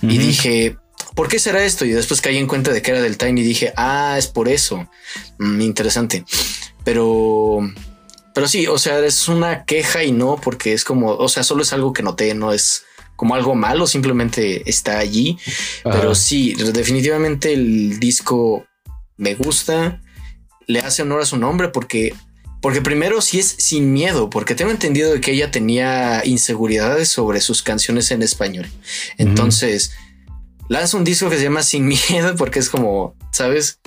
y 0.00 0.18
dije, 0.18 0.76
¿por 1.14 1.28
qué 1.28 1.38
será 1.38 1.64
esto? 1.64 1.84
Y 1.84 1.90
después 1.90 2.20
caí 2.20 2.36
en 2.36 2.46
cuenta 2.46 2.72
de 2.72 2.82
que 2.82 2.90
era 2.90 3.00
del 3.00 3.18
Tiny 3.18 3.40
y 3.40 3.44
dije, 3.44 3.72
ah, 3.76 4.16
es 4.18 4.26
por 4.26 4.48
eso. 4.48 4.88
Mm, 5.38 5.60
interesante. 5.60 6.24
Pero, 6.84 7.60
pero 8.34 8.48
sí, 8.48 8.66
o 8.66 8.78
sea, 8.78 8.98
es 9.00 9.28
una 9.28 9.64
queja 9.64 10.04
y 10.04 10.12
no, 10.12 10.40
porque 10.42 10.72
es 10.72 10.84
como, 10.84 11.10
o 11.10 11.28
sea, 11.28 11.42
solo 11.42 11.62
es 11.62 11.72
algo 11.72 11.92
que 11.92 12.02
noté, 12.02 12.34
no 12.34 12.52
es 12.52 12.84
como 13.16 13.34
algo 13.34 13.54
malo, 13.54 13.86
simplemente 13.86 14.68
está 14.68 14.98
allí. 14.98 15.38
Pero 15.84 16.14
sí, 16.14 16.54
definitivamente 16.54 17.52
el 17.52 18.00
disco 18.00 18.66
me 19.16 19.34
gusta, 19.34 20.00
le 20.66 20.80
hace 20.80 21.02
honor 21.02 21.20
a 21.22 21.26
su 21.26 21.36
nombre 21.36 21.68
porque 21.68 22.14
porque 22.62 22.80
primero 22.80 23.20
sí 23.20 23.40
es 23.40 23.56
sin 23.58 23.92
miedo, 23.92 24.30
porque 24.30 24.54
tengo 24.54 24.70
entendido 24.70 25.12
de 25.12 25.20
que 25.20 25.32
ella 25.32 25.50
tenía 25.50 26.22
inseguridades 26.24 27.08
sobre 27.08 27.40
sus 27.40 27.60
canciones 27.60 28.12
en 28.12 28.22
español. 28.22 28.70
Entonces, 29.18 29.92
lanza 30.68 30.96
un 30.96 31.04
disco 31.04 31.30
que 31.30 31.36
se 31.36 31.44
llama 31.44 31.62
Sin 31.62 31.86
Miedo 32.10 32.34
porque 32.36 32.58
es 32.58 32.68
como, 32.68 33.14
¿sabes? 33.30 33.80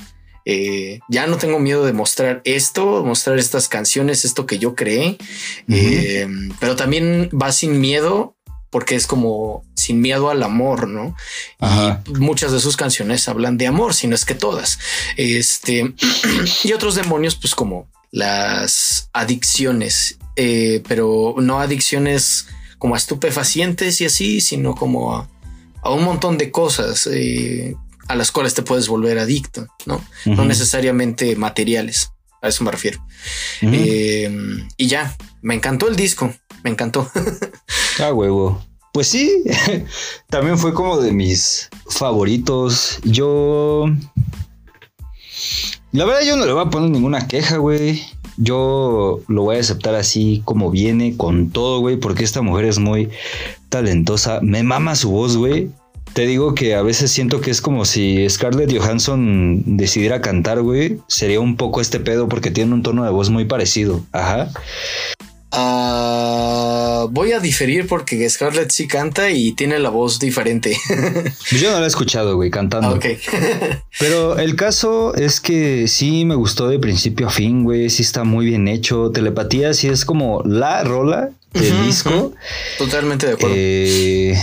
Eh, 0.47 0.99
ya 1.09 1.25
no 1.25 1.37
tengo 1.37 1.59
miedo 1.59 1.85
de 1.85 1.93
mostrar 1.93 2.41
esto, 2.45 3.03
mostrar 3.03 3.39
estas 3.39 3.67
canciones, 3.67 4.25
esto 4.25 4.45
que 4.45 4.59
yo 4.59 4.75
creé, 4.75 5.17
eh, 5.67 6.27
pero 6.59 6.75
también 6.75 7.31
va 7.31 7.51
sin 7.51 7.79
miedo 7.79 8.35
porque 8.69 8.95
es 8.95 9.07
como 9.07 9.63
sin 9.73 10.01
miedo 10.01 10.29
al 10.29 10.43
amor, 10.43 10.87
¿no? 10.87 11.15
Y 11.61 12.13
muchas 12.19 12.51
de 12.51 12.59
sus 12.59 12.77
canciones 12.77 13.27
hablan 13.27 13.57
de 13.57 13.67
amor, 13.67 13.93
si 13.93 14.05
no 14.05 14.15
es 14.15 14.25
que 14.25 14.35
todas. 14.35 14.79
Este 15.17 15.93
y 16.63 16.73
otros 16.73 16.95
demonios, 16.95 17.35
pues 17.35 17.55
como 17.55 17.87
las 18.11 19.09
adicciones, 19.13 20.17
eh, 20.35 20.83
pero 20.87 21.35
no 21.39 21.59
adicciones 21.59 22.47
como 22.77 22.95
a 22.95 22.97
estupefacientes 22.97 24.01
y 24.01 24.05
así, 24.05 24.41
sino 24.41 24.75
como 24.75 25.15
a 25.15 25.29
a 25.85 25.91
un 25.91 26.03
montón 26.03 26.37
de 26.39 26.49
cosas 26.49 27.07
eh, 27.11 27.75
a 28.07 28.15
las 28.15 28.31
cuales 28.31 28.55
te 28.55 28.63
puedes 28.63 28.87
volver 28.87 29.19
adicto, 29.19 29.67
¿no? 29.85 30.03
No 30.25 30.43
necesariamente 30.43 31.35
materiales, 31.35 32.11
a 32.41 32.47
eso 32.47 32.63
me 32.63 32.71
refiero. 32.71 33.05
Eh, 33.61 34.65
y 34.77 34.87
ya, 34.87 35.15
me 35.43 35.53
encantó 35.53 35.87
el 35.87 35.95
disco, 35.95 36.33
me 36.63 36.71
encantó. 36.71 37.09
ah, 37.99 38.11
huevo. 38.11 38.65
Pues 38.93 39.07
sí, 39.07 39.43
también 40.29 40.57
fue 40.57 40.73
como 40.73 40.99
de 40.99 41.11
mis 41.11 41.69
favoritos. 41.87 42.99
Yo... 43.03 43.85
La 45.91 46.03
verdad 46.03 46.23
yo 46.25 46.35
no 46.35 46.45
le 46.47 46.51
voy 46.51 46.63
a 46.65 46.69
poner 46.69 46.89
ninguna 46.89 47.27
queja, 47.27 47.57
güey. 47.57 48.03
Yo 48.37 49.21
lo 49.27 49.43
voy 49.43 49.57
a 49.57 49.59
aceptar 49.59 49.95
así 49.95 50.41
como 50.45 50.71
viene, 50.71 51.15
con 51.17 51.49
todo, 51.49 51.79
güey, 51.79 51.97
porque 51.97 52.23
esta 52.23 52.41
mujer 52.41 52.65
es 52.65 52.79
muy 52.79 53.09
talentosa. 53.69 54.39
Me 54.41 54.63
mama 54.63 54.95
su 54.95 55.11
voz, 55.11 55.37
güey. 55.37 55.69
Te 56.13 56.25
digo 56.25 56.55
que 56.55 56.75
a 56.75 56.81
veces 56.81 57.11
siento 57.11 57.41
que 57.41 57.51
es 57.51 57.59
como 57.59 57.83
si 57.83 58.29
Scarlett 58.29 58.73
Johansson 58.77 59.77
decidiera 59.77 60.21
cantar, 60.21 60.61
güey. 60.61 60.99
Sería 61.07 61.41
un 61.41 61.57
poco 61.57 61.81
este 61.81 61.99
pedo 61.99 62.29
porque 62.29 62.51
tiene 62.51 62.73
un 62.73 62.83
tono 62.83 63.03
de 63.03 63.11
voz 63.11 63.29
muy 63.29 63.45
parecido. 63.45 64.01
Ajá. 64.13 64.49
Ah, 65.57 67.07
voy 67.11 67.31
a 67.31 67.39
diferir 67.39 67.87
porque 67.87 68.29
Scarlett 68.29 68.71
sí 68.71 68.87
canta 68.87 69.31
y 69.31 69.53
tiene 69.53 69.79
la 69.79 69.89
voz 69.89 70.19
diferente. 70.19 70.77
Yo 71.51 71.71
no 71.71 71.79
la 71.79 71.85
he 71.85 71.87
escuchado, 71.87 72.35
güey, 72.35 72.51
cantando. 72.51 72.99
Pero 73.99 74.37
el 74.37 74.55
caso 74.55 75.15
es 75.15 75.39
que 75.39 75.87
sí 75.87 76.25
me 76.25 76.35
gustó 76.35 76.67
de 76.67 76.77
principio 76.79 77.27
a 77.27 77.29
fin, 77.29 77.63
güey. 77.63 77.89
Sí 77.89 78.03
está 78.03 78.23
muy 78.23 78.45
bien 78.45 78.67
hecho. 78.67 79.11
Telepatía 79.11 79.73
sí 79.73 79.87
es 79.87 80.03
como 80.03 80.41
la 80.45 80.83
rola 80.83 81.29
del 81.53 81.85
disco. 81.85 82.33
Totalmente 82.77 83.27
de 83.27 83.33
acuerdo. 83.33 83.55
Eh, 83.57 84.37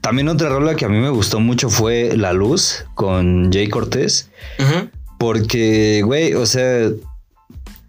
también 0.00 0.28
otra 0.28 0.48
rola 0.48 0.76
que 0.76 0.84
a 0.84 0.88
mí 0.88 0.98
me 0.98 1.10
gustó 1.10 1.40
mucho 1.40 1.70
fue 1.70 2.16
La 2.16 2.32
Luz 2.32 2.84
con 2.94 3.52
Jay 3.52 3.68
Cortés. 3.68 4.30
Porque, 5.18 6.02
güey, 6.04 6.34
o 6.34 6.46
sea, 6.46 6.90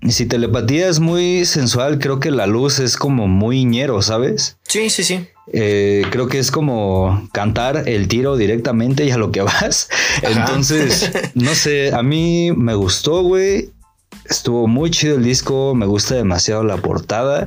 si 0.10 0.26
telepatía 0.26 0.90
es 0.90 1.00
muy 1.00 1.46
sensual, 1.46 2.00
creo 2.00 2.20
que 2.20 2.32
La 2.32 2.48
Luz 2.48 2.80
es 2.80 2.98
como 2.98 3.28
muy 3.28 3.66
ñero, 3.66 4.02
¿sabes? 4.02 4.58
Sí, 4.68 4.90
sí, 4.90 5.04
sí. 5.04 5.28
Eh, 5.52 6.06
creo 6.10 6.28
que 6.28 6.40
es 6.40 6.52
como 6.52 7.28
cantar 7.34 7.88
el 7.88 8.08
tiro 8.08 8.38
directamente 8.38 9.06
y 9.06 9.12
a 9.12 9.18
lo 9.18 9.32
que 9.32 9.42
vas. 9.42 9.90
Entonces, 10.22 11.12
no 11.36 11.54
sé, 11.56 11.94
a 11.94 12.04
mí 12.04 12.52
me 12.56 12.76
gustó, 12.76 13.24
güey. 13.24 13.70
Estuvo 14.30 14.68
muy 14.68 14.90
chido 14.90 15.18
el 15.18 15.24
disco, 15.24 15.76
me 15.76 15.86
gusta 15.86 16.16
demasiado 16.16 16.64
la 16.64 16.78
portada. 16.78 17.46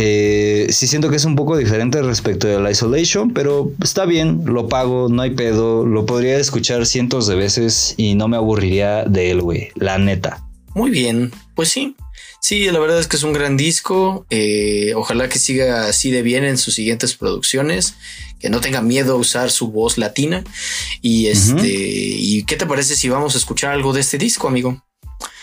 Eh, 0.00 0.68
sí 0.70 0.86
siento 0.86 1.10
que 1.10 1.16
es 1.16 1.24
un 1.24 1.34
poco 1.34 1.56
diferente 1.56 2.00
respecto 2.02 2.46
de 2.46 2.60
la 2.60 2.70
Isolation, 2.70 3.32
pero 3.32 3.72
está 3.82 4.04
bien, 4.04 4.42
lo 4.44 4.68
pago, 4.68 5.08
no 5.08 5.22
hay 5.22 5.30
pedo, 5.30 5.84
lo 5.84 6.06
podría 6.06 6.36
escuchar 6.38 6.86
cientos 6.86 7.26
de 7.26 7.34
veces 7.34 7.94
y 7.96 8.14
no 8.14 8.28
me 8.28 8.36
aburriría 8.36 9.04
de 9.04 9.32
él, 9.32 9.42
güey, 9.42 9.70
la 9.74 9.98
neta. 9.98 10.44
Muy 10.74 10.92
bien, 10.92 11.32
pues 11.58 11.70
sí. 11.70 11.96
Sí, 12.38 12.70
la 12.70 12.78
verdad 12.78 13.00
es 13.00 13.08
que 13.08 13.16
es 13.16 13.24
un 13.24 13.32
gran 13.32 13.56
disco. 13.56 14.24
Eh, 14.30 14.92
ojalá 14.94 15.28
que 15.28 15.40
siga 15.40 15.88
así 15.88 16.12
de 16.12 16.22
bien 16.22 16.44
en 16.44 16.56
sus 16.56 16.74
siguientes 16.74 17.16
producciones. 17.16 17.96
Que 18.38 18.48
no 18.48 18.60
tenga 18.60 18.80
miedo 18.80 19.14
a 19.14 19.16
usar 19.16 19.50
su 19.50 19.72
voz 19.72 19.98
latina. 19.98 20.44
Y 21.02 21.26
este, 21.26 21.66
¿y 21.66 22.44
qué 22.44 22.54
te 22.54 22.64
parece 22.64 22.94
si 22.94 23.08
vamos 23.08 23.34
a 23.34 23.38
escuchar 23.38 23.72
algo 23.72 23.92
de 23.92 24.02
este 24.02 24.18
disco, 24.18 24.46
amigo? 24.46 24.84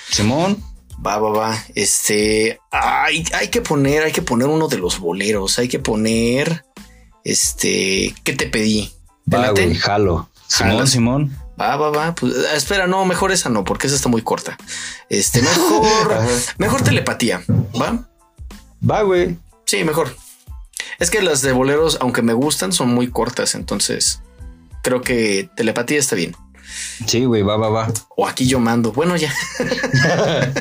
Simón. 0.10 0.64
Va, 1.06 1.18
va, 1.18 1.32
va. 1.32 1.66
Este, 1.76 2.62
hay, 2.72 3.26
hay 3.34 3.50
que 3.50 3.60
poner, 3.60 4.04
hay 4.04 4.14
que 4.14 4.22
poner 4.22 4.48
uno 4.48 4.70
de 4.70 4.78
los 4.78 5.00
boleros. 5.00 5.60
Hay 5.60 5.68
que 5.68 5.80
poner, 5.80 6.64
este, 7.26 8.16
¿qué 8.24 8.32
te 8.32 8.48
pedí? 8.48 8.90
¿Te 9.30 9.36
va, 9.36 9.50
güey, 9.50 9.76
jalo. 9.76 10.30
Simón, 10.48 10.88
Simón. 10.88 11.45
Va, 11.60 11.78
va, 11.78 11.90
va. 11.90 12.16
Pues, 12.16 12.36
espera, 12.54 12.88
no, 12.88 13.06
mejor 13.06 13.32
esa 13.32 13.50
no, 13.50 13.64
porque 13.64 13.88
esa 13.88 13.96
está 13.96 14.10
muy 14.10 14.22
corta. 14.22 14.58
Este, 15.10 15.42
mejor, 15.42 16.20
mejor 16.58 16.82
telepatía. 16.82 17.42
Va. 17.80 18.08
Va, 18.90 19.02
güey. 19.04 19.38
Sí, 19.66 19.84
mejor. 19.84 20.16
Es 21.00 21.10
que 21.10 21.22
las 21.22 21.42
de 21.42 21.52
boleros, 21.52 21.98
aunque 22.02 22.22
me 22.22 22.34
gustan, 22.34 22.72
son 22.72 22.90
muy 22.90 23.10
cortas. 23.10 23.56
Entonces 23.56 24.22
creo 24.82 25.02
que 25.02 25.50
telepatía 25.56 26.00
está 26.00 26.16
bien. 26.16 26.36
Sí, 27.06 27.26
güey, 27.26 27.42
va, 27.42 27.58
va, 27.58 27.70
va. 27.70 27.94
O 28.16 28.28
aquí 28.28 28.48
yo 28.48 28.60
mando. 28.60 28.92
Bueno, 28.92 29.16
ya. 29.16 29.34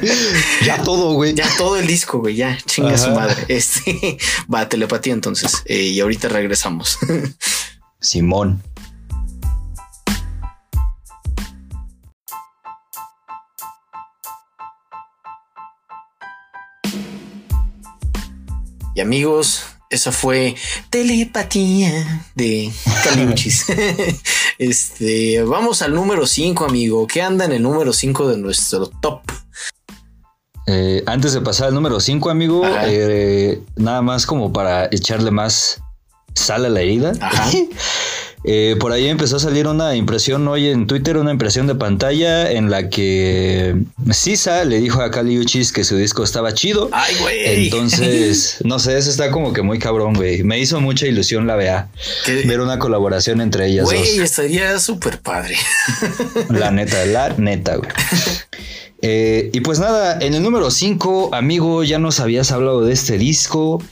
ya 0.65 0.83
todo, 0.83 1.15
güey. 1.15 1.35
Ya 1.35 1.49
todo 1.57 1.77
el 1.77 1.87
disco, 1.87 2.21
güey. 2.21 2.37
Ya 2.37 2.57
chinga 2.65 2.97
su 2.99 3.11
madre. 3.11 3.45
Este 3.49 4.19
va, 4.53 4.69
telepatía 4.69 5.13
entonces. 5.13 5.63
Eh, 5.67 5.83
y 5.83 6.01
ahorita 6.01 6.29
regresamos. 6.29 6.99
Simón. 8.01 8.63
Y 18.95 19.01
amigos, 19.01 19.65
esa 19.91 20.13
fue 20.13 20.55
telepatía 20.89 22.25
de 22.35 22.73
Caliuchis. 23.03 23.67
este, 24.59 25.43
vamos 25.43 25.83
al 25.83 25.95
número 25.95 26.27
5, 26.27 26.65
amigo. 26.65 27.07
¿Qué 27.07 27.21
anda 27.21 27.45
en 27.45 27.53
el 27.53 27.63
número 27.63 27.93
5 27.93 28.29
de 28.29 28.37
nuestro 28.37 28.87
top? 28.87 29.21
Eh, 30.67 31.03
antes 31.07 31.33
de 31.33 31.41
pasar 31.41 31.69
al 31.69 31.75
número 31.75 31.99
5, 31.99 32.31
amigo, 32.31 32.63
eh, 32.87 33.61
nada 33.77 34.01
más 34.01 34.27
como 34.27 34.53
para 34.53 34.87
echarle 34.87 35.31
más 35.31 35.81
sal 36.35 36.65
a 36.65 36.69
la 36.69 36.81
herida. 36.81 37.13
Ajá. 37.21 37.51
Eh, 38.47 38.77
por 38.79 38.93
ahí 38.93 39.09
empezó 39.09 39.37
a 39.37 39.39
salir 39.39 39.67
una 39.67 39.97
impresión 39.97 40.47
hoy 40.49 40.69
en 40.69 40.87
Twitter, 40.87 41.17
una 41.17 41.31
impresión 41.31 41.67
de 41.67 41.75
pantalla 41.75 42.51
en 42.51 42.71
la 42.71 42.91
que 42.91 43.75
Sisa 44.11 44.65
le 44.65 44.81
dijo 44.81 45.01
a 45.01 45.11
Kali 45.11 45.39
Uchis 45.39 45.73
que 45.73 45.83
su 45.83 45.97
disco 45.97 46.23
estaba 46.23 46.53
chido. 46.53 46.91
Ay, 46.93 47.15
güey. 47.21 47.65
Entonces, 47.65 48.59
no 48.65 48.79
sé, 48.79 48.99
eso 48.99 49.09
está 49.09 49.31
como 49.31 49.55
que 49.55 49.63
muy 49.63 49.79
cabrón, 49.79 50.13
güey. 50.13 50.43
Me 50.43 50.59
hizo 50.59 50.79
mucha 50.83 51.07
ilusión 51.07 51.47
la 51.47 51.57
vea. 51.57 51.89
Ver 52.45 52.61
una 52.61 52.79
colaboración 52.79 53.41
entre 53.41 53.67
ellas 53.69 53.87
güey, 53.87 54.19
estaría 54.19 54.79
súper 54.79 55.21
padre. 55.21 55.57
La 56.51 56.71
neta, 56.71 57.05
la 57.07 57.31
neta, 57.31 57.77
güey. 57.77 57.91
Eh, 59.07 59.51
y 59.53 59.61
pues 59.61 59.81
nada, 59.81 60.19
en 60.19 60.33
el 60.33 60.43
número 60.43 60.71
5, 60.71 61.35
amigo, 61.35 61.85
ya 61.85 61.99
nos 61.99 62.21
habías 62.21 62.51
hablado 62.53 62.87
de 62.87 62.95
este 62.95 63.19
disco 63.19 63.83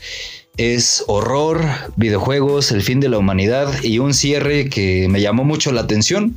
es 0.56 1.04
horror, 1.06 1.64
videojuegos, 1.96 2.72
el 2.72 2.82
fin 2.82 3.00
de 3.00 3.08
la 3.08 3.18
humanidad 3.18 3.82
y 3.82 3.98
un 3.98 4.14
cierre 4.14 4.68
que 4.68 5.08
me 5.08 5.20
llamó 5.20 5.44
mucho 5.44 5.72
la 5.72 5.82
atención. 5.82 6.36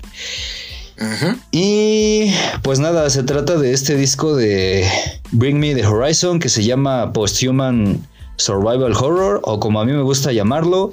Y 1.51 2.31
pues 2.61 2.79
nada, 2.79 3.09
se 3.09 3.23
trata 3.23 3.57
de 3.57 3.73
este 3.73 3.95
disco 3.95 4.35
de 4.35 4.89
Bring 5.31 5.59
Me 5.59 5.75
the 5.75 5.85
Horizon 5.85 6.39
que 6.39 6.47
se 6.47 6.63
llama 6.63 7.11
Posthuman 7.11 8.07
Survival 8.37 8.93
Horror 8.93 9.41
o 9.43 9.59
como 9.59 9.81
a 9.81 9.85
mí 9.85 9.91
me 9.91 10.01
gusta 10.01 10.31
llamarlo, 10.31 10.91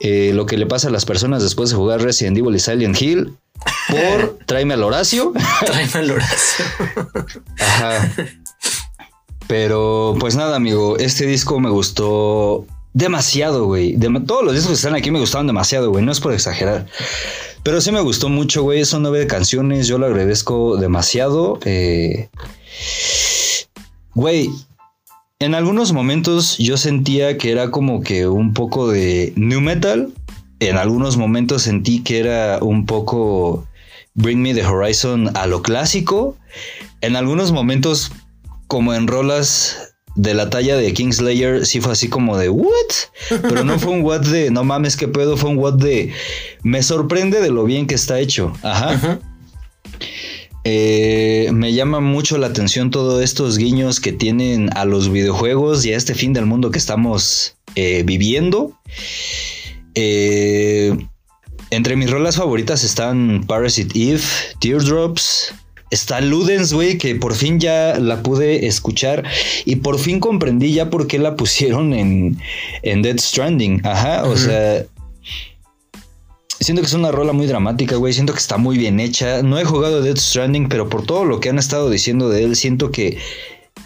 eh, 0.00 0.32
lo 0.34 0.46
que 0.46 0.56
le 0.56 0.66
pasa 0.66 0.88
a 0.88 0.90
las 0.90 1.04
personas 1.04 1.42
después 1.42 1.70
de 1.70 1.76
jugar 1.76 2.02
Resident 2.02 2.36
Evil 2.38 2.56
y 2.56 2.58
Silent 2.58 3.00
Hill 3.00 3.36
por 3.88 4.38
Tráeme 4.46 4.74
al 4.74 4.82
Horacio. 4.82 5.32
Tráeme 5.64 5.92
al 5.94 6.10
Horacio. 6.10 6.64
Ajá. 7.58 8.12
Pero 9.46 10.16
pues 10.18 10.36
nada, 10.36 10.56
amigo, 10.56 10.98
este 10.98 11.26
disco 11.26 11.60
me 11.60 11.70
gustó 11.70 12.66
demasiado, 12.96 13.66
güey. 13.66 13.96
todos 14.26 14.42
los 14.42 14.54
discos 14.54 14.70
que 14.70 14.74
están 14.74 14.94
aquí 14.94 15.10
me 15.10 15.20
gustaron 15.20 15.46
demasiado, 15.46 15.90
güey. 15.90 16.04
No 16.04 16.12
es 16.12 16.20
por 16.20 16.32
exagerar. 16.32 16.86
Pero 17.62 17.80
sí 17.80 17.92
me 17.92 18.00
gustó 18.00 18.28
mucho, 18.28 18.62
güey. 18.62 18.84
Son 18.84 19.02
nueve 19.02 19.26
canciones. 19.26 19.86
Yo 19.86 19.98
lo 19.98 20.06
agradezco 20.06 20.78
demasiado. 20.78 21.58
Eh, 21.64 22.28
güey, 24.14 24.50
en 25.38 25.54
algunos 25.54 25.92
momentos 25.92 26.56
yo 26.56 26.78
sentía 26.78 27.36
que 27.36 27.50
era 27.50 27.70
como 27.70 28.00
que 28.00 28.26
un 28.28 28.54
poco 28.54 28.88
de 28.88 29.34
new 29.36 29.60
metal. 29.60 30.12
En 30.60 30.78
algunos 30.78 31.18
momentos 31.18 31.62
sentí 31.62 32.02
que 32.02 32.18
era 32.18 32.60
un 32.62 32.86
poco 32.86 33.66
Bring 34.14 34.40
Me 34.40 34.54
the 34.54 34.64
Horizon 34.64 35.36
a 35.36 35.46
lo 35.46 35.60
clásico. 35.60 36.34
En 37.02 37.14
algunos 37.14 37.52
momentos 37.52 38.10
como 38.66 38.94
en 38.94 39.06
rolas 39.06 39.94
de 40.16 40.32
la 40.34 40.48
talla 40.48 40.76
de 40.76 40.92
Kingslayer, 40.94 41.66
sí 41.66 41.80
fue 41.80 41.92
así 41.92 42.08
como 42.08 42.38
de 42.38 42.48
what? 42.48 42.66
Pero 43.42 43.64
no 43.64 43.78
fue 43.78 43.92
un 43.92 44.02
what 44.02 44.22
de 44.22 44.50
no 44.50 44.64
mames 44.64 44.96
que 44.96 45.08
puedo, 45.08 45.36
fue 45.36 45.50
un 45.50 45.58
what 45.58 45.74
de 45.74 46.12
me 46.62 46.82
sorprende 46.82 47.40
de 47.40 47.50
lo 47.50 47.64
bien 47.64 47.86
que 47.86 47.94
está 47.94 48.18
hecho. 48.18 48.52
Ajá. 48.62 49.20
Eh, 50.68 51.48
me 51.52 51.74
llama 51.74 52.00
mucho 52.00 52.38
la 52.38 52.48
atención 52.48 52.90
todos 52.90 53.22
estos 53.22 53.56
guiños 53.56 54.00
que 54.00 54.10
tienen 54.10 54.68
a 54.76 54.84
los 54.84 55.12
videojuegos 55.12 55.86
y 55.86 55.92
a 55.92 55.96
este 55.96 56.12
fin 56.12 56.32
del 56.32 56.46
mundo 56.46 56.72
que 56.72 56.78
estamos 56.78 57.56
eh, 57.76 58.02
viviendo. 58.04 58.72
Eh, 59.94 60.96
entre 61.70 61.94
mis 61.94 62.10
rolas 62.10 62.36
favoritas 62.36 62.82
están 62.82 63.44
Parasite 63.46 63.96
Eve, 63.96 64.22
Teardrops, 64.58 65.54
Está 65.90 66.20
Ludens, 66.20 66.72
güey, 66.72 66.98
que 66.98 67.14
por 67.14 67.34
fin 67.34 67.60
ya 67.60 67.98
la 67.98 68.22
pude 68.22 68.66
escuchar 68.66 69.22
y 69.64 69.76
por 69.76 69.98
fin 69.98 70.18
comprendí 70.18 70.72
ya 70.72 70.90
por 70.90 71.06
qué 71.06 71.18
la 71.18 71.36
pusieron 71.36 71.94
en, 71.94 72.38
en 72.82 73.02
Dead 73.02 73.18
Stranding. 73.18 73.86
Ajá, 73.86 74.24
o 74.24 74.36
sea, 74.36 74.84
siento 76.60 76.82
que 76.82 76.88
es 76.88 76.94
una 76.94 77.12
rola 77.12 77.32
muy 77.32 77.46
dramática, 77.46 77.96
güey. 77.96 78.12
Siento 78.12 78.32
que 78.32 78.40
está 78.40 78.56
muy 78.56 78.78
bien 78.78 78.98
hecha. 78.98 79.42
No 79.42 79.58
he 79.58 79.64
jugado 79.64 80.02
Dead 80.02 80.16
Stranding, 80.16 80.68
pero 80.68 80.88
por 80.88 81.04
todo 81.04 81.24
lo 81.24 81.40
que 81.40 81.50
han 81.50 81.58
estado 81.58 81.88
diciendo 81.90 82.28
de 82.28 82.44
él, 82.44 82.56
siento 82.56 82.90
que 82.90 83.18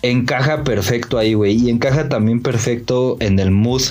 encaja 0.03 0.65
perfecto 0.65 1.19
ahí, 1.19 1.35
güey. 1.35 1.57
Y 1.57 1.71
encaja 1.71 2.09
también 2.09 2.41
perfecto 2.43 3.17
en 3.21 3.39
el 3.39 3.51
mood 3.51 3.83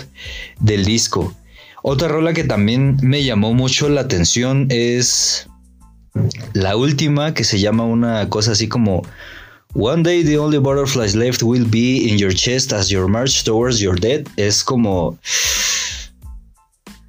del 0.59 0.85
disco. 0.85 1.33
Otra 1.81 2.07
rola 2.07 2.33
que 2.33 2.43
también 2.43 2.97
me 3.01 3.23
llamó 3.23 3.53
mucho 3.53 3.87
la 3.89 4.01
atención 4.01 4.67
es 4.69 5.48
la 6.53 6.75
última, 6.75 7.33
que 7.33 7.43
se 7.43 7.59
llama 7.59 7.83
una 7.83 8.29
cosa 8.29 8.51
así 8.51 8.67
como 8.67 9.03
One 9.75 10.01
day 10.01 10.23
the 10.23 10.39
only 10.39 10.57
butterflies 10.57 11.15
left 11.15 11.43
will 11.43 11.65
be 11.65 12.07
in 12.09 12.17
your 12.17 12.33
chest 12.33 12.73
as 12.73 12.89
your 12.89 13.07
march 13.07 13.43
towards 13.43 13.79
your 13.79 13.99
death. 13.99 14.27
Es 14.35 14.63
como. 14.63 15.19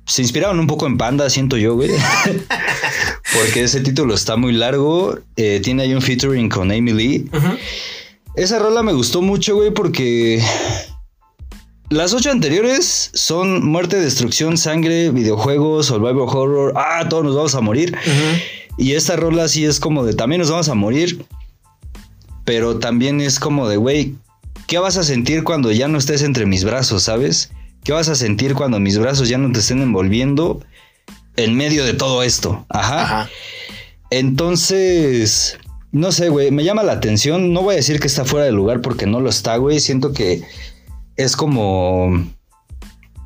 Se 0.06 0.22
inspiraron 0.22 0.58
un 0.58 0.66
poco 0.66 0.86
en 0.86 0.98
Panda, 0.98 1.30
siento 1.30 1.56
yo, 1.56 1.74
güey. 1.74 1.90
Porque 3.34 3.62
ese 3.62 3.80
título 3.80 4.14
está 4.14 4.36
muy 4.36 4.52
largo. 4.52 5.18
Eh, 5.36 5.60
tiene 5.62 5.84
ahí 5.84 5.94
un 5.94 6.02
featuring 6.02 6.50
con 6.50 6.70
Amy 6.70 6.92
Lee. 6.92 7.30
Esa 8.34 8.58
rola 8.58 8.82
me 8.82 8.92
gustó 8.92 9.22
mucho, 9.22 9.56
güey, 9.56 9.70
porque. 9.72 10.42
Las 11.90 12.14
ocho 12.14 12.30
anteriores 12.30 13.10
son 13.14 13.66
muerte, 13.66 13.96
destrucción, 13.96 14.56
sangre, 14.56 15.10
videojuegos, 15.10 15.86
survival 15.86 16.28
horror. 16.28 16.72
Ah, 16.76 17.08
todos 17.08 17.24
nos 17.24 17.34
vamos 17.34 17.56
a 17.56 17.60
morir. 17.60 17.96
Y 18.78 18.92
esta 18.92 19.16
rola 19.16 19.48
sí 19.48 19.64
es 19.64 19.80
como 19.80 20.04
de 20.04 20.14
también 20.14 20.40
nos 20.40 20.52
vamos 20.52 20.68
a 20.68 20.74
morir. 20.74 21.26
Pero 22.44 22.78
también 22.78 23.20
es 23.20 23.40
como 23.40 23.68
de, 23.68 23.76
güey, 23.76 24.14
¿qué 24.68 24.78
vas 24.78 24.98
a 24.98 25.02
sentir 25.02 25.42
cuando 25.42 25.72
ya 25.72 25.88
no 25.88 25.98
estés 25.98 26.22
entre 26.22 26.46
mis 26.46 26.62
brazos, 26.62 27.02
sabes? 27.02 27.50
¿Qué 27.82 27.90
vas 27.90 28.08
a 28.08 28.14
sentir 28.14 28.54
cuando 28.54 28.78
mis 28.78 28.96
brazos 28.96 29.28
ya 29.28 29.38
no 29.38 29.50
te 29.50 29.58
estén 29.58 29.82
envolviendo 29.82 30.64
en 31.34 31.56
medio 31.56 31.84
de 31.84 31.94
todo 31.94 32.22
esto? 32.22 32.66
Ajá. 32.68 33.28
Entonces, 34.10 35.58
no 35.90 36.12
sé, 36.12 36.28
güey, 36.28 36.52
me 36.52 36.62
llama 36.62 36.84
la 36.84 36.92
atención. 36.92 37.52
No 37.52 37.62
voy 37.62 37.72
a 37.72 37.78
decir 37.78 37.98
que 37.98 38.06
está 38.06 38.24
fuera 38.24 38.46
de 38.46 38.52
lugar 38.52 38.80
porque 38.80 39.06
no 39.06 39.18
lo 39.18 39.28
está, 39.28 39.56
güey. 39.56 39.80
Siento 39.80 40.12
que 40.12 40.44
es 41.22 41.36
como 41.36 42.26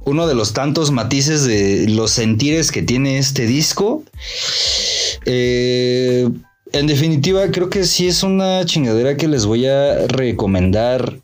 uno 0.05 0.27
de 0.27 0.35
los 0.35 0.53
tantos 0.53 0.91
matices 0.91 1.45
de 1.45 1.87
los 1.89 2.11
sentires 2.11 2.71
que 2.71 2.83
tiene 2.83 3.19
este 3.19 3.47
disco. 3.47 4.05
Eh, 5.25 6.29
en 6.73 6.87
definitiva, 6.87 7.51
creo 7.51 7.71
que 7.71 7.85
sí 7.85 8.09
es 8.09 8.23
una 8.23 8.65
chingadera 8.65 9.17
que 9.17 9.29
les 9.29 9.47
voy 9.47 9.67
a 9.67 10.07
recomendar 10.09 11.21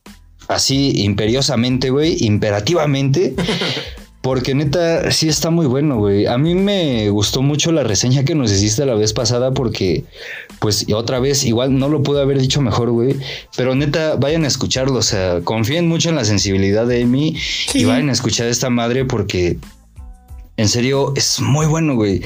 así 0.49 1.03
imperiosamente, 1.03 1.91
güey, 1.91 2.25
imperativamente. 2.25 3.35
Porque 4.23 4.55
neta, 4.55 5.11
sí 5.13 5.29
está 5.29 5.49
muy 5.49 5.67
bueno, 5.67 5.97
güey. 5.97 6.27
A 6.27 6.37
mí 6.37 6.55
me 6.55 7.09
gustó 7.09 7.41
mucho 7.41 7.73
la 7.73 7.85
reseña 7.85 8.23
que 8.23 8.35
nos 8.35 8.53
hiciste 8.53 8.85
la 8.85 8.95
vez 8.95 9.15
pasada 9.15 9.53
porque, 9.53 10.05
pues, 10.59 10.87
otra 10.93 11.21
vez, 11.21 11.45
igual 11.45 11.79
no 11.79 11.89
lo 11.89 12.03
pude 12.03 12.21
haber 12.21 12.39
dicho 12.39 12.61
mejor, 12.61 12.91
güey. 12.91 13.17
Pero 13.57 13.75
neta, 13.75 14.17
vayan 14.17 14.45
a 14.45 14.49
escucharlo. 14.49 14.99
O 14.99 15.03
sea, 15.03 15.41
confíen 15.41 15.89
mucho 15.89 16.11
en 16.11 16.17
la 16.17 16.27
sensibilidad 16.27 16.87
de 16.87 17.03
Amy 17.03 17.35
y 17.73 17.85
vayan 17.85 18.11
a 18.11 18.13
escuchar 18.13 18.47
a 18.47 18.51
esta 18.51 18.69
madre 18.69 19.07
porque, 19.07 19.57
en 20.59 20.69
serio, 20.69 21.15
es 21.17 21.41
muy 21.41 21.65
bueno, 21.65 21.95
güey. 21.95 22.21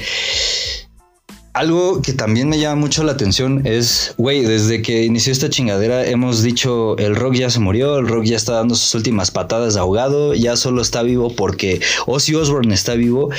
Algo 1.55 2.01
que 2.01 2.11
también 2.11 2.49
me 2.49 2.59
llama 2.59 2.81
mucho 2.81 3.05
la 3.05 3.13
atención 3.13 3.65
es, 3.65 4.13
güey, 4.17 4.41
desde 4.41 4.81
que 4.81 5.05
inició 5.05 5.31
esta 5.31 5.49
chingadera 5.49 6.05
hemos 6.05 6.43
dicho 6.43 6.97
el 6.97 7.15
rock 7.15 7.35
ya 7.35 7.49
se 7.49 7.61
murió, 7.61 7.97
el 7.97 8.09
rock 8.09 8.25
ya 8.25 8.35
está 8.35 8.55
dando 8.55 8.75
sus 8.75 8.93
últimas 8.93 9.31
patadas 9.31 9.75
de 9.75 9.79
ahogado, 9.79 10.33
ya 10.33 10.57
solo 10.57 10.81
está 10.81 11.01
vivo 11.01 11.33
porque 11.33 11.79
Ozzy 12.07 12.35
Osbourne 12.35 12.73
está 12.73 12.95
vivo. 12.95 13.29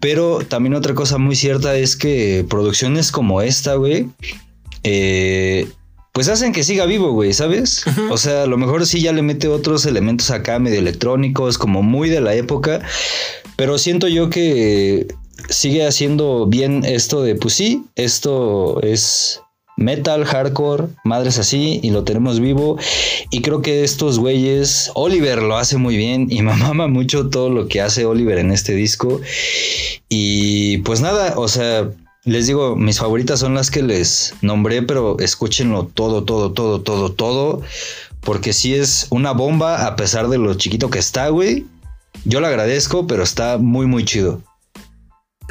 Pero 0.00 0.40
también 0.40 0.74
otra 0.74 0.94
cosa 0.94 1.18
muy 1.18 1.36
cierta 1.36 1.76
es 1.76 1.94
que 1.94 2.44
producciones 2.50 3.12
como 3.12 3.42
esta, 3.42 3.76
güey, 3.76 4.08
eh, 4.82 5.68
pues 6.10 6.28
hacen 6.28 6.52
que 6.52 6.64
siga 6.64 6.84
vivo, 6.84 7.12
güey, 7.12 7.32
¿sabes? 7.32 7.84
O 8.10 8.18
sea, 8.18 8.42
a 8.42 8.46
lo 8.46 8.58
mejor 8.58 8.84
sí 8.86 9.00
ya 9.00 9.12
le 9.12 9.22
mete 9.22 9.46
otros 9.46 9.86
elementos 9.86 10.32
acá 10.32 10.58
medio 10.58 10.80
electrónicos, 10.80 11.58
como 11.58 11.84
muy 11.84 12.08
de 12.08 12.22
la 12.22 12.34
época, 12.34 12.82
pero 13.54 13.78
siento 13.78 14.08
yo 14.08 14.30
que 14.30 15.06
sigue 15.48 15.86
haciendo 15.86 16.46
bien 16.46 16.84
esto 16.84 17.22
de, 17.22 17.34
pues 17.34 17.62
esto 17.96 18.80
es 18.82 19.40
metal, 19.76 20.24
hardcore, 20.24 20.88
madres 21.04 21.38
así, 21.38 21.80
y 21.82 21.90
lo 21.90 22.04
tenemos 22.04 22.40
vivo. 22.40 22.78
Y 23.30 23.42
creo 23.42 23.62
que 23.62 23.84
estos 23.84 24.18
güeyes, 24.18 24.90
Oliver 24.94 25.42
lo 25.42 25.56
hace 25.56 25.76
muy 25.76 25.96
bien 25.96 26.26
y 26.30 26.42
me 26.42 26.54
mama 26.54 26.86
mucho 26.86 27.28
todo 27.28 27.50
lo 27.50 27.68
que 27.68 27.80
hace 27.80 28.04
Oliver 28.04 28.38
en 28.38 28.52
este 28.52 28.74
disco. 28.74 29.20
Y 30.08 30.78
pues 30.78 31.00
nada, 31.00 31.34
o 31.36 31.48
sea, 31.48 31.90
les 32.24 32.46
digo, 32.46 32.76
mis 32.76 32.98
favoritas 32.98 33.40
son 33.40 33.54
las 33.54 33.70
que 33.70 33.82
les 33.82 34.34
nombré, 34.42 34.82
pero 34.82 35.18
escúchenlo 35.18 35.86
todo, 35.86 36.24
todo, 36.24 36.52
todo, 36.52 36.80
todo, 36.80 37.12
todo. 37.12 37.62
Porque 38.20 38.52
sí 38.52 38.74
es 38.74 39.08
una 39.10 39.32
bomba 39.32 39.86
a 39.86 39.96
pesar 39.96 40.28
de 40.28 40.38
lo 40.38 40.54
chiquito 40.54 40.90
que 40.90 41.00
está, 41.00 41.28
güey. 41.28 41.66
Yo 42.24 42.40
lo 42.40 42.46
agradezco, 42.46 43.06
pero 43.08 43.24
está 43.24 43.58
muy, 43.58 43.86
muy 43.86 44.04
chido. 44.04 44.40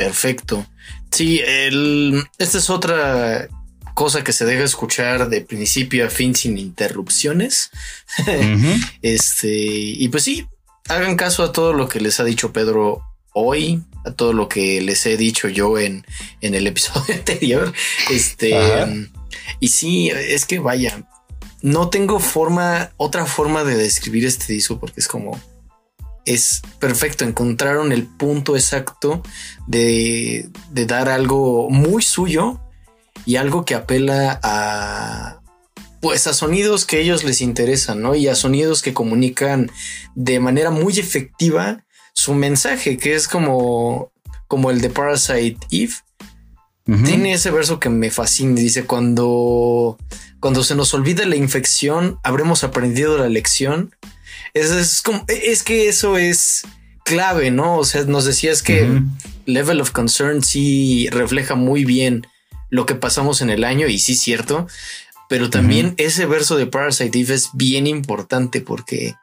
Perfecto. 0.05 0.65
Sí, 1.11 1.41
el, 1.45 2.23
esta 2.39 2.57
es 2.57 2.69
otra 2.71 3.47
cosa 3.93 4.23
que 4.23 4.33
se 4.33 4.45
deja 4.45 4.63
escuchar 4.63 5.29
de 5.29 5.41
principio 5.41 6.07
a 6.07 6.09
fin 6.09 6.33
sin 6.33 6.57
interrupciones. 6.57 7.69
este, 9.03 9.49
y 9.49 10.07
pues 10.07 10.23
sí, 10.23 10.47
hagan 10.89 11.15
caso 11.17 11.43
a 11.43 11.51
todo 11.51 11.73
lo 11.73 11.87
que 11.87 11.99
les 11.99 12.19
ha 12.19 12.23
dicho 12.23 12.51
Pedro 12.51 13.03
hoy, 13.33 13.83
a 14.03 14.11
todo 14.11 14.33
lo 14.33 14.49
que 14.49 14.81
les 14.81 15.05
he 15.05 15.17
dicho 15.17 15.47
yo 15.47 15.77
en, 15.77 16.03
en 16.41 16.55
el 16.55 16.65
episodio 16.65 17.13
anterior. 17.13 17.71
Este, 18.09 18.55
y 19.59 19.67
sí, 19.67 20.09
es 20.09 20.45
que 20.45 20.57
vaya, 20.57 21.07
no 21.61 21.89
tengo 21.89 22.19
forma, 22.19 22.91
otra 22.97 23.27
forma 23.27 23.63
de 23.63 23.75
describir 23.75 24.25
este 24.25 24.51
disco 24.53 24.79
porque 24.79 24.99
es 24.99 25.07
como 25.07 25.39
es 26.25 26.61
perfecto. 26.79 27.25
Encontraron 27.25 27.91
el 27.91 28.05
punto 28.05 28.55
exacto 28.55 29.21
de, 29.67 30.49
dar 30.71 31.09
algo 31.09 31.69
muy 31.69 32.01
suyo 32.01 32.59
y 33.25 33.35
algo 33.35 33.65
que 33.65 33.75
apela 33.75 34.39
a 34.43 35.37
pues 36.01 36.25
a 36.25 36.33
sonidos 36.33 36.85
que 36.85 36.99
ellos 36.99 37.23
les 37.23 37.41
interesan, 37.41 38.01
¿no? 38.01 38.15
Y 38.15 38.27
a 38.27 38.33
sonidos 38.33 38.81
que 38.81 38.91
comunican 38.91 39.69
de 40.15 40.39
manera 40.39 40.71
muy 40.71 40.97
efectiva 40.97 41.85
su 42.13 42.33
mensaje, 42.33 42.97
que 42.97 43.13
es 43.13 43.27
como, 43.27 44.11
como 44.47 44.71
el 44.71 44.81
de 44.81 44.89
Parasite 44.89 45.59
Eve. 45.69 45.93
Tiene 47.05 47.33
ese 47.33 47.51
verso 47.51 47.79
que 47.79 47.89
me 47.89 48.09
fascina. 48.09 48.55
Dice, 48.55 48.85
cuando, 48.85 49.97
cuando 50.39 50.63
se 50.63 50.75
nos 50.75 50.93
olvida 50.95 51.25
la 51.25 51.35
infección, 51.35 52.19
habremos 52.23 52.63
aprendido 52.63 53.19
la 53.19 53.29
lección 53.29 53.95
es, 54.53 55.01
como, 55.01 55.23
es 55.27 55.63
que 55.63 55.87
eso 55.89 56.17
es 56.17 56.63
clave, 57.03 57.51
¿no? 57.51 57.77
O 57.77 57.85
sea, 57.85 58.03
nos 58.03 58.25
decías 58.25 58.61
que 58.63 59.01
Level 59.45 59.81
of 59.81 59.91
Concern 59.91 60.43
sí 60.43 61.07
refleja 61.11 61.55
muy 61.55 61.85
bien 61.85 62.27
lo 62.69 62.85
que 62.85 62.95
pasamos 62.95 63.41
en 63.41 63.49
el 63.49 63.63
año 63.63 63.87
y 63.87 63.99
sí, 63.99 64.15
cierto. 64.15 64.67
Pero 65.29 65.49
también 65.49 65.93
ese 65.97 66.25
verso 66.25 66.57
de 66.57 66.67
Parasite 66.67 67.17
Eve 67.17 67.35
es 67.35 67.49
bien 67.53 67.87
importante 67.87 68.59
porque 68.59 69.15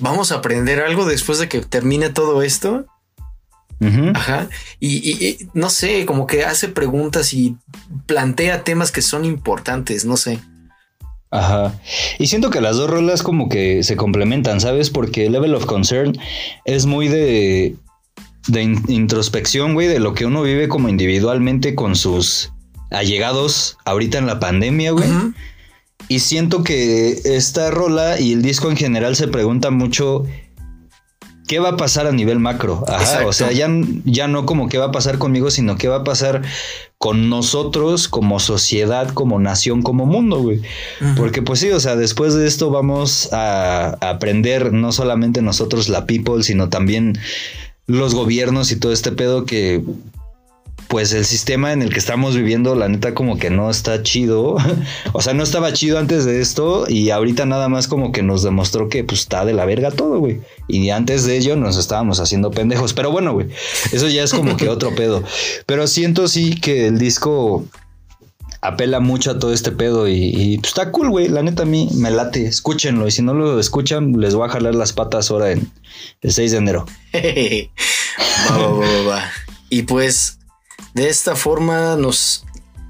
vamos 0.00 0.32
a 0.32 0.36
aprender 0.36 0.80
algo 0.80 1.04
después 1.04 1.38
de 1.38 1.48
que 1.48 1.60
termine 1.60 2.10
todo 2.10 2.42
esto. 2.42 2.86
Ajá. 4.14 4.48
y, 4.80 5.48
no 5.52 5.68
sé, 5.68 6.06
como 6.06 6.26
que 6.26 6.44
hace 6.44 6.68
preguntas 6.68 7.34
y 7.34 7.56
plantea 8.06 8.64
temas 8.64 8.90
que 8.90 9.02
son 9.02 9.24
importantes, 9.24 10.04
no 10.04 10.16
sé. 10.16 10.40
Ajá. 11.34 11.74
Y 12.20 12.28
siento 12.28 12.50
que 12.50 12.60
las 12.60 12.76
dos 12.76 12.88
rolas 12.88 13.24
como 13.24 13.48
que 13.48 13.82
se 13.82 13.96
complementan, 13.96 14.60
¿sabes? 14.60 14.88
Porque 14.90 15.28
Level 15.28 15.56
of 15.56 15.66
Concern 15.66 16.16
es 16.64 16.86
muy 16.86 17.08
de, 17.08 17.74
de 18.46 18.62
introspección, 18.86 19.74
güey, 19.74 19.88
de 19.88 19.98
lo 19.98 20.14
que 20.14 20.26
uno 20.26 20.42
vive 20.42 20.68
como 20.68 20.88
individualmente 20.88 21.74
con 21.74 21.96
sus 21.96 22.52
allegados 22.92 23.78
ahorita 23.84 24.18
en 24.18 24.26
la 24.26 24.38
pandemia, 24.38 24.92
güey. 24.92 25.08
Y 26.08 26.20
siento 26.20 26.62
que 26.62 27.20
esta 27.24 27.72
rola 27.72 28.20
y 28.20 28.32
el 28.32 28.42
disco 28.42 28.70
en 28.70 28.76
general 28.76 29.16
se 29.16 29.26
pregunta 29.26 29.70
mucho 29.70 30.24
qué 31.48 31.58
va 31.58 31.70
a 31.70 31.76
pasar 31.76 32.06
a 32.06 32.12
nivel 32.12 32.38
macro. 32.38 32.84
Ajá, 32.86 33.26
o 33.26 33.32
sea, 33.32 33.50
ya, 33.50 33.68
ya 34.04 34.28
no 34.28 34.46
como 34.46 34.68
qué 34.68 34.78
va 34.78 34.86
a 34.86 34.92
pasar 34.92 35.18
conmigo, 35.18 35.50
sino 35.50 35.76
qué 35.76 35.88
va 35.88 35.96
a 35.96 36.04
pasar 36.04 36.42
con 37.04 37.28
nosotros 37.28 38.08
como 38.08 38.40
sociedad, 38.40 39.10
como 39.10 39.38
nación, 39.38 39.82
como 39.82 40.06
mundo, 40.06 40.38
güey. 40.38 40.62
Porque 41.18 41.42
pues 41.42 41.60
sí, 41.60 41.70
o 41.70 41.78
sea, 41.78 41.96
después 41.96 42.32
de 42.32 42.46
esto 42.46 42.70
vamos 42.70 43.30
a, 43.30 43.98
a 44.00 44.08
aprender 44.08 44.72
no 44.72 44.90
solamente 44.90 45.42
nosotros 45.42 45.90
la 45.90 46.06
people, 46.06 46.42
sino 46.42 46.70
también 46.70 47.18
los 47.86 48.14
gobiernos 48.14 48.72
y 48.72 48.76
todo 48.76 48.90
este 48.90 49.12
pedo 49.12 49.44
que 49.44 49.82
pues 50.94 51.12
el 51.12 51.24
sistema 51.24 51.72
en 51.72 51.82
el 51.82 51.92
que 51.92 51.98
estamos 51.98 52.36
viviendo, 52.36 52.76
la 52.76 52.86
neta, 52.86 53.14
como 53.14 53.36
que 53.36 53.50
no 53.50 53.68
está 53.68 54.04
chido. 54.04 54.54
o 55.12 55.20
sea, 55.20 55.34
no 55.34 55.42
estaba 55.42 55.72
chido 55.72 55.98
antes 55.98 56.24
de 56.24 56.40
esto 56.40 56.84
y 56.88 57.10
ahorita 57.10 57.46
nada 57.46 57.68
más 57.68 57.88
como 57.88 58.12
que 58.12 58.22
nos 58.22 58.44
demostró 58.44 58.88
que 58.88 59.02
pues 59.02 59.22
está 59.22 59.44
de 59.44 59.54
la 59.54 59.64
verga 59.64 59.90
todo, 59.90 60.20
güey. 60.20 60.40
Y 60.68 60.90
antes 60.90 61.24
de 61.24 61.36
ello 61.36 61.56
nos 61.56 61.78
estábamos 61.78 62.20
haciendo 62.20 62.52
pendejos. 62.52 62.94
Pero 62.94 63.10
bueno, 63.10 63.32
güey, 63.32 63.48
eso 63.90 64.06
ya 64.06 64.22
es 64.22 64.32
como 64.32 64.56
que 64.56 64.68
otro 64.68 64.94
pedo. 64.94 65.24
Pero 65.66 65.88
siento 65.88 66.28
sí 66.28 66.60
que 66.60 66.86
el 66.86 66.96
disco 66.96 67.64
apela 68.60 69.00
mucho 69.00 69.32
a 69.32 69.40
todo 69.40 69.52
este 69.52 69.72
pedo 69.72 70.06
y, 70.06 70.58
pues, 70.58 70.68
está 70.68 70.92
cool, 70.92 71.10
güey. 71.10 71.26
La 71.26 71.42
neta 71.42 71.64
a 71.64 71.66
mí 71.66 71.88
me 71.94 72.12
late. 72.12 72.46
Escúchenlo 72.46 73.08
y 73.08 73.10
si 73.10 73.20
no 73.20 73.34
lo 73.34 73.58
escuchan, 73.58 74.12
les 74.12 74.36
voy 74.36 74.46
a 74.46 74.52
jalar 74.52 74.76
las 74.76 74.92
patas 74.92 75.32
ahora 75.32 75.50
en 75.50 75.72
el 76.20 76.30
6 76.30 76.52
de 76.52 76.56
enero. 76.58 76.86
va, 78.48 78.58
va, 78.58 78.78
va, 78.78 79.02
va. 79.08 79.30
Y 79.70 79.82
pues 79.82 80.38
de 80.94 81.08
esta 81.08 81.36
forma 81.36 81.96
nos 81.96 82.44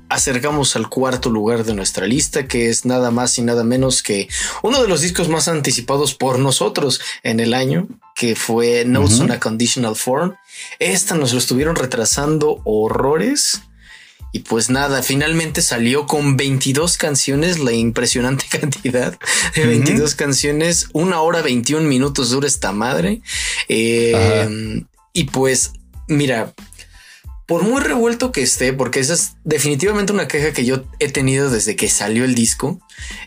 acercamos 0.09 0.77
al 0.77 0.89
cuarto 0.89 1.31
lugar 1.31 1.65
de 1.65 1.75
nuestra 1.75 2.07
lista, 2.07 2.47
que 2.47 2.69
es 2.69 2.85
nada 2.85 3.11
más 3.11 3.39
y 3.39 3.43
nada 3.43 3.65
menos 3.65 4.03
que 4.03 4.29
uno 4.63 4.81
de 4.83 4.89
los 4.89 5.01
discos 5.01 5.29
más 5.29 5.49
anticipados 5.49 6.15
por 6.15 6.39
nosotros 6.39 7.01
en 7.23 7.41
el 7.41 7.55
año, 7.55 7.89
que 8.15 8.37
fue 8.37 8.85
Notes 8.85 9.21
on 9.21 9.33
a 9.33 9.41
Conditional 9.41 9.97
Form. 9.97 10.37
Esta 10.79 11.17
nos 11.17 11.33
lo 11.33 11.39
estuvieron 11.39 11.77
retrasando 11.77 12.61
horrores. 12.65 13.63
Y 14.33 14.41
pues 14.41 14.69
nada, 14.69 15.05
finalmente 15.05 15.63
salió 15.63 16.07
con 16.07 16.37
22 16.37 16.97
canciones, 16.97 17.61
la 17.61 17.73
impresionante 17.73 18.47
cantidad 18.51 19.17
de 19.55 19.67
22 19.67 20.17
canciones, 20.17 20.89
una 20.93 21.21
hora 21.21 21.41
21 21.41 21.87
minutos 21.87 22.31
dura 22.31 22.49
esta 22.49 22.73
madre. 22.73 23.23
Eh, 23.69 24.85
y 25.13 25.25
pues, 25.25 25.75
mira, 26.09 26.53
por 27.47 27.63
muy 27.63 27.83
revuelto 27.83 28.33
que 28.33 28.43
esté, 28.43 28.73
porque 28.73 29.01
esa 29.01 29.15
es 29.15 29.37
definitivamente 29.45 30.13
una 30.13 30.29
queja 30.29 30.53
que 30.53 30.65
yo 30.65 30.85
he 30.99 31.11
tenido 31.11 31.51
desde 31.51 31.77
que 31.77 31.89
salió 31.89 32.25
el 32.25 32.35
disco. 32.35 32.81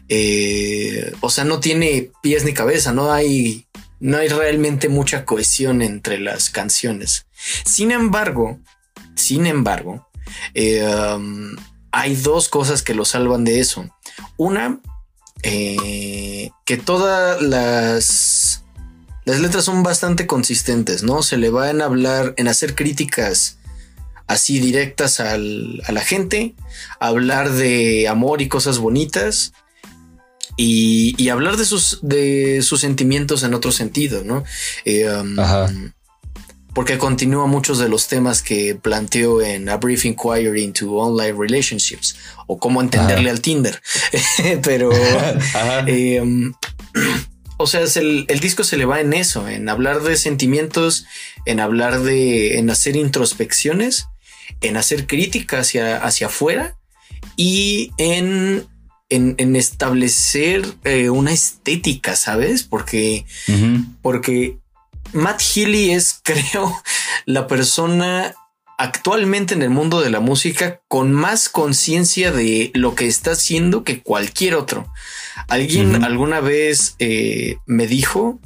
Eh, 0.09 1.13
o 1.21 1.29
sea, 1.29 1.43
no 1.43 1.59
tiene 1.59 2.11
pies 2.23 2.43
ni 2.43 2.53
cabeza, 2.53 2.93
no 2.93 3.11
hay, 3.11 3.67
no 3.99 4.17
hay 4.17 4.27
realmente 4.29 4.89
mucha 4.89 5.23
cohesión 5.23 5.81
entre 5.81 6.19
las 6.19 6.49
canciones. 6.49 7.27
Sin 7.65 7.91
embargo, 7.91 8.59
sin 9.15 9.45
embargo, 9.45 10.07
eh, 10.55 10.83
um, 11.15 11.55
hay 11.91 12.15
dos 12.15 12.49
cosas 12.49 12.81
que 12.81 12.95
lo 12.95 13.05
salvan 13.05 13.43
de 13.43 13.59
eso. 13.59 13.87
Una, 14.35 14.79
eh, 15.43 16.49
que 16.65 16.77
todas 16.77 17.39
las, 17.39 18.63
las 19.25 19.39
letras 19.39 19.63
son 19.63 19.83
bastante 19.83 20.25
consistentes, 20.25 21.03
¿no? 21.03 21.21
Se 21.21 21.37
le 21.37 21.51
van 21.51 21.81
a 21.81 21.85
hablar 21.85 22.33
en 22.37 22.47
hacer 22.47 22.73
críticas 22.73 23.57
así 24.27 24.59
directas 24.59 25.19
al, 25.19 25.81
a 25.85 25.91
la 25.91 26.01
gente, 26.01 26.53
hablar 26.99 27.51
de 27.51 28.07
amor 28.07 28.41
y 28.41 28.49
cosas 28.49 28.77
bonitas 28.77 29.53
y, 30.57 31.15
y 31.17 31.29
hablar 31.29 31.55
de 31.57 31.65
sus, 31.65 31.99
de 32.01 32.61
sus 32.61 32.81
sentimientos 32.81 33.43
en 33.43 33.53
otro 33.53 33.71
sentido, 33.71 34.23
¿no? 34.23 34.43
Eh, 34.85 35.09
um, 35.09 35.39
Ajá. 35.39 35.71
Porque 36.73 36.99
continúa 36.99 37.47
muchos 37.47 37.79
de 37.79 37.89
los 37.89 38.07
temas 38.07 38.43
que 38.43 38.75
planteó 38.75 39.41
en 39.41 39.67
A 39.67 39.77
Brief 39.77 40.05
Inquiry 40.05 40.63
into 40.63 40.93
Online 40.93 41.33
Relationships 41.35 42.15
o 42.45 42.59
cómo 42.59 42.81
entenderle 42.81 43.31
al 43.31 43.41
Tinder. 43.41 43.81
Pero, 44.63 44.91
eh, 45.87 46.21
um, 46.21 46.53
o 47.57 47.65
sea, 47.65 47.81
es 47.81 47.97
el, 47.97 48.25
el 48.27 48.39
disco 48.39 48.63
se 48.63 48.77
le 48.77 48.85
va 48.85 49.01
en 49.01 49.13
eso, 49.13 49.47
en 49.47 49.69
hablar 49.69 50.01
de 50.01 50.17
sentimientos, 50.17 51.05
en 51.45 51.59
hablar 51.59 52.01
de, 52.01 52.59
en 52.59 52.69
hacer 52.69 52.95
introspecciones, 52.95 54.07
en 54.61 54.77
hacer 54.77 55.07
crítica 55.07 55.59
hacia, 55.59 55.97
hacia 55.97 56.27
afuera 56.27 56.77
y 57.35 57.91
en, 57.97 58.67
en, 59.09 59.35
en 59.37 59.55
establecer 59.55 60.65
eh, 60.83 61.09
una 61.09 61.31
estética, 61.31 62.15
¿sabes? 62.15 62.63
Porque, 62.63 63.25
porque 64.01 64.57
Matt 65.13 65.41
Healy 65.41 65.91
es, 65.91 66.19
creo, 66.23 66.81
la 67.25 67.47
persona 67.47 68.33
actualmente 68.77 69.55
en 69.55 69.63
el 69.63 69.71
mundo 69.71 70.01
de 70.01 70.11
la 70.11 70.19
música 70.19 70.81
con 70.87 71.11
más 71.11 71.49
conciencia 71.49 72.31
de 72.31 72.71
lo 72.75 72.93
que 72.93 73.07
está 73.07 73.31
haciendo 73.31 73.83
que 73.83 74.01
cualquier 74.01 74.55
otro. 74.55 74.91
Alguien 75.47 76.03
alguna 76.03 76.41
vez 76.41 76.95
eh, 76.99 77.57
me 77.65 77.87
dijo 77.87 78.39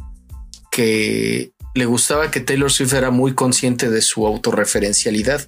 que 0.72 1.52
le 1.74 1.86
gustaba 1.86 2.32
que 2.32 2.40
Taylor 2.40 2.72
Swift 2.72 2.94
era 2.94 3.12
muy 3.12 3.34
consciente 3.34 3.90
de 3.90 4.02
su 4.02 4.26
autorreferencialidad. 4.28 5.48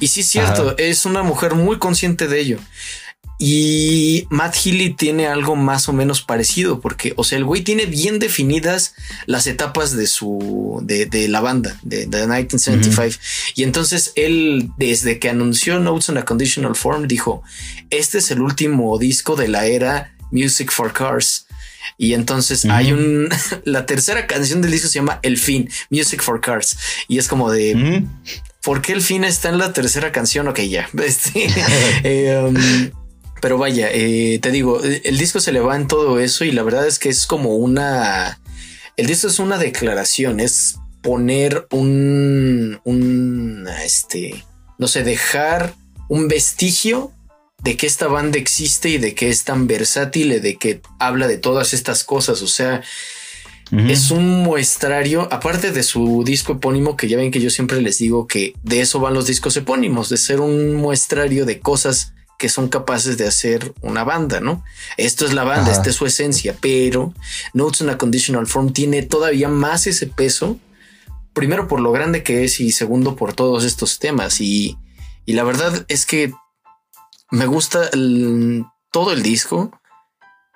Y 0.00 0.08
sí 0.08 0.20
es 0.20 0.26
cierto, 0.26 0.68
Ajá. 0.68 0.74
es 0.78 1.04
una 1.04 1.22
mujer 1.22 1.54
muy 1.54 1.78
consciente 1.78 2.26
de 2.28 2.40
ello. 2.40 2.58
Y 3.44 4.28
Matt 4.30 4.54
Healy 4.54 4.94
tiene 4.94 5.26
algo 5.26 5.56
más 5.56 5.88
o 5.88 5.92
menos 5.92 6.22
parecido, 6.22 6.80
porque, 6.80 7.12
o 7.16 7.24
sea, 7.24 7.38
el 7.38 7.44
güey 7.44 7.62
tiene 7.62 7.86
bien 7.86 8.20
definidas 8.20 8.94
las 9.26 9.48
etapas 9.48 9.96
de 9.96 10.06
su, 10.06 10.80
de, 10.84 11.06
de 11.06 11.26
la 11.26 11.40
banda, 11.40 11.76
de, 11.82 12.06
de 12.06 12.18
1975. 12.20 13.20
Y 13.56 13.64
entonces 13.64 14.12
él, 14.14 14.70
desde 14.76 15.18
que 15.18 15.28
anunció 15.28 15.80
Notes 15.80 16.10
on 16.10 16.18
a 16.18 16.24
Conditional 16.24 16.76
Form, 16.76 17.08
dijo, 17.08 17.42
este 17.90 18.18
es 18.18 18.30
el 18.30 18.40
último 18.40 18.96
disco 18.96 19.34
de 19.34 19.48
la 19.48 19.66
era 19.66 20.14
Music 20.30 20.70
for 20.70 20.92
Cars. 20.92 21.46
Y 21.98 22.14
entonces 22.14 22.64
hay 22.64 22.92
un, 22.92 23.28
la 23.64 23.86
tercera 23.86 24.26
canción 24.26 24.62
del 24.62 24.70
disco 24.70 24.88
se 24.88 24.94
llama 24.94 25.20
El 25.22 25.38
fin, 25.38 25.68
Music 25.90 26.22
for 26.22 26.40
Cars. 26.40 26.76
Y 27.08 27.18
es 27.18 27.28
como 27.28 27.50
de. 27.50 28.04
¿Por 28.62 28.80
qué 28.80 28.92
el 28.92 29.02
fin 29.02 29.24
está 29.24 29.48
en 29.48 29.58
la 29.58 29.72
tercera 29.72 30.12
canción? 30.12 30.48
Ok, 30.48 30.60
ya. 30.60 30.88
Este, 31.02 31.48
eh, 32.04 32.38
um, 32.38 32.90
pero 33.40 33.58
vaya, 33.58 33.88
eh, 33.90 34.38
te 34.40 34.52
digo, 34.52 34.82
el, 34.82 35.02
el 35.04 35.18
disco 35.18 35.40
se 35.40 35.50
le 35.50 35.60
va 35.60 35.74
en 35.74 35.88
todo 35.88 36.20
eso 36.20 36.44
y 36.44 36.52
la 36.52 36.62
verdad 36.62 36.86
es 36.86 36.98
que 36.98 37.08
es 37.08 37.26
como 37.26 37.56
una... 37.56 38.40
El 38.96 39.06
disco 39.06 39.26
es 39.26 39.38
una 39.40 39.58
declaración, 39.58 40.38
es 40.38 40.76
poner 41.02 41.66
un... 41.70 42.80
un 42.84 43.68
este, 43.84 44.44
no 44.78 44.86
sé, 44.86 45.02
dejar 45.02 45.74
un 46.08 46.28
vestigio 46.28 47.10
de 47.62 47.76
que 47.76 47.86
esta 47.86 48.08
banda 48.08 48.38
existe 48.38 48.88
y 48.88 48.98
de 48.98 49.14
que 49.14 49.28
es 49.28 49.44
tan 49.44 49.66
versátil 49.66 50.32
y 50.32 50.40
de 50.40 50.56
que 50.56 50.82
habla 50.98 51.28
de 51.28 51.38
todas 51.38 51.74
estas 51.74 52.04
cosas. 52.04 52.42
O 52.42 52.48
sea, 52.48 52.82
es 53.88 54.10
un 54.10 54.42
muestrario, 54.42 55.28
aparte 55.32 55.72
de 55.72 55.82
su 55.82 56.24
disco 56.24 56.52
epónimo, 56.52 56.94
que 56.94 57.08
ya 57.08 57.16
ven 57.16 57.30
que 57.30 57.40
yo 57.40 57.48
siempre 57.48 57.80
les 57.80 57.98
digo 57.98 58.26
que 58.26 58.54
de 58.62 58.80
eso 58.80 59.00
van 59.00 59.14
los 59.14 59.26
discos 59.26 59.56
epónimos, 59.56 60.10
de 60.10 60.18
ser 60.18 60.40
un 60.40 60.74
muestrario 60.74 61.46
de 61.46 61.58
cosas 61.58 62.12
que 62.38 62.50
son 62.50 62.68
capaces 62.68 63.16
de 63.16 63.26
hacer 63.26 63.72
una 63.80 64.04
banda, 64.04 64.40
¿no? 64.40 64.62
Esto 64.98 65.24
es 65.24 65.32
la 65.32 65.44
banda, 65.44 65.70
Ajá. 65.70 65.72
esta 65.72 65.90
es 65.90 65.96
su 65.96 66.04
esencia, 66.04 66.56
pero 66.60 67.14
Notes 67.54 67.80
on 67.82 67.90
a 67.90 67.96
Conditional 67.96 68.46
Form 68.46 68.72
tiene 68.72 69.02
todavía 69.02 69.48
más 69.48 69.86
ese 69.86 70.06
peso, 70.06 70.58
primero 71.32 71.66
por 71.66 71.80
lo 71.80 71.92
grande 71.92 72.22
que 72.22 72.44
es 72.44 72.60
y 72.60 72.72
segundo 72.72 73.16
por 73.16 73.32
todos 73.32 73.64
estos 73.64 74.00
temas. 74.00 74.40
Y, 74.40 74.76
y 75.24 75.32
la 75.32 75.44
verdad 75.44 75.86
es 75.88 76.04
que 76.04 76.34
me 77.32 77.46
gusta 77.46 77.88
el- 77.92 78.64
todo 78.92 79.12
el 79.12 79.22
disco 79.24 79.72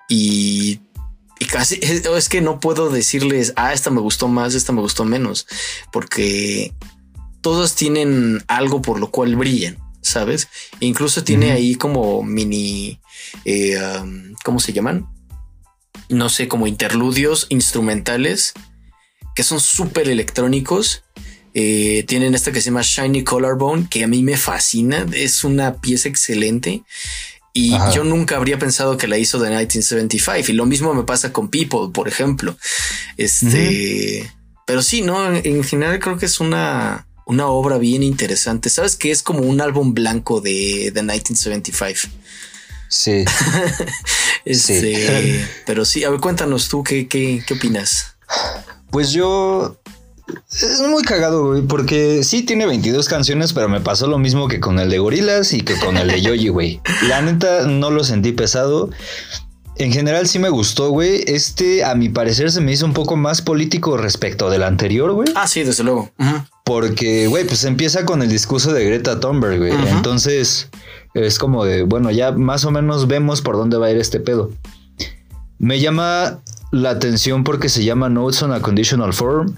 y 0.07 0.79
y 1.39 1.45
casi 1.45 1.75
es, 1.81 2.05
es 2.05 2.29
que 2.29 2.41
no 2.41 2.59
puedo 2.59 2.89
decirles, 2.89 3.53
ah, 3.57 3.73
esta 3.73 3.89
me 3.89 4.01
gustó 4.01 4.27
más, 4.27 4.55
esta 4.55 4.71
me 4.73 4.81
gustó 4.81 5.05
menos, 5.05 5.47
porque 5.91 6.73
todos 7.41 7.75
tienen 7.75 8.43
algo 8.47 8.81
por 8.81 8.99
lo 8.99 9.11
cual 9.11 9.35
brillan, 9.35 9.77
¿sabes? 10.01 10.47
E 10.79 10.85
incluso 10.85 11.23
tiene 11.23 11.51
ahí 11.51 11.75
como 11.75 12.23
mini, 12.23 12.99
eh, 13.45 13.77
um, 14.01 14.33
¿cómo 14.43 14.59
se 14.59 14.73
llaman? 14.73 15.07
No 16.09 16.29
sé, 16.29 16.47
como 16.47 16.67
interludios 16.67 17.45
instrumentales 17.49 18.53
que 19.35 19.43
son 19.43 19.59
súper 19.59 20.09
electrónicos. 20.09 21.03
Eh, 21.59 22.03
tienen 22.07 22.35
esta 22.35 22.51
que 22.51 22.61
se 22.61 22.65
llama 22.65 22.83
Shiny 22.83 23.23
Collarbone, 23.23 23.87
que 23.89 24.03
a 24.03 24.07
mí 24.07 24.21
me 24.21 24.37
fascina. 24.37 25.07
Es 25.11 25.43
una 25.43 25.81
pieza 25.81 26.07
excelente. 26.07 26.83
Y 27.51 27.73
Ajá. 27.73 27.89
yo 27.93 28.03
nunca 28.03 28.35
habría 28.35 28.59
pensado 28.59 28.95
que 28.95 29.07
la 29.07 29.17
hizo 29.17 29.39
de 29.39 29.49
1975. 29.49 30.51
Y 30.51 30.53
lo 30.53 30.67
mismo 30.67 30.93
me 30.93 31.01
pasa 31.01 31.33
con 31.33 31.49
People, 31.49 31.89
por 31.91 32.07
ejemplo. 32.07 32.55
Este, 33.17 34.31
pero 34.67 34.83
sí, 34.83 35.01
no, 35.01 35.33
en, 35.33 35.41
en 35.43 35.63
general 35.63 35.97
creo 35.97 36.19
que 36.19 36.27
es 36.27 36.39
una, 36.39 37.07
una 37.25 37.47
obra 37.47 37.79
bien 37.79 38.03
interesante. 38.03 38.69
Sabes 38.69 38.95
que 38.95 39.09
es 39.09 39.23
como 39.23 39.39
un 39.39 39.59
álbum 39.59 39.95
blanco 39.95 40.41
de, 40.41 40.91
de 40.93 41.01
1975. 41.01 42.13
Sí. 42.87 43.25
Este, 44.45 45.45
pero 45.65 45.83
sí, 45.83 46.05
a 46.05 46.09
ver, 46.09 46.21
cuéntanos 46.21 46.69
tú 46.69 46.81
qué, 46.81 47.09
qué, 47.09 47.43
qué 47.45 47.55
opinas. 47.55 48.15
Pues 48.91 49.11
yo. 49.11 49.77
Es 50.51 50.81
muy 50.81 51.03
cagado, 51.03 51.47
güey, 51.47 51.61
porque 51.61 52.23
sí 52.23 52.43
tiene 52.43 52.65
22 52.65 53.07
canciones, 53.07 53.53
pero 53.53 53.69
me 53.69 53.79
pasó 53.79 54.07
lo 54.07 54.17
mismo 54.17 54.47
que 54.47 54.59
con 54.59 54.79
el 54.79 54.89
de 54.89 54.99
Gorilas 54.99 55.53
y 55.53 55.61
que 55.61 55.77
con 55.79 55.97
el 55.97 56.07
de 56.07 56.21
Yoyi, 56.21 56.49
güey. 56.49 56.81
La 57.07 57.21
neta 57.21 57.67
no 57.67 57.91
lo 57.91 58.03
sentí 58.03 58.31
pesado. 58.31 58.89
En 59.77 59.91
general 59.91 60.27
sí 60.27 60.39
me 60.39 60.49
gustó, 60.49 60.89
güey. 60.89 61.23
Este, 61.27 61.83
a 61.83 61.93
mi 61.95 62.09
parecer, 62.09 62.51
se 62.51 62.61
me 62.61 62.71
hizo 62.71 62.85
un 62.85 62.93
poco 62.93 63.15
más 63.15 63.41
político 63.41 63.95
respecto 63.97 64.49
del 64.49 64.63
anterior, 64.63 65.11
güey. 65.11 65.29
Ah, 65.35 65.47
sí, 65.47 65.63
desde 65.63 65.83
luego. 65.83 66.09
Porque, 66.65 67.27
güey, 67.27 67.45
pues 67.45 67.63
empieza 67.63 68.03
con 68.05 68.21
el 68.21 68.29
discurso 68.29 68.73
de 68.73 68.83
Greta 68.83 69.19
Thunberg, 69.19 69.59
güey. 69.59 69.73
Entonces, 69.91 70.69
es 71.13 71.37
como 71.37 71.63
de, 71.63 71.83
bueno, 71.83 72.09
ya 72.11 72.31
más 72.31 72.65
o 72.65 72.71
menos 72.71 73.07
vemos 73.07 73.41
por 73.41 73.55
dónde 73.55 73.77
va 73.77 73.87
a 73.87 73.91
ir 73.91 73.97
este 73.97 74.19
pedo. 74.19 74.51
Me 75.59 75.79
llama 75.79 76.39
la 76.71 76.89
atención 76.91 77.43
porque 77.43 77.69
se 77.69 77.83
llama 77.83 78.09
Notes 78.09 78.41
on 78.41 78.53
a 78.53 78.61
Conditional 78.61 79.13
Form. 79.13 79.55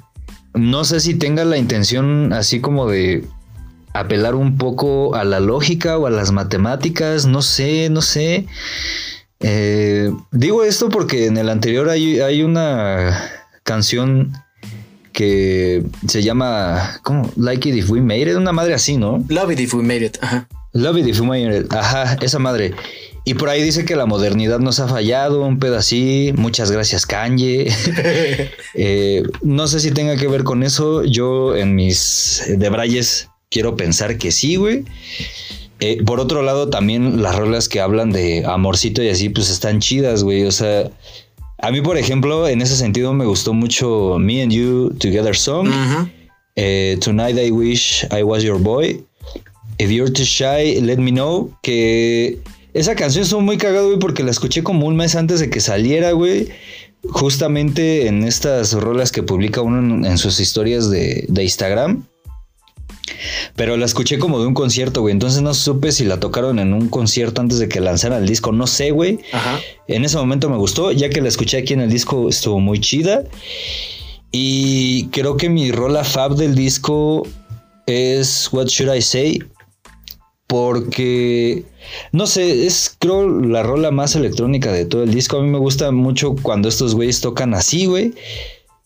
No 0.60 0.84
sé 0.84 0.99
si 0.99 1.14
tenga 1.14 1.45
la 1.45 1.57
intención 1.57 2.34
así 2.34 2.60
como 2.60 2.88
de 2.88 3.23
apelar 3.94 4.36
un 4.36 4.57
poco 4.57 5.15
a 5.15 5.23
la 5.23 5.40
lógica 5.40 5.98
o 5.98 6.06
a 6.06 6.10
las 6.10 6.31
matemáticas, 6.31 7.26
no 7.26 7.41
sé, 7.41 7.90
no 7.90 8.02
sé. 8.02 8.45
Eh, 9.40 10.11
digo 10.31 10.64
esto 10.64 10.90
porque 10.90 11.27
en 11.27 11.38
el 11.38 11.49
anterior 11.49 11.90
hay, 11.90 12.19
hay 12.19 12.44
una 12.44 13.31
canción 13.64 14.34
que 15.14 15.84
se 16.07 16.23
llama 16.23 16.99
¿cómo? 17.03 17.31
Like 17.36 17.69
It 17.69 17.76
If 17.76 17.90
We 17.90 18.02
Made 18.02 18.31
It, 18.31 18.36
una 18.36 18.52
madre 18.52 18.73
así, 18.73 18.98
¿no? 18.98 19.23
Love 19.30 19.52
it 19.52 19.60
if 19.60 19.73
we 19.73 19.84
made 19.84 20.06
it. 20.06 20.18
Ajá. 20.22 20.48
Love 20.73 20.98
It 20.99 21.07
If 21.07 21.19
We 21.22 21.27
Made 21.27 21.60
It, 21.60 21.73
ajá, 21.73 22.18
esa 22.22 22.38
madre. 22.40 22.73
Y 23.25 23.35
por 23.35 23.49
ahí 23.49 23.61
dice 23.61 23.85
que 23.85 23.95
la 23.95 24.05
modernidad 24.05 24.59
nos 24.59 24.79
ha 24.79 24.87
fallado, 24.87 25.45
un 25.45 25.59
pedo 25.59 25.77
así. 25.77 26.33
Muchas 26.35 26.71
gracias, 26.71 27.05
Kanye. 27.05 27.71
Eh, 28.75 29.23
no 29.41 29.67
sé 29.67 29.79
si 29.79 29.91
tenga 29.91 30.15
que 30.15 30.27
ver 30.27 30.43
con 30.43 30.63
eso. 30.63 31.03
Yo 31.03 31.55
en 31.55 31.75
mis 31.75 32.43
debrayes 32.57 33.29
quiero 33.49 33.75
pensar 33.75 34.17
que 34.17 34.31
sí, 34.31 34.55
güey. 34.55 34.85
Eh, 35.79 36.03
por 36.03 36.19
otro 36.19 36.43
lado, 36.43 36.69
también 36.69 37.21
las 37.21 37.35
rolas 37.35 37.67
que 37.69 37.79
hablan 37.79 38.11
de 38.11 38.45
amorcito 38.45 39.01
y 39.01 39.09
así, 39.09 39.29
pues 39.29 39.49
están 39.49 39.79
chidas, 39.79 40.23
güey. 40.23 40.43
O 40.45 40.51
sea, 40.51 40.91
a 41.57 41.71
mí, 41.71 41.81
por 41.81 41.97
ejemplo, 41.97 42.47
en 42.47 42.61
ese 42.61 42.75
sentido 42.75 43.13
me 43.13 43.25
gustó 43.25 43.53
mucho 43.53 44.17
Me 44.19 44.41
and 44.41 44.51
You 44.51 44.91
Together 44.99 45.35
Song. 45.35 45.69
Eh, 46.55 46.97
Tonight 47.01 47.37
I 47.37 47.51
Wish 47.51 48.05
I 48.11 48.23
Was 48.23 48.43
Your 48.43 48.59
Boy. 48.59 49.03
If 49.77 49.89
You're 49.89 50.11
Too 50.11 50.23
Shy, 50.25 50.79
Let 50.81 50.97
Me 50.97 51.11
Know. 51.11 51.51
Que 51.63 52.39
esa 52.73 52.95
canción 52.95 53.23
estuvo 53.23 53.41
muy 53.41 53.57
cagado, 53.57 53.87
güey, 53.87 53.99
porque 53.99 54.23
la 54.23 54.31
escuché 54.31 54.63
como 54.63 54.87
un 54.87 54.95
mes 54.95 55.15
antes 55.15 55.39
de 55.39 55.49
que 55.49 55.59
saliera, 55.59 56.11
güey. 56.11 56.49
Justamente 57.03 58.07
en 58.07 58.23
estas 58.23 58.73
rolas 58.73 59.11
que 59.11 59.23
publica 59.23 59.61
uno 59.61 59.79
en, 59.79 60.05
en 60.05 60.17
sus 60.17 60.39
historias 60.39 60.89
de, 60.89 61.25
de 61.27 61.43
Instagram. 61.43 62.05
Pero 63.55 63.77
la 63.77 63.85
escuché 63.85 64.19
como 64.19 64.39
de 64.39 64.47
un 64.47 64.53
concierto, 64.53 65.01
güey. 65.01 65.11
Entonces 65.11 65.41
no 65.41 65.53
supe 65.53 65.91
si 65.91 66.05
la 66.05 66.19
tocaron 66.19 66.59
en 66.59 66.73
un 66.73 66.89
concierto 66.89 67.41
antes 67.41 67.59
de 67.59 67.67
que 67.67 67.79
lanzaran 67.79 68.21
el 68.21 68.27
disco. 68.27 68.51
No 68.51 68.67
sé, 68.67 68.91
güey. 68.91 69.19
Ajá. 69.31 69.59
En 69.87 70.05
ese 70.05 70.17
momento 70.17 70.49
me 70.49 70.57
gustó, 70.57 70.91
ya 70.91 71.09
que 71.09 71.21
la 71.21 71.29
escuché 71.29 71.57
aquí 71.57 71.73
en 71.73 71.81
el 71.81 71.89
disco 71.89 72.29
estuvo 72.29 72.59
muy 72.59 72.79
chida. 72.79 73.23
Y 74.31 75.07
creo 75.07 75.37
que 75.37 75.49
mi 75.49 75.71
rola 75.71 76.03
fab 76.03 76.35
del 76.35 76.55
disco 76.55 77.27
es 77.87 78.49
What 78.51 78.67
Should 78.67 78.95
I 78.95 79.01
Say. 79.01 79.39
Porque, 80.49 81.63
no 82.11 82.26
sé, 82.26 82.65
es 82.65 82.95
creo 82.97 83.30
la 83.30 83.61
rola 83.61 83.91
más 83.91 84.15
electrónica 84.15 84.71
de 84.71 84.84
todo 84.85 85.03
el 85.03 85.13
disco. 85.13 85.38
A 85.38 85.43
mí 85.43 85.47
me 85.47 85.59
gusta 85.59 85.91
mucho 85.91 86.35
cuando 86.41 86.67
estos 86.67 86.95
güeyes 86.95 87.21
tocan 87.21 87.53
así, 87.53 87.85
güey. 87.85 88.15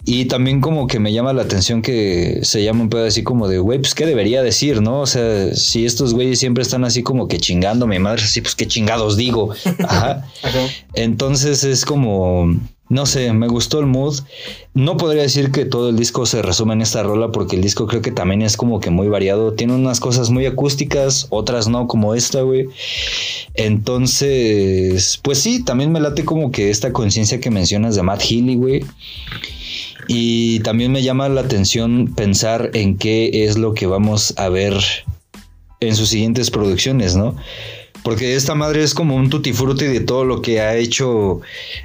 Y 0.06 0.26
también 0.26 0.60
como 0.60 0.88
que 0.88 1.00
me 1.00 1.14
llama 1.14 1.32
la 1.32 1.44
atención 1.44 1.82
que 1.82 2.40
se 2.44 2.64
llama 2.64 2.82
un 2.82 2.90
pedo 2.90 3.06
así 3.06 3.24
como 3.24 3.48
de, 3.48 3.60
güey, 3.60 3.80
pues 3.80 3.96
qué 3.96 4.06
debería 4.06 4.44
decir, 4.44 4.82
¿no? 4.82 5.00
O 5.02 5.06
sea, 5.06 5.56
si 5.56 5.86
estos 5.86 6.14
güeyes 6.14 6.40
siempre 6.40 6.62
están 6.62 6.84
así 6.84 7.04
como 7.04 7.30
que 7.30 7.38
chingando 7.38 7.88
mi 7.88 8.00
madre, 8.00 8.24
así, 8.24 8.42
pues 8.42 8.56
qué 8.56 8.68
chingados 8.68 9.16
digo. 9.16 9.54
Ajá. 9.88 10.26
Entonces 10.94 11.64
es 11.64 11.86
como, 11.86 12.54
no 12.90 13.06
sé, 13.06 13.32
me 13.32 13.48
gustó 13.48 13.80
el 13.80 13.86
mood. 13.86 14.20
No 14.74 14.98
podría 14.98 15.24
decir 15.24 15.52
que 15.52 15.64
todo 15.64 15.90
el 15.90 15.96
disco 15.96 16.26
se 16.26 16.42
resume 16.42 16.74
en 16.74 16.82
esta 16.82 17.02
rola 17.02 17.32
porque 17.32 17.56
el 17.56 17.62
disco 17.62 17.88
creo 17.88 18.02
que 18.02 18.12
también 18.12 18.42
es 18.42 18.58
como 18.58 18.82
que 18.82 18.90
muy 18.90 19.08
variado. 19.08 19.54
Tiene 19.54 19.74
unas 19.74 20.02
cosas 20.02 20.30
muy 20.32 20.46
acústicas, 20.46 21.28
otras 21.30 21.70
no, 21.70 21.88
como 21.88 22.14
esta, 22.14 22.42
güey. 22.42 22.68
Entonces, 23.54 25.18
pues 25.24 25.40
sí, 25.40 25.64
también 25.64 25.94
me 25.94 26.02
late 26.02 26.26
como 26.26 26.52
que 26.52 26.70
esta 26.70 26.92
conciencia 26.92 27.40
que 27.40 27.50
mencionas 27.50 27.96
de 27.96 28.04
Matt 28.04 28.22
Healy, 28.22 28.56
güey. 28.56 28.86
Y 30.08 30.60
también 30.60 30.92
me 30.92 31.04
llama 31.04 31.30
la 31.30 31.42
atención 31.42 32.14
pensar 32.16 32.72
en 32.74 32.98
qué 32.98 33.46
es 33.46 33.58
lo 33.58 33.74
que 33.74 33.88
vamos 33.88 34.34
a 34.38 34.50
ver 34.50 34.74
en 35.80 35.96
sus 35.96 36.10
siguientes 36.10 36.52
producciones, 36.52 37.16
¿no? 37.16 37.36
Porque 38.04 38.36
esta 38.36 38.54
madre 38.54 38.84
es 38.84 38.94
como 38.94 39.16
un 39.16 39.30
tutti 39.30 39.54
frutti 39.54 39.86
de 39.86 40.02
todo 40.02 40.26
lo 40.26 40.42
que 40.42 40.60
ha 40.60 40.76
hecho 40.76 41.40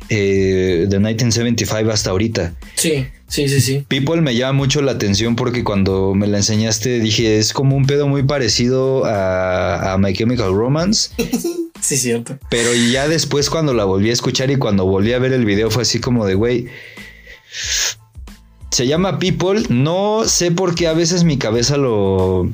eh, 0.09 0.87
de 0.89 0.99
1975 0.99 1.91
hasta 1.93 2.11
ahorita. 2.11 2.55
Sí, 2.75 3.07
sí, 3.29 3.49
sí, 3.49 3.61
sí. 3.61 3.85
People 3.87 4.21
me 4.21 4.35
llama 4.35 4.55
mucho 4.55 4.83
la 4.83 4.93
atención 4.93 5.37
porque 5.37 5.63
cuando 5.63 6.15
me 6.15 6.27
la 6.27 6.39
enseñaste 6.39 6.99
dije, 6.99 7.39
es 7.39 7.53
como 7.53 7.77
un 7.77 7.87
pedo 7.87 8.09
muy 8.09 8.25
parecido 8.25 9.05
a, 9.05 9.93
a 9.93 9.99
My 9.99 10.13
Chemical 10.13 10.53
Romance. 10.53 11.11
sí, 11.81 11.97
cierto. 11.97 12.37
Pero 12.51 12.75
ya 12.75 13.07
después 13.07 13.49
cuando 13.49 13.73
la 13.73 13.85
volví 13.85 14.11
a 14.11 14.13
escuchar 14.13 14.51
y 14.51 14.57
cuando 14.57 14.87
volví 14.87 15.13
a 15.13 15.21
ver 15.21 15.33
el 15.33 15.45
video 15.45 15.71
fue 15.71 15.83
así 15.83 16.01
como 16.01 16.27
de, 16.27 16.35
güey, 16.35 16.67
se 18.79 18.87
llama 18.87 19.19
People. 19.19 19.61
No 19.71 20.23
sé 20.25 20.53
por 20.53 20.77
qué 20.77 20.87
a 20.87 20.93
veces 20.93 21.25
mi 21.25 21.37
cabeza 21.37 21.77
lo, 21.77 22.49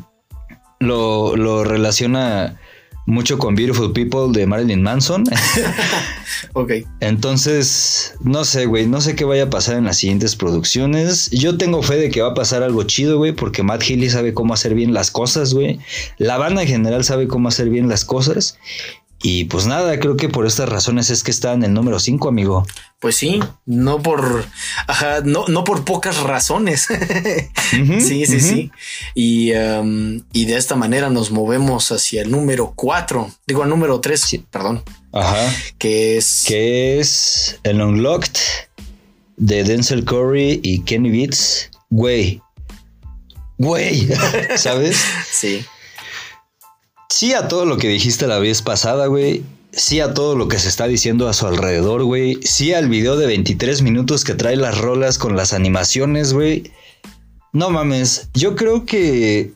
lo, 0.80 1.64
relaciona 1.64 2.58
mucho 3.04 3.36
con 3.36 3.54
Beautiful 3.54 3.92
People 3.92 4.32
de 4.32 4.46
Marilyn 4.46 4.82
Manson. 4.82 5.24
ok. 6.54 6.72
Entonces, 7.00 8.14
no 8.22 8.44
sé, 8.44 8.64
güey, 8.64 8.86
no 8.86 9.02
sé 9.02 9.14
qué 9.14 9.26
vaya 9.26 9.42
a 9.42 9.50
pasar 9.50 9.76
en 9.76 9.84
las 9.84 9.98
siguientes 9.98 10.34
producciones. 10.34 11.30
Yo 11.30 11.58
tengo 11.58 11.82
fe 11.82 11.96
de 11.96 12.08
que 12.08 12.22
va 12.22 12.28
a 12.28 12.34
pasar 12.34 12.62
algo 12.62 12.84
chido, 12.84 13.18
güey, 13.18 13.32
porque 13.32 13.62
Matt 13.62 13.82
Healy 13.82 14.08
sabe 14.08 14.32
cómo 14.32 14.54
hacer 14.54 14.74
bien 14.74 14.94
las 14.94 15.10
cosas, 15.10 15.52
güey. 15.52 15.78
La 16.16 16.38
banda 16.38 16.62
en 16.62 16.68
general 16.68 17.04
sabe 17.04 17.28
cómo 17.28 17.48
hacer 17.48 17.68
bien 17.68 17.90
las 17.90 18.06
cosas. 18.06 18.56
Y 19.26 19.46
pues 19.46 19.64
nada, 19.64 19.98
creo 19.98 20.18
que 20.18 20.28
por 20.28 20.46
estas 20.46 20.68
razones 20.68 21.08
es 21.08 21.22
que 21.22 21.30
está 21.30 21.54
en 21.54 21.62
el 21.62 21.72
número 21.72 21.98
5, 21.98 22.28
amigo. 22.28 22.66
Pues 23.00 23.16
sí, 23.16 23.40
no 23.64 24.02
por, 24.02 24.44
ajá, 24.86 25.22
no, 25.24 25.46
no 25.48 25.64
por 25.64 25.86
pocas 25.86 26.18
razones. 26.18 26.88
sí, 27.70 28.26
sí, 28.26 28.40
sí. 28.40 28.70
Y, 29.14 29.52
y, 30.34 30.44
de 30.44 30.56
esta 30.58 30.76
manera 30.76 31.08
nos 31.08 31.30
movemos 31.30 31.90
hacia 31.90 32.20
el 32.20 32.30
número 32.30 32.74
4, 32.76 33.30
digo 33.46 33.62
el 33.62 33.70
número 33.70 33.98
3, 33.98 34.40
perdón. 34.50 34.82
Ajá. 35.10 35.50
Que 35.78 36.18
es... 36.18 36.44
Que 36.46 37.00
es 37.00 37.58
el 37.62 37.80
Unlocked 37.80 38.38
de 39.38 39.64
Denzel 39.64 40.04
Curry 40.04 40.60
y 40.62 40.82
Kenny 40.82 41.08
Beats. 41.08 41.70
Güey. 41.88 42.42
Güey. 43.56 44.06
¿Sabes? 44.56 45.02
sí 45.32 45.64
sí 47.14 47.32
a 47.32 47.46
todo 47.46 47.64
lo 47.64 47.76
que 47.76 47.86
dijiste 47.86 48.26
la 48.26 48.40
vez 48.40 48.60
pasada, 48.60 49.06
güey. 49.06 49.44
Sí 49.70 50.00
a 50.00 50.14
todo 50.14 50.34
lo 50.34 50.48
que 50.48 50.58
se 50.58 50.68
está 50.68 50.88
diciendo 50.88 51.28
a 51.28 51.32
su 51.32 51.46
alrededor, 51.46 52.02
güey. 52.02 52.40
Sí 52.42 52.74
al 52.74 52.88
video 52.88 53.16
de 53.16 53.26
23 53.26 53.82
minutos 53.82 54.24
que 54.24 54.34
trae 54.34 54.56
las 54.56 54.78
rolas 54.78 55.16
con 55.16 55.36
las 55.36 55.52
animaciones, 55.52 56.32
güey. 56.32 56.72
No 57.52 57.70
mames, 57.70 58.30
yo 58.34 58.56
creo 58.56 58.84
que... 58.84 59.52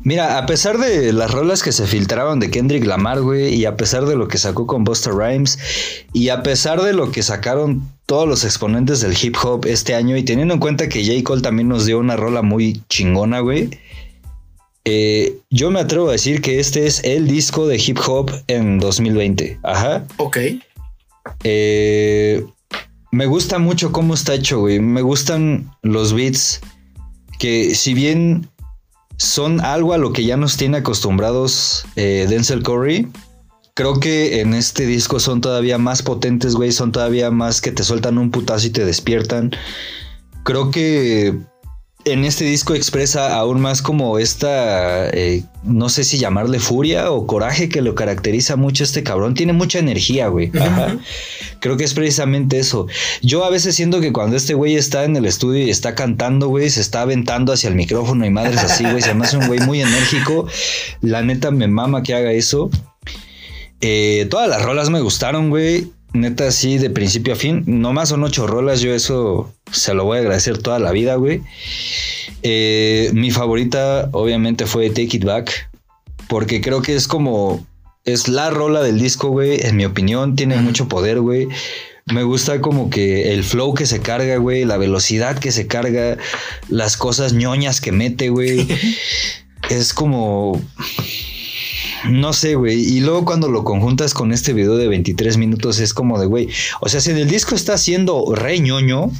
Mira, 0.00 0.38
a 0.38 0.46
pesar 0.46 0.78
de 0.78 1.12
las 1.12 1.30
rolas 1.30 1.62
que 1.62 1.72
se 1.72 1.86
filtraban 1.86 2.40
de 2.40 2.50
Kendrick 2.50 2.86
Lamar, 2.86 3.20
güey, 3.20 3.54
y 3.54 3.66
a 3.66 3.76
pesar 3.76 4.06
de 4.06 4.16
lo 4.16 4.26
que 4.26 4.38
sacó 4.38 4.66
con 4.66 4.82
Buster 4.82 5.12
Rhymes, 5.12 5.58
y 6.14 6.30
a 6.30 6.42
pesar 6.42 6.82
de 6.82 6.92
lo 6.94 7.12
que 7.12 7.22
sacaron 7.22 7.88
todos 8.06 8.26
los 8.26 8.44
exponentes 8.44 9.00
del 9.00 9.16
hip 9.22 9.36
hop 9.44 9.66
este 9.66 9.94
año, 9.94 10.16
y 10.16 10.24
teniendo 10.24 10.54
en 10.54 10.60
cuenta 10.60 10.88
que 10.88 11.04
J. 11.06 11.22
Cole 11.22 11.42
también 11.42 11.68
nos 11.68 11.86
dio 11.86 12.00
una 12.00 12.16
rola 12.16 12.42
muy 12.42 12.82
chingona, 12.88 13.40
güey, 13.40 13.70
eh, 14.84 15.38
yo 15.50 15.70
me 15.70 15.80
atrevo 15.80 16.08
a 16.08 16.12
decir 16.12 16.42
que 16.42 16.58
este 16.58 16.86
es 16.86 17.04
el 17.04 17.28
disco 17.28 17.66
de 17.66 17.76
hip 17.76 17.98
hop 18.06 18.30
en 18.48 18.78
2020. 18.80 19.60
Ajá. 19.62 20.04
Ok. 20.16 20.38
Eh, 21.44 22.44
me 23.12 23.26
gusta 23.26 23.58
mucho 23.58 23.92
cómo 23.92 24.14
está 24.14 24.34
hecho, 24.34 24.60
güey. 24.60 24.80
Me 24.80 25.02
gustan 25.02 25.70
los 25.82 26.12
beats 26.12 26.60
que 27.38 27.74
si 27.74 27.94
bien 27.94 28.48
son 29.18 29.60
algo 29.60 29.92
a 29.92 29.98
lo 29.98 30.12
que 30.12 30.24
ya 30.24 30.36
nos 30.36 30.56
tiene 30.56 30.78
acostumbrados 30.78 31.84
eh, 31.94 32.26
Denzel 32.28 32.62
Curry, 32.62 33.08
creo 33.74 34.00
que 34.00 34.40
en 34.40 34.54
este 34.54 34.86
disco 34.86 35.20
son 35.20 35.40
todavía 35.40 35.78
más 35.78 36.02
potentes, 36.02 36.56
güey. 36.56 36.72
Son 36.72 36.90
todavía 36.90 37.30
más 37.30 37.60
que 37.60 37.70
te 37.70 37.84
sueltan 37.84 38.18
un 38.18 38.32
putazo 38.32 38.66
y 38.66 38.70
te 38.70 38.84
despiertan. 38.84 39.52
Creo 40.42 40.72
que 40.72 41.38
en 42.04 42.24
este 42.24 42.44
disco 42.44 42.74
expresa 42.74 43.36
aún 43.36 43.60
más 43.60 43.82
como 43.82 44.18
esta, 44.18 45.08
eh, 45.10 45.44
no 45.62 45.88
sé 45.88 46.04
si 46.04 46.18
llamarle 46.18 46.58
furia 46.58 47.10
o 47.12 47.26
coraje 47.26 47.68
que 47.68 47.82
lo 47.82 47.94
caracteriza 47.94 48.56
mucho 48.56 48.84
este 48.84 49.02
cabrón. 49.02 49.34
Tiene 49.34 49.52
mucha 49.52 49.78
energía, 49.78 50.28
güey. 50.28 50.50
Creo 51.60 51.76
que 51.76 51.84
es 51.84 51.94
precisamente 51.94 52.58
eso. 52.58 52.86
Yo 53.22 53.44
a 53.44 53.50
veces 53.50 53.76
siento 53.76 54.00
que 54.00 54.12
cuando 54.12 54.36
este 54.36 54.54
güey 54.54 54.74
está 54.74 55.04
en 55.04 55.16
el 55.16 55.26
estudio 55.26 55.64
y 55.64 55.70
está 55.70 55.94
cantando, 55.94 56.48
güey, 56.48 56.70
se 56.70 56.80
está 56.80 57.02
aventando 57.02 57.52
hacia 57.52 57.68
el 57.68 57.76
micrófono 57.76 58.26
y 58.26 58.30
madres 58.30 58.58
así, 58.58 58.84
güey. 58.84 59.02
Se 59.02 59.14
me 59.14 59.24
hace 59.24 59.36
un 59.36 59.46
güey 59.46 59.60
muy 59.60 59.80
enérgico. 59.80 60.46
La 61.00 61.22
neta 61.22 61.50
me 61.50 61.68
mama 61.68 62.02
que 62.02 62.14
haga 62.14 62.32
eso. 62.32 62.70
Eh, 63.80 64.26
todas 64.30 64.48
las 64.48 64.62
rolas 64.62 64.90
me 64.90 65.00
gustaron, 65.00 65.50
güey 65.50 65.90
neta, 66.12 66.50
sí, 66.50 66.78
de 66.78 66.90
principio 66.90 67.34
a 67.34 67.36
fin. 67.36 67.64
Nomás 67.66 68.10
son 68.10 68.24
ocho 68.24 68.46
rolas, 68.46 68.80
yo 68.80 68.94
eso 68.94 69.52
se 69.70 69.94
lo 69.94 70.04
voy 70.04 70.18
a 70.18 70.20
agradecer 70.20 70.58
toda 70.58 70.78
la 70.78 70.92
vida, 70.92 71.16
güey. 71.16 71.42
Eh, 72.42 73.10
mi 73.14 73.30
favorita, 73.30 74.08
obviamente, 74.12 74.66
fue 74.66 74.88
Take 74.88 75.16
It 75.16 75.24
Back, 75.24 75.70
porque 76.28 76.60
creo 76.60 76.82
que 76.82 76.94
es 76.94 77.08
como. 77.08 77.66
Es 78.04 78.26
la 78.26 78.50
rola 78.50 78.82
del 78.82 78.98
disco, 78.98 79.28
güey. 79.28 79.64
En 79.64 79.76
mi 79.76 79.84
opinión, 79.84 80.34
tiene 80.34 80.56
mucho 80.56 80.88
poder, 80.88 81.20
güey. 81.20 81.48
Me 82.06 82.24
gusta 82.24 82.60
como 82.60 82.90
que 82.90 83.32
el 83.32 83.44
flow 83.44 83.74
que 83.74 83.86
se 83.86 84.00
carga, 84.00 84.36
güey, 84.38 84.64
la 84.64 84.76
velocidad 84.76 85.38
que 85.38 85.52
se 85.52 85.68
carga, 85.68 86.18
las 86.68 86.96
cosas 86.96 87.32
ñoñas 87.32 87.80
que 87.80 87.92
mete, 87.92 88.28
güey. 88.28 88.66
es 89.70 89.94
como 89.94 90.60
no 92.10 92.32
sé, 92.32 92.54
güey. 92.54 92.80
Y 92.80 93.00
luego 93.00 93.24
cuando 93.24 93.48
lo 93.48 93.64
conjuntas 93.64 94.14
con 94.14 94.32
este 94.32 94.52
video 94.52 94.76
de 94.76 94.88
23 94.88 95.36
minutos 95.36 95.78
es 95.78 95.94
como 95.94 96.18
de, 96.18 96.26
güey. 96.26 96.48
O 96.80 96.88
sea, 96.88 97.00
si 97.00 97.10
el 97.10 97.28
disco 97.28 97.54
está 97.54 97.78
siendo 97.78 98.34
re 98.34 98.60
ñoño, 98.60 99.10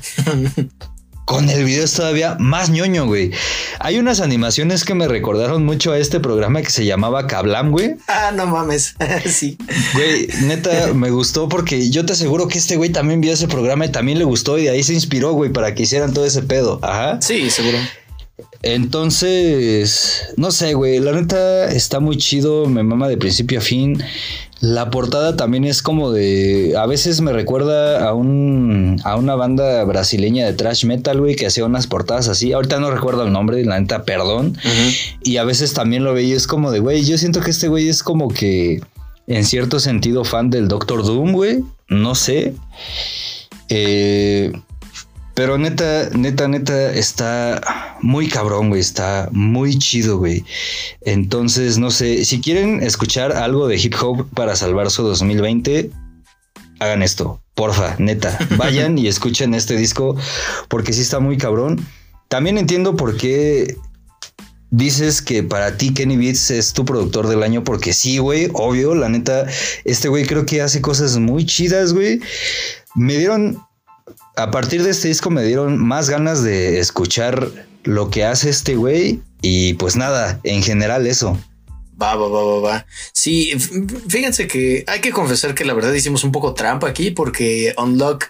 con 1.25 1.49
el 1.49 1.65
video 1.65 1.85
es 1.85 1.93
todavía 1.93 2.37
más 2.39 2.71
ñoño, 2.71 3.07
güey. 3.07 3.31
Hay 3.79 3.99
unas 3.99 4.21
animaciones 4.21 4.85
que 4.85 4.95
me 4.95 5.09
recordaron 5.09 5.65
mucho 5.65 5.93
a 5.93 5.99
este 5.99 6.21
programa 6.21 6.63
que 6.63 6.71
se 6.71 6.85
llamaba 6.85 7.27
Kablam, 7.27 7.71
güey. 7.71 7.97
Ah, 8.09 8.33
no 8.35 8.47
mames. 8.47 8.97
sí. 9.27 9.57
Güey, 9.95 10.29
neta, 10.43 10.93
me 10.95 11.11
gustó 11.11 11.49
porque 11.49 11.91
yo 11.91 12.05
te 12.05 12.13
aseguro 12.13 12.49
que 12.49 12.59
este 12.59 12.77
güey 12.77 12.91
también 12.91 13.21
vio 13.21 13.33
ese 13.33 13.49
programa 13.49 13.87
y 13.87 13.93
también 13.93 14.19
le 14.19 14.25
gustó 14.25 14.59
y 14.59 14.65
de 14.65 14.71
ahí 14.71 14.83
se 14.83 14.95
inspiró, 14.95 15.33
güey, 15.33 15.51
para 15.51 15.75
que 15.75 15.85
hicieran 15.85 16.13
todo 16.13 16.27
ese 16.27 16.43
pedo. 16.43 16.81
Ajá. 16.83 17.19
Sí, 17.21 17.51
seguro. 17.51 17.79
Entonces, 18.63 20.33
no 20.37 20.51
sé, 20.51 20.75
güey, 20.75 21.01
la 21.01 21.13
neta 21.13 21.71
está 21.71 22.01
muy 22.01 22.17
chido, 22.17 22.67
me 22.67 22.83
mama 22.83 23.09
de 23.09 23.17
principio 23.17 23.59
a 23.59 23.63
fin. 23.63 24.03
La 24.61 24.91
portada 24.91 25.37
también 25.37 25.65
es 25.65 25.83
como 25.83 26.13
de. 26.13 26.75
A 26.79 26.87
veces 26.87 27.21
me 27.21 27.33
recuerda 27.33 28.09
a 28.09 28.15
un. 28.15 29.01
a 29.03 29.17
una 29.17 29.35
banda 29.35 29.83
brasileña 29.83 30.47
de 30.47 30.53
thrash 30.53 30.85
metal, 30.85 31.19
güey, 31.19 31.35
que 31.35 31.47
hacía 31.47 31.65
unas 31.65 31.89
portadas 31.89 32.29
así. 32.29 32.53
Ahorita 32.53 32.79
no 32.79 32.93
recuerdo 32.93 33.25
el 33.25 33.33
nombre, 33.33 33.65
la 33.65 33.81
neta, 33.81 34.05
perdón. 34.05 34.57
Y 35.25 35.39
a 35.39 35.45
veces 35.45 35.75
también 35.75 36.05
lo 36.05 36.15
veía, 36.15 36.37
es 36.37 36.47
como 36.47 36.71
de, 36.71 36.79
güey, 36.79 37.05
yo 37.05 37.19
siento 37.19 37.41
que 37.41 37.51
este 37.51 37.67
güey 37.67 37.89
es 37.89 38.05
como 38.05 38.29
que. 38.29 38.81
En 39.27 39.45
cierto 39.45 39.81
sentido, 39.81 40.25
fan 40.25 40.51
del 40.51 40.69
Doctor 40.69 41.05
Doom, 41.05 41.33
güey. 41.33 41.65
No 41.89 42.15
sé. 42.15 42.55
Eh, 43.69 44.53
pero 45.35 45.57
neta, 45.57 46.11
neta, 46.11 46.47
neta, 46.49 46.93
está 46.93 47.97
muy 48.03 48.29
cabrón, 48.29 48.69
güey. 48.69 48.81
Está 48.81 49.29
muy 49.33 49.79
chido, 49.79 50.19
güey. 50.19 50.45
Entonces, 51.01 51.79
no 51.79 51.91
sé, 51.91 52.25
si 52.25 52.41
quieren 52.41 52.83
escuchar 52.83 53.33
algo 53.33 53.67
de 53.69 53.77
hip 53.77 53.95
hop 54.01 54.29
para 54.35 54.57
salvar 54.57 54.91
su 54.91 55.03
2020, 55.03 55.91
hagan 56.81 57.03
esto. 57.03 57.43
Porfa, 57.55 57.97
neta. 57.99 58.39
Vayan 58.57 58.99
y 58.99 59.07
escuchen 59.07 59.55
este 59.55 59.77
disco 59.77 60.17
porque 60.69 60.93
sí 60.93 61.01
está 61.01 61.19
muy 61.19 61.39
cabrón. 61.39 61.87
También 62.29 62.59
entiendo 62.59 62.97
por 62.97 63.17
qué 63.17 63.77
dices 64.71 65.21
que 65.21 65.43
para 65.43 65.77
ti 65.77 65.93
Kenny 65.93 66.17
Beats 66.17 66.51
es 66.51 66.73
tu 66.73 66.85
productor 66.85 67.29
del 67.29 67.43
año 67.43 67.63
porque 67.63 67.93
sí, 67.93 68.19
güey, 68.19 68.49
obvio, 68.55 68.95
la 68.95 69.09
neta, 69.11 69.47
este 69.85 70.09
güey 70.09 70.25
creo 70.25 70.47
que 70.47 70.63
hace 70.63 70.81
cosas 70.81 71.19
muy 71.19 71.47
chidas, 71.47 71.93
güey. 71.93 72.21
Me 72.95 73.17
dieron, 73.17 73.63
a 74.37 74.51
partir 74.51 74.83
de 74.83 74.91
este 74.91 75.09
disco 75.09 75.31
me 75.31 75.45
dieron 75.45 75.79
más 75.79 76.09
ganas 76.09 76.43
de 76.43 76.79
escuchar 76.79 77.51
lo 77.85 78.11
que 78.11 78.25
hace 78.25 78.51
este 78.51 78.77
güey 78.77 79.21
y 79.41 79.75
pues 79.75 79.97
nada, 79.97 80.41
en 80.45 80.63
general 80.63 81.07
eso. 81.07 81.39
Va, 82.01 82.17
va, 82.17 82.29
va, 82.29 82.43
va, 82.43 82.61
va. 82.61 82.87
Sí, 83.13 83.53
fíjense 84.09 84.47
que 84.47 84.85
hay 84.87 85.01
que 85.01 85.13
confesar 85.13 85.55
que 85.55 85.65
la 85.65 85.75
verdad 85.75 85.93
hicimos 85.93 86.25
un 86.25 86.33
poco 86.33 86.55
trampa 86.55 86.89
aquí 86.89 87.11
porque 87.11 87.75
Unlock 87.77 88.27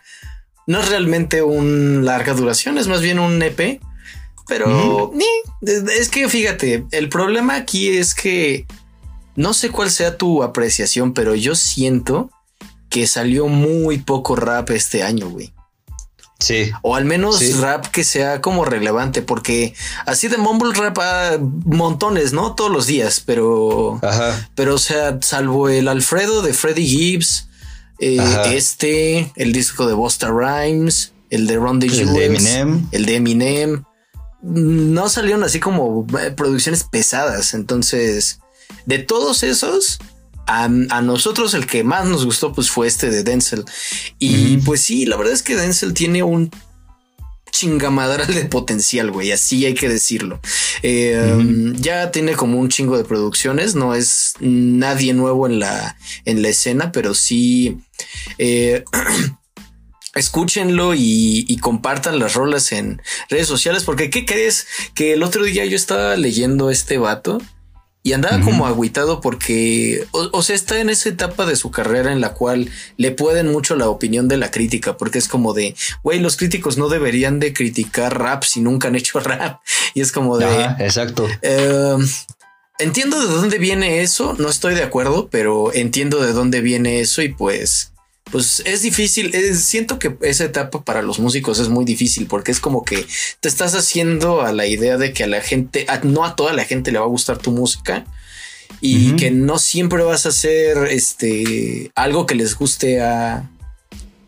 no 0.66 0.80
es 0.80 0.88
realmente 0.88 1.42
un 1.42 2.04
larga 2.04 2.34
duración, 2.34 2.78
es 2.78 2.88
más 2.88 3.00
bien 3.00 3.18
un 3.18 3.42
EP 3.42 3.80
pero 4.48 5.12
es 5.62 6.08
que 6.08 6.28
fíjate, 6.28 6.84
el 6.90 7.08
problema 7.08 7.56
aquí 7.56 7.88
es 7.88 8.14
que 8.14 8.66
no 9.36 9.54
sé 9.54 9.70
cuál 9.70 9.90
sea 9.90 10.18
tu 10.18 10.42
apreciación, 10.42 11.14
pero 11.14 11.34
yo 11.34 11.54
siento 11.54 12.30
que 12.90 13.06
salió 13.06 13.48
muy 13.48 13.98
poco 13.98 14.36
rap 14.36 14.70
este 14.70 15.02
año, 15.02 15.30
güey. 15.30 15.54
Sí. 16.42 16.70
O 16.82 16.96
al 16.96 17.04
menos 17.04 17.58
rap 17.58 17.86
que 17.86 18.04
sea 18.04 18.40
como 18.40 18.64
relevante, 18.64 19.22
porque 19.22 19.74
así 20.06 20.28
de 20.28 20.38
mumble 20.38 20.74
rap 20.74 20.98
a 20.98 21.38
montones, 21.40 22.32
¿no? 22.32 22.54
Todos 22.54 22.70
los 22.70 22.86
días, 22.86 23.22
pero. 23.24 23.98
Ajá. 24.02 24.48
Pero, 24.54 24.74
o 24.74 24.78
sea, 24.78 25.18
salvo 25.22 25.68
el 25.68 25.88
Alfredo 25.88 26.42
de 26.42 26.52
Freddie 26.52 26.86
Gibbs, 26.86 27.48
eh, 28.00 28.18
este, 28.46 29.32
el 29.36 29.52
disco 29.52 29.86
de 29.86 29.94
Busta 29.94 30.28
Rhymes, 30.28 31.12
el 31.30 31.46
de 31.46 31.56
Ron 31.56 31.82
el 31.82 32.12
de 32.12 32.26
Eminem. 32.26 32.86
El 32.92 33.06
de 33.06 33.14
Eminem 33.14 33.84
no 34.42 35.08
salieron 35.08 35.44
así 35.44 35.60
como 35.60 36.06
eh, 36.20 36.32
producciones 36.32 36.84
pesadas. 36.84 37.54
Entonces, 37.54 38.40
de 38.86 38.98
todos 38.98 39.42
esos, 39.42 39.98
a, 40.46 40.68
nosotros 40.68 41.54
el 41.54 41.66
que 41.66 41.84
más 41.84 42.06
nos 42.06 42.24
gustó 42.24 42.52
pues 42.52 42.70
fue 42.70 42.86
este 42.86 43.10
de 43.10 43.22
Denzel. 43.22 43.64
Y 44.18 44.58
pues 44.58 44.80
sí, 44.80 45.06
la 45.06 45.16
verdad 45.16 45.32
es 45.32 45.42
que 45.42 45.56
Denzel 45.56 45.94
tiene 45.94 46.22
un 46.22 46.50
chingamadral 47.50 48.32
de 48.32 48.46
potencial, 48.46 49.10
güey, 49.10 49.30
así 49.30 49.64
hay 49.66 49.74
que 49.74 49.88
decirlo. 49.88 50.40
Eh, 50.82 51.72
ya 51.76 52.10
tiene 52.10 52.34
como 52.34 52.58
un 52.58 52.68
chingo 52.68 52.96
de 52.96 53.04
producciones, 53.04 53.74
no 53.74 53.94
es 53.94 54.34
nadie 54.40 55.12
nuevo 55.12 55.46
en 55.46 55.58
la, 55.60 55.96
en 56.24 56.42
la 56.42 56.48
escena, 56.48 56.92
pero 56.92 57.14
sí... 57.14 57.78
Eh, 58.38 58.84
escúchenlo 60.14 60.92
y, 60.94 61.56
compartan 61.60 62.18
las 62.18 62.34
rolas 62.34 62.72
en 62.72 63.00
redes 63.30 63.46
sociales, 63.46 63.84
porque 63.84 64.10
¿qué 64.10 64.26
crees? 64.26 64.66
Que 64.94 65.12
el 65.12 65.22
otro 65.22 65.44
día 65.44 65.64
yo 65.64 65.76
estaba 65.76 66.16
leyendo 66.16 66.70
este 66.70 66.98
vato 66.98 67.40
y 68.04 68.14
andaba 68.14 68.40
como 68.40 68.66
agüitado 68.66 69.20
porque, 69.20 70.06
o, 70.10 70.42
sea, 70.42 70.56
está 70.56 70.80
en 70.80 70.90
esa 70.90 71.08
etapa 71.08 71.46
de 71.46 71.54
su 71.54 71.70
carrera 71.70 72.10
en 72.12 72.20
la 72.20 72.34
cual 72.34 72.68
le 72.96 73.12
pueden 73.12 73.52
mucho 73.52 73.76
la 73.76 73.88
opinión 73.88 74.26
de 74.26 74.36
la 74.36 74.50
crítica, 74.50 74.96
porque 74.96 75.18
es 75.18 75.28
como 75.28 75.54
de, 75.54 75.76
güey, 76.02 76.18
los 76.18 76.36
críticos 76.36 76.76
no 76.78 76.88
deberían 76.88 77.38
de 77.38 77.52
criticar 77.52 78.18
rap 78.18 78.42
si 78.42 78.60
nunca 78.60 78.88
han 78.88 78.96
hecho 78.96 79.20
rap. 79.20 79.60
Y 79.94 80.00
es 80.00 80.10
como 80.10 80.36
de... 80.36 80.46
exacto. 80.80 81.28
Em, 81.42 82.04
entiendo 82.80 83.20
de 83.20 83.32
dónde 83.32 83.58
viene 83.58 84.02
eso, 84.02 84.34
no 84.36 84.48
estoy 84.48 84.74
de 84.74 84.82
acuerdo, 84.82 85.28
pero 85.30 85.72
entiendo 85.72 86.20
de 86.20 86.32
dónde 86.32 86.60
viene 86.60 87.00
eso 87.00 87.22
y 87.22 87.28
pues 87.28 87.92
pues 88.32 88.62
es 88.64 88.80
difícil. 88.80 89.30
siento 89.54 89.98
que 89.98 90.16
esa 90.22 90.44
etapa 90.44 90.82
para 90.82 91.02
los 91.02 91.18
músicos 91.18 91.58
es 91.58 91.68
muy 91.68 91.84
difícil 91.84 92.26
porque 92.26 92.50
es 92.50 92.60
como 92.60 92.82
que 92.82 93.06
te 93.40 93.48
estás 93.48 93.74
haciendo 93.74 94.40
a 94.40 94.52
la 94.52 94.66
idea 94.66 94.96
de 94.96 95.12
que 95.12 95.24
a 95.24 95.26
la 95.26 95.42
gente, 95.42 95.86
no 96.02 96.24
a 96.24 96.34
toda 96.34 96.54
la 96.54 96.64
gente 96.64 96.90
le 96.90 96.98
va 96.98 97.04
a 97.04 97.08
gustar 97.08 97.36
tu 97.36 97.52
música 97.52 98.06
y 98.80 99.14
que 99.16 99.30
no 99.30 99.58
siempre 99.58 100.02
vas 100.02 100.24
a 100.24 100.30
hacer 100.30 100.78
este 100.88 101.92
algo 101.94 102.26
que 102.26 102.34
les 102.34 102.56
guste 102.56 103.02
a, 103.02 103.50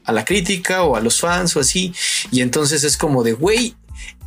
a 0.04 0.12
la 0.12 0.24
crítica 0.24 0.84
o 0.84 0.96
a 0.96 1.00
los 1.00 1.20
fans 1.20 1.56
o 1.56 1.60
así. 1.60 1.94
Y 2.30 2.42
entonces 2.42 2.84
es 2.84 2.98
como 2.98 3.24
de 3.24 3.32
güey, 3.32 3.74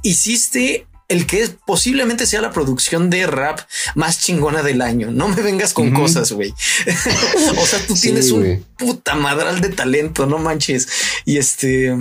hiciste 0.01 0.87
el 1.07 1.25
que 1.25 1.41
es, 1.41 1.55
posiblemente 1.65 2.25
sea 2.25 2.41
la 2.41 2.51
producción 2.51 3.09
de 3.09 3.27
rap 3.27 3.61
más 3.95 4.19
chingona 4.19 4.63
del 4.63 4.81
año. 4.81 5.11
No 5.11 5.27
me 5.29 5.41
vengas 5.41 5.73
con 5.73 5.91
cosas, 5.91 6.31
güey. 6.31 6.51
o 7.57 7.65
sea, 7.65 7.79
tú 7.87 7.95
tienes 7.95 8.31
un 8.31 8.65
puta 8.77 9.15
madral 9.15 9.61
de 9.61 9.69
talento, 9.69 10.25
no 10.25 10.37
manches. 10.37 10.87
Y 11.25 11.37
este, 11.37 11.95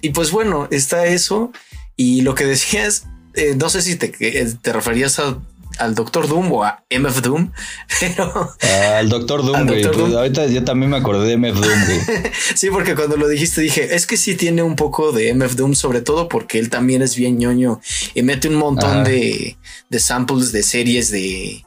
y 0.00 0.10
pues 0.10 0.30
bueno, 0.30 0.68
está 0.70 1.06
eso. 1.06 1.52
Y 1.96 2.22
lo 2.22 2.34
que 2.34 2.44
decías, 2.44 3.04
eh, 3.34 3.54
no 3.56 3.70
sé 3.70 3.82
si 3.82 3.96
te, 3.96 4.12
eh, 4.20 4.54
te 4.60 4.72
referías 4.72 5.18
a 5.18 5.38
al 5.80 5.94
Doctor 5.94 6.28
Doom 6.28 6.52
o 6.52 6.64
a 6.64 6.84
MF 6.90 7.22
Doom, 7.22 7.50
pero 8.00 8.50
al 8.96 9.08
Doctor 9.08 9.44
Doom, 9.44 9.66
güey. 9.66 9.82
Pues, 9.82 10.14
ahorita 10.14 10.46
yo 10.46 10.62
también 10.62 10.90
me 10.90 10.98
acordé 10.98 11.28
de 11.28 11.36
MF 11.36 11.58
Doom, 11.58 11.84
güey. 11.86 12.00
sí, 12.54 12.68
porque 12.70 12.94
cuando 12.94 13.16
lo 13.16 13.26
dijiste 13.28 13.60
dije, 13.62 13.94
es 13.94 14.06
que 14.06 14.16
sí 14.16 14.34
tiene 14.34 14.62
un 14.62 14.76
poco 14.76 15.12
de 15.12 15.32
MF 15.34 15.56
Doom, 15.56 15.74
sobre 15.74 16.02
todo 16.02 16.28
porque 16.28 16.58
él 16.58 16.70
también 16.70 17.02
es 17.02 17.16
bien 17.16 17.38
ñoño 17.38 17.80
y 18.14 18.22
mete 18.22 18.48
un 18.48 18.56
montón 18.56 19.04
de, 19.04 19.56
de 19.88 20.00
samples 20.00 20.52
de 20.52 20.62
series 20.62 21.10
de, 21.10 21.64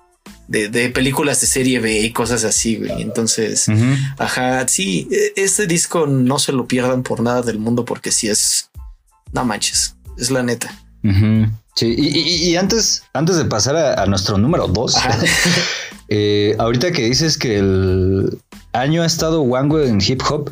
de, 0.47 0.89
películas 0.89 1.41
de 1.41 1.47
serie 1.47 1.79
B 1.79 2.01
y 2.01 2.11
cosas 2.11 2.43
así, 2.43 2.77
güey. 2.77 3.01
Entonces, 3.01 3.67
ajá, 4.17 4.67
sí, 4.67 5.07
e, 5.11 5.33
este 5.41 5.67
disco 5.67 6.05
no 6.07 6.39
se 6.39 6.51
lo 6.51 6.67
pierdan 6.67 7.03
por 7.03 7.21
nada 7.21 7.41
del 7.41 7.59
mundo 7.59 7.85
porque 7.85 8.11
sí 8.11 8.29
es, 8.29 8.69
no 9.31 9.43
manches, 9.43 9.95
es 10.17 10.29
la 10.29 10.43
neta. 10.43 10.79
Sí, 11.75 11.95
y, 11.97 12.55
antes, 12.55 13.03
antes 13.13 13.35
de 13.35 13.45
pasar 13.45 13.75
a, 13.75 14.05
nuestro 14.05 14.37
número 14.37 14.67
dos, 14.67 14.95
eh, 16.07 16.55
ahorita 16.59 16.91
que 16.91 17.05
dices 17.05 17.37
que 17.37 17.57
el 17.57 18.37
año 18.73 19.01
ha 19.01 19.07
estado 19.07 19.41
wango 19.41 19.79
en 19.81 19.99
hip 19.99 20.21
hop, 20.29 20.51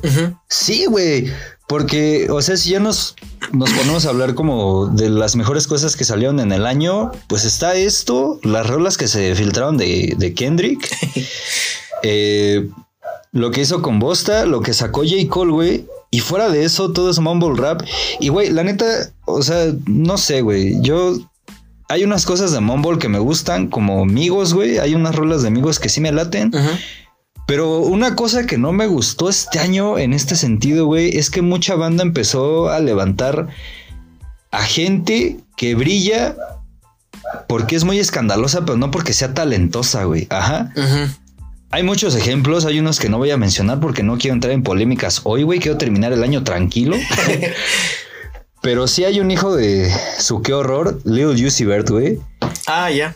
sí, 0.49 0.85
güey, 0.85 1.31
porque, 1.68 2.27
o 2.30 2.41
sea, 2.41 2.57
si 2.57 2.72
ya 2.72 2.80
nos, 2.80 3.15
nos 3.53 3.69
ponemos 3.69 4.06
a 4.06 4.10
hablar 4.10 4.34
como 4.34 4.88
de 4.88 5.10
las 5.10 5.35
mejores 5.35 5.68
cosas 5.68 5.95
que 5.95 6.06
salieron 6.06 6.39
en 6.39 6.52
el 6.52 6.65
año, 6.65 7.11
pues 7.27 7.45
está 7.45 7.76
esto, 7.76 8.39
las 8.43 8.68
rolas 8.68 8.98
que 8.98 9.07
se 9.07 9.35
filtraron 9.35 9.77
de, 9.77 10.34
Kendrick, 10.35 10.89
eh, 12.03 12.68
lo 13.31 13.52
que 13.52 13.61
hizo 13.61 13.81
con 13.81 13.99
Bosta, 13.99 14.45
lo 14.45 14.61
que 14.61 14.73
sacó 14.73 15.03
J. 15.03 15.30
Cole, 15.30 15.52
güey, 15.52 15.85
y 16.12 16.20
fuera 16.20 16.50
de 16.50 16.66
eso, 16.66 16.92
todo 16.92 17.10
es 17.10 17.20
mumble 17.20 17.56
rap. 17.56 17.82
Y, 18.20 18.28
güey, 18.28 18.50
la 18.50 18.64
neta, 18.64 18.86
o 19.26 19.42
sea, 19.42 19.74
no 19.88 20.18
sé, 20.18 20.42
güey. 20.42 20.80
Yo. 20.82 21.18
Hay 21.88 22.06
unas 22.06 22.26
cosas 22.26 22.52
de 22.52 22.60
mumble 22.62 23.00
que 23.00 23.10
me 23.10 23.20
gustan, 23.20 23.68
como 23.68 24.02
amigos, 24.04 24.54
güey. 24.54 24.78
Hay 24.78 24.94
unas 24.94 25.16
rolas 25.16 25.42
de 25.42 25.50
amigos 25.50 25.80
que 25.80 25.90
sí 25.90 26.00
me 26.00 26.12
laten. 26.12 26.52
Pero 27.48 27.80
una 27.80 28.16
cosa 28.16 28.46
que 28.46 28.58
no 28.58 28.72
me 28.72 28.88
gustó 28.88 29.30
este 29.30 29.60
año 29.60 29.98
en 29.98 30.14
este 30.14 30.36
sentido, 30.36 30.86
güey, 30.86 31.18
es 31.18 31.30
que 31.30 31.42
mucha 31.42 31.76
banda 31.76 32.04
empezó 32.04 32.70
a 32.70 32.80
levantar 32.80 33.50
a 34.52 34.64
gente 34.64 35.40
que 35.58 35.76
brilla 35.76 36.36
porque 37.48 37.76
es 37.76 37.84
muy 37.84 38.00
escandalosa, 38.00 38.66
pero 38.66 38.78
no 38.78 38.92
porque 38.92 39.14
sea 39.14 39.34
talentosa, 39.34 40.04
güey. 40.06 40.28
Ajá. 40.30 40.72
Ajá. 40.76 41.18
Hay 41.73 41.84
muchos 41.84 42.15
ejemplos, 42.15 42.65
hay 42.65 42.80
unos 42.80 42.99
que 42.99 43.07
no 43.07 43.18
voy 43.18 43.31
a 43.31 43.38
mencionar 43.38 43.80
porque 43.80 44.03
no 44.03 44.18
quiero 44.18 44.34
entrar 44.34 44.52
en 44.52 44.61
polémicas 44.61 45.22
hoy, 45.23 45.43
güey, 45.43 45.60
quiero 45.60 45.77
terminar 45.77 46.11
el 46.11 46.22
año 46.22 46.43
tranquilo. 46.43 46.98
Pero 48.61 48.88
sí 48.88 49.06
hay 49.06 49.22
un 49.22 49.31
hijo 49.31 49.56
de 49.56 49.89
su 50.19 50.41
qué 50.41 50.53
horror, 50.53 50.99
Little 51.06 51.39
Juicy 51.39 51.64
Bird, 51.64 51.89
güey. 51.89 52.19
Ah, 52.68 52.91
ya. 52.91 53.15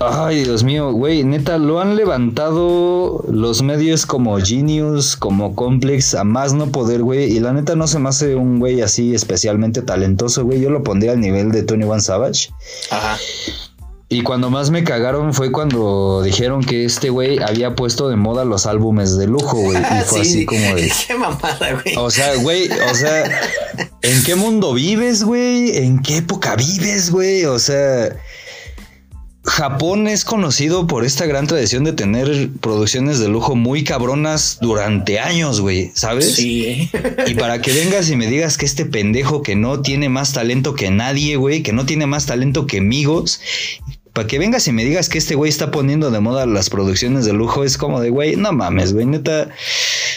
ay, 0.00 0.42
Dios 0.42 0.64
mío, 0.64 0.90
güey, 0.92 1.22
neta, 1.22 1.58
lo 1.58 1.80
han 1.80 1.94
levantado 1.94 3.24
los 3.30 3.62
medios 3.62 4.04
como 4.04 4.38
Genius, 4.38 5.14
como 5.16 5.54
Complex, 5.54 6.14
a 6.16 6.24
más 6.24 6.52
no 6.52 6.66
poder, 6.72 7.02
güey. 7.02 7.32
Y 7.32 7.38
la 7.38 7.52
neta 7.52 7.76
no 7.76 7.86
se 7.86 8.00
me 8.00 8.08
hace 8.08 8.34
un 8.34 8.58
güey 8.58 8.80
así 8.80 9.14
especialmente 9.14 9.80
talentoso, 9.80 10.44
güey. 10.44 10.60
Yo 10.60 10.70
lo 10.70 10.82
pondría 10.82 11.12
al 11.12 11.20
nivel 11.20 11.52
de 11.52 11.62
Tony 11.62 11.84
One 11.84 12.00
Savage. 12.00 12.50
Ajá. 12.90 13.16
Y 14.12 14.22
cuando 14.22 14.50
más 14.50 14.70
me 14.70 14.82
cagaron 14.82 15.32
fue 15.32 15.52
cuando 15.52 16.20
dijeron 16.24 16.64
que 16.64 16.84
este 16.84 17.10
güey 17.10 17.38
había 17.38 17.76
puesto 17.76 18.08
de 18.08 18.16
moda 18.16 18.44
los 18.44 18.66
álbumes 18.66 19.16
de 19.16 19.28
lujo, 19.28 19.56
güey. 19.56 19.78
Y 19.78 20.02
fue 20.06 20.22
así 20.22 20.44
como 20.44 20.74
de. 20.74 20.92
Qué 21.06 21.14
mamada, 21.14 21.80
güey. 21.80 21.94
O 21.96 22.10
sea, 22.10 22.34
güey, 22.34 22.68
o 22.68 22.94
sea, 22.96 23.24
¿en 24.02 24.24
qué 24.24 24.34
mundo 24.34 24.74
vives, 24.74 25.22
güey? 25.22 25.76
¿En 25.76 26.02
qué 26.02 26.16
época 26.16 26.56
vives, 26.56 27.12
güey? 27.12 27.44
O 27.44 27.60
sea. 27.60 28.16
Japón 29.44 30.06
es 30.06 30.26
conocido 30.26 30.86
por 30.86 31.04
esta 31.04 31.24
gran 31.24 31.46
tradición 31.46 31.82
de 31.84 31.94
tener 31.94 32.50
producciones 32.60 33.20
de 33.20 33.28
lujo 33.28 33.56
muy 33.56 33.84
cabronas 33.84 34.58
durante 34.60 35.18
años, 35.18 35.62
güey, 35.62 35.92
¿sabes? 35.94 36.34
Sí. 36.34 36.90
Y 37.26 37.34
para 37.34 37.62
que 37.62 37.72
vengas 37.72 38.10
y 38.10 38.16
me 38.16 38.26
digas 38.26 38.58
que 38.58 38.66
este 38.66 38.84
pendejo 38.84 39.40
que 39.40 39.56
no 39.56 39.80
tiene 39.80 40.10
más 40.10 40.34
talento 40.34 40.74
que 40.74 40.90
nadie, 40.90 41.36
güey, 41.36 41.62
que 41.62 41.72
no 41.72 41.86
tiene 41.86 42.06
más 42.06 42.26
talento 42.26 42.66
que 42.66 42.78
amigos, 42.78 43.40
que 44.26 44.38
vengas 44.38 44.66
y 44.68 44.72
me 44.72 44.84
digas 44.84 45.08
que 45.08 45.18
este 45.18 45.34
güey 45.34 45.48
está 45.48 45.70
poniendo 45.70 46.10
de 46.10 46.20
moda 46.20 46.46
las 46.46 46.70
producciones 46.70 47.24
de 47.24 47.32
lujo, 47.32 47.64
es 47.64 47.76
como 47.76 48.00
de, 48.00 48.10
güey, 48.10 48.36
no 48.36 48.52
mames, 48.52 48.92
güey, 48.92 49.06
neta. 49.06 49.48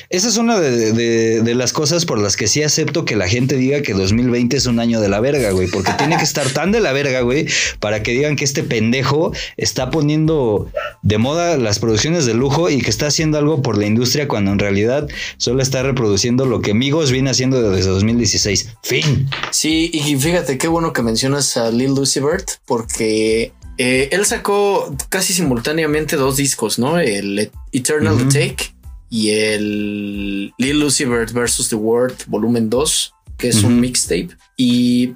esa 0.09 0.27
es 0.27 0.37
una 0.37 0.59
de 0.59 1.55
las 1.55 1.73
cosas 1.73 2.05
por 2.05 2.19
las 2.19 2.35
que 2.35 2.47
sí 2.47 2.63
acepto 2.63 3.05
que 3.05 3.15
la 3.15 3.27
gente 3.27 3.55
diga 3.55 3.81
que 3.81 3.93
2020 3.93 4.57
es 4.57 4.65
un 4.65 4.79
año 4.79 5.01
de 5.01 5.09
la 5.09 5.19
verga, 5.19 5.51
güey, 5.51 5.67
porque 5.67 5.91
tiene 5.97 6.17
que 6.17 6.23
estar 6.23 6.49
tan 6.49 6.71
de 6.71 6.79
la 6.79 6.93
verga, 6.93 7.21
güey, 7.21 7.47
para 7.79 8.03
que 8.03 8.11
digan 8.11 8.35
que 8.35 8.43
este 8.43 8.63
pendejo 8.63 9.33
está 9.57 9.89
poniendo 9.89 10.71
de 11.01 11.17
moda 11.17 11.57
las 11.57 11.79
producciones 11.79 12.25
de 12.25 12.33
lujo 12.33 12.69
y 12.69 12.81
que 12.81 12.89
está 12.89 13.07
haciendo 13.07 13.37
algo 13.37 13.61
por 13.61 13.77
la 13.77 13.85
industria 13.85 14.27
cuando 14.27 14.51
en 14.51 14.59
realidad 14.59 15.07
solo 15.37 15.61
está 15.61 15.83
reproduciendo 15.83 16.45
lo 16.45 16.61
que 16.61 16.73
Migos 16.73 17.11
viene 17.11 17.29
haciendo 17.29 17.71
desde 17.71 17.89
2016. 17.89 18.69
Fin. 18.83 19.29
Sí, 19.51 19.89
y 19.93 20.15
fíjate 20.15 20.57
qué 20.57 20.67
bueno 20.67 20.93
que 20.93 21.01
mencionas 21.01 21.57
a 21.57 21.71
Lil 21.71 21.95
Lucy 21.95 22.19
Bird, 22.19 22.45
porque 22.65 23.51
eh, 23.77 24.09
él 24.11 24.25
sacó 24.25 24.95
casi 25.09 25.33
simultáneamente 25.33 26.15
dos 26.15 26.37
discos, 26.37 26.77
¿no? 26.77 26.99
El 26.99 27.51
Eternal 27.71 28.27
Take 28.29 28.73
y 29.09 29.29
el 29.29 30.53
Lil 30.57 30.79
Lucy 30.79 31.05
Bird 31.05 31.33
versus 31.33 31.69
The 31.69 31.75
World 31.75 32.25
Volumen 32.27 32.69
2, 32.69 33.13
que 33.37 33.49
es 33.49 33.63
un 33.63 33.79
mixtape. 33.79 34.29
Y 34.57 35.15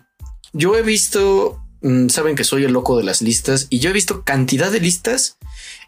yo 0.53 0.75
he 0.75 0.81
visto, 0.81 1.63
mm, 1.81 2.09
saben 2.09 2.35
que 2.35 2.43
soy 2.43 2.63
el 2.63 2.73
loco 2.73 2.97
de 2.97 3.03
las 3.03 3.21
listas, 3.21 3.67
y 3.69 3.79
yo 3.79 3.89
he 3.89 3.93
visto 3.93 4.23
cantidad 4.23 4.71
de 4.71 4.79
listas 4.79 5.37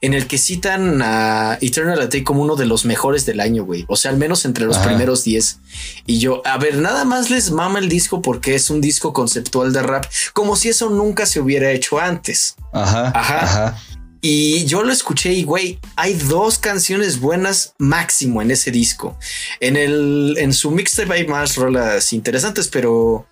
en 0.02 0.14
el 0.14 0.28
que 0.28 0.38
citan 0.38 1.02
a 1.02 1.58
Eternal 1.62 2.00
The 2.00 2.08
Take 2.08 2.24
como 2.24 2.42
uno 2.42 2.56
de 2.56 2.66
los 2.66 2.86
mejores 2.86 3.26
del 3.26 3.40
año, 3.40 3.66
güey. 3.66 3.86
O 3.88 3.96
sea, 3.96 4.12
al 4.12 4.18
menos 4.18 4.46
entre 4.46 4.66
los 4.66 4.78
Ajá. 4.78 4.88
primeros 4.88 5.24
10. 5.24 5.60
Y 6.06 6.20
yo, 6.20 6.42
a 6.46 6.58
ver, 6.58 6.78
nada 6.78 7.04
más 7.06 7.30
les 7.30 7.52
mama 7.52 7.80
el 7.80 7.90
disco 7.90 8.22
porque 8.22 8.56
es 8.56 8.70
un 8.70 8.82
disco 8.82 9.12
conceptual 9.12 9.74
de 9.74 9.84
rap, 9.84 10.06
como 10.34 10.56
si 10.56 10.70
eso 10.70 10.90
nunca 10.90 11.26
se 11.26 11.40
hubiera 11.40 11.72
hecho 11.72 12.00
antes. 12.00 12.56
Ajá. 12.72 13.12
Ajá. 13.14 13.44
Ajá. 13.44 13.82
Y 14.22 14.66
yo 14.66 14.84
lo 14.84 14.92
escuché 14.92 15.32
y 15.34 15.44
güey, 15.44 15.80
hay 15.96 16.14
dos 16.14 16.60
canciones 16.60 17.20
buenas 17.22 17.74
máximo 17.78 18.42
en 18.42 18.52
ese 18.52 18.70
disco. 18.70 19.18
En 19.62 19.78
el 19.78 20.36
en 20.38 20.52
su 20.52 20.72
mixtape 20.72 21.14
hay 21.14 21.28
más 21.28 21.56
rolas 21.56 22.12
interesantes, 22.12 22.68
pero 22.68 23.26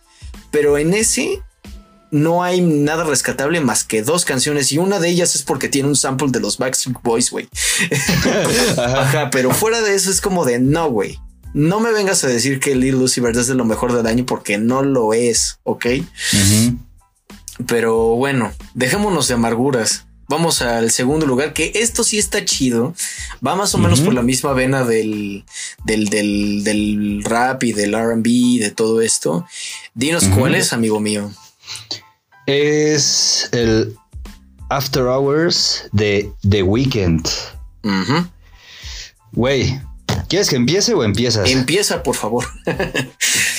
pero 0.50 0.78
en 0.78 0.94
ese 0.94 1.42
no 2.12 2.44
hay 2.44 2.62
nada 2.62 3.04
rescatable 3.04 3.60
más 3.60 3.84
que 3.84 4.02
dos 4.02 4.26
canciones 4.26 4.72
y 4.72 4.78
una 4.78 5.00
de 5.00 5.10
ellas 5.10 5.36
es 5.36 5.44
porque 5.44 5.70
tiene 5.70 5.90
un 5.90 5.96
sample 5.96 6.30
de 6.32 6.40
los 6.40 6.58
Backstreet 6.58 6.98
Boys, 7.04 7.32
güey. 7.32 7.48
Ajá. 8.78 9.30
Pero 9.30 9.52
fuera 9.52 9.82
de 9.82 9.96
eso 9.96 10.10
es 10.10 10.22
como 10.22 10.46
de 10.46 10.60
no, 10.60 10.90
güey. 10.90 11.20
No 11.54 11.80
me 11.80 11.92
vengas 11.92 12.24
a 12.24 12.28
decir 12.28 12.60
que 12.60 12.76
Lil 12.76 13.00
Lucy 13.00 13.22
Bird 13.22 13.38
es 13.38 13.48
de 13.48 13.56
lo 13.56 13.66
mejor 13.66 13.94
del 13.94 14.06
año 14.06 14.26
porque 14.26 14.58
no 14.58 14.84
lo 14.84 15.14
es, 15.14 15.60
¿ok? 15.64 15.88
Pero 17.66 18.16
bueno, 18.16 18.54
dejémonos 18.76 19.28
de 19.28 19.34
amarguras. 19.34 20.06
Vamos 20.30 20.62
al 20.62 20.92
segundo 20.92 21.26
lugar, 21.26 21.54
que 21.54 21.72
esto 21.76 22.04
sí 22.04 22.18
está 22.18 22.44
chido. 22.44 22.94
Va 23.46 23.56
más 23.56 23.74
o 23.76 23.78
menos 23.78 24.02
por 24.02 24.14
la 24.14 24.22
misma 24.22 24.52
vena 24.52 24.84
del, 24.84 25.46
del, 25.86 26.10
del, 26.10 26.64
del 26.66 27.24
rap 27.24 27.64
y 27.64 27.72
del 27.72 27.94
RB, 27.94 28.60
de 28.60 28.72
todo 28.76 29.02
esto. 29.02 29.48
Dinos 29.94 30.26
cuál 30.26 30.54
es, 30.56 30.74
amigo 30.74 31.00
mío. 31.00 31.32
Es 32.46 33.50
el 33.52 33.96
After 34.70 35.04
Hours 35.04 35.90
de 35.92 36.32
The 36.48 36.64
Weeknd. 36.64 37.28
Güey, 39.34 39.80
¿quieres 40.28 40.50
que 40.50 40.56
empiece 40.56 40.94
o 40.94 41.04
empiezas? 41.04 41.50
Empieza, 41.50 42.04
por 42.04 42.16
favor. 42.16 42.46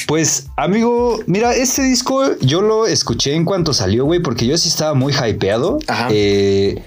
Pues, 0.07 0.47
amigo, 0.57 1.21
mira, 1.27 1.55
este 1.55 1.83
disco 1.83 2.39
yo 2.41 2.63
lo 2.63 2.87
escuché 2.87 3.35
en 3.35 3.45
cuanto 3.45 3.75
salió, 3.75 4.07
güey, 4.07 4.21
porque 4.21 4.47
yo 4.47 4.57
sí 4.57 4.69
estaba 4.69 4.95
muy 4.95 5.13
hypeado. 5.13 5.79
Ajá. 5.87 6.09
Eh, 6.11 6.83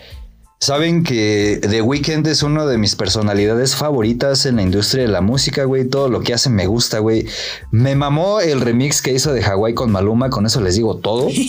Saben 0.61 1.03
que 1.03 1.59
The 1.59 1.81
Weeknd 1.81 2.27
es 2.27 2.43
una 2.43 2.67
de 2.67 2.77
mis 2.77 2.95
personalidades 2.95 3.75
favoritas 3.75 4.45
en 4.45 4.57
la 4.57 4.61
industria 4.61 5.01
de 5.01 5.09
la 5.09 5.21
música, 5.21 5.63
güey. 5.63 5.85
Todo 5.85 6.07
lo 6.07 6.21
que 6.21 6.35
hace 6.35 6.51
me 6.51 6.67
gusta, 6.67 6.99
güey. 6.99 7.25
Me 7.71 7.95
mamó 7.95 8.41
el 8.41 8.61
remix 8.61 9.01
que 9.01 9.11
hizo 9.11 9.33
de 9.33 9.41
Hawái 9.41 9.73
con 9.73 9.91
Maluma, 9.91 10.29
con 10.29 10.45
eso 10.45 10.61
les 10.61 10.75
digo 10.75 10.97
todo. 10.97 11.29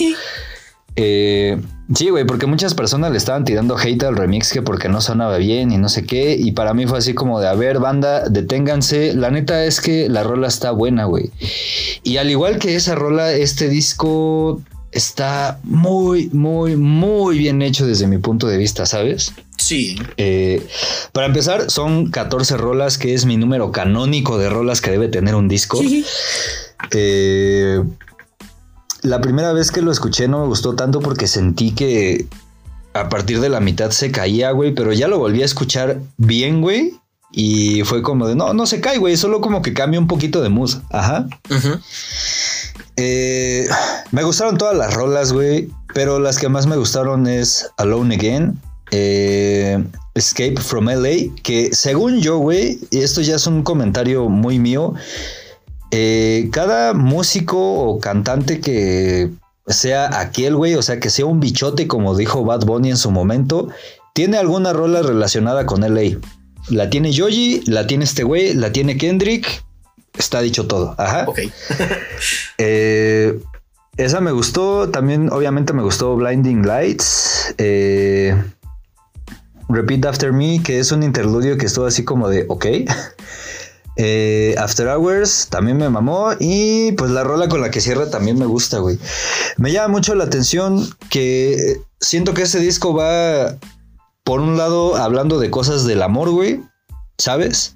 Eh, 0.95 1.59
sí, 1.95 2.11
güey, 2.11 2.23
porque 2.23 2.45
muchas 2.45 2.75
personas 2.75 3.11
le 3.11 3.17
estaban 3.17 3.45
tirando 3.45 3.75
hate 3.75 4.03
al 4.03 4.15
remix 4.15 4.53
que 4.53 4.61
porque 4.61 4.89
no 4.89 5.01
sonaba 5.01 5.39
bien 5.39 5.71
y 5.71 5.79
no 5.79 5.89
sé 5.89 6.05
qué. 6.05 6.35
Y 6.37 6.51
para 6.51 6.75
mí 6.75 6.85
fue 6.85 6.99
así 6.99 7.15
como 7.15 7.39
de, 7.39 7.47
a 7.47 7.55
ver, 7.55 7.79
banda, 7.79 8.29
deténganse. 8.29 9.15
La 9.15 9.31
neta 9.31 9.65
es 9.65 9.81
que 9.81 10.07
la 10.07 10.21
rola 10.21 10.47
está 10.47 10.69
buena, 10.69 11.05
güey. 11.05 11.31
Y 12.03 12.17
al 12.17 12.29
igual 12.29 12.59
que 12.59 12.75
esa 12.75 12.93
rola, 12.93 13.33
este 13.33 13.69
disco 13.69 14.61
está 14.93 15.59
muy, 15.63 16.29
muy, 16.31 16.75
muy 16.75 17.37
bien 17.37 17.61
hecho 17.61 17.85
desde 17.85 18.07
mi 18.07 18.17
punto 18.17 18.47
de 18.47 18.57
vista, 18.57 18.85
¿sabes? 18.85 19.33
Sí. 19.57 19.97
Eh, 20.17 20.65
para 21.11 21.27
empezar, 21.27 21.69
son 21.69 22.09
14 22.11 22.57
rolas, 22.57 22.97
que 22.97 23.13
es 23.13 23.25
mi 23.25 23.37
número 23.37 23.71
canónico 23.71 24.37
de 24.37 24.49
rolas 24.49 24.81
que 24.81 24.91
debe 24.91 25.07
tener 25.07 25.35
un 25.35 25.47
disco. 25.47 25.81
Eh, 26.91 27.81
la 29.01 29.21
primera 29.21 29.53
vez 29.53 29.71
que 29.71 29.81
lo 29.81 29.91
escuché 29.91 30.27
no 30.27 30.41
me 30.41 30.47
gustó 30.47 30.75
tanto 30.75 30.99
porque 30.99 31.27
sentí 31.27 31.71
que 31.71 32.25
a 32.93 33.09
partir 33.09 33.39
de 33.39 33.49
la 33.49 33.59
mitad 33.59 33.91
se 33.91 34.11
caía, 34.11 34.51
güey, 34.51 34.73
pero 34.73 34.93
ya 34.93 35.07
lo 35.07 35.17
volví 35.17 35.41
a 35.41 35.45
escuchar 35.45 35.99
bien, 36.17 36.61
güey. 36.61 36.93
Y 37.35 37.81
fue 37.83 38.03
como 38.03 38.27
de, 38.27 38.35
no, 38.35 38.53
no 38.53 38.67
se 38.67 38.79
cae, 38.79 38.99
güey, 38.99 39.17
solo 39.17 39.41
como 39.41 39.63
que 39.63 39.73
cambia 39.73 39.99
un 39.99 40.07
poquito 40.07 40.43
de 40.43 40.49
mood. 40.49 40.71
Ajá. 40.91 41.27
Ujú. 41.49 41.79
Eh, 42.97 43.67
me 44.11 44.23
gustaron 44.23 44.57
todas 44.57 44.77
las 44.77 44.93
rolas, 44.93 45.33
güey, 45.33 45.69
pero 45.93 46.19
las 46.19 46.37
que 46.37 46.49
más 46.49 46.67
me 46.67 46.75
gustaron 46.75 47.27
es 47.27 47.69
Alone 47.77 48.15
Again, 48.15 48.59
eh, 48.91 49.83
Escape 50.13 50.57
from 50.59 50.85
LA, 50.85 51.33
que 51.41 51.73
según 51.73 52.21
yo, 52.21 52.37
güey, 52.37 52.79
y 52.91 52.99
esto 52.99 53.21
ya 53.21 53.35
es 53.35 53.47
un 53.47 53.63
comentario 53.63 54.29
muy 54.29 54.59
mío, 54.59 54.93
eh, 55.91 56.49
cada 56.51 56.93
músico 56.93 57.57
o 57.59 57.99
cantante 57.99 58.59
que 58.59 59.31
sea 59.67 60.19
aquel, 60.19 60.55
güey, 60.55 60.75
o 60.75 60.81
sea, 60.81 60.99
que 60.99 61.09
sea 61.09 61.25
un 61.25 61.39
bichote, 61.39 61.87
como 61.87 62.15
dijo 62.15 62.43
Bad 62.43 62.65
Bunny 62.65 62.89
en 62.89 62.97
su 62.97 63.11
momento, 63.11 63.69
tiene 64.13 64.37
alguna 64.37 64.73
rola 64.73 65.01
relacionada 65.01 65.65
con 65.65 65.81
LA. 65.81 66.19
La 66.69 66.89
tiene 66.89 67.11
Yoji, 67.11 67.63
la 67.65 67.87
tiene 67.87 68.05
este 68.05 68.23
güey, 68.23 68.53
la 68.53 68.71
tiene 68.71 68.97
Kendrick. 68.97 69.63
Está 70.17 70.41
dicho 70.41 70.67
todo. 70.67 70.95
Ajá. 70.97 71.25
Ok. 71.27 71.39
Eh, 72.57 73.39
esa 73.97 74.21
me 74.21 74.31
gustó. 74.31 74.89
También, 74.89 75.31
obviamente, 75.31 75.73
me 75.73 75.83
gustó 75.83 76.15
Blinding 76.15 76.65
Lights. 76.65 77.55
Eh, 77.57 78.41
Repeat 79.69 80.05
After 80.05 80.31
Me, 80.31 80.61
que 80.63 80.79
es 80.79 80.91
un 80.91 81.03
interludio 81.03 81.57
que 81.57 81.65
estuvo 81.65 81.85
así 81.85 82.03
como 82.03 82.29
de 82.29 82.45
ok. 82.47 82.65
Eh, 83.95 84.55
After 84.57 84.87
Hours 84.87 85.49
también 85.51 85.77
me 85.77 85.87
mamó. 85.87 86.31
Y 86.39 86.93
pues 86.93 87.11
la 87.11 87.23
rola 87.23 87.47
con 87.47 87.61
la 87.61 87.69
que 87.69 87.79
cierra 87.79 88.09
también 88.09 88.39
me 88.39 88.47
gusta, 88.47 88.79
güey. 88.79 88.97
Me 89.57 89.71
llama 89.71 89.89
mucho 89.89 90.15
la 90.15 90.23
atención 90.23 90.89
que 91.09 91.79
siento 91.99 92.33
que 92.33 92.41
ese 92.41 92.59
disco 92.59 92.95
va, 92.95 93.55
por 94.23 94.39
un 94.39 94.57
lado, 94.57 94.95
hablando 94.95 95.37
de 95.39 95.51
cosas 95.51 95.85
del 95.85 96.01
amor, 96.01 96.31
güey. 96.31 96.61
¿Sabes? 97.19 97.75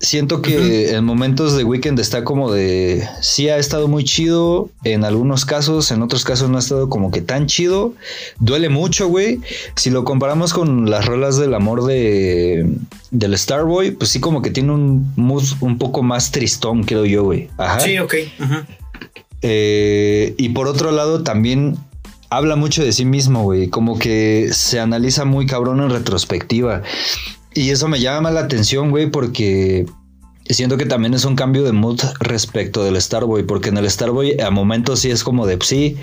Siento 0.00 0.42
que 0.42 0.94
en 0.94 1.04
momentos 1.04 1.56
de 1.56 1.64
Weekend 1.64 1.98
está 1.98 2.22
como 2.22 2.52
de. 2.52 3.08
Sí, 3.22 3.48
ha 3.48 3.56
estado 3.56 3.88
muy 3.88 4.04
chido 4.04 4.70
en 4.84 5.04
algunos 5.04 5.44
casos, 5.44 5.90
en 5.90 6.02
otros 6.02 6.24
casos 6.24 6.50
no 6.50 6.56
ha 6.56 6.60
estado 6.60 6.88
como 6.90 7.10
que 7.10 7.22
tan 7.22 7.46
chido. 7.46 7.94
Duele 8.38 8.68
mucho, 8.68 9.08
güey. 9.08 9.40
Si 9.74 9.90
lo 9.90 10.04
comparamos 10.04 10.52
con 10.52 10.90
las 10.90 11.06
rolas 11.06 11.38
del 11.38 11.54
amor 11.54 11.84
de 11.84 12.68
del 13.10 13.38
Starboy, 13.38 13.92
pues 13.92 14.10
sí, 14.10 14.20
como 14.20 14.42
que 14.42 14.50
tiene 14.50 14.72
un 14.72 15.12
mood 15.16 15.44
un 15.60 15.78
poco 15.78 16.02
más 16.02 16.30
tristón, 16.30 16.84
creo 16.84 17.06
yo, 17.06 17.24
güey. 17.24 17.48
Ajá. 17.56 17.80
Sí, 17.80 17.98
ok. 17.98 18.14
Eh, 19.42 20.34
y 20.36 20.48
por 20.50 20.66
otro 20.66 20.90
lado, 20.90 21.22
también 21.22 21.76
habla 22.30 22.56
mucho 22.56 22.84
de 22.84 22.92
sí 22.92 23.04
mismo, 23.04 23.42
güey. 23.44 23.68
Como 23.68 23.98
que 23.98 24.50
se 24.52 24.80
analiza 24.80 25.24
muy 25.24 25.46
cabrón 25.46 25.80
en 25.80 25.90
retrospectiva. 25.90 26.82
Y 27.56 27.70
eso 27.70 27.88
me 27.88 28.00
llama 28.00 28.30
la 28.30 28.40
atención, 28.40 28.90
güey, 28.90 29.10
porque 29.10 29.86
siento 30.48 30.76
que 30.76 30.84
también 30.84 31.14
es 31.14 31.24
un 31.24 31.36
cambio 31.36 31.64
de 31.64 31.72
mood 31.72 32.00
respecto 32.20 32.84
del 32.84 33.00
Starboy. 33.00 33.44
Porque 33.44 33.70
en 33.70 33.78
el 33.78 33.90
Starboy 33.90 34.38
a 34.40 34.50
momentos 34.50 35.00
sí 35.00 35.10
es 35.10 35.24
como 35.24 35.46
de, 35.46 35.56
pues, 35.56 35.68
sí, 35.68 35.96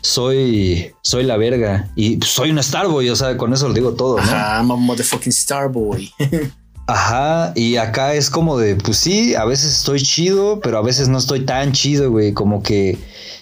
soy, 0.00 0.92
soy 1.02 1.22
la 1.24 1.36
verga. 1.36 1.88
Y 1.94 2.16
pues, 2.16 2.30
soy 2.30 2.50
un 2.50 2.62
Starboy, 2.62 3.08
o 3.08 3.16
sea, 3.16 3.36
con 3.36 3.52
eso 3.52 3.68
lo 3.68 3.74
digo 3.74 3.92
todo, 3.92 4.16
¿no? 4.16 4.22
Ajá, 4.22 4.56
I'm 4.56 4.70
a 4.72 4.76
motherfucking 4.76 5.32
Starboy. 5.32 6.10
Ajá, 6.88 7.52
y 7.56 7.76
acá 7.76 8.14
es 8.14 8.30
como 8.30 8.58
de, 8.58 8.76
pues 8.76 8.96
sí, 8.98 9.34
a 9.34 9.44
veces 9.44 9.72
estoy 9.72 10.00
chido, 10.00 10.60
pero 10.60 10.78
a 10.78 10.82
veces 10.82 11.08
no 11.08 11.18
estoy 11.18 11.44
tan 11.44 11.72
chido, 11.72 12.10
güey. 12.10 12.32
Como 12.32 12.62
que 12.62 12.98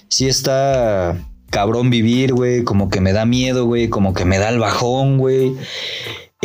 sí 0.08 0.28
está 0.28 1.18
cabrón 1.50 1.90
vivir, 1.90 2.32
güey. 2.32 2.64
Como 2.64 2.88
que 2.88 3.00
me 3.00 3.12
da 3.12 3.26
miedo, 3.26 3.66
güey. 3.66 3.88
Como 3.88 4.14
que 4.14 4.24
me 4.24 4.38
da 4.38 4.48
el 4.48 4.58
bajón, 4.58 5.18
güey. 5.18 5.54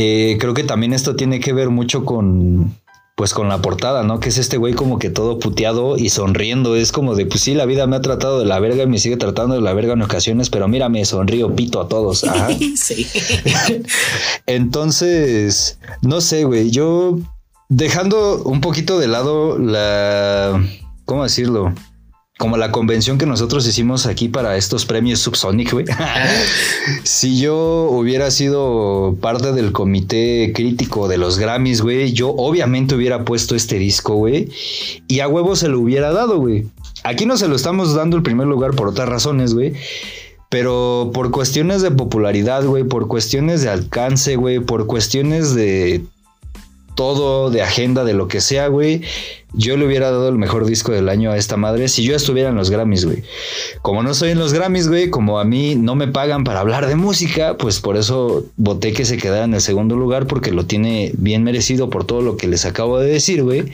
Eh, 0.02 0.38
creo 0.40 0.54
que 0.54 0.64
también 0.64 0.94
esto 0.94 1.18
tiene 1.18 1.42
que 1.42 1.52
ver 1.52 1.70
mucho 1.72 2.06
con, 2.06 2.74
pues 3.16 3.34
con 3.34 3.50
la 3.50 3.62
portada, 3.62 4.02
¿no? 4.02 4.22
Que 4.22 4.30
es 4.30 4.38
este 4.38 4.56
güey 4.56 4.74
como 4.74 4.98
que 4.98 5.10
todo 5.10 5.40
puteado 5.40 5.98
y 5.98 6.08
sonriendo. 6.08 6.78
Es 6.78 6.94
como 6.94 7.16
de, 7.16 7.26
pues 7.26 7.42
sí, 7.42 7.54
la 7.54 7.66
vida 7.66 7.86
me 7.86 7.98
ha 7.98 8.02
tratado 8.02 8.40
de 8.40 8.46
la 8.46 8.62
verga 8.62 8.84
y 8.84 8.88
me 8.88 8.98
sigue 8.98 9.18
tratando 9.18 9.56
de 9.56 9.62
la 9.62 9.74
verga 9.74 9.92
en 9.92 10.02
ocasiones, 10.02 10.50
pero 10.50 10.70
mira, 10.70 10.88
me 10.88 11.04
sonrío 11.04 11.54
pito 11.54 11.82
a 11.82 11.90
todos. 11.90 12.24
Ajá. 12.24 12.48
sí. 12.78 13.08
Entonces, 14.46 15.80
no 16.02 16.22
sé, 16.22 16.46
güey, 16.46 16.72
yo 16.72 17.20
dejando 17.68 18.42
un 18.44 18.62
poquito 18.62 19.00
de 19.00 19.10
lado 19.10 19.60
la, 19.60 20.66
¿cómo 21.04 21.24
decirlo? 21.24 21.74
Como 22.40 22.56
la 22.56 22.72
convención 22.72 23.18
que 23.18 23.26
nosotros 23.26 23.68
hicimos 23.68 24.06
aquí 24.06 24.30
para 24.30 24.56
estos 24.56 24.86
premios 24.86 25.20
Subsonic, 25.20 25.74
güey. 25.74 25.86
si 27.04 27.38
yo 27.38 27.90
hubiera 27.92 28.32
sido 28.32 29.18
parte 29.20 29.52
del 29.52 29.74
comité 29.74 30.54
crítico 30.56 31.10
de 31.10 31.18
los 31.18 31.38
Grammys, 31.38 31.82
güey, 31.82 32.14
yo 32.14 32.30
obviamente 32.30 32.96
hubiera 32.96 33.26
puesto 33.26 33.56
este 33.56 33.78
disco, 33.78 34.16
güey, 34.16 34.48
y 35.10 35.20
a 35.20 35.28
huevo 35.28 35.58
se 35.58 35.68
lo 35.68 35.82
hubiera 35.82 36.14
dado, 36.14 36.40
güey. 36.40 36.66
Aquí 37.04 37.26
no 37.26 37.36
se 37.36 37.50
lo 37.50 37.58
estamos 37.58 37.94
dando 37.94 38.16
el 38.16 38.24
primer 38.24 38.48
lugar 38.48 38.72
por 38.72 38.88
otras 38.88 39.10
razones, 39.10 39.54
güey. 39.54 39.74
Pero 40.48 41.12
por 41.14 41.32
cuestiones 41.32 41.82
de 41.82 41.92
popularidad, 41.92 42.64
güey, 42.64 42.86
por 42.86 43.10
cuestiones 43.10 43.64
de 43.64 43.70
alcance, 43.70 44.38
güey, 44.38 44.62
por 44.62 44.88
cuestiones 44.88 45.56
de 45.56 46.06
todo, 47.00 47.50
de 47.50 47.62
agenda, 47.62 48.04
de 48.04 48.14
lo 48.14 48.28
que 48.28 48.42
sea, 48.42 48.68
güey, 48.68 49.04
yo 49.54 49.78
le 49.78 49.86
hubiera 49.86 50.12
dado 50.12 50.28
el 50.28 50.38
mejor 50.38 50.66
disco 50.66 50.92
del 50.92 51.08
año 51.08 51.32
a 51.32 51.38
esta 51.38 51.56
madre 51.56 51.88
si 51.88 52.04
yo 52.04 52.14
estuviera 52.14 52.50
en 52.50 52.56
los 52.56 52.70
Grammys, 52.70 53.06
güey. 53.06 53.24
Como 53.82 54.04
no 54.04 54.12
estoy 54.12 54.32
en 54.32 54.38
los 54.38 54.52
Grammys, 54.52 54.90
güey, 54.90 55.10
como 55.10 55.40
a 55.40 55.46
mí 55.46 55.76
no 55.76 55.96
me 55.96 56.10
pagan 56.10 56.44
para 56.44 56.60
hablar 56.60 56.88
de 56.88 56.98
música, 56.98 57.56
pues 57.56 57.80
por 57.80 57.96
eso 57.96 58.48
voté 58.58 58.92
que 58.92 59.06
se 59.06 59.16
quedara 59.16 59.46
en 59.46 59.54
el 59.54 59.62
segundo 59.62 59.96
lugar 59.96 60.28
porque 60.28 60.52
lo 60.52 60.66
tiene 60.66 61.14
bien 61.16 61.42
merecido 61.46 61.90
por 61.90 62.04
todo 62.04 62.22
lo 62.22 62.36
que 62.36 62.50
les 62.50 62.66
acabo 62.66 63.00
de 63.00 63.10
decir, 63.10 63.44
güey. 63.44 63.72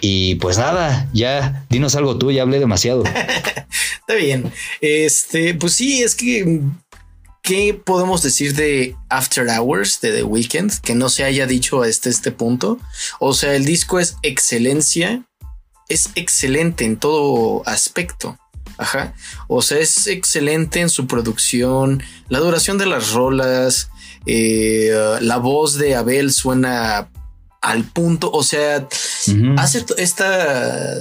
Y 0.00 0.34
pues 0.34 0.58
nada, 0.58 1.08
ya 1.14 1.64
dinos 1.70 1.94
algo 1.94 2.18
tú, 2.18 2.32
ya 2.32 2.42
hablé 2.42 2.58
demasiado. 2.58 3.04
Está 4.00 4.14
bien. 4.16 4.50
Este, 4.80 5.54
pues 5.54 5.74
sí, 5.74 6.02
es 6.02 6.16
que 6.16 6.60
¿Qué 7.48 7.72
podemos 7.72 8.22
decir 8.22 8.54
de 8.54 8.94
After 9.08 9.48
Hours 9.48 10.02
de 10.02 10.12
The 10.12 10.22
Weeknd 10.22 10.80
que 10.82 10.94
no 10.94 11.08
se 11.08 11.24
haya 11.24 11.46
dicho 11.46 11.80
hasta 11.80 12.10
este 12.10 12.30
punto? 12.30 12.78
O 13.20 13.32
sea, 13.32 13.54
el 13.54 13.64
disco 13.64 13.98
es 13.98 14.16
excelencia, 14.20 15.24
es 15.88 16.10
excelente 16.14 16.84
en 16.84 16.98
todo 16.98 17.62
aspecto. 17.64 18.38
Ajá. 18.76 19.14
O 19.46 19.62
sea, 19.62 19.78
es 19.78 20.08
excelente 20.08 20.82
en 20.82 20.90
su 20.90 21.06
producción, 21.06 22.02
la 22.28 22.40
duración 22.40 22.76
de 22.76 22.84
las 22.84 23.12
rolas, 23.12 23.88
eh, 24.26 24.92
la 25.22 25.38
voz 25.38 25.78
de 25.78 25.96
Abel 25.96 26.34
suena 26.34 27.10
al 27.62 27.84
punto. 27.84 28.30
O 28.30 28.42
sea, 28.42 28.86
hace 29.56 29.86
esta 29.96 30.98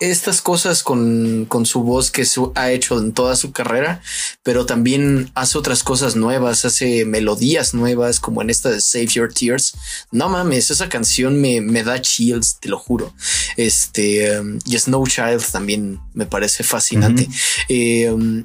estas 0.00 0.40
cosas 0.40 0.82
con, 0.82 1.46
su 1.64 1.82
voz 1.82 2.10
que 2.10 2.26
ha 2.54 2.70
hecho 2.70 2.98
en 2.98 3.12
toda 3.12 3.36
su 3.36 3.52
carrera, 3.52 4.02
pero 4.42 4.66
también 4.66 5.30
hace 5.34 5.58
otras 5.58 5.82
cosas 5.82 6.16
nuevas, 6.16 6.64
hace 6.64 7.04
melodías 7.04 7.74
nuevas, 7.74 8.20
como 8.20 8.42
en 8.42 8.50
esta 8.50 8.70
de 8.70 8.80
Save 8.80 9.06
Your 9.06 9.32
Tears. 9.32 9.74
No 10.10 10.28
mames, 10.28 10.70
esa 10.70 10.88
canción 10.88 11.40
me, 11.40 11.60
me 11.60 11.82
da 11.82 12.00
chills, 12.00 12.58
te 12.60 12.68
lo 12.68 12.78
juro. 12.78 13.12
Este 13.56 14.40
um, 14.40 14.58
y 14.64 14.78
Snow 14.78 15.06
Child 15.06 15.44
también 15.50 16.00
me 16.14 16.26
parece 16.26 16.62
fascinante. 16.62 17.28
Eh, 17.68 18.10
um, 18.10 18.44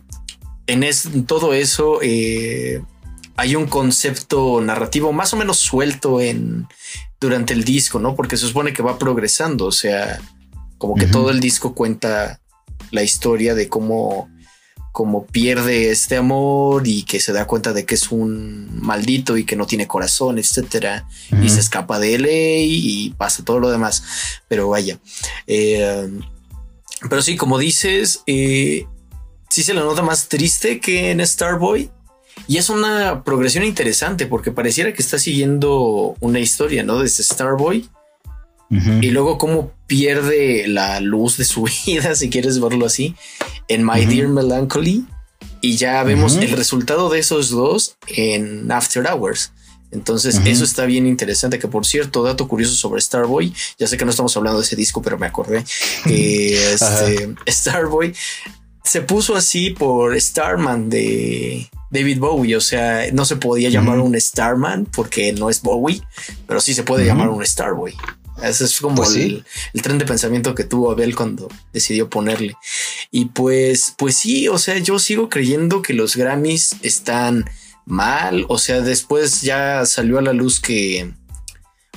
en, 0.67 1.25
todo 1.25 1.53
eso 1.53 1.99
eh, 2.01 2.81
hay 3.35 3.55
un 3.55 3.67
concepto 3.67 4.61
narrativo 4.61 5.13
más 5.13 5.33
o 5.33 5.37
menos 5.37 5.57
suelto 5.57 6.21
en 6.21 6.67
durante 7.19 7.53
el 7.53 7.63
disco, 7.63 7.99
¿no? 7.99 8.15
Porque 8.15 8.37
se 8.37 8.47
supone 8.47 8.73
que 8.73 8.83
va 8.83 8.99
progresando, 8.99 9.65
o 9.65 9.71
sea, 9.71 10.21
como 10.77 10.95
que 10.95 11.07
todo 11.07 11.29
el 11.29 11.39
disco 11.39 11.73
cuenta 11.73 12.39
la 12.91 13.03
historia 13.03 13.55
de 13.55 13.67
cómo, 13.69 14.29
cómo 14.91 15.25
pierde 15.25 15.89
este 15.91 16.17
amor 16.17 16.87
y 16.87 17.03
que 17.03 17.19
se 17.19 17.33
da 17.33 17.47
cuenta 17.47 17.73
de 17.73 17.85
que 17.85 17.95
es 17.95 18.11
un 18.11 18.79
maldito 18.81 19.37
y 19.37 19.45
que 19.45 19.55
no 19.55 19.65
tiene 19.65 19.87
corazón, 19.87 20.37
etcétera, 20.37 21.07
y 21.41 21.49
se 21.49 21.59
escapa 21.59 21.99
de 21.99 22.15
él 22.15 22.27
y 22.29 23.13
pasa 23.17 23.43
todo 23.43 23.59
lo 23.59 23.69
demás. 23.69 24.03
Pero 24.47 24.69
vaya, 24.69 24.99
eh, 25.47 26.09
pero 27.09 27.21
sí, 27.21 27.35
como 27.35 27.57
dices, 27.57 28.23
eh, 28.25 28.87
sí 29.49 29.63
se 29.63 29.73
le 29.73 29.81
nota 29.81 30.01
más 30.01 30.27
triste 30.29 30.79
que 30.79 31.11
en 31.11 31.25
Starboy. 31.25 31.91
Y 32.47 32.57
es 32.57 32.69
una 32.69 33.23
progresión 33.23 33.63
interesante 33.63 34.25
porque 34.25 34.51
pareciera 34.51 34.93
que 34.93 35.01
está 35.01 35.19
siguiendo 35.19 36.15
una 36.19 36.39
historia, 36.39 36.83
¿no? 36.83 36.99
Desde 36.99 37.23
Starboy 37.23 37.89
y 38.69 39.11
luego 39.11 39.37
cómo 39.37 39.71
pierde 39.87 40.67
la 40.67 40.99
luz 40.99 41.37
de 41.37 41.45
su 41.45 41.63
vida, 41.85 42.15
si 42.15 42.29
quieres 42.29 42.59
verlo 42.59 42.85
así, 42.85 43.15
en 43.67 43.85
My 43.85 44.05
Dear 44.05 44.27
Melancholy. 44.27 45.05
Y 45.61 45.75
ya 45.77 46.03
vemos 46.03 46.35
el 46.35 46.51
resultado 46.51 47.09
de 47.09 47.19
esos 47.19 47.49
dos 47.49 47.97
en 48.07 48.71
After 48.71 49.05
Hours. 49.07 49.51
Entonces, 49.91 50.41
eso 50.45 50.63
está 50.63 50.85
bien 50.85 51.07
interesante. 51.07 51.59
Que 51.59 51.67
por 51.67 51.85
cierto, 51.85 52.23
dato 52.23 52.47
curioso 52.47 52.75
sobre 52.75 53.01
Starboy, 53.01 53.53
ya 53.79 53.87
sé 53.87 53.97
que 53.97 54.05
no 54.05 54.11
estamos 54.11 54.35
hablando 54.37 54.59
de 54.59 54.65
ese 54.65 54.75
disco, 54.75 55.01
pero 55.01 55.17
me 55.17 55.25
acordé 55.25 55.63
que 56.03 56.73
este, 56.73 57.35
Starboy 57.47 58.13
se 58.83 59.01
puso 59.01 59.35
así 59.35 59.71
por 59.71 60.19
Starman 60.19 60.89
de 60.89 61.69
David 61.89 62.19
Bowie. 62.19 62.55
O 62.55 62.61
sea, 62.61 63.11
no 63.13 63.25
se 63.25 63.37
podía 63.37 63.69
llamar 63.69 63.99
un 63.99 64.19
Starman 64.19 64.85
porque 64.85 65.31
no 65.33 65.49
es 65.49 65.61
Bowie, 65.61 66.01
pero 66.47 66.59
sí 66.59 66.73
se 66.73 66.83
puede 66.83 67.05
llamar 67.05 67.29
un 67.29 67.45
Starboy. 67.45 67.95
Ese 68.41 68.65
es 68.65 68.79
como 68.79 68.97
pues 68.97 69.15
el, 69.15 69.43
tren 69.81 69.97
de 69.97 70.05
pensamiento 70.05 70.53
que 70.53 70.63
tuvo 70.63 70.91
Abel 70.91 71.15
cuando 71.15 71.49
decidió 71.73 72.09
ponerle. 72.09 72.55
Y 73.11 73.25
pues, 73.25 73.95
pues 73.97 74.15
sí, 74.15 74.47
o 74.47 74.57
sea, 74.57 74.77
yo 74.77 74.99
sigo 74.99 75.29
creyendo 75.29 75.81
que 75.81 75.93
los 75.93 76.15
Grammys 76.15 76.75
están 76.81 77.49
mal. 77.85 78.45
O 78.49 78.59
sea, 78.59 78.81
después 78.81 79.41
ya 79.41 79.85
salió 79.85 80.19
a 80.19 80.21
la 80.21 80.33
luz 80.33 80.59
que, 80.59 81.11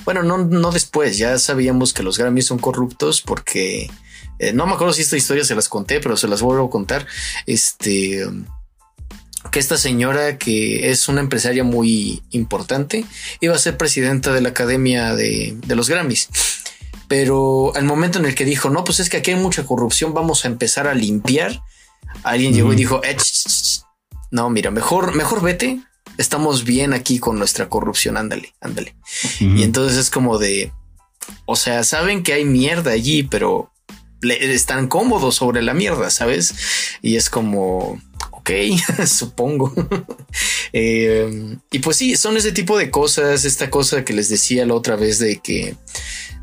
bueno, 0.03 0.23
no, 0.23 0.39
no 0.39 0.71
después, 0.71 1.17
ya 1.17 1.37
sabíamos 1.37 1.93
que 1.93 2.03
los 2.03 2.17
Grammys 2.17 2.47
son 2.47 2.57
corruptos 2.57 3.21
porque 3.21 3.89
eh, 4.39 4.53
no 4.53 4.65
me 4.65 4.73
acuerdo 4.73 4.93
si 4.93 5.03
esta 5.03 5.17
historia 5.17 5.43
se 5.43 5.55
las 5.55 5.69
conté, 5.69 5.99
pero 5.99 6.17
se 6.17 6.27
las 6.27 6.41
vuelvo 6.41 6.65
a 6.65 6.69
contar. 6.71 7.05
Este 7.45 8.25
que 9.51 9.59
esta 9.59 9.77
señora, 9.77 10.37
que 10.37 10.89
es 10.89 11.09
una 11.09 11.19
empresaria 11.19 11.63
muy 11.63 12.23
importante, 12.31 13.05
iba 13.41 13.53
a 13.53 13.59
ser 13.59 13.77
presidenta 13.77 14.31
de 14.31 14.41
la 14.41 14.49
Academia 14.49 15.13
de, 15.13 15.57
los 15.67 15.89
Grammys. 15.89 16.29
Pero 17.07 17.73
al 17.75 17.83
momento 17.83 18.17
en 18.17 18.25
el 18.25 18.33
que 18.33 18.45
dijo, 18.45 18.69
no, 18.69 18.85
pues 18.85 19.01
es 19.01 19.09
que 19.09 19.17
aquí 19.17 19.31
hay 19.31 19.37
mucha 19.37 19.65
corrupción, 19.65 20.13
vamos 20.13 20.45
a 20.45 20.47
empezar 20.47 20.87
a 20.87 20.93
limpiar, 20.93 21.61
alguien 22.23 22.53
llegó 22.53 22.71
y 22.71 22.77
dijo, 22.77 23.01
eh, 23.03 23.17
no, 24.31 24.49
mira, 24.49 24.71
mejor, 24.71 25.13
mejor 25.13 25.41
vete, 25.41 25.81
estamos 26.17 26.63
bien 26.63 26.93
aquí 26.93 27.19
con 27.19 27.37
nuestra 27.37 27.67
corrupción, 27.67 28.15
ándale, 28.15 28.53
ándale. 28.61 28.95
Y 29.41 29.63
entonces 29.63 29.97
es 29.97 30.09
como 30.09 30.37
de, 30.37 30.71
o 31.45 31.57
sea, 31.57 31.83
saben 31.83 32.23
que 32.23 32.31
hay 32.31 32.45
mierda 32.45 32.91
allí, 32.91 33.23
pero 33.23 33.73
están 34.21 34.87
cómodos 34.87 35.35
sobre 35.35 35.61
la 35.61 35.73
mierda, 35.73 36.09
¿sabes? 36.09 36.53
Y 37.01 37.17
es 37.17 37.29
como, 37.29 37.99
supongo. 39.05 39.73
Eh, 40.73 41.57
y 41.71 41.79
pues 41.79 41.97
sí, 41.97 42.15
son 42.15 42.37
ese 42.37 42.51
tipo 42.51 42.77
de 42.77 42.89
cosas, 42.89 43.45
esta 43.45 43.69
cosa 43.69 44.05
que 44.05 44.13
les 44.13 44.29
decía 44.29 44.65
la 44.65 44.73
otra 44.73 44.95
vez 44.95 45.19
de 45.19 45.39
que, 45.39 45.75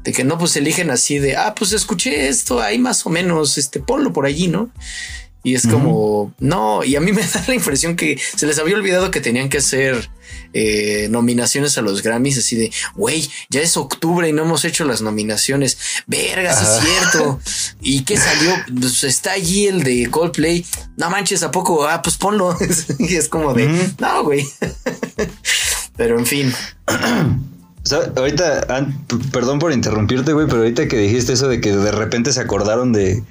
de 0.04 0.12
que 0.12 0.24
no, 0.24 0.38
pues 0.38 0.56
eligen 0.56 0.90
así 0.90 1.18
de, 1.18 1.36
ah, 1.36 1.54
pues 1.54 1.72
escuché 1.72 2.28
esto, 2.28 2.60
ahí 2.60 2.78
más 2.78 3.06
o 3.06 3.10
menos, 3.10 3.58
este, 3.58 3.80
ponlo 3.80 4.12
por 4.12 4.26
allí, 4.26 4.48
¿no? 4.48 4.70
Y 5.48 5.54
es 5.54 5.66
como, 5.66 6.34
no, 6.40 6.84
y 6.84 6.94
a 6.94 7.00
mí 7.00 7.10
me 7.14 7.22
da 7.22 7.42
la 7.46 7.54
impresión 7.54 7.96
que 7.96 8.20
se 8.36 8.44
les 8.44 8.58
había 8.58 8.76
olvidado 8.76 9.10
que 9.10 9.22
tenían 9.22 9.48
que 9.48 9.58
hacer 9.58 10.10
eh, 10.52 11.08
nominaciones 11.10 11.78
a 11.78 11.80
los 11.80 12.02
Grammys, 12.02 12.36
así 12.36 12.54
de, 12.54 12.70
güey, 12.94 13.30
ya 13.48 13.62
es 13.62 13.78
octubre 13.78 14.28
y 14.28 14.34
no 14.34 14.42
hemos 14.42 14.66
hecho 14.66 14.84
las 14.84 15.00
nominaciones. 15.00 15.78
Vergas, 16.06 16.60
es 16.60 16.84
cierto. 16.84 17.40
¿Y 17.80 18.02
qué 18.04 18.18
salió? 18.18 18.52
Pues 18.78 19.04
está 19.04 19.32
allí 19.32 19.68
el 19.68 19.84
de 19.84 20.10
Coldplay. 20.10 20.66
No 20.98 21.08
manches, 21.08 21.42
¿a 21.42 21.50
poco? 21.50 21.88
Ah, 21.88 22.02
pues 22.02 22.18
ponlo. 22.18 22.54
y 22.98 23.16
es 23.16 23.28
como 23.28 23.54
de, 23.54 23.90
no, 23.98 24.24
güey. 24.24 24.46
pero 25.96 26.18
en 26.18 26.26
fin. 26.26 26.52
ahorita, 28.16 28.66
perdón 29.32 29.58
por 29.58 29.72
interrumpirte, 29.72 30.34
güey, 30.34 30.46
pero 30.46 30.58
ahorita 30.58 30.88
que 30.88 30.98
dijiste 30.98 31.32
eso 31.32 31.48
de 31.48 31.62
que 31.62 31.74
de 31.74 31.90
repente 31.90 32.34
se 32.34 32.40
acordaron 32.40 32.92
de, 32.92 33.22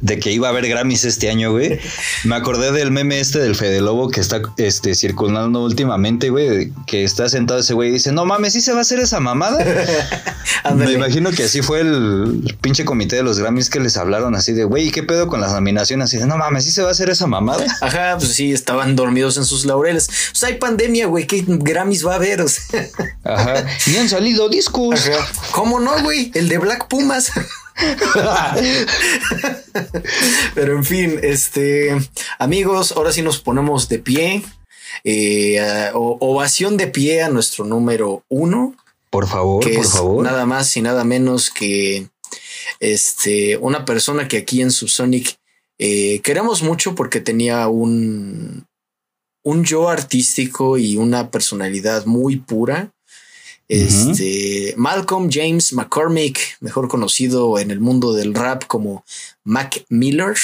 de 0.00 0.18
que 0.18 0.30
iba 0.30 0.48
a 0.48 0.50
haber 0.50 0.68
Grammys 0.68 1.04
este 1.04 1.28
año, 1.28 1.52
güey. 1.52 1.80
Me 2.24 2.36
acordé 2.36 2.72
del 2.72 2.90
meme 2.90 3.20
este 3.20 3.38
del 3.38 3.54
Fede 3.54 3.80
Lobo 3.80 4.10
que 4.10 4.20
está 4.20 4.42
este, 4.56 4.94
circulando 4.94 5.64
últimamente, 5.64 6.30
güey, 6.30 6.72
que 6.86 7.04
está 7.04 7.28
sentado 7.28 7.60
ese 7.60 7.74
güey 7.74 7.90
y 7.90 7.92
dice, 7.92 8.12
no 8.12 8.24
mames, 8.24 8.52
¿sí 8.52 8.60
se 8.60 8.72
va 8.72 8.78
a 8.78 8.82
hacer 8.82 9.00
esa 9.00 9.20
mamada? 9.20 9.58
Me 10.74 10.92
imagino 10.92 11.30
que 11.30 11.44
así 11.44 11.62
fue 11.62 11.80
el, 11.80 12.56
pinche 12.60 12.84
comité 12.84 13.16
de 13.16 13.22
los 13.22 13.38
Grammys 13.38 13.70
que 13.70 13.80
les 13.80 13.96
hablaron 13.96 14.34
así 14.34 14.52
de, 14.52 14.64
güey, 14.64 14.90
¿qué 14.90 15.02
pedo 15.02 15.28
con 15.28 15.40
las 15.40 15.52
nominaciones? 15.52 16.06
Así 16.06 16.18
de, 16.18 16.26
no 16.26 16.36
mames, 16.36 16.64
¿sí 16.64 16.70
se 16.70 16.82
va 16.82 16.88
a 16.88 16.92
hacer 16.92 17.10
esa 17.10 17.26
mamada? 17.26 17.64
Ajá, 17.80 18.16
pues 18.18 18.32
sí, 18.32 18.52
estaban 18.52 18.96
dormidos 18.96 19.36
en 19.36 19.44
sus 19.44 19.64
laureles. 19.64 20.08
O 20.32 20.36
sea, 20.36 20.48
hay 20.48 20.56
pandemia, 20.56 21.06
güey, 21.06 21.26
¿qué 21.26 21.44
Grammys 21.46 22.06
va 22.06 22.12
a 22.12 22.16
haber? 22.16 22.44
Ajá, 23.24 23.66
ni 23.86 23.96
han 23.96 24.08
salido 24.08 24.48
discos. 24.48 25.10
¿Cómo 25.52 25.80
no, 25.80 26.02
güey? 26.02 26.30
El 26.34 26.48
de 26.48 26.58
Black 26.58 26.88
Pumas. 26.88 27.32
Pero 30.54 30.76
en 30.76 30.84
fin, 30.84 31.18
este 31.22 31.96
amigos, 32.38 32.92
ahora 32.92 33.12
sí 33.12 33.22
nos 33.22 33.40
ponemos 33.40 33.88
de 33.88 33.98
pie. 33.98 34.42
Eh, 35.04 35.90
ovación 35.94 36.76
de 36.76 36.88
pie 36.88 37.22
a 37.22 37.28
nuestro 37.28 37.64
número 37.64 38.24
uno. 38.28 38.74
Por 39.10 39.26
favor, 39.26 39.64
que 39.64 39.74
por 39.74 39.84
es 39.84 39.92
favor. 39.92 40.24
nada 40.24 40.44
más 40.44 40.76
y 40.76 40.82
nada 40.82 41.04
menos 41.04 41.50
que 41.50 42.08
este, 42.80 43.56
una 43.56 43.84
persona 43.84 44.28
que 44.28 44.38
aquí 44.38 44.60
en 44.60 44.70
Subsonic 44.70 45.36
eh, 45.78 46.20
queremos 46.22 46.62
mucho 46.62 46.94
porque 46.94 47.20
tenía 47.20 47.68
un, 47.68 48.66
un 49.44 49.64
yo 49.64 49.88
artístico 49.88 50.76
y 50.76 50.96
una 50.96 51.30
personalidad 51.30 52.04
muy 52.06 52.36
pura. 52.36 52.90
Este 53.68 54.72
Malcolm 54.78 55.28
James 55.30 55.74
McCormick, 55.74 56.56
mejor 56.60 56.88
conocido 56.88 57.58
en 57.58 57.70
el 57.70 57.80
mundo 57.80 58.14
del 58.14 58.34
rap 58.34 58.64
como 58.66 59.04
Mac 59.44 59.84
Miller, 59.90 60.36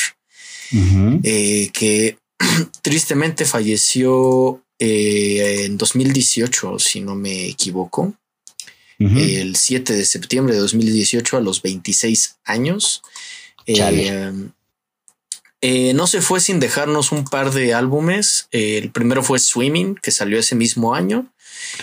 eh, 1.23 1.71
que 1.73 2.19
tristemente 2.83 3.47
falleció 3.47 4.63
eh, 4.79 5.65
en 5.65 5.79
2018, 5.79 6.79
si 6.79 7.01
no 7.01 7.15
me 7.15 7.47
equivoco 7.47 8.15
el 8.99 9.57
7 9.57 9.93
de 9.93 10.05
septiembre 10.05 10.55
de 10.55 10.61
2018 10.61 11.37
a 11.37 11.41
los 11.41 11.63
26 11.63 12.37
años. 12.45 13.03
Eh, 15.67 15.95
no 15.95 16.07
se 16.07 16.21
fue 16.21 16.41
sin 16.41 16.61
dejarnos 16.61 17.11
un 17.11 17.25
par 17.25 17.53
de 17.53 17.75
álbumes. 17.75 18.49
El 18.51 18.91
primero 18.91 19.23
fue 19.23 19.39
Swimming, 19.39 19.95
que 19.97 20.11
salió 20.11 20.39
ese 20.39 20.55
mismo 20.55 20.95
año. 20.95 21.27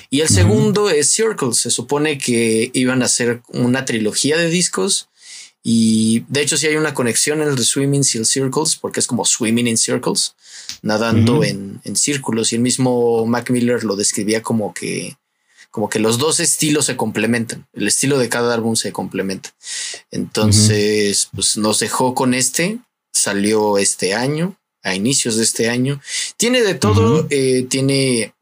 Y 0.10 0.22
el 0.22 0.30
segundo 0.30 0.90
es 0.90 1.12
Circles. 1.12 1.58
Se 1.58 1.72
supone 1.72 2.18
que 2.18 2.72
iban 2.74 3.02
a 3.02 3.06
hacer 3.06 3.42
una 3.50 3.86
trilogía 3.86 4.38
de 4.38 4.50
discos. 4.50 5.10
Y 5.64 6.24
de 6.28 6.42
hecho, 6.42 6.58
sí 6.58 6.68
hay 6.68 6.76
una 6.76 6.94
conexión 6.94 7.42
entre 7.42 7.64
Swimming 7.64 8.04
y 8.14 8.18
el 8.18 8.26
Circles, 8.26 8.76
porque 8.76 9.00
es 9.00 9.08
como 9.08 9.26
Swimming 9.26 9.68
in 9.68 9.78
Circles, 9.78 10.36
nadando 10.82 11.44
en, 11.44 11.82
en 11.84 11.96
círculos. 11.96 12.52
Y 12.52 12.56
el 12.56 12.62
mismo 12.62 13.26
Mac 13.26 13.50
Miller 13.52 13.84
lo 13.84 13.96
describía 13.96 14.42
como 14.42 14.74
que 14.74 15.16
como 15.72 15.90
que 15.90 16.00
los 16.00 16.18
dos 16.18 16.40
estilos 16.42 16.86
se 16.86 16.98
complementan. 16.98 17.66
El 17.74 17.88
estilo 17.88 18.20
de 18.20 18.30
cada 18.30 18.54
álbum 18.54 18.76
se 18.76 18.92
complementa. 18.92 19.56
Entonces, 20.12 21.30
pues 21.34 21.58
nos 21.58 21.80
dejó 21.80 22.14
con 22.14 22.34
este. 22.34 22.80
Salió 23.14 23.78
este 23.78 24.14
año, 24.14 24.58
a 24.84 24.96
inicios 24.96 25.38
de 25.38 25.44
este 25.44 25.70
año. 25.70 26.02
Tiene 26.36 26.62
de 26.62 26.76
todo. 26.76 27.26
Eh, 27.30 27.66
tiene 27.70 28.34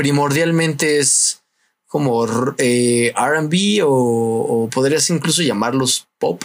primordialmente 0.00 0.98
es 0.98 1.42
como 1.86 2.26
eh, 2.56 3.12
RB 3.14 3.84
o, 3.84 3.90
o 3.90 4.70
podrías 4.70 5.10
incluso 5.10 5.42
llamarlos 5.42 6.08
pop. 6.18 6.42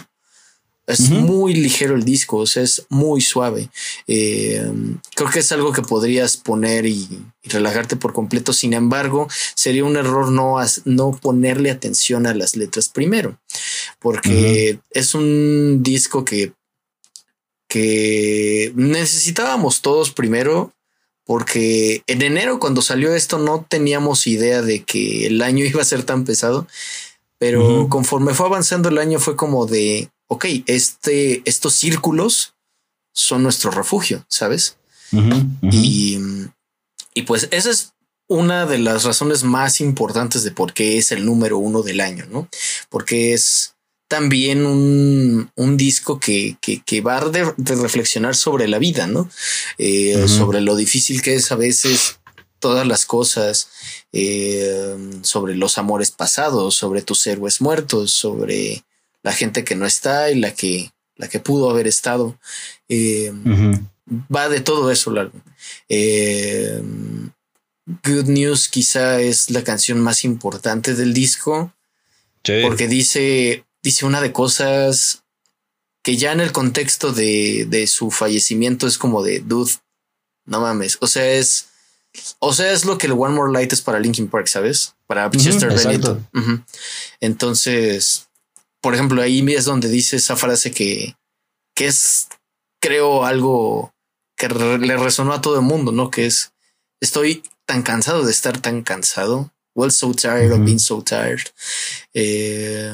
Es 0.86 1.08
muy 1.08 1.54
ligero 1.54 1.94
el 1.96 2.04
disco, 2.04 2.36
o 2.36 2.46
sea, 2.46 2.62
es 2.62 2.84
muy 2.90 3.22
suave. 3.22 3.70
Eh, 4.06 4.70
creo 5.14 5.30
que 5.30 5.38
es 5.38 5.50
algo 5.52 5.72
que 5.72 5.80
podrías 5.80 6.36
poner 6.36 6.84
y, 6.84 7.08
y 7.42 7.48
relajarte 7.48 7.96
por 7.96 8.12
completo. 8.12 8.52
Sin 8.52 8.74
embargo, 8.74 9.26
sería 9.54 9.86
un 9.86 9.96
error 9.96 10.30
no, 10.30 10.58
no 10.84 11.12
ponerle 11.12 11.70
atención 11.70 12.26
a 12.26 12.34
las 12.34 12.56
letras 12.56 12.90
primero, 12.90 13.40
porque 14.00 14.78
es 14.90 15.14
un 15.14 15.82
disco 15.82 16.26
que, 16.26 16.52
que 17.68 18.70
necesitábamos 18.76 19.80
todos 19.80 20.10
primero. 20.10 20.75
Porque 21.26 22.02
en 22.06 22.22
enero, 22.22 22.58
cuando 22.60 22.80
salió 22.80 23.14
esto, 23.14 23.38
no 23.38 23.66
teníamos 23.68 24.26
idea 24.26 24.62
de 24.62 24.84
que 24.84 25.26
el 25.26 25.42
año 25.42 25.64
iba 25.66 25.82
a 25.82 25.86
ser 25.86 26.04
tan 26.04 26.24
pesado. 26.24 26.66
Pero 27.38 27.88
conforme 27.90 28.32
fue 28.32 28.46
avanzando 28.46 28.88
el 28.88 28.96
año, 28.96 29.18
fue 29.18 29.36
como 29.36 29.66
de 29.66 30.08
ok, 30.28 30.46
este, 30.66 31.42
estos 31.44 31.74
círculos 31.74 32.54
son 33.12 33.42
nuestro 33.42 33.70
refugio, 33.70 34.24
¿sabes? 34.28 34.76
Y, 35.62 36.18
y 37.14 37.22
pues 37.22 37.48
esa 37.50 37.70
es 37.70 37.92
una 38.28 38.66
de 38.66 38.78
las 38.78 39.04
razones 39.04 39.44
más 39.44 39.80
importantes 39.80 40.42
de 40.42 40.50
por 40.50 40.74
qué 40.74 40.98
es 40.98 41.12
el 41.12 41.24
número 41.24 41.58
uno 41.58 41.82
del 41.82 42.00
año, 42.00 42.26
¿no? 42.26 42.48
Porque 42.90 43.32
es 43.32 43.75
también 44.08 44.64
un, 44.66 45.50
un 45.56 45.76
disco 45.76 46.20
que, 46.20 46.56
que, 46.60 46.82
que 46.82 47.00
va 47.00 47.20
de, 47.28 47.52
de 47.56 47.74
reflexionar 47.74 48.36
sobre 48.36 48.68
la 48.68 48.78
vida, 48.78 49.06
¿no? 49.06 49.28
Eh. 49.78 50.26
Sobre 50.28 50.60
lo 50.60 50.76
difícil 50.76 51.22
que 51.22 51.34
es 51.34 51.50
a 51.50 51.56
veces 51.56 52.18
todas 52.58 52.86
las 52.86 53.04
cosas, 53.04 53.68
eh, 54.12 54.96
sobre 55.22 55.56
los 55.56 55.78
amores 55.78 56.10
pasados, 56.10 56.74
sobre 56.74 57.02
tus 57.02 57.26
héroes 57.26 57.60
muertos, 57.60 58.12
sobre 58.12 58.84
la 59.22 59.32
gente 59.32 59.64
que 59.64 59.74
no 59.76 59.86
está 59.86 60.30
y 60.30 60.36
la 60.38 60.54
que, 60.54 60.90
la 61.16 61.28
que 61.28 61.40
pudo 61.40 61.68
haber 61.70 61.86
estado. 61.86 62.38
Eh, 62.88 63.32
va 64.34 64.48
de 64.48 64.60
todo 64.60 64.90
eso 64.90 65.10
el 65.10 65.18
álbum. 65.18 65.40
Good 68.04 68.26
News 68.26 68.68
quizá 68.68 69.20
es 69.20 69.50
la 69.50 69.62
canción 69.62 70.00
más 70.00 70.24
importante 70.24 70.94
del 70.94 71.12
disco 71.12 71.72
Sí. 72.44 72.60
porque 72.62 72.86
dice, 72.86 73.64
dice 73.86 74.04
una 74.04 74.20
de 74.20 74.32
cosas 74.32 75.22
que 76.02 76.16
ya 76.16 76.32
en 76.32 76.40
el 76.40 76.50
contexto 76.50 77.12
de, 77.12 77.66
de 77.68 77.86
su 77.86 78.10
fallecimiento 78.10 78.88
es 78.88 78.98
como 78.98 79.22
de 79.22 79.38
dude, 79.40 79.72
no 80.44 80.60
mames. 80.60 80.98
O 81.00 81.06
sea, 81.06 81.24
es, 81.32 81.68
o 82.40 82.52
sea, 82.52 82.72
es 82.72 82.84
lo 82.84 82.98
que 82.98 83.06
el 83.06 83.12
One 83.12 83.34
More 83.34 83.52
Light 83.52 83.72
es 83.72 83.80
para 83.82 84.00
Linkin 84.00 84.28
Park, 84.28 84.48
¿sabes? 84.48 84.94
Para 85.06 85.30
Chester. 85.30 85.70
Ujú. 86.34 86.62
Entonces, 87.20 88.28
por 88.80 88.94
ejemplo, 88.94 89.22
ahí 89.22 89.38
es 89.54 89.64
donde 89.64 89.88
dice 89.88 90.16
esa 90.16 90.34
frase 90.36 90.72
que, 90.72 91.14
que 91.76 91.86
es, 91.86 92.26
creo, 92.80 93.24
algo 93.24 93.92
que 94.36 94.48
re- 94.48 94.78
le 94.78 94.96
resonó 94.96 95.32
a 95.32 95.40
todo 95.40 95.56
el 95.56 95.62
mundo, 95.62 95.92
¿no? 95.92 96.10
Que 96.10 96.26
es, 96.26 96.50
estoy 97.00 97.44
tan 97.66 97.82
cansado 97.82 98.24
de 98.24 98.32
estar 98.32 98.60
tan 98.60 98.82
cansado. 98.82 99.52
Well, 99.76 99.90
so 99.92 100.12
tired 100.14 100.50
of 100.52 100.58
Ujú. 100.58 100.64
being 100.64 100.78
so 100.80 101.02
tired. 101.02 101.46
Eh, 102.14 102.90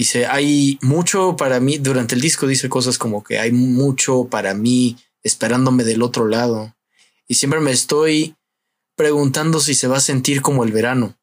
dice, 0.00 0.24
hay 0.24 0.78
mucho 0.80 1.36
para 1.36 1.60
mí, 1.60 1.76
durante 1.76 2.14
el 2.14 2.22
disco 2.22 2.46
dice 2.46 2.70
cosas 2.70 2.96
como 2.96 3.22
que 3.22 3.38
hay 3.38 3.52
mucho 3.52 4.28
para 4.30 4.54
mí 4.54 4.96
esperándome 5.22 5.84
del 5.84 6.00
otro 6.00 6.26
lado. 6.26 6.74
Y 7.28 7.34
siempre 7.34 7.60
me 7.60 7.70
estoy 7.70 8.34
preguntando 8.96 9.60
si 9.60 9.74
se 9.74 9.88
va 9.88 9.98
a 9.98 10.00
sentir 10.00 10.40
como 10.40 10.64
el 10.64 10.72
verano. 10.72 11.18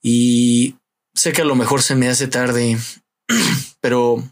Y 0.00 0.76
sé 1.14 1.32
que 1.32 1.42
a 1.42 1.44
lo 1.44 1.56
mejor 1.56 1.82
se 1.82 1.94
me 1.94 2.08
hace 2.08 2.26
tarde, 2.26 2.78
pero 3.82 4.22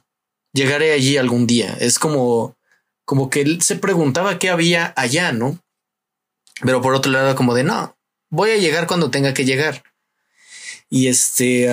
llegaré 0.55 0.93
allí 0.93 1.19
algún 1.19 1.47
día. 1.47 1.77
Es 1.78 1.98
como, 1.98 2.56
como 3.05 3.28
que 3.28 3.43
él 3.43 3.60
se 3.60 3.77
preguntaba 3.77 4.39
qué 4.39 4.48
había 4.48 4.94
allá, 4.97 5.32
¿no? 5.32 5.62
Pero 6.62 6.81
por 6.81 6.94
otro 6.94 7.12
lado, 7.12 7.36
como 7.36 7.55
de 7.55 7.65
no, 7.65 7.98
voy 8.31 8.52
a 8.52 8.56
llegar 8.56 8.86
cuando 8.86 9.10
tenga 9.10 9.35
que 9.35 9.44
llegar. 9.44 9.82
Y 10.89 11.09
este, 11.09 11.70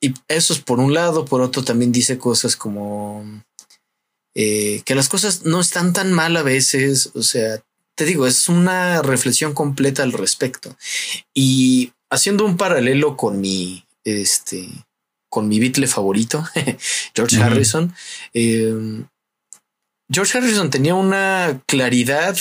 y 0.00 0.14
eso 0.28 0.52
es 0.52 0.60
por 0.60 0.78
un 0.78 0.94
lado, 0.94 1.24
por 1.24 1.40
otro 1.40 1.64
también 1.64 1.92
dice 1.92 2.18
cosas 2.18 2.56
como 2.56 3.24
eh, 4.34 4.82
que 4.84 4.94
las 4.94 5.08
cosas 5.08 5.44
no 5.44 5.60
están 5.60 5.94
tan 5.94 6.12
mal 6.12 6.36
a 6.36 6.42
veces. 6.42 7.10
O 7.14 7.22
sea, 7.22 7.62
te 7.96 8.04
digo, 8.04 8.26
es 8.26 8.48
una 8.48 9.00
reflexión 9.00 9.54
completa 9.54 10.02
al 10.02 10.12
respecto. 10.12 10.76
Y 11.32 11.92
haciendo 12.10 12.44
un 12.44 12.58
paralelo 12.58 13.16
con 13.16 13.40
mi, 13.40 13.86
este, 14.04 14.68
con 15.30 15.48
mi 15.48 15.58
Beatle 15.58 15.86
favorito, 15.86 16.44
George. 17.14 17.42
Harrison, 17.42 17.94
eh, 18.34 18.74
George 20.12 20.38
Harrison 20.38 20.70
tenía 20.70 20.94
una 20.94 21.62
claridad 21.66 22.36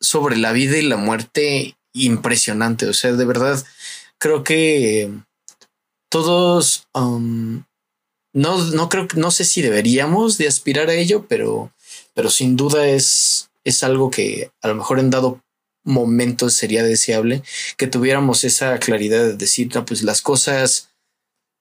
sobre 0.00 0.36
la 0.36 0.52
vida 0.52 0.78
y 0.78 0.82
la 0.82 0.96
muerte 0.96 1.76
impresionante. 1.92 2.86
O 2.86 2.94
sea, 2.94 3.12
de 3.12 3.24
verdad, 3.24 3.62
creo 4.18 4.44
que 4.44 5.10
todos, 6.10 6.86
um, 6.92 7.62
no, 8.34 8.58
no 8.72 8.88
creo 8.88 9.08
que, 9.08 9.16
no 9.16 9.30
sé 9.30 9.44
si 9.44 9.62
deberíamos 9.62 10.36
de 10.36 10.48
aspirar 10.48 10.90
a 10.90 10.94
ello, 10.94 11.26
pero, 11.28 11.72
pero 12.14 12.28
sin 12.28 12.56
duda 12.56 12.86
es, 12.86 13.50
es 13.64 13.82
algo 13.82 14.10
que 14.10 14.50
a 14.60 14.68
lo 14.68 14.74
mejor 14.74 14.98
en 14.98 15.10
dado 15.10 15.40
momento 15.82 16.50
sería 16.50 16.82
deseable 16.82 17.42
que 17.78 17.86
tuviéramos 17.86 18.44
esa 18.44 18.78
claridad 18.78 19.24
de 19.24 19.36
decir, 19.36 19.70
no, 19.74 19.86
pues 19.86 20.02
las 20.02 20.20
cosas 20.20 20.90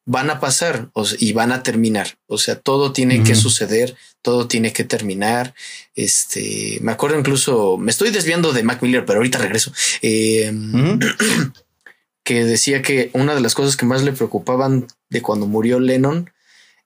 van 0.05 0.31
a 0.31 0.39
pasar 0.39 0.89
o 0.93 1.05
sea, 1.05 1.17
y 1.21 1.33
van 1.33 1.51
a 1.51 1.61
terminar. 1.61 2.17
O 2.27 2.39
sea, 2.39 2.55
todo 2.55 2.91
tiene 2.91 3.23
que 3.23 3.35
suceder, 3.35 3.95
todo 4.23 4.47
tiene 4.47 4.73
que 4.73 4.83
terminar. 4.83 5.53
Este, 5.93 6.79
me 6.81 6.91
acuerdo 6.91 7.19
incluso, 7.19 7.77
me 7.77 7.91
estoy 7.91 8.09
desviando 8.09 8.51
de 8.51 8.63
Mac 8.63 8.81
Miller, 8.81 9.05
pero 9.05 9.19
ahorita 9.19 9.37
regreso. 9.37 9.71
Eh, 10.01 10.51
Ujú. 10.51 10.99
que 12.29 12.45
decía 12.45 12.83
que 12.83 13.09
una 13.13 13.33
de 13.33 13.41
las 13.41 13.55
cosas 13.55 13.75
que 13.75 13.87
más 13.87 14.03
le 14.03 14.11
preocupaban 14.11 14.85
de 15.09 15.23
cuando 15.23 15.47
murió 15.47 15.79
Lennon 15.79 16.29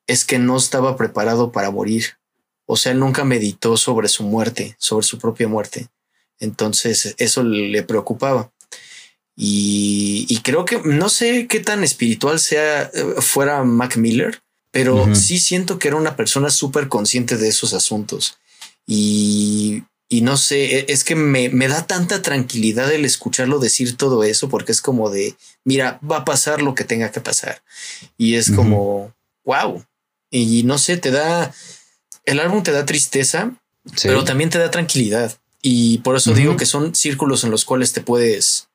es 0.08 0.24
que 0.24 0.40
no 0.40 0.56
estaba 0.56 0.96
preparado 0.96 1.52
para 1.52 1.70
morir. 1.70 2.14
O 2.66 2.78
sea, 2.78 2.94
él 2.94 3.00
nunca 3.00 3.26
meditó 3.26 3.76
sobre 3.76 4.08
su 4.08 4.24
muerte, 4.24 4.78
sobre 4.80 5.06
su 5.06 5.20
propia 5.20 5.50
muerte. 5.50 5.90
Entonces 6.40 7.16
eso 7.18 7.44
le 7.44 7.84
preocupaba. 7.84 8.54
Y, 9.36 10.28
y 10.30 10.38
creo 10.44 10.64
que 10.64 10.80
no 10.80 11.10
sé 11.10 11.48
qué 11.48 11.60
tan 11.60 11.84
espiritual 11.84 12.40
sea 12.40 12.84
eh, 12.84 13.16
fuera 13.20 13.66
Mac 13.66 13.98
Miller, 13.98 14.42
pero 14.72 15.14
sí 15.14 15.40
siento 15.40 15.78
que 15.78 15.90
era 15.90 15.98
una 15.98 16.16
persona 16.16 16.52
súper 16.52 16.88
consciente 16.88 17.36
de 17.36 17.50
esos 17.50 17.74
asuntos. 17.74 18.38
Y, 18.88 19.84
y 20.14 20.22
no 20.22 20.38
sé, 20.38 20.78
e, 20.78 20.86
es 20.90 21.04
que 21.04 21.16
me, 21.16 21.50
me, 21.50 21.68
da 21.68 21.88
tanta 21.88 22.22
tranquilidad 22.22 22.92
el 22.94 23.04
escucharlo 23.04 23.58
decir 23.58 23.98
todo 23.98 24.24
eso, 24.24 24.48
porque 24.48 24.72
es 24.72 24.80
como 24.80 25.10
de, 25.10 25.36
mira, 25.64 26.00
va 26.08 26.18
a 26.18 26.26
pasar 26.26 26.62
lo 26.62 26.76
que 26.76 26.84
tenga 26.84 27.12
que 27.12 27.20
pasar. 27.20 27.64
Y 28.16 28.36
es 28.36 28.52
como, 28.52 29.12
wow. 29.44 29.84
Y 30.30 30.62
no 30.66 30.78
sé, 30.78 30.98
te 30.98 31.10
da, 31.10 31.52
el 32.26 32.40
álbum 32.40 32.62
te 32.62 32.72
da 32.72 32.86
tristeza, 32.86 33.60
pero 34.04 34.24
también 34.24 34.52
te 34.52 34.60
da 34.60 34.70
tranquilidad. 34.70 35.36
Y 35.64 35.98
por 36.00 36.16
eso 36.16 36.36
digo 36.36 36.58
que 36.58 36.68
son 36.68 36.94
círculos 36.94 37.44
en 37.44 37.50
los 37.50 37.66
cuales 37.66 37.92
te 37.92 38.02
puedes, 38.02 38.68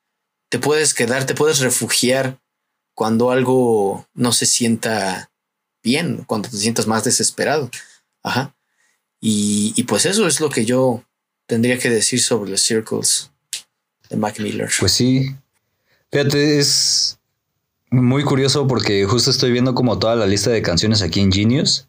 te 0.49 0.59
puedes 0.59 0.93
quedar, 0.93 1.25
te 1.25 1.37
puedes 1.37 1.61
refugiar 1.61 2.41
cuando 2.95 3.31
algo 3.31 4.09
no 4.13 4.33
se 4.33 4.47
sienta 4.47 5.31
bien, 5.85 6.25
cuando 6.27 6.49
te 6.49 6.57
sientas 6.57 6.89
más 6.89 7.05
desesperado. 7.05 7.71
Ajá. 8.25 8.57
Y, 9.21 9.73
y 9.77 9.85
pues 9.85 10.05
eso 10.05 10.27
es 10.27 10.41
lo 10.41 10.51
que 10.51 10.65
yo 10.65 11.05
tendría 11.49 11.79
que 11.79 11.91
decir 11.91 12.23
sobre 12.23 12.51
los 12.53 12.63
Circles 12.63 13.31
de 14.09 14.17
Mac 14.17 14.39
Miller. 14.39 14.71
Pues 14.79 14.93
sí. 14.93 15.35
Fíjate, 16.13 16.59
es 16.59 17.19
muy 17.91 18.23
curioso 18.23 18.69
porque 18.69 19.05
justo 19.07 19.31
estoy 19.31 19.51
viendo 19.51 19.75
como 19.75 19.99
toda 19.99 20.15
la 20.15 20.27
lista 20.27 20.51
de 20.51 20.63
canciones 20.63 21.03
aquí 21.03 21.21
en 21.21 21.33
Genius. 21.33 21.87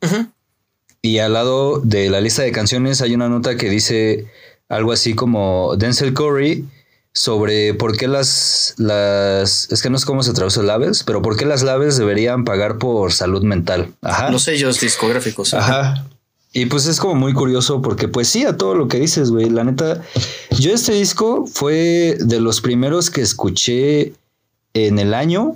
Y 1.02 1.20
al 1.20 1.34
lado 1.34 1.80
de 1.80 2.10
la 2.10 2.22
lista 2.22 2.42
de 2.42 2.52
canciones 2.52 3.02
hay 3.02 3.14
una 3.14 3.30
nota 3.30 3.58
que 3.58 3.70
dice 3.70 4.28
algo 4.70 4.92
así 4.92 5.14
como 5.14 5.76
Denzel 5.78 6.14
Curry 6.14 6.66
sobre 7.14 7.74
por 7.74 7.98
qué 7.98 8.08
las, 8.08 8.76
las, 8.78 9.70
es 9.72 9.82
que 9.82 9.90
no 9.90 9.98
sé 9.98 10.06
cómo 10.06 10.24
se 10.24 10.34
traduce 10.34 10.64
labels, 10.64 11.04
pero 11.04 11.22
por 11.22 11.36
qué 11.36 11.46
las 11.46 11.64
labels 11.64 11.98
deberían 11.98 12.46
pagar 12.46 12.78
por 12.78 13.12
salud 13.12 13.44
mental. 13.44 13.94
Ajá. 14.02 14.30
Los 14.32 14.44
sellos 14.44 14.80
discográficos. 14.80 15.54
Ajá. 15.54 16.06
Y 16.52 16.66
pues 16.66 16.88
es 16.88 17.00
como 17.00 17.16
muy 17.16 17.34
curioso 17.34 17.82
porque 17.82 18.08
pues 18.08 18.28
sí, 18.28 18.44
a 18.46 18.58
todo 18.58 18.74
lo 18.76 18.88
que 18.88 19.00
dices, 19.00 19.30
güey. 19.30 19.50
La 19.50 19.64
neta, 19.64 20.02
yo 20.58 20.74
este 20.74 20.94
disco 20.94 21.46
fue 21.46 22.18
de 22.20 22.40
los 22.40 22.62
primeros 22.62 23.10
que 23.12 23.22
escuché 23.22 24.14
en 24.74 25.00
el 25.00 25.14
año. 25.14 25.56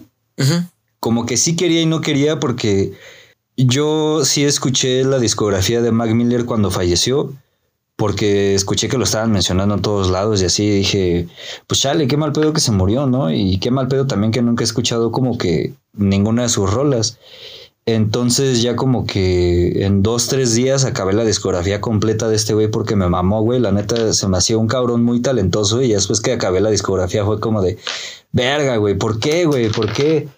Como 0.99 1.25
que 1.25 1.37
sí 1.37 1.55
quería 1.55 1.81
y 1.81 1.85
no 1.85 2.01
quería 2.01 2.39
porque 2.39 2.93
yo 3.57 4.23
sí 4.23 4.45
escuché 4.45 5.03
la 5.03 5.19
discografía 5.19 5.81
de 5.81 5.91
Mac 5.91 6.11
Miller 6.11 6.45
cuando 6.45 6.69
falleció. 6.69 7.33
Porque 7.95 8.55
escuché 8.55 8.89
que 8.89 8.97
lo 8.97 9.03
estaban 9.03 9.31
mencionando 9.31 9.75
en 9.75 9.81
todos 9.83 10.09
lados 10.09 10.41
y 10.41 10.45
así 10.45 10.67
dije, 10.67 11.27
pues 11.67 11.79
chale, 11.81 12.07
qué 12.07 12.17
mal 12.17 12.31
pedo 12.31 12.51
que 12.51 12.59
se 12.59 12.71
murió, 12.71 13.05
¿no? 13.05 13.31
Y 13.31 13.59
qué 13.59 13.69
mal 13.69 13.87
pedo 13.87 14.07
también 14.07 14.31
que 14.31 14.41
nunca 14.41 14.63
he 14.63 14.65
escuchado 14.65 15.11
como 15.11 15.37
que 15.37 15.73
ninguna 15.93 16.41
de 16.41 16.49
sus 16.49 16.73
rolas. 16.73 17.19
Entonces 17.85 18.61
ya 18.61 18.77
como 18.77 19.05
que 19.05 19.85
en 19.85 20.03
dos, 20.03 20.27
tres 20.27 20.53
días 20.53 20.85
acabé 20.85 21.11
la 21.13 21.25
discografía 21.25 21.81
completa 21.81 22.29
de 22.29 22.37
este 22.37 22.53
güey 22.53 22.69
porque 22.69 22.95
me 22.95 23.09
mamó, 23.09 23.41
güey. 23.41 23.59
La 23.59 23.73
neta 23.73 24.13
se 24.13 24.27
me 24.27 24.37
hacía 24.37 24.57
un 24.57 24.67
cabrón 24.67 25.03
muy 25.03 25.21
talentoso 25.21 25.81
y 25.81 25.91
después 25.91 26.21
que 26.21 26.31
acabé 26.31 26.61
la 26.61 26.69
discografía 26.69 27.25
fue 27.25 27.41
como 27.41 27.61
de, 27.61 27.77
verga, 28.31 28.77
güey, 28.77 28.97
¿por 28.97 29.19
qué, 29.19 29.45
güey? 29.45 29.69
¿Por 29.69 29.91
qué? 29.91 30.29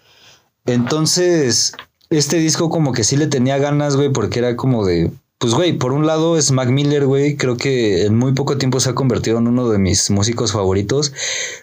Entonces, 0.64 1.74
este 2.10 2.38
disco 2.38 2.68
como 2.68 2.92
que 2.92 3.04
sí 3.04 3.16
le 3.16 3.28
tenía 3.28 3.58
ganas, 3.58 3.96
güey, 3.96 4.10
porque 4.10 4.40
era 4.40 4.56
como 4.56 4.84
de, 4.84 5.12
pues, 5.38 5.52
güey, 5.52 5.74
por 5.74 5.92
un 5.92 6.06
lado 6.06 6.38
es 6.38 6.50
Mac 6.50 6.70
Miller, 6.70 7.04
güey, 7.06 7.36
creo 7.36 7.56
que 7.56 8.06
en 8.06 8.16
muy 8.16 8.32
poco 8.32 8.56
tiempo 8.56 8.80
se 8.80 8.90
ha 8.90 8.94
convertido 8.94 9.38
en 9.38 9.48
uno 9.48 9.68
de 9.68 9.78
mis 9.78 10.10
músicos 10.10 10.52
favoritos, 10.52 11.12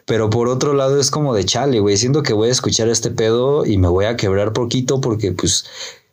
pero 0.06 0.30
por 0.30 0.48
otro 0.48 0.74
lado 0.74 1.00
es 1.00 1.10
como 1.10 1.34
de 1.34 1.44
chale, 1.44 1.80
güey, 1.80 1.98
siento 1.98 2.22
que 2.22 2.34
voy 2.34 2.50
a 2.50 2.52
escuchar 2.52 2.88
este 2.90 3.10
pedo 3.10 3.66
y 3.66 3.78
me 3.78 3.88
voy 3.88 4.06
a 4.06 4.16
quebrar 4.16 4.54
poquito 4.54 5.02
porque, 5.02 5.32
pues, 5.32 5.66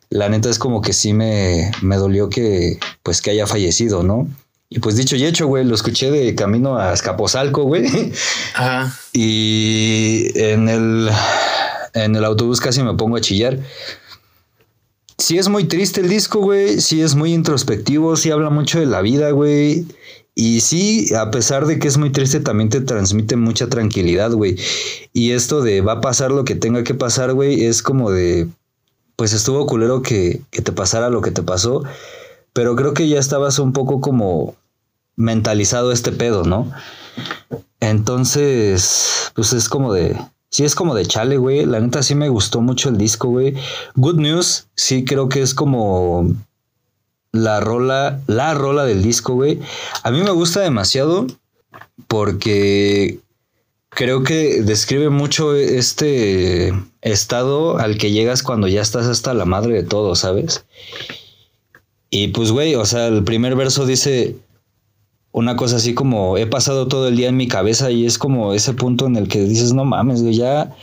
la 0.09 0.27
neta 0.27 0.49
es 0.49 0.57
como 0.57 0.81
que 0.81 0.93
sí 0.93 1.13
me, 1.13 1.71
me 1.81 1.97
dolió 1.97 2.29
que, 2.29 2.79
pues, 3.03 3.21
que 3.21 3.31
haya 3.31 3.45
fallecido, 3.45 4.01
¿no? 4.03 4.27
Y 4.73 4.79
pues 4.79 4.95
dicho 4.95 5.17
y 5.17 5.25
hecho, 5.25 5.47
güey, 5.47 5.65
lo 5.65 5.75
escuché 5.75 6.09
de 6.11 6.33
camino 6.33 6.77
a 6.77 6.93
Escaposalco, 6.93 7.63
güey. 7.63 8.13
Ajá. 8.55 8.97
Y 9.11 10.31
en 10.35 10.69
el, 10.69 11.09
en 11.93 12.15
el 12.15 12.23
autobús 12.23 12.61
casi 12.61 12.81
me 12.81 12.93
pongo 12.93 13.17
a 13.17 13.21
chillar 13.21 13.59
sí 15.21 15.37
es 15.37 15.49
muy 15.49 15.65
triste 15.65 16.01
el 16.01 16.09
disco, 16.09 16.39
güey. 16.39 16.81
Sí 16.81 17.01
es 17.01 17.15
muy 17.15 17.33
introspectivo, 17.33 18.15
sí 18.15 18.31
habla 18.31 18.49
mucho 18.49 18.79
de 18.79 18.85
la 18.85 19.01
vida, 19.01 19.31
güey. 19.31 19.85
Y 20.33 20.61
sí, 20.61 21.13
a 21.13 21.29
pesar 21.29 21.65
de 21.65 21.77
que 21.77 21.87
es 21.87 21.97
muy 21.97 22.09
triste, 22.09 22.39
también 22.39 22.69
te 22.69 22.81
transmite 22.81 23.35
mucha 23.35 23.67
tranquilidad, 23.67 24.31
güey. 24.31 24.57
Y 25.13 25.31
esto 25.31 25.61
de 25.61 25.81
va 25.81 25.93
a 25.93 26.01
pasar 26.01 26.31
lo 26.31 26.45
que 26.45 26.55
tenga 26.55 26.83
que 26.83 26.95
pasar, 26.95 27.33
güey, 27.33 27.65
es 27.65 27.83
como 27.83 28.11
de, 28.11 28.47
pues 29.15 29.33
estuvo 29.33 29.65
culero 29.65 30.01
que, 30.01 30.41
que 30.49 30.61
te 30.61 30.71
pasara 30.71 31.09
lo 31.09 31.21
que 31.21 31.31
te 31.31 31.43
pasó, 31.43 31.83
pero 32.53 32.75
creo 32.75 32.93
que 32.93 33.07
ya 33.07 33.19
estabas 33.19 33.59
un 33.59 33.73
poco 33.73 34.01
como 34.01 34.55
mentalizado 35.15 35.91
este 35.91 36.11
pedo, 36.11 36.43
¿no? 36.43 36.71
Entonces, 37.81 39.31
pues 39.35 39.53
es 39.53 39.67
como 39.67 39.93
de, 39.93 40.17
sí 40.51 40.63
es 40.63 40.75
como 40.75 40.93
de 40.93 41.05
chale, 41.05 41.37
güey. 41.37 41.65
La 41.65 41.79
neta 41.79 42.03
sí 42.03 42.13
me 42.13 42.29
gustó 42.29 42.61
mucho 42.61 42.89
el 42.89 42.97
disco, 42.97 43.29
güey. 43.29 43.55
Good 43.95 44.17
News, 44.17 44.67
sí 44.75 45.03
creo 45.03 45.29
que 45.29 45.41
es 45.41 45.55
como 45.55 46.29
la 47.31 47.61
rola, 47.61 48.21
la 48.27 48.53
rola 48.53 48.85
del 48.85 49.01
disco, 49.01 49.33
güey. 49.33 49.59
A 50.03 50.11
mí 50.11 50.21
me 50.21 50.31
gusta 50.31 50.59
demasiado 50.59 51.25
porque 52.07 53.19
creo 53.89 54.23
que 54.23 54.61
describe 54.61 55.09
mucho 55.09 55.55
este 55.55 56.73
estado 57.01 57.77
al 57.77 57.97
que 57.97 58.11
llegas 58.11 58.43
cuando 58.43 58.67
ya 58.67 58.81
estás 58.81 59.07
hasta 59.07 59.33
la 59.33 59.45
madre 59.45 59.73
de 59.73 59.83
todo, 59.83 60.15
¿sabes? 60.15 60.65
Y 62.09 62.29
pues, 62.29 62.51
güey, 62.51 62.75
o 62.75 62.85
sea, 62.85 63.07
el 63.07 63.23
primer 63.23 63.55
verso 63.55 63.85
dice, 63.85 64.35
una 65.31 65.55
cosa 65.55 65.77
así 65.77 65.93
como 65.93 66.37
he 66.37 66.45
pasado 66.45 66.87
todo 66.87 67.07
el 67.07 67.15
día 67.15 67.29
en 67.29 67.37
mi 67.37 67.47
cabeza 67.47 67.91
y 67.91 68.05
es 68.05 68.17
como 68.17 68.53
ese 68.53 68.73
punto 68.73 69.05
en 69.07 69.15
el 69.15 69.27
que 69.27 69.41
dices, 69.43 69.73
no 69.73 69.85
mames, 69.85 70.21
güey, 70.21 70.35
ya 70.35 70.75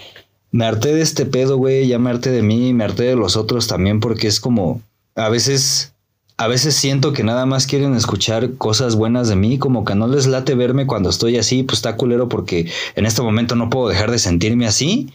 me 0.50 0.64
harté 0.64 0.94
de 0.94 1.02
este 1.02 1.26
pedo, 1.26 1.56
güey, 1.58 1.86
ya 1.86 1.98
me 1.98 2.10
harté 2.10 2.30
de 2.30 2.42
mí, 2.42 2.72
me 2.72 2.84
harté 2.84 3.04
de 3.04 3.16
los 3.16 3.36
otros 3.36 3.66
también 3.66 4.00
porque 4.00 4.26
es 4.26 4.40
como 4.40 4.80
a 5.14 5.28
veces 5.28 5.92
a 6.38 6.46
veces 6.46 6.76
siento 6.76 7.12
que 7.12 7.24
nada 7.24 7.46
más 7.46 7.66
quieren 7.66 7.94
escuchar 7.96 8.54
cosas 8.54 8.94
buenas 8.94 9.28
de 9.28 9.34
mí, 9.34 9.58
como 9.58 9.84
que 9.84 9.96
no 9.96 10.06
les 10.06 10.26
late 10.26 10.54
verme 10.54 10.86
cuando 10.86 11.10
estoy 11.10 11.36
así, 11.36 11.64
pues 11.64 11.78
está 11.78 11.96
culero 11.96 12.28
porque 12.28 12.70
en 12.94 13.06
este 13.06 13.22
momento 13.22 13.56
no 13.56 13.70
puedo 13.70 13.88
dejar 13.88 14.12
de 14.12 14.20
sentirme 14.20 14.66
así 14.66 15.12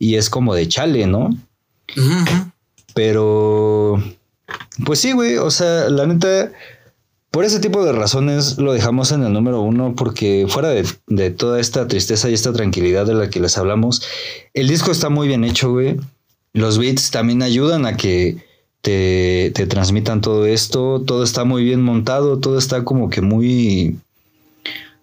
y 0.00 0.16
es 0.16 0.28
como 0.28 0.54
de 0.56 0.66
chale, 0.66 1.06
¿no? 1.06 1.30
Pero 2.92 4.02
pues 4.84 4.98
sí, 4.98 5.12
güey, 5.12 5.36
o 5.36 5.50
sea, 5.52 5.88
la 5.90 6.06
neta 6.06 6.50
por 7.38 7.44
ese 7.44 7.60
tipo 7.60 7.84
de 7.84 7.92
razones 7.92 8.58
lo 8.58 8.72
dejamos 8.72 9.12
en 9.12 9.22
el 9.22 9.32
número 9.32 9.60
uno 9.60 9.94
porque 9.94 10.46
fuera 10.48 10.70
de, 10.70 11.30
toda 11.30 11.60
esta 11.60 11.86
tristeza 11.86 12.28
y 12.28 12.34
esta 12.34 12.52
tranquilidad 12.52 13.06
de 13.06 13.14
la 13.14 13.30
que 13.30 13.38
les 13.38 13.56
hablamos, 13.56 14.02
el 14.54 14.66
disco 14.66 14.90
está 14.90 15.08
muy 15.08 15.28
bien 15.28 15.44
hecho, 15.44 15.70
güey. 15.70 16.00
Los 16.52 16.78
beats 16.78 17.12
también 17.12 17.44
ayudan 17.44 17.86
a 17.86 17.96
que 17.96 18.44
te, 18.80 19.52
transmitan 19.68 20.20
todo 20.20 20.46
esto. 20.46 21.00
Todo 21.06 21.22
está 21.22 21.44
muy 21.44 21.62
bien 21.62 21.80
montado, 21.80 22.40
todo 22.40 22.58
está 22.58 22.82
como 22.82 23.08
que 23.08 23.20
muy, 23.20 24.00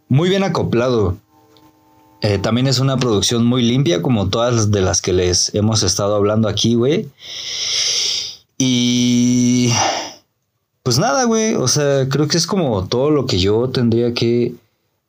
muy 0.10 0.28
bien 0.28 0.44
acoplado. 0.44 1.16
Eh, 2.20 2.38
también 2.38 2.68
es 2.68 2.80
una 2.80 2.98
producción 2.98 3.46
muy 3.46 3.62
limpia, 3.64 4.02
como 4.02 4.28
todas 4.28 4.72
de 4.72 4.82
las 4.82 5.02
que 5.02 5.14
les 5.14 5.56
hemos 5.56 5.84
estado 5.84 6.16
hablando 6.16 6.50
aquí, 6.50 6.76
güey. 6.76 7.08
Y 8.58 9.25
pues 10.86 11.00
nada, 11.00 11.24
güey, 11.24 11.56
o 11.56 11.68
sea, 11.68 12.08
creo 12.10 12.28
que 12.28 12.38
es 12.38 12.46
como 12.46 12.88
todo 12.88 13.10
lo 13.10 13.26
que 13.26 13.40
yo 13.40 13.70
tendría 13.70 14.14
que 14.14 14.54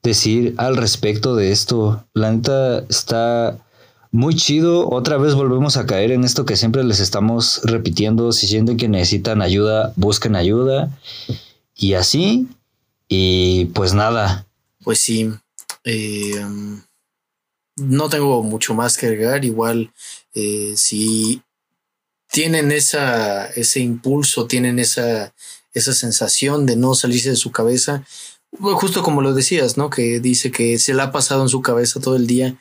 decir 0.03 0.55
al 0.57 0.75
respecto 0.75 1.37
de 1.37 1.53
esto. 1.53 2.03
La 2.15 2.33
neta 2.33 2.79
está 2.89 3.59
muy 4.11 4.35
chido. 4.35 4.89
Otra 4.89 5.19
vez 5.19 5.35
volvemos 5.35 5.77
a 5.77 5.85
caer 5.85 6.13
en 6.13 6.25
esto 6.25 6.47
que 6.47 6.57
siempre 6.57 6.83
les 6.83 7.01
estamos 7.01 7.61
repitiendo. 7.63 8.33
Si 8.33 8.47
sienten 8.47 8.79
que 8.79 8.89
necesitan 8.89 9.43
ayuda, 9.43 9.93
busquen 9.97 10.35
ayuda. 10.35 10.89
Y 11.75 11.93
así. 11.93 12.49
Y 13.07 13.67
pues 13.67 13.93
nada. 13.93 14.47
Pues 14.83 14.99
sí. 15.01 15.31
Eh, 15.85 16.43
no 17.77 18.09
tengo 18.09 18.43
mucho 18.43 18.73
más 18.73 18.97
que 18.97 19.09
agregar. 19.09 19.45
Igual, 19.45 19.93
eh, 20.33 20.73
si 20.75 21.43
tienen 22.33 22.73
esa, 22.73 23.47
ese 23.49 23.81
impulso, 23.81 24.47
tienen 24.47 24.79
esa 24.79 25.35
esa 25.77 25.93
sensación 25.93 26.65
de 26.65 26.75
no 26.75 26.95
salirse 26.95 27.29
de 27.29 27.37
su 27.37 27.53
cabeza, 27.53 28.03
justo 28.59 29.03
como 29.03 29.21
lo 29.21 29.35
decías, 29.35 29.77
¿no? 29.77 29.91
Que 29.91 30.21
dice 30.21 30.51
que 30.51 30.79
se 30.79 30.95
le 30.95 31.03
ha 31.03 31.13
pasado 31.13 31.43
en 31.43 31.51
su 31.51 31.61
cabeza 31.61 32.01
todo 32.01 32.17
el 32.17 32.27
día, 32.27 32.57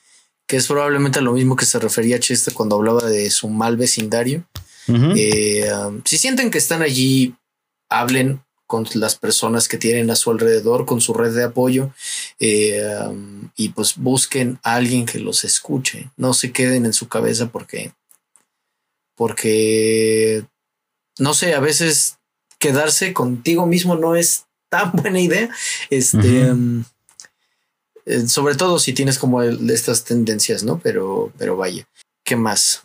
que 0.46 0.58
es 0.58 0.68
probablemente 0.68 1.22
lo 1.22 1.32
mismo 1.32 1.56
que 1.56 1.66
se 1.66 1.80
refería 1.80 2.18
a 2.18 2.20
Chester 2.20 2.54
cuando 2.54 2.76
hablaba 2.76 3.06
de 3.06 3.32
su 3.32 3.48
mal 3.48 3.78
vecindario. 3.78 4.46
Eh, 4.88 5.68
um, 5.74 6.02
si 6.04 6.18
sienten 6.18 6.52
que 6.52 6.58
están 6.58 6.82
allí, 6.82 7.34
hablen 7.90 8.44
con 8.68 8.86
las 8.96 9.16
personas 9.16 9.70
que 9.70 9.78
tienen 9.78 10.12
a 10.12 10.16
su 10.18 10.30
alrededor, 10.30 10.86
con 10.86 11.00
su 11.00 11.14
red 11.14 11.34
de 11.34 11.46
apoyo, 11.46 11.94
eh, 12.40 12.86
um, 13.08 13.50
y 13.56 13.70
pues 13.70 13.96
busquen 13.96 14.60
a 14.62 14.76
alguien 14.76 15.06
que 15.06 15.20
los 15.20 15.46
escuche. 15.46 16.12
No 16.18 16.34
se 16.34 16.52
queden 16.52 16.86
en 16.86 16.94
su 16.94 17.08
cabeza 17.08 17.48
porque, 17.48 17.94
porque, 19.16 20.46
no 21.18 21.34
sé, 21.34 21.54
a 21.56 21.62
veces 21.62 22.18
quedarse 22.66 23.14
contigo 23.14 23.66
mismo 23.68 23.96
no 23.96 24.16
es 24.16 24.46
tan 24.70 24.92
buena 25.02 25.20
idea. 25.20 25.50
Este, 25.90 26.52
um, 26.52 26.84
eh, 28.06 28.28
sobre 28.28 28.56
todo 28.56 28.80
si 28.80 28.94
tienes 28.94 29.18
como 29.20 29.42
el- 29.42 29.70
estas 29.70 30.04
tendencias, 30.04 30.64
¿no? 30.64 30.80
Pero, 30.80 31.32
pero 31.38 31.56
vaya, 31.58 31.88
¿qué 32.24 32.36
más? 32.36 32.82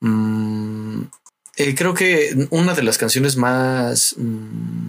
Mm, 0.00 1.02
eh, 1.56 1.74
creo 1.74 1.94
que 1.94 2.48
una 2.50 2.74
de 2.74 2.82
las 2.82 2.98
canciones 2.98 3.36
más 3.36 4.14
mm, 4.16 4.88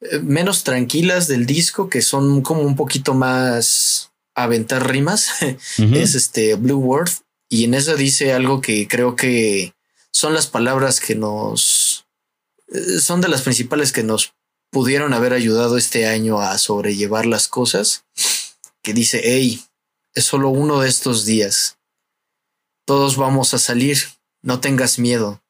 eh, 0.00 0.18
menos 0.20 0.64
tranquilas 0.64 1.28
del 1.28 1.46
disco, 1.46 1.88
que 1.88 2.02
son 2.02 2.42
como 2.42 2.62
un 2.62 2.76
poquito 2.76 3.14
más 3.14 4.10
aventar 4.34 4.88
rimas, 4.90 5.28
es 5.78 6.14
este 6.14 6.54
Blue 6.56 6.78
Word. 6.78 7.10
Y 7.48 7.64
en 7.64 7.74
esa 7.74 7.94
dice 7.94 8.32
algo 8.32 8.60
que 8.62 8.88
creo 8.88 9.14
que 9.14 9.74
son 10.10 10.32
las 10.34 10.46
palabras 10.46 11.00
que 11.00 11.14
nos 11.14 11.91
son 13.00 13.20
de 13.20 13.28
las 13.28 13.42
principales 13.42 13.92
que 13.92 14.02
nos 14.02 14.34
pudieron 14.70 15.12
haber 15.12 15.32
ayudado 15.32 15.76
este 15.76 16.06
año 16.06 16.40
a 16.40 16.56
sobrellevar 16.58 17.26
las 17.26 17.48
cosas. 17.48 18.04
Que 18.82 18.92
dice: 18.92 19.20
Hey, 19.24 19.62
es 20.14 20.24
solo 20.24 20.48
uno 20.48 20.80
de 20.80 20.88
estos 20.88 21.24
días. 21.24 21.78
Todos 22.84 23.16
vamos 23.16 23.54
a 23.54 23.58
salir. 23.58 23.98
No 24.42 24.60
tengas 24.60 24.98
miedo. 24.98 25.40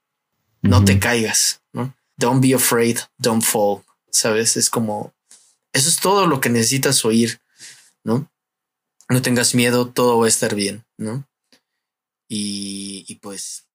No 0.60 0.84
te 0.84 0.98
caigas. 0.98 1.62
¿no? 1.72 1.96
Don't 2.16 2.42
be 2.42 2.54
afraid. 2.54 2.98
Don't 3.18 3.42
fall. 3.42 3.82
Sabes? 4.10 4.56
Es 4.56 4.68
como 4.68 5.14
eso 5.72 5.88
es 5.88 5.96
todo 5.96 6.26
lo 6.26 6.40
que 6.40 6.50
necesitas 6.50 7.04
oír. 7.04 7.40
No, 8.04 8.30
no 9.08 9.22
tengas 9.22 9.54
miedo. 9.54 9.88
Todo 9.88 10.18
va 10.18 10.26
a 10.26 10.28
estar 10.28 10.54
bien. 10.54 10.84
No, 10.98 11.26
y, 12.28 13.04
y 13.08 13.16
pues, 13.16 13.66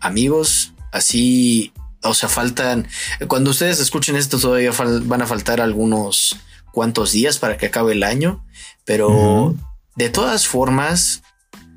amigos, 0.00 0.72
así, 0.92 1.72
o 2.04 2.14
sea, 2.14 2.28
faltan, 2.28 2.86
cuando 3.28 3.50
ustedes 3.50 3.80
escuchen 3.80 4.16
esto 4.16 4.38
todavía 4.38 4.70
van 5.02 5.22
a 5.22 5.26
faltar 5.26 5.60
algunos 5.60 6.36
cuantos 6.72 7.12
días 7.12 7.38
para 7.38 7.56
que 7.56 7.66
acabe 7.66 7.92
el 7.92 8.02
año, 8.02 8.44
pero 8.84 9.56
de 9.96 10.10
todas 10.10 10.46
formas, 10.46 11.22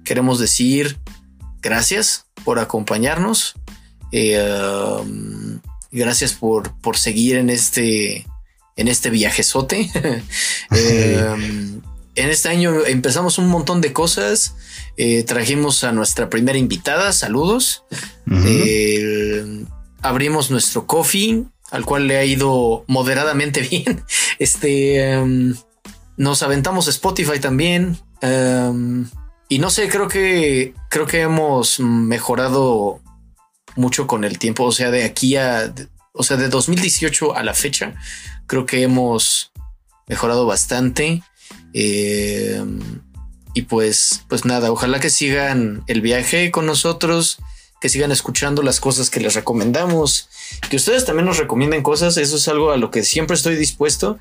queremos 0.04 0.40
decir 0.40 0.98
gracias 1.62 2.26
por 2.44 2.60
acompañarnos. 2.60 3.56
eh, 4.12 4.40
um, 5.02 5.60
gracias 5.92 6.34
por, 6.34 6.80
por 6.80 6.98
seguir 6.98 7.38
en 7.38 7.50
este, 7.50 8.26
en 8.76 8.88
este 8.88 9.10
viajezote. 9.10 9.90
Eh, 10.72 11.26
um, 11.34 11.82
en 12.16 12.30
este 12.30 12.50
año 12.50 12.86
empezamos 12.86 13.38
un 13.38 13.48
montón 13.48 13.80
de 13.80 13.94
cosas. 13.94 14.56
Eh, 14.98 15.24
trajimos 15.24 15.84
a 15.84 15.92
nuestra 15.92 16.30
primera 16.30 16.58
invitada. 16.58 17.14
Saludos. 17.14 17.84
Abrimos 20.08 20.52
nuestro 20.52 20.88
coffee, 20.88 21.46
al 21.72 21.86
cual 21.86 22.08
le 22.08 22.18
ha 22.18 22.26
ido 22.26 22.84
moderadamente 22.88 23.62
bien. 23.70 24.04
Este 24.40 25.18
um, 25.18 25.56
nos 26.18 26.44
aventamos 26.44 26.88
Spotify 26.88 27.40
también. 27.40 27.98
Um, 28.22 29.08
y 29.50 29.60
no 29.60 29.70
sé, 29.70 29.88
creo 29.88 30.08
que 30.08 30.74
creo 30.90 31.06
que 31.06 31.22
hemos 31.22 31.80
mejorado 31.80 33.00
mucho 33.76 34.08
con 34.08 34.24
el 34.24 34.40
tiempo. 34.40 34.64
O 34.66 34.72
sea, 34.72 34.92
de 34.92 35.04
aquí 35.04 35.36
a, 35.36 35.74
o 36.14 36.24
sea, 36.24 36.38
de 36.38 36.50
2018 36.50 37.36
a 37.36 37.44
la 37.44 37.54
fecha, 37.54 37.94
creo 38.48 38.66
que 38.66 38.84
hemos 38.84 39.52
mejorado 40.08 40.46
bastante. 40.46 41.22
Eh, 41.74 42.64
y 43.54 43.64
pues, 43.64 44.24
pues 44.28 44.46
nada, 44.46 44.72
ojalá 44.72 45.00
que 45.00 45.10
sigan 45.10 45.84
el 45.88 46.02
viaje 46.02 46.52
con 46.52 46.66
nosotros, 46.66 47.38
que 47.82 47.90
sigan 47.90 48.12
escuchando 48.12 48.64
las 48.64 48.80
cosas 48.80 49.10
que 49.10 49.20
les 49.20 49.36
recomendamos, 49.36 50.30
que 50.70 50.78
ustedes 50.78 51.06
también 51.06 51.26
nos 51.26 51.38
recomienden 51.38 51.84
cosas. 51.84 52.18
Eso 52.18 52.38
es 52.38 52.48
algo 52.48 52.72
a 52.72 52.78
lo 52.78 52.92
que 52.92 53.04
siempre 53.04 53.36
estoy 53.36 53.56
dispuesto. 53.56 54.20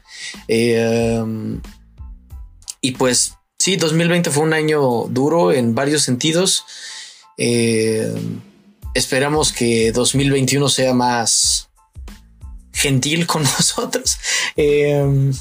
Eh, 0.48 1.18
um, 1.22 1.60
y 2.80 2.92
pues 2.92 3.34
sí, 3.58 3.76
2020 3.76 4.30
fue 4.30 4.44
un 4.44 4.52
año 4.52 4.80
duro 5.08 5.52
en 5.52 5.74
varios 5.74 6.02
sentidos. 6.02 6.64
Eh, 7.38 8.14
esperamos 8.94 9.52
que 9.52 9.92
2021 9.92 10.68
sea 10.68 10.94
más 10.94 11.68
gentil 12.72 13.26
con 13.26 13.42
nosotros. 13.58 14.18
Eh, 14.56 15.32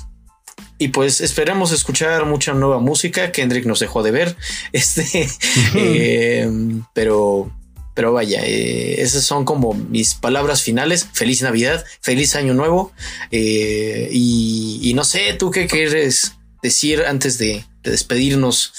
y 0.78 0.90
pues 0.90 1.22
esperamos 1.22 1.72
escuchar 1.72 2.26
mucha 2.26 2.54
nueva 2.54 2.80
música. 2.80 3.32
Kendrick 3.32 3.66
nos 3.66 3.80
dejó 3.80 4.04
de 4.04 4.12
ver. 4.12 4.36
Este, 4.72 5.30
eh, 5.76 6.50
pero, 6.94 7.52
pero 7.96 8.14
vaya, 8.14 8.42
eh, 8.46 9.02
esas 9.02 9.24
son 9.24 9.46
como 9.46 9.74
mis 9.74 10.14
palabras 10.14 10.62
finales. 10.62 11.08
Feliz 11.14 11.42
Navidad, 11.42 11.84
feliz 12.02 12.36
Año 12.36 12.54
Nuevo. 12.54 12.92
Eh, 13.32 14.10
y, 14.12 14.80
y 14.84 14.94
no 14.94 15.04
sé, 15.04 15.34
tú 15.40 15.50
qué 15.50 15.66
quieres 15.66 16.34
decir 16.62 17.04
antes 17.08 17.40
de, 17.40 17.66
de 17.84 17.92
despedirnos. 17.92 18.74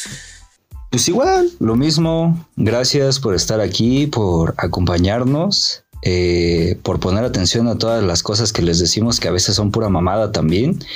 Pues 0.91 1.09
igual, 1.09 1.51
lo 1.59 1.77
mismo. 1.77 2.47
Gracias 2.57 3.19
por 3.19 3.35
estar 3.35 3.61
aquí, 3.61 4.07
por 4.07 4.55
acompañarnos, 4.59 5.83
eh, 6.03 6.79
por 6.83 7.01
poner 7.01 7.25
atención 7.25 7.69
a 7.69 7.79
todas 7.79 8.05
las 8.05 8.23
cosas 8.23 8.53
que 8.53 8.63
les 8.63 8.79
decimos 8.79 9.19
que 9.19 9.29
a 9.29 9.33
veces 9.33 9.57
son 9.57 9.73
pura 9.73 9.89
mamada 9.89 10.31
también. 10.31 10.79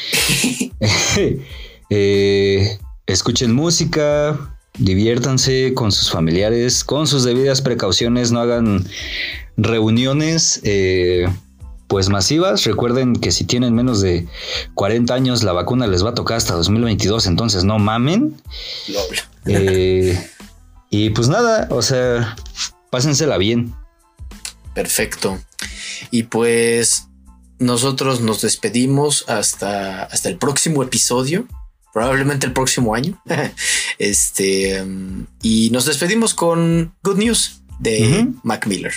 Eh, 1.92 2.78
escuchen 3.06 3.52
música, 3.52 4.59
diviértanse 4.78 5.74
con 5.74 5.92
sus 5.92 6.10
familiares, 6.10 6.84
con 6.84 7.06
sus 7.06 7.24
debidas 7.24 7.62
precauciones, 7.62 8.32
no 8.32 8.40
hagan 8.40 8.86
reuniones. 9.56 10.60
eh, 10.64 11.26
pues 11.90 12.08
masivas, 12.08 12.62
recuerden 12.62 13.16
que 13.16 13.32
si 13.32 13.42
tienen 13.42 13.74
menos 13.74 14.00
de 14.00 14.28
40 14.74 15.12
años 15.12 15.42
la 15.42 15.52
vacuna 15.52 15.88
les 15.88 16.04
va 16.04 16.10
a 16.10 16.14
tocar 16.14 16.36
hasta 16.36 16.54
2022, 16.54 17.26
entonces 17.26 17.64
no 17.64 17.80
mamen. 17.80 18.40
Eh, 19.46 20.16
y 20.88 21.10
pues 21.10 21.26
nada, 21.26 21.66
o 21.72 21.82
sea, 21.82 22.36
pásensela 22.90 23.38
bien. 23.38 23.74
Perfecto. 24.72 25.40
Y 26.12 26.22
pues 26.22 27.08
nosotros 27.58 28.20
nos 28.20 28.40
despedimos 28.42 29.24
hasta, 29.28 30.04
hasta 30.04 30.28
el 30.28 30.38
próximo 30.38 30.84
episodio, 30.84 31.48
probablemente 31.92 32.46
el 32.46 32.52
próximo 32.52 32.94
año. 32.94 33.20
este, 33.98 34.82
um, 34.82 35.26
y 35.42 35.70
nos 35.70 35.84
despedimos 35.86 36.34
con 36.34 36.94
Good 37.02 37.18
News 37.18 37.60
de. 37.78 38.28
Mac 38.42 38.66
Miller. 38.66 38.92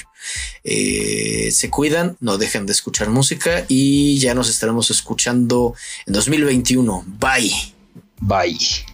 Eh, 0.64 1.49
se 1.52 1.70
cuidan, 1.70 2.18
no 2.20 2.38
dejen 2.38 2.65
de 2.65 2.74
escuchar 2.74 3.10
música 3.10 3.65
y 3.68 4.20
ya 4.20 4.34
nos 4.34 4.49
estaremos 4.49 4.91
escuchando 4.91 5.74
en 6.06 6.14
2021. 6.14 7.06
Bye. 7.20 7.52
Bye. 8.20 8.93